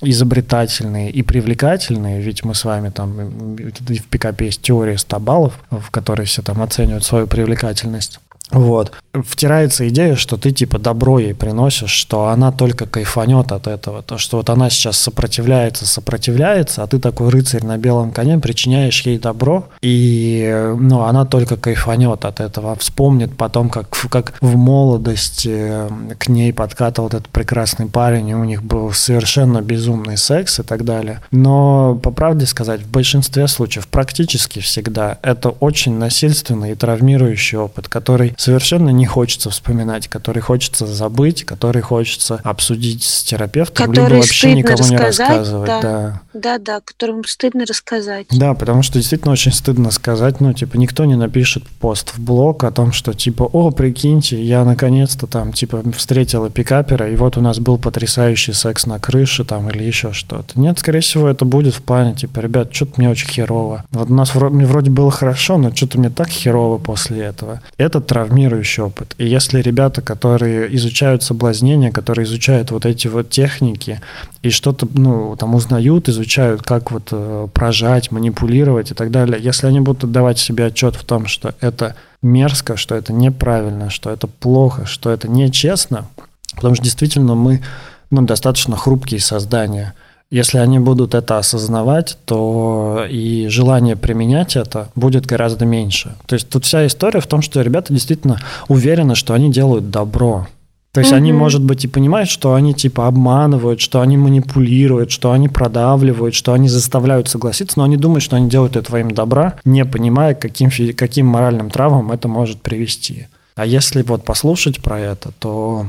изобретательные 0.00 1.10
и 1.10 1.22
привлекательные, 1.22 2.20
ведь 2.20 2.44
мы 2.44 2.54
с 2.54 2.64
вами 2.64 2.88
там 2.88 3.56
в 3.56 4.06
пикапе 4.10 4.46
есть 4.46 4.62
теория 4.62 4.98
100 4.98 5.20
баллов, 5.20 5.60
в 5.70 5.90
которой 5.90 6.26
все 6.26 6.42
там 6.42 6.60
оценивают 6.62 7.04
свою 7.04 7.26
привлекательность. 7.26 8.18
Вот. 8.52 8.92
Втирается 9.12 9.88
идея, 9.88 10.16
что 10.16 10.36
ты 10.36 10.52
типа 10.52 10.78
добро 10.78 11.18
ей 11.18 11.34
приносишь, 11.34 11.90
что 11.90 12.28
она 12.28 12.52
только 12.52 12.86
кайфанет 12.86 13.52
от 13.52 13.66
этого. 13.66 14.02
То, 14.02 14.18
что 14.18 14.38
вот 14.38 14.50
она 14.50 14.70
сейчас 14.70 14.98
сопротивляется, 14.98 15.86
сопротивляется, 15.86 16.82
а 16.82 16.86
ты 16.86 16.98
такой 16.98 17.28
рыцарь 17.28 17.64
на 17.64 17.76
белом 17.78 18.10
коне, 18.10 18.38
причиняешь 18.38 19.02
ей 19.02 19.18
добро, 19.18 19.68
и 19.80 20.74
ну, 20.78 21.02
она 21.02 21.24
только 21.24 21.56
кайфанет 21.56 22.24
от 22.24 22.40
этого. 22.40 22.76
Вспомнит 22.76 23.36
потом, 23.36 23.68
как, 23.68 23.88
как 24.10 24.34
в 24.40 24.56
молодости 24.56 25.72
к 26.18 26.28
ней 26.28 26.52
подкатывал 26.52 27.08
этот 27.08 27.28
прекрасный 27.28 27.86
парень, 27.86 28.28
и 28.28 28.34
у 28.34 28.44
них 28.44 28.62
был 28.62 28.92
совершенно 28.92 29.60
безумный 29.60 30.16
секс 30.16 30.60
и 30.60 30.62
так 30.62 30.84
далее. 30.84 31.20
Но, 31.30 31.98
по 32.02 32.10
правде 32.10 32.46
сказать, 32.46 32.82
в 32.82 32.90
большинстве 32.90 33.48
случаев, 33.48 33.86
практически 33.88 34.60
всегда, 34.60 35.18
это 35.22 35.50
очень 35.50 35.96
насильственный 35.98 36.72
и 36.72 36.74
травмирующий 36.74 37.58
опыт, 37.58 37.88
который 37.88 38.34
совершенно 38.42 38.90
не 38.90 39.06
хочется 39.06 39.50
вспоминать, 39.50 40.08
который 40.08 40.40
хочется 40.40 40.86
забыть, 40.86 41.44
который 41.44 41.82
хочется 41.82 42.40
обсудить 42.42 43.04
с 43.04 43.22
терапевтом, 43.22 43.86
который 43.86 44.08
либо 44.08 44.16
вообще 44.16 44.54
никому 44.54 44.84
не 44.88 44.96
рассказывать. 44.96 45.66
Да. 45.66 45.80
да. 45.82 46.20
Да, 46.34 46.58
да, 46.58 46.80
которому 46.80 47.24
стыдно 47.24 47.64
рассказать. 47.66 48.26
Да, 48.30 48.54
потому 48.54 48.82
что 48.82 48.98
действительно 48.98 49.32
очень 49.32 49.52
стыдно 49.52 49.90
сказать, 49.90 50.40
ну, 50.40 50.52
типа, 50.52 50.76
никто 50.76 51.04
не 51.04 51.14
напишет 51.14 51.62
пост 51.68 52.14
в 52.14 52.20
блог 52.20 52.64
о 52.64 52.70
том, 52.70 52.92
что, 52.92 53.12
типа, 53.12 53.42
о, 53.44 53.70
прикиньте, 53.70 54.42
я 54.42 54.64
наконец-то 54.64 55.26
там, 55.26 55.52
типа, 55.52 55.82
встретила 55.94 56.50
пикапера, 56.50 57.10
и 57.10 57.16
вот 57.16 57.36
у 57.36 57.40
нас 57.42 57.58
был 57.58 57.78
потрясающий 57.78 58.54
секс 58.54 58.86
на 58.86 58.98
крыше 58.98 59.44
там 59.44 59.68
или 59.70 59.82
еще 59.84 60.12
что-то. 60.12 60.58
Нет, 60.58 60.78
скорее 60.78 61.00
всего, 61.00 61.28
это 61.28 61.44
будет 61.44 61.74
в 61.74 61.82
плане, 61.82 62.14
типа, 62.14 62.40
ребят, 62.40 62.74
что-то 62.74 62.94
мне 62.96 63.10
очень 63.10 63.28
херово. 63.28 63.84
Вот 63.90 64.10
у 64.10 64.14
нас 64.14 64.34
вроде, 64.34 64.54
мне 64.54 64.66
вроде 64.66 64.90
было 64.90 65.10
хорошо, 65.10 65.58
но 65.58 65.74
что-то 65.74 65.98
мне 65.98 66.08
так 66.08 66.28
херово 66.28 66.78
после 66.78 67.20
этого. 67.20 67.60
Это 67.76 68.00
травмирующий 68.32 68.82
опыт. 68.82 69.14
И 69.18 69.26
если 69.26 69.60
ребята, 69.60 70.00
которые 70.00 70.74
изучают 70.76 71.22
соблазнение, 71.22 71.92
которые 71.92 72.24
изучают 72.24 72.70
вот 72.70 72.86
эти 72.86 73.08
вот 73.08 73.30
техники 73.30 74.00
и 74.42 74.50
что-то, 74.50 74.88
ну, 74.94 75.36
там 75.36 75.54
узнают, 75.54 76.08
изучают, 76.08 76.62
как 76.62 76.90
вот 76.90 77.08
э, 77.12 77.48
прожать, 77.52 78.10
манипулировать 78.10 78.90
и 78.90 78.94
так 78.94 79.10
далее, 79.10 79.38
если 79.40 79.66
они 79.66 79.80
будут 79.80 80.04
отдавать 80.04 80.38
себе 80.38 80.66
отчет 80.66 80.96
в 80.96 81.04
том, 81.04 81.26
что 81.26 81.54
это 81.60 81.94
мерзко, 82.22 82.76
что 82.76 82.94
это 82.94 83.12
неправильно, 83.12 83.90
что 83.90 84.10
это 84.10 84.26
плохо, 84.26 84.86
что 84.86 85.10
это 85.10 85.28
нечестно, 85.28 86.06
потому 86.54 86.74
что 86.74 86.84
действительно 86.84 87.34
мы 87.34 87.62
ну, 88.10 88.22
достаточно 88.22 88.76
хрупкие 88.76 89.20
создания. 89.20 89.94
Если 90.32 90.56
они 90.56 90.78
будут 90.78 91.14
это 91.14 91.36
осознавать, 91.36 92.16
то 92.24 93.04
и 93.06 93.48
желание 93.48 93.96
применять 93.96 94.56
это 94.56 94.88
будет 94.94 95.26
гораздо 95.26 95.66
меньше. 95.66 96.14
То 96.24 96.32
есть 96.36 96.48
тут 96.48 96.64
вся 96.64 96.86
история 96.86 97.20
в 97.20 97.26
том, 97.26 97.42
что 97.42 97.60
ребята 97.60 97.92
действительно 97.92 98.38
уверены, 98.66 99.14
что 99.14 99.34
они 99.34 99.52
делают 99.52 99.90
добро. 99.90 100.46
То 100.92 101.00
есть 101.00 101.12
mm-hmm. 101.12 101.16
они, 101.16 101.32
может 101.34 101.62
быть, 101.62 101.84
и 101.84 101.88
понимают, 101.88 102.30
что 102.30 102.54
они 102.54 102.72
типа 102.72 103.08
обманывают, 103.08 103.80
что 103.80 104.00
они 104.00 104.16
манипулируют, 104.16 105.10
что 105.10 105.32
они 105.32 105.50
продавливают, 105.50 106.34
что 106.34 106.54
они 106.54 106.66
заставляют 106.66 107.28
согласиться, 107.28 107.78
но 107.78 107.84
они 107.84 107.98
думают, 107.98 108.22
что 108.22 108.36
они 108.36 108.48
делают 108.48 108.76
это 108.76 108.90
во 108.90 109.00
имя 109.00 109.14
добра, 109.14 109.56
не 109.66 109.84
понимая, 109.84 110.34
каким, 110.34 110.70
каким 110.96 111.26
моральным 111.26 111.68
травмам 111.68 112.10
это 112.10 112.28
может 112.28 112.62
привести. 112.62 113.26
А 113.54 113.66
если 113.66 114.00
вот 114.00 114.24
послушать 114.24 114.82
про 114.82 114.98
это, 114.98 115.30
то, 115.38 115.84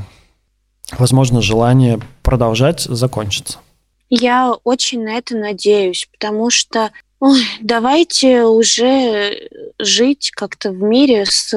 возможно, 0.98 1.40
желание 1.40 1.98
продолжать 2.22 2.82
закончится. 2.82 3.60
Я 4.16 4.54
очень 4.62 5.02
на 5.02 5.18
это 5.18 5.36
надеюсь, 5.36 6.06
потому 6.12 6.48
что 6.48 6.92
ой, 7.18 7.42
давайте 7.60 8.44
уже 8.44 9.48
жить 9.80 10.30
как-то 10.30 10.70
в 10.70 10.80
мире 10.80 11.26
с 11.26 11.52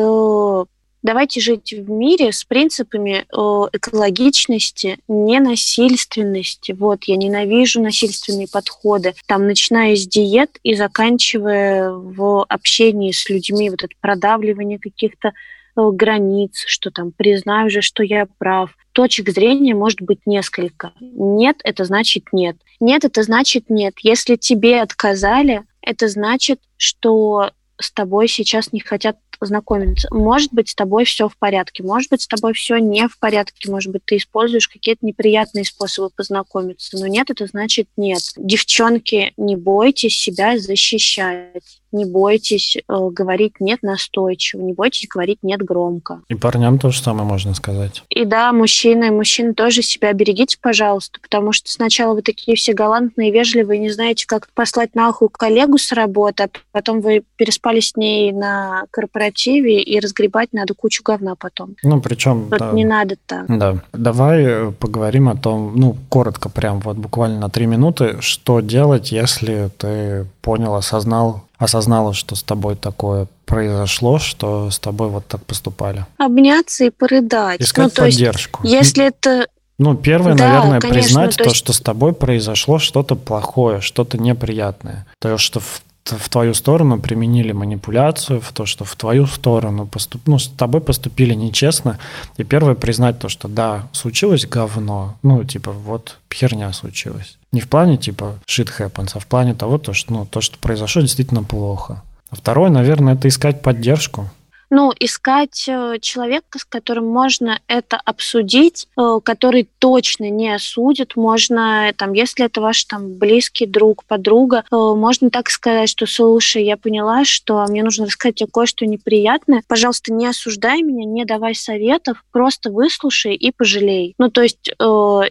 Давайте 1.04 1.40
жить 1.40 1.72
в 1.72 1.90
мире 1.90 2.32
с 2.34 2.44
принципами 2.44 3.26
экологичности, 3.30 4.98
ненасильственности. 5.08 6.72
Вот, 6.72 7.04
я 7.04 7.16
ненавижу 7.16 7.82
насильственные 7.82 8.48
подходы. 8.52 9.14
Там, 9.28 9.46
начиная 9.46 9.96
с 9.96 10.08
диет 10.08 10.58
и 10.64 10.74
заканчивая 10.74 11.92
в 11.92 12.44
общении 12.44 13.12
с 13.12 13.30
людьми, 13.30 13.70
вот 13.70 13.84
это 13.84 13.94
продавливание 14.02 14.80
каких-то 14.80 15.34
границ, 15.76 16.64
что 16.66 16.90
там 16.90 17.12
признаю 17.12 17.70
же, 17.70 17.82
что 17.82 18.02
я 18.04 18.28
прав. 18.40 18.76
Точек 18.98 19.30
зрения 19.30 19.76
может 19.76 20.02
быть 20.02 20.22
несколько. 20.26 20.92
Нет, 21.00 21.58
это 21.64 21.86
значит 21.86 22.30
нет. 22.32 22.58
Нет, 22.80 23.06
это 23.06 23.22
значит 23.22 23.70
нет. 23.70 23.94
Если 24.02 24.38
тебе 24.38 24.82
отказали, 24.82 25.66
это 25.84 26.08
значит, 26.08 26.60
что 26.78 27.52
с 27.80 27.92
тобой 27.92 28.28
сейчас 28.28 28.74
не 28.74 28.80
хотят 28.80 29.20
познакомиться. 29.38 30.08
Может 30.12 30.54
быть, 30.54 30.70
с 30.70 30.76
тобой 30.76 31.06
все 31.06 31.30
в 31.30 31.38
порядке, 31.38 31.84
может 31.84 32.10
быть, 32.12 32.22
с 32.22 32.28
тобой 32.28 32.54
все 32.54 32.78
не 32.78 33.08
в 33.08 33.20
порядке, 33.20 33.70
может 33.72 33.92
быть, 33.92 34.04
ты 34.06 34.18
используешь 34.18 34.68
какие-то 34.68 35.06
неприятные 35.06 35.66
способы 35.66 36.10
познакомиться. 36.16 36.98
Но 36.98 37.08
нет, 37.08 37.30
это 37.30 37.46
значит 37.48 37.88
нет. 37.98 38.22
Девчонки, 38.38 39.34
не 39.38 39.56
бойтесь 39.56 40.18
себя 40.18 40.58
защищать. 40.58 41.82
Не 41.92 42.06
бойтесь 42.06 42.76
э, 42.76 42.82
говорить 42.88 43.54
нет 43.60 43.82
настойчиво, 43.82 44.62
не 44.62 44.74
бойтесь 44.74 45.08
говорить 45.08 45.40
нет 45.42 45.62
громко. 45.62 46.22
И 46.28 46.36
парням 46.36 46.80
то 46.80 46.90
же 46.90 47.02
самое 47.02 47.26
можно 47.26 47.54
сказать. 47.54 48.04
И 48.10 48.26
да, 48.26 48.52
мужчины, 48.52 49.10
мужчины 49.10 49.54
тоже 49.54 49.82
себя 49.82 50.12
берегите, 50.12 50.58
пожалуйста, 50.62 51.20
потому 51.22 51.54
что 51.54 51.72
сначала 51.72 52.14
вы 52.14 52.24
такие 52.24 52.58
все 52.58 52.74
галантные, 52.74 53.32
вежливые, 53.32 53.80
не 53.80 53.90
знаете, 53.90 54.28
как 54.28 54.50
послать 54.54 54.96
нахуй 54.96 55.30
коллегу 55.32 55.78
с 55.78 55.92
работы, 55.94 56.44
а 56.44 56.50
потом 56.72 57.00
вы 57.00 57.24
переспали 57.38 57.80
с 57.80 57.96
ней 57.96 58.34
на 58.34 58.84
корпоративе, 58.92 59.27
и 59.36 60.00
разгребать 60.00 60.54
надо 60.54 60.74
кучу 60.74 61.04
говна 61.04 61.36
потом. 61.36 61.76
Ну, 61.84 62.02
причем... 62.02 62.48
Вот 62.50 62.60
да. 62.60 62.72
не 62.72 62.86
надо 62.86 63.16
так. 63.26 63.46
Да. 63.48 63.78
Давай 63.94 64.44
э, 64.44 64.72
поговорим 64.72 65.30
о 65.30 65.36
том, 65.36 65.76
ну, 65.76 65.98
коротко 66.10 66.50
прям, 66.50 66.80
вот 66.80 66.98
буквально 66.98 67.40
на 67.40 67.50
три 67.50 67.66
минуты, 67.66 68.18
что 68.22 68.60
делать, 68.60 69.12
если 69.12 69.70
ты 69.78 70.26
понял, 70.42 70.76
осознал, 70.76 71.44
осознала, 71.58 72.14
что 72.14 72.36
с 72.36 72.44
тобой 72.44 72.76
такое 72.76 73.28
произошло, 73.46 74.20
что 74.20 74.70
с 74.70 74.80
тобой 74.80 75.10
вот 75.10 75.28
так 75.28 75.44
поступали? 75.46 76.06
Обняться 76.18 76.86
и 76.86 76.90
порыдать. 76.90 77.62
Искать 77.62 77.94
ну, 77.98 78.04
поддержку. 78.04 78.60
Есть, 78.64 78.98
если 78.98 79.06
это 79.06 79.48
ну, 79.80 79.96
первое, 79.96 80.34
да, 80.34 80.48
наверное, 80.48 80.80
конечно, 80.80 81.02
признать 81.02 81.38
то, 81.38 81.44
то, 81.44 81.50
есть... 81.50 81.58
что 81.58 81.72
с 81.72 81.80
тобой 81.80 82.14
произошло 82.14 82.80
что-то 82.80 83.16
плохое, 83.16 83.80
что-то 83.80 84.18
неприятное. 84.18 85.06
То, 85.20 85.38
что 85.38 85.60
в 85.60 85.82
в 86.12 86.30
твою 86.30 86.54
сторону 86.54 87.00
применили 87.00 87.52
манипуляцию, 87.52 88.42
в 88.42 88.52
то, 88.52 88.66
что 88.66 88.86
в 88.86 88.96
твою 88.96 89.26
сторону 89.28 89.86
поступ... 89.86 90.22
ну, 90.26 90.40
с 90.40 90.48
тобой 90.48 90.82
поступили 90.82 91.34
нечестно. 91.34 92.00
И 92.38 92.44
первое 92.44 92.76
признать 92.76 93.20
то, 93.20 93.30
что 93.30 93.48
да, 93.48 93.88
случилось 93.92 94.46
говно. 94.46 95.16
Ну, 95.24 95.44
типа, 95.44 95.72
вот 95.72 96.18
херня 96.34 96.72
случилась. 96.74 97.38
Не 97.52 97.62
в 97.62 97.68
плане 97.68 97.98
типа 97.98 98.36
shit 98.48 98.70
happens, 98.78 99.12
а 99.14 99.20
в 99.20 99.26
плане 99.26 99.54
того, 99.54 99.78
то, 99.78 99.94
что, 99.94 100.14
ну, 100.14 100.26
то, 100.26 100.42
что 100.42 100.58
произошло, 100.60 101.02
действительно 101.02 101.44
плохо. 101.44 102.04
А 102.30 102.36
второе, 102.36 102.70
наверное, 102.70 103.16
это 103.16 103.28
искать 103.28 103.62
поддержку 103.62 104.30
ну, 104.70 104.92
искать 105.00 105.66
э, 105.68 105.98
человека, 106.02 106.60
с 106.60 106.66
которым 106.66 107.08
можно 107.08 107.60
это 107.68 107.98
обсудить, 108.04 108.88
э, 108.98 109.20
который 109.24 109.70
точно 109.80 110.30
не 110.30 110.54
осудит. 110.54 111.16
Можно, 111.16 111.94
там, 111.96 112.14
если 112.14 112.46
это 112.46 112.62
ваш 112.62 112.84
там 112.86 113.14
близкий 113.14 113.66
друг, 113.66 114.04
подруга, 114.06 114.64
э, 114.70 114.76
можно 114.76 115.30
так 115.30 115.50
сказать, 115.50 115.90
что, 115.90 116.06
слушай, 116.06 116.64
я 116.64 116.78
поняла, 116.78 117.24
что 117.26 117.66
мне 117.68 117.84
нужно 117.84 118.06
рассказать 118.06 118.36
тебе 118.36 118.50
кое-что 118.52 118.86
неприятное. 118.86 119.64
Пожалуйста, 119.68 120.14
не 120.14 120.28
осуждай 120.28 120.82
меня, 120.82 121.06
не 121.06 121.26
давай 121.26 121.56
советов, 121.56 122.24
просто 122.32 122.70
выслушай 122.72 123.36
и 123.36 123.52
пожалей. 123.52 124.16
Ну, 124.18 124.30
то 124.30 124.42
есть, 124.42 124.70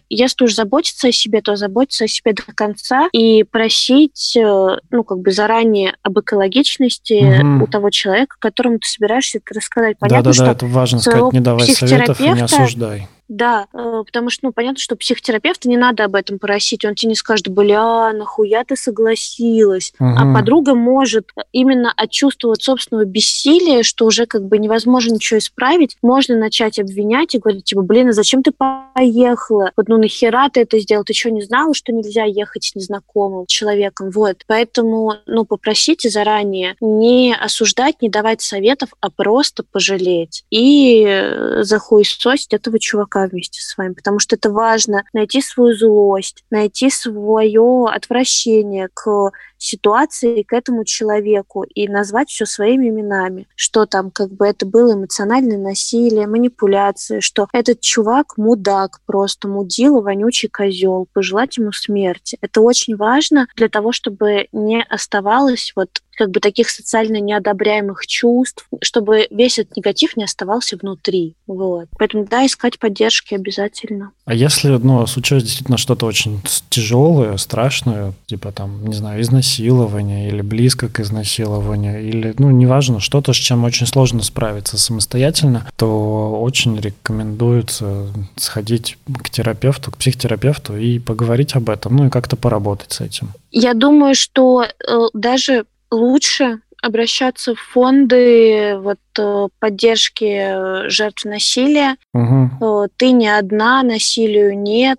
если 0.09 0.45
уж 0.45 0.55
заботиться 0.55 1.09
о 1.09 1.13
себе, 1.13 1.41
то 1.43 1.57
заботиться 1.57 2.05
о 2.05 2.09
себе 2.09 2.33
до 2.33 2.43
конца 2.55 3.09
и 3.13 3.45
просить, 3.45 4.37
ну, 4.37 5.05
как 5.05 5.19
бы 5.19 5.31
заранее 5.31 5.97
об 6.03 6.19
экологичности 6.19 7.41
угу. 7.41 7.65
у 7.65 7.67
того 7.67 7.91
человека, 7.91 8.37
которому 8.39 8.79
ты 8.79 8.89
собираешься 8.89 9.26
пытаешься 9.27 9.39
это 9.39 9.55
рассказать. 9.55 9.99
Понятно, 9.99 10.33
да, 10.33 10.39
да, 10.39 10.45
да, 10.45 10.53
это 10.53 10.67
важно 10.67 10.99
сказать, 11.01 11.33
не 11.33 11.41
давай 11.41 11.67
советов 11.67 12.21
и 12.21 12.29
не 12.29 12.41
осуждай. 12.41 13.09
Да, 13.29 13.67
э, 13.73 14.03
потому 14.07 14.31
что, 14.31 14.47
ну, 14.47 14.53
понятно, 14.53 14.79
что 14.79 14.95
психотерапевта 14.95 15.69
не 15.69 15.77
надо 15.77 16.05
об 16.05 16.15
этом 16.15 16.39
просить. 16.39 16.85
Он 16.85 16.95
тебе 16.95 17.11
не 17.11 17.17
скажет, 17.17 17.49
бля, 17.49 18.13
нахуя 18.13 18.65
ты 18.65 18.77
согласилась? 18.77 19.93
Угу. 19.99 20.09
А 20.17 20.35
подруга 20.35 20.75
может 20.75 21.31
именно 21.53 21.93
от 21.97 22.11
чувства 22.11 22.55
собственного 22.59 23.05
бессилия, 23.05 23.83
что 23.83 24.07
уже 24.07 24.27
как 24.27 24.45
бы 24.45 24.59
невозможно 24.59 25.15
ничего 25.15 25.39
исправить, 25.39 25.97
можно 26.03 26.37
начать 26.37 26.79
обвинять 26.79 27.35
и 27.35 27.39
говорить, 27.39 27.65
типа, 27.65 27.83
блин, 27.83 28.11
а 28.11 28.13
зачем 28.13 28.43
ты 28.43 28.53
поехала? 28.53 29.73
Вот, 29.77 29.89
ну, 29.89 29.99
нахера 29.99 30.49
ты 30.49 30.61
это 30.61 30.79
сделал? 30.79 31.05
Ты 31.05 31.13
что, 31.13 31.31
не 31.31 31.43
знала, 31.43 31.75
что 31.75 31.93
нельзя 31.93 32.25
ехать 32.25 32.65
с 32.65 32.75
незнакомым 32.77 33.47
человеком? 33.47 34.11
Вот. 34.11 34.43
Поэтому, 34.47 35.15
ну, 35.27 35.45
попросите 35.45 36.11
заранее 36.11 36.77
не 36.81 37.35
осуждать, 37.35 38.03
не 38.03 38.09
давать 38.09 38.41
советов, 38.41 38.91
а 39.01 39.11
просто 39.11 39.65
пожалеть 39.65 40.45
и 40.51 41.05
э, 41.07 41.63
захуесосить 41.63 42.55
этого 42.55 42.79
чувака 42.79 43.16
пока 43.17 43.29
вместе 43.29 43.61
с 43.63 43.77
вами, 43.79 43.95
потому 43.95 44.19
что 44.19 44.37
это 44.37 44.51
важно 44.51 45.05
найти 45.15 45.41
свою 45.41 45.75
злость, 45.75 46.45
найти 46.51 46.91
свое 46.91 47.87
отвращение 47.87 48.89
к 48.93 49.31
ситуации, 49.59 50.43
к 50.43 50.53
этому 50.53 50.85
человеку 50.85 51.63
и 51.63 51.89
назвать 51.89 52.29
все 52.29 52.47
своими 52.47 52.89
именами, 52.89 53.47
что 53.55 53.87
там 53.87 54.11
как 54.11 54.33
бы 54.33 54.47
это 54.47 54.67
было 54.67 54.95
эмоциональное 54.95 55.59
насилие, 55.59 56.27
манипуляция, 56.27 57.21
что 57.21 57.49
этот 57.53 57.81
чувак 57.81 58.37
мудак, 58.37 59.01
просто 59.07 59.49
мудила, 59.49 60.01
вонючий 60.01 60.49
козел, 60.49 61.07
пожелать 61.13 61.57
ему 61.57 61.73
смерти. 61.73 62.39
Это 62.41 62.61
очень 62.61 62.97
важно 62.97 63.47
для 63.57 63.69
того, 63.69 63.93
чтобы 63.93 64.49
не 64.53 64.83
оставалось 64.83 65.73
вот 65.77 65.91
как 66.17 66.31
бы 66.31 66.41
таких 66.41 66.71
социально 66.71 67.21
неодобряемых 67.21 68.07
чувств, 68.07 68.67
чтобы 68.83 69.29
весь 69.31 69.59
этот 69.59 69.77
негатив 69.77 70.17
не 70.17 70.25
оставался 70.25 70.77
внутри. 70.77 71.35
Вот. 71.47 71.89
Поэтому 71.99 72.25
да, 72.25 72.45
искать 72.47 72.79
поддержки 72.79 73.35
обязательно. 73.35 74.13
А 74.25 74.35
если, 74.35 74.69
ну, 74.69 75.07
случилось 75.07 75.45
действительно 75.45 75.79
что-то 75.79 76.07
очень 76.07 76.41
тяжелое, 76.71 77.37
страшное, 77.37 78.15
типа 78.27 78.51
там, 78.51 78.85
не 78.87 78.95
знаю, 78.95 79.21
изнасилование 79.47 80.29
или 80.29 80.43
близко 80.43 80.89
к 80.89 81.01
изнасилованию, 81.01 82.07
или, 82.07 82.35
ну, 82.39 82.51
неважно, 82.51 83.01
что-то, 83.01 83.33
с 83.33 83.37
чем 83.37 83.65
очень 83.65 83.87
сложно 83.87 84.23
справиться 84.23 84.79
самостоятельно, 84.79 85.67
то 85.77 86.41
очень 86.41 86.79
рекомендуется 86.79 88.09
сходить 88.37 88.99
к 89.23 89.31
терапевту, 89.31 89.93
к 89.93 89.97
психотерапевту 89.97 90.77
и 90.77 90.99
поговорить 90.99 91.55
об 91.55 91.71
этом, 91.71 91.97
ну 91.97 92.07
и 92.07 92.11
как-то 92.11 92.37
поработать 92.37 92.93
с 92.93 93.01
этим. 93.01 93.29
Я 93.51 93.75
думаю, 93.75 94.15
что 94.15 94.65
э, 94.65 94.69
даже 95.15 95.65
лучше 95.91 96.59
обращаться 96.83 97.55
в 97.55 97.59
фонды 97.59 98.77
вот, 98.79 98.99
э, 99.19 99.49
поддержки 99.59 100.89
жертв 100.89 101.25
насилия. 101.25 101.97
Угу. 102.13 102.89
Ты 102.97 103.13
не 103.13 103.29
одна, 103.29 103.83
насилию 103.83 104.59
нет, 104.59 104.99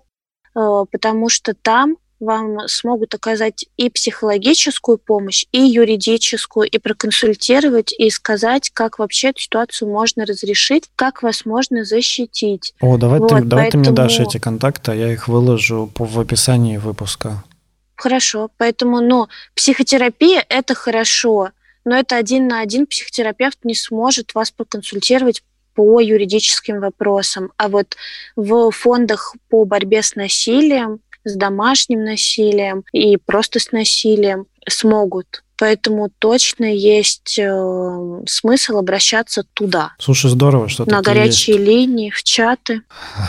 э, 0.56 0.84
потому 0.90 1.28
что 1.28 1.54
там 1.54 1.96
вам 2.20 2.66
смогут 2.68 3.14
оказать 3.14 3.66
и 3.76 3.90
психологическую 3.90 4.98
помощь, 4.98 5.46
и 5.52 5.60
юридическую, 5.60 6.68
и 6.68 6.78
проконсультировать, 6.78 7.92
и 7.92 8.10
сказать, 8.10 8.70
как 8.70 8.98
вообще 8.98 9.28
эту 9.28 9.40
ситуацию 9.40 9.90
можно 9.90 10.24
разрешить, 10.26 10.84
как 10.96 11.22
вас 11.22 11.44
можно 11.44 11.84
защитить. 11.84 12.74
О, 12.80 12.96
давай, 12.96 13.20
вот, 13.20 13.28
ты, 13.28 13.42
давай 13.42 13.64
поэтому... 13.64 13.84
ты 13.84 13.90
мне 13.90 13.96
дашь 13.96 14.20
эти 14.20 14.38
контакты, 14.38 14.92
а 14.92 14.94
я 14.94 15.12
их 15.12 15.28
выложу 15.28 15.90
в 15.96 16.20
описании 16.20 16.76
выпуска. 16.76 17.44
Хорошо, 17.94 18.50
поэтому, 18.56 19.00
ну, 19.00 19.28
психотерапия– 19.54 20.44
это 20.48 20.74
хорошо, 20.74 21.50
но 21.84 21.96
это 21.96 22.16
один 22.16 22.46
на 22.46 22.60
один 22.60 22.86
психотерапевт 22.86 23.58
не 23.64 23.74
сможет 23.74 24.34
вас 24.34 24.50
проконсультировать 24.50 25.42
по 25.74 26.00
юридическим 26.00 26.80
вопросам. 26.80 27.52
А 27.56 27.68
вот 27.68 27.96
в 28.36 28.70
фондах 28.72 29.34
по 29.48 29.64
борьбе 29.64 30.02
с 30.02 30.16
насилием, 30.16 31.00
с 31.24 31.34
домашним 31.36 32.04
насилием 32.04 32.84
и 32.92 33.16
просто 33.16 33.60
с 33.60 33.72
насилием 33.72 34.46
смогут. 34.68 35.42
Поэтому 35.58 36.08
точно 36.20 36.66
есть 36.66 37.36
э, 37.36 38.22
смысл 38.26 38.78
обращаться 38.78 39.42
туда. 39.54 39.92
Слушай, 39.98 40.30
здорово, 40.30 40.68
что 40.68 40.88
На 40.88 41.02
горячие 41.02 41.56
есть. 41.56 41.68
линии, 41.68 42.10
в 42.10 42.22
чаты. 42.22 42.82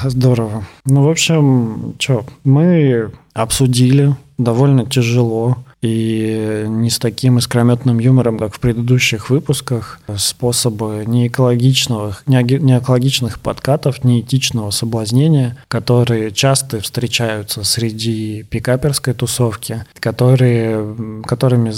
Здорово. 0.04 0.64
Ну, 0.86 1.04
в 1.04 1.10
общем, 1.10 1.96
что, 1.98 2.26
мы 2.44 3.12
обсудили 3.34 4.16
довольно 4.40 4.86
тяжело. 4.86 5.58
И 5.82 6.66
не 6.68 6.90
с 6.90 7.00
таким 7.00 7.38
искрометным 7.38 8.00
юмором, 8.00 8.38
как 8.38 8.54
в 8.54 8.60
предыдущих 8.60 9.30
выпусках, 9.30 10.02
способы 10.18 11.06
неэкологичных, 11.08 12.24
неэкологичных 12.28 13.40
подкатов, 13.40 14.04
неэтичного 14.04 14.72
соблазнения, 14.72 15.58
которые 15.70 16.32
часто 16.32 16.82
встречаются 16.82 17.64
среди 17.64 18.44
пикаперской 18.50 19.14
тусовки, 19.14 19.86
которые, 20.02 21.22
которыми 21.26 21.70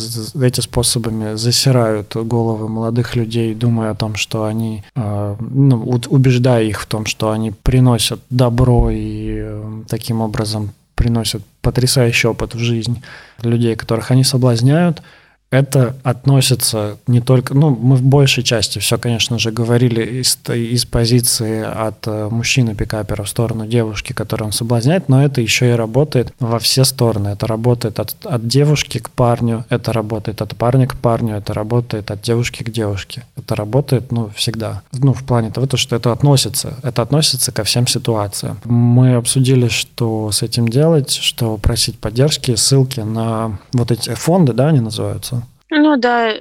эти 0.44 0.62
способами 0.62 1.36
засирают 1.36 2.16
головы 2.16 2.70
молодых 2.70 3.16
людей, 3.16 3.54
думая 3.54 3.92
о 3.92 3.96
том, 3.96 4.16
что 4.16 4.46
они, 4.46 4.84
а, 4.96 5.36
ну, 5.40 6.00
убеждая 6.10 6.64
их 6.64 6.82
в 6.82 6.86
том, 6.88 7.06
что 7.06 7.30
они 7.30 7.52
приносят 7.52 8.20
добро 8.32 8.90
и 8.90 9.42
э, 9.44 9.82
таким 9.88 10.22
образом 10.22 10.72
приносят 10.96 11.44
потрясающий 11.62 12.28
опыт 12.28 12.56
в 12.56 12.60
жизнь 12.60 13.04
людей, 13.42 13.76
которых 13.76 14.12
они 14.12 14.24
соблазняют– 14.24 15.02
это 15.52 15.98
относится 16.04 16.98
не 17.08 17.20
только, 17.20 17.54
ну, 17.54 17.70
мы 17.70 17.98
в 17.98 18.02
большей 18.02 18.42
части 18.42 18.80
все, 18.80 18.98
конечно 18.98 19.38
же, 19.38 19.52
говорили 19.52 20.22
из, 20.22 20.40
из 20.48 20.86
позиции 20.86 21.62
от 21.62 22.08
э, 22.08 22.30
мужчины-пикапера 22.32 23.24
в 23.24 23.30
сторону 23.30 23.68
девушки, 23.68 24.14
которую 24.14 24.48
он 24.48 24.52
соблазняет, 24.54 25.10
но 25.10 25.24
это 25.24 25.42
еще 25.42 25.70
и 25.70 25.74
работает 25.74 26.34
во 26.40 26.58
все 26.60 26.86
стороны. 26.86 27.30
Это 27.30 27.48
работает 27.48 28.00
от, 28.00 28.16
от 28.24 28.48
девушки 28.48 29.00
к 29.00 29.10
парню, 29.10 29.66
это 29.68 29.92
работает 29.92 30.42
от 30.42 30.56
парня 30.56 30.88
к 30.88 30.96
парню, 30.96 31.36
это 31.36 31.54
работает 31.54 32.12
от 32.12 32.22
девушки 32.22 32.64
к 32.64 32.72
девушке. 32.72 33.26
Это 33.36 33.56
работает, 33.56 34.14
ну, 34.14 34.32
всегда. 34.34 34.84
Ну, 34.94 35.14
в 35.14 35.26
плане 35.26 35.52
того, 35.52 35.68
что 35.76 35.98
это 35.98 36.14
относится, 36.14 36.76
это 36.82 37.02
относится 37.02 37.52
ко 37.52 37.66
всем 37.66 37.88
ситуациям. 37.88 38.58
Мы 38.64 39.16
обсудили, 39.16 39.68
что 39.68 40.32
с 40.32 40.44
этим 40.44 40.70
делать, 40.70 41.12
что 41.12 41.58
просить 41.58 42.00
поддержки, 42.00 42.56
ссылки 42.56 43.02
на 43.02 43.60
вот 43.74 43.92
эти 43.92 44.14
фонды, 44.14 44.54
да, 44.54 44.70
они 44.70 44.80
называются? 44.80 45.41
Ну 45.74 45.96
да, 45.96 46.30
э, 46.30 46.40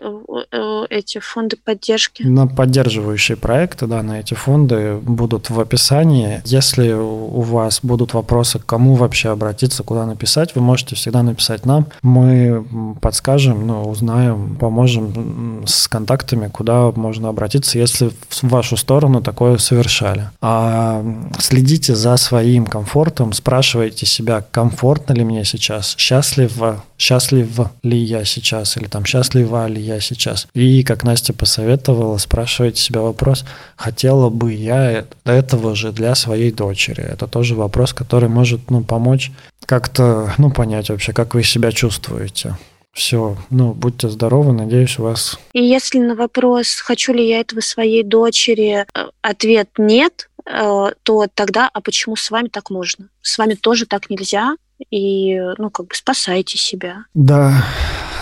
э, 0.50 0.86
эти 0.90 1.18
фонды 1.20 1.56
поддержки. 1.56 2.24
На 2.24 2.48
поддерживающие 2.48 3.36
проекты, 3.36 3.86
да, 3.86 4.02
на 4.02 4.18
эти 4.18 4.34
фонды 4.34 4.96
будут 4.96 5.50
в 5.50 5.60
описании. 5.60 6.42
Если 6.44 6.92
у 6.92 7.40
вас 7.40 7.78
будут 7.82 8.12
вопросы, 8.12 8.58
к 8.58 8.66
кому 8.66 8.94
вообще 8.94 9.28
обратиться, 9.28 9.84
куда 9.84 10.04
написать, 10.04 10.56
вы 10.56 10.62
можете 10.62 10.96
всегда 10.96 11.22
написать 11.22 11.64
нам. 11.64 11.86
Мы 12.02 12.64
подскажем, 13.00 13.68
ну, 13.68 13.82
узнаем, 13.82 14.56
поможем 14.56 15.62
с 15.64 15.86
контактами, 15.86 16.48
куда 16.48 16.90
можно 16.90 17.28
обратиться, 17.28 17.78
если 17.78 18.10
в 18.28 18.42
вашу 18.42 18.76
сторону 18.76 19.22
такое 19.22 19.58
совершали. 19.58 20.30
А 20.40 21.04
следите 21.38 21.94
за 21.94 22.16
своим 22.16 22.66
комфортом, 22.66 23.32
спрашивайте 23.32 24.06
себя, 24.06 24.44
комфортно 24.50 25.12
ли 25.12 25.22
мне 25.22 25.44
сейчас, 25.44 25.94
счастлив, 25.96 26.52
счастлив 27.00 27.48
ли 27.82 27.96
я 27.96 28.24
сейчас, 28.24 28.76
или 28.76 28.86
там 28.86 29.04
счастлив 29.04 29.20
счастлива 29.20 29.68
ли 29.68 29.80
я 29.80 30.00
сейчас. 30.00 30.48
И, 30.54 30.82
как 30.82 31.04
Настя 31.04 31.32
посоветовала, 31.32 32.18
спрашивайте 32.18 32.80
себя 32.80 33.00
вопрос, 33.00 33.44
хотела 33.76 34.30
бы 34.30 34.52
я 34.52 35.04
этого 35.24 35.74
же 35.74 35.92
для 35.92 36.14
своей 36.14 36.52
дочери. 36.52 37.02
Это 37.02 37.26
тоже 37.26 37.54
вопрос, 37.54 37.92
который 37.92 38.28
может 38.28 38.70
ну, 38.70 38.82
помочь 38.82 39.30
как-то 39.66 40.32
ну, 40.38 40.50
понять 40.50 40.90
вообще, 40.90 41.12
как 41.12 41.34
вы 41.34 41.42
себя 41.42 41.72
чувствуете. 41.72 42.56
Все, 42.92 43.36
ну, 43.50 43.72
будьте 43.72 44.08
здоровы, 44.08 44.52
надеюсь, 44.52 44.98
у 44.98 45.04
вас... 45.04 45.38
И 45.52 45.62
если 45.62 46.00
на 46.00 46.16
вопрос, 46.16 46.80
хочу 46.80 47.12
ли 47.12 47.28
я 47.28 47.40
этого 47.40 47.60
своей 47.60 48.02
дочери, 48.02 48.84
э, 48.84 48.84
ответ 49.22 49.68
нет, 49.78 50.28
э, 50.44 50.86
то 51.04 51.26
тогда, 51.32 51.70
а 51.72 51.80
почему 51.80 52.16
с 52.16 52.30
вами 52.30 52.48
так 52.48 52.68
можно? 52.70 53.08
С 53.22 53.38
вами 53.38 53.54
тоже 53.54 53.86
так 53.86 54.10
нельзя, 54.10 54.56
и, 54.90 55.38
ну, 55.58 55.70
как 55.70 55.86
бы 55.86 55.94
спасайте 55.94 56.58
себя. 56.58 57.04
Да, 57.14 57.64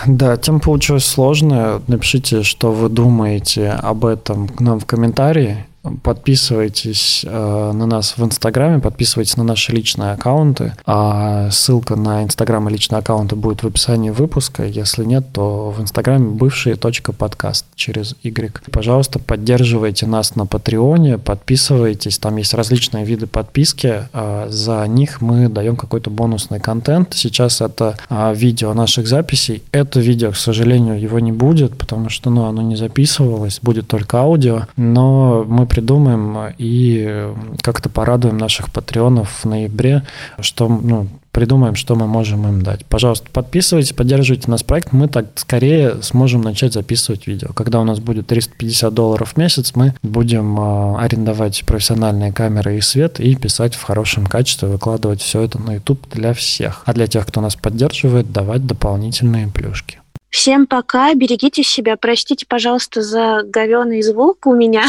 да, 0.05 0.37
тема 0.37 0.59
получилась 0.59 1.05
сложная. 1.05 1.81
Напишите, 1.87 2.43
что 2.43 2.71
вы 2.71 2.89
думаете 2.89 3.69
об 3.69 4.05
этом 4.05 4.47
к 4.47 4.59
нам 4.61 4.79
в 4.79 4.85
комментарии. 4.85 5.65
Подписывайтесь 6.03 7.23
э, 7.25 7.71
на 7.73 7.85
нас 7.85 8.17
в 8.17 8.23
Инстаграме, 8.23 8.79
подписывайтесь 8.79 9.37
на 9.37 9.43
наши 9.43 9.71
личные 9.71 10.11
аккаунты. 10.11 10.73
А 10.85 11.49
ссылка 11.51 11.95
на 11.95 12.23
Инстаграм 12.23 12.67
и 12.67 12.71
личные 12.71 12.99
аккаунты 12.99 13.37
будет 13.37 13.63
в 13.63 13.67
описании 13.67 14.09
выпуска. 14.09 14.65
Если 14.65 15.05
нет, 15.05 15.25
то 15.31 15.71
в 15.71 15.81
Инстаграме 15.81 16.37
точка 16.75 17.13
подкаст 17.13 17.65
через 17.75 18.15
Y. 18.23 18.61
Пожалуйста, 18.71 19.19
поддерживайте 19.19 20.05
нас 20.05 20.35
на 20.35 20.45
Патреоне, 20.45 21.17
подписывайтесь. 21.17 22.17
Там 22.17 22.35
есть 22.37 22.53
различные 22.53 23.05
виды 23.05 23.27
подписки. 23.27 24.07
А 24.11 24.47
за 24.49 24.85
них 24.87 25.21
мы 25.21 25.47
даем 25.47 25.77
какой-то 25.77 26.09
бонусный 26.09 26.59
контент. 26.59 27.13
Сейчас 27.13 27.61
это 27.61 27.97
а, 28.09 28.33
видео 28.33 28.73
наших 28.73 29.07
записей. 29.07 29.63
Это 29.71 30.01
видео, 30.01 30.31
к 30.31 30.37
сожалению, 30.37 30.99
его 30.99 31.19
не 31.19 31.31
будет, 31.31 31.77
потому 31.77 32.09
что 32.09 32.29
ну, 32.29 32.45
оно 32.45 32.61
не 32.61 32.75
записывалось, 32.75 33.59
будет 33.61 33.87
только 33.87 34.19
аудио. 34.19 34.63
Но 34.75 35.45
мы 35.47 35.68
придумаем 35.69 36.53
и 36.57 37.31
как-то 37.61 37.89
порадуем 37.89 38.37
наших 38.37 38.71
патреонов 38.71 39.29
в 39.29 39.45
ноябре, 39.45 40.03
что, 40.39 40.67
ну, 40.67 41.07
придумаем, 41.31 41.75
что 41.75 41.95
мы 41.95 42.07
можем 42.07 42.47
им 42.47 42.61
дать. 42.61 42.85
Пожалуйста, 42.85 43.27
подписывайтесь, 43.31 43.93
поддерживайте 43.93 44.49
нас 44.49 44.63
проект, 44.63 44.91
мы 44.91 45.07
так 45.07 45.27
скорее 45.35 46.01
сможем 46.01 46.41
начать 46.41 46.73
записывать 46.73 47.27
видео. 47.27 47.53
Когда 47.53 47.79
у 47.79 47.83
нас 47.83 47.99
будет 47.99 48.27
350 48.27 48.93
долларов 48.93 49.33
в 49.33 49.37
месяц, 49.37 49.71
мы 49.75 49.93
будем 50.01 50.59
э, 50.59 50.97
арендовать 50.99 51.63
профессиональные 51.65 52.33
камеры 52.33 52.77
и 52.77 52.81
свет 52.81 53.19
и 53.19 53.35
писать 53.35 53.75
в 53.75 53.83
хорошем 53.83 54.25
качестве, 54.25 54.67
выкладывать 54.67 55.21
все 55.21 55.41
это 55.41 55.59
на 55.59 55.75
YouTube 55.75 56.09
для 56.09 56.33
всех. 56.33 56.81
А 56.85 56.93
для 56.93 57.07
тех, 57.07 57.25
кто 57.25 57.41
нас 57.41 57.55
поддерживает, 57.55 58.31
давать 58.31 58.65
дополнительные 58.65 59.47
плюшки. 59.47 59.98
Всем 60.29 60.67
пока, 60.67 61.13
берегите 61.15 61.63
себя, 61.63 61.97
простите, 61.97 62.45
пожалуйста, 62.47 63.01
за 63.01 63.41
говеный 63.43 64.01
звук 64.01 64.45
у 64.45 64.53
меня. 64.53 64.85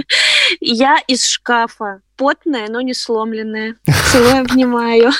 Я 0.60 0.98
из 1.06 1.26
шкафа, 1.26 2.00
потная, 2.16 2.68
но 2.68 2.80
не 2.80 2.94
сломленная. 2.94 3.76
Целую, 4.10 4.40
обнимаю. 4.40 5.10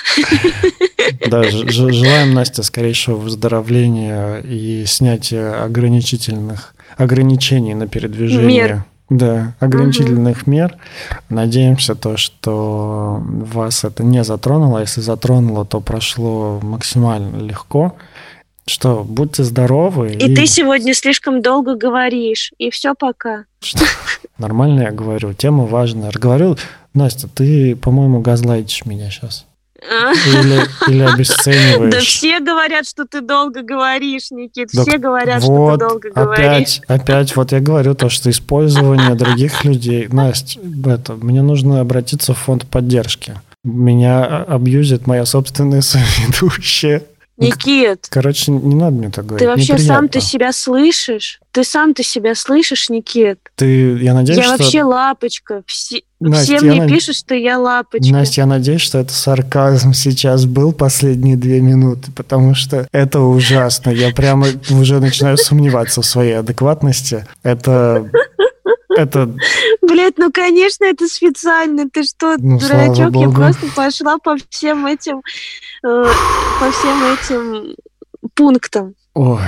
Да, 1.27 1.43
желаем, 1.45 2.35
Настя, 2.35 2.63
скорейшего 2.63 3.17
выздоровления 3.17 4.39
и 4.39 4.85
снятия 4.87 5.63
ограничительных 5.63 6.75
ограничений 6.97 7.75
на 7.75 7.87
передвижение. 7.87 8.47
Мер. 8.47 8.85
Да, 9.11 9.55
ограничительных 9.59 10.43
угу. 10.43 10.51
мер. 10.53 10.77
Надеемся 11.29 11.97
то, 11.97 12.17
что 12.17 13.21
вас 13.21 13.83
это 13.83 14.05
не 14.05 14.23
затронуло. 14.23 14.79
Если 14.79 15.01
затронуло, 15.01 15.65
то 15.65 15.81
прошло 15.81 16.61
максимально 16.63 17.39
легко. 17.39 17.97
Что, 18.71 19.03
будьте 19.03 19.43
здоровы. 19.43 20.13
И, 20.13 20.31
и 20.31 20.35
ты 20.37 20.47
сегодня 20.47 20.95
слишком 20.95 21.43
долго 21.43 21.75
говоришь. 21.75 22.53
И 22.57 22.71
все 22.71 22.95
пока. 22.95 23.47
Что? 23.61 23.85
Нормально 24.39 24.83
я 24.83 24.91
говорю. 24.93 25.33
Тема 25.33 25.67
важная. 25.67 26.13
Говорю, 26.13 26.57
Настя, 26.95 27.27
ты, 27.27 27.75
по-моему, 27.75 28.21
газлайтишь 28.21 28.87
меня 28.87 29.11
сейчас. 29.11 29.45
Или, 29.83 30.61
или 30.89 31.03
обесцениваешь. 31.03 31.93
Да 31.95 31.99
все 31.99 32.39
говорят, 32.39 32.87
что 32.87 33.07
ты 33.07 33.23
долго 33.23 33.63
говоришь, 33.63 34.31
Никит. 34.31 34.69
Да 34.73 34.83
все 34.83 34.99
говорят, 34.99 35.43
вот, 35.43 35.47
что 35.47 35.73
ты 35.73 35.89
долго 35.89 36.09
опять, 36.11 36.25
говоришь. 36.25 36.81
Опять, 36.87 37.37
вот 37.37 37.51
я 37.51 37.59
говорю 37.59 37.97
то, 37.97 38.09
что 38.09 38.31
использование 38.31 39.17
других 39.17 39.65
людей. 39.65 40.07
Настя, 40.07 40.61
это, 40.87 41.15
мне 41.15 41.43
нужно 41.43 41.81
обратиться 41.81 42.35
в 42.35 42.39
фонд 42.39 42.67
поддержки. 42.67 43.35
Меня 43.65 44.45
абьюзит 44.45 45.09
моя 45.09 45.27
собственная 45.27 45.81
соведущая. 45.81 47.03
Никит. 47.41 48.07
Короче, 48.11 48.53
не 48.53 48.75
надо 48.75 48.97
мне 48.97 49.11
так 49.11 49.27
говорить. 49.27 49.47
Ты 49.47 49.51
вообще 49.51 49.73
Неприятно. 49.73 49.95
сам 49.95 50.09
ты 50.09 50.21
себя 50.21 50.53
слышишь? 50.53 51.41
Ты 51.53 51.65
сам 51.65 51.95
ты 51.95 52.03
себя 52.03 52.35
слышишь, 52.35 52.91
Никит? 52.91 53.39
Ты, 53.57 53.97
я 53.99 54.15
надеюсь, 54.15 54.39
я 54.39 54.45
что... 54.45 54.59
вообще 54.59 54.83
лапочка. 54.83 55.63
Все, 55.67 56.03
Настя, 56.21 56.59
все 56.59 56.67
мне 56.67 56.83
над... 56.83 56.91
пишут, 56.91 57.17
что 57.17 57.35
я 57.35 57.59
лапочка. 57.59 58.13
Настя, 58.13 58.43
я 58.43 58.47
надеюсь, 58.47 58.83
что 58.83 58.99
это 58.99 59.13
сарказм 59.13 59.95
сейчас 59.95 60.45
был 60.45 60.73
последние 60.73 61.37
две 61.37 61.61
минуты, 61.61 62.13
потому 62.13 62.55
что 62.55 62.87
это 62.93 63.21
ужасно. 63.21 63.91
Я 63.91 64.11
прямо 64.13 64.47
уже 64.71 65.01
начинаю 65.01 65.39
сомневаться 65.39 66.03
в 66.03 66.07
своей 66.07 66.39
адекватности. 66.39 67.27
Это 67.43 68.11
это... 68.97 69.35
Блять, 69.83 70.19
ну 70.19 70.31
конечно, 70.33 70.85
это 70.85 71.07
специально. 71.07 71.89
Ты 71.89 72.03
что, 72.05 72.37
ну, 72.39 72.59
дурачок? 72.59 73.15
Я 73.15 73.31
просто 73.31 73.67
пошла 73.75 74.19
по 74.19 74.37
всем 74.49 74.87
этим, 74.87 75.23
э, 75.85 76.05
по 76.61 76.71
всем 76.71 77.05
этим 77.13 77.77
пунктам. 78.35 78.95
Ой, 79.15 79.41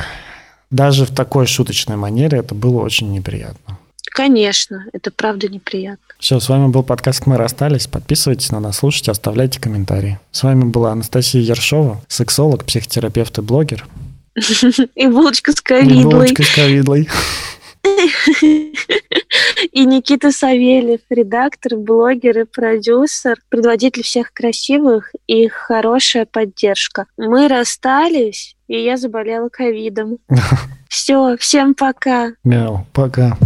даже 0.71 1.05
в 1.07 1.15
такой 1.15 1.47
шуточной 1.47 1.97
манере 1.97 2.39
это 2.39 2.55
было 2.55 2.81
очень 2.83 3.13
неприятно. 3.13 3.79
Конечно, 4.13 4.85
это 4.93 5.11
правда 5.11 5.49
неприятно. 5.49 6.05
Все, 6.19 6.39
с 6.39 6.49
вами 6.49 6.69
был 6.69 6.83
подкаст 6.83 7.27
«Мы 7.27 7.39
расстались». 7.39 7.87
Подписывайтесь 7.87 8.51
на 8.53 8.61
нас, 8.61 8.79
слушайте, 8.79 9.11
оставляйте 9.11 9.59
комментарии. 9.59 10.21
С 10.33 10.43
вами 10.43 10.65
была 10.65 10.93
Анастасия 10.93 11.41
Ершова, 11.41 12.03
сексолог, 12.09 12.65
психотерапевт 12.65 13.39
и 13.39 13.41
блогер. 13.41 13.87
И 14.95 15.07
булочка 15.07 15.53
с 15.53 15.61
ковидлой. 15.61 16.01
И 16.01 16.05
булочка 16.05 16.43
с 16.43 16.55
ковидлой. 16.55 17.09
И 19.73 19.85
Никита 19.85 20.31
Савельев, 20.31 21.01
редактор, 21.11 21.77
блогер 21.77 22.41
и 22.41 22.45
продюсер, 22.45 23.39
предводитель 23.49 24.03
всех 24.03 24.33
красивых 24.33 25.13
и 25.27 25.49
хорошая 25.49 26.27
поддержка. 26.27 27.07
Мы 27.17 27.49
расстались, 27.49 28.57
и 28.69 28.79
я 28.79 28.97
заболела 28.97 29.49
ковидом. 29.49 30.19
Все, 30.89 31.37
всем 31.39 31.75
пока. 31.75 32.33
Мяу, 32.45 32.87
пока. 32.93 33.39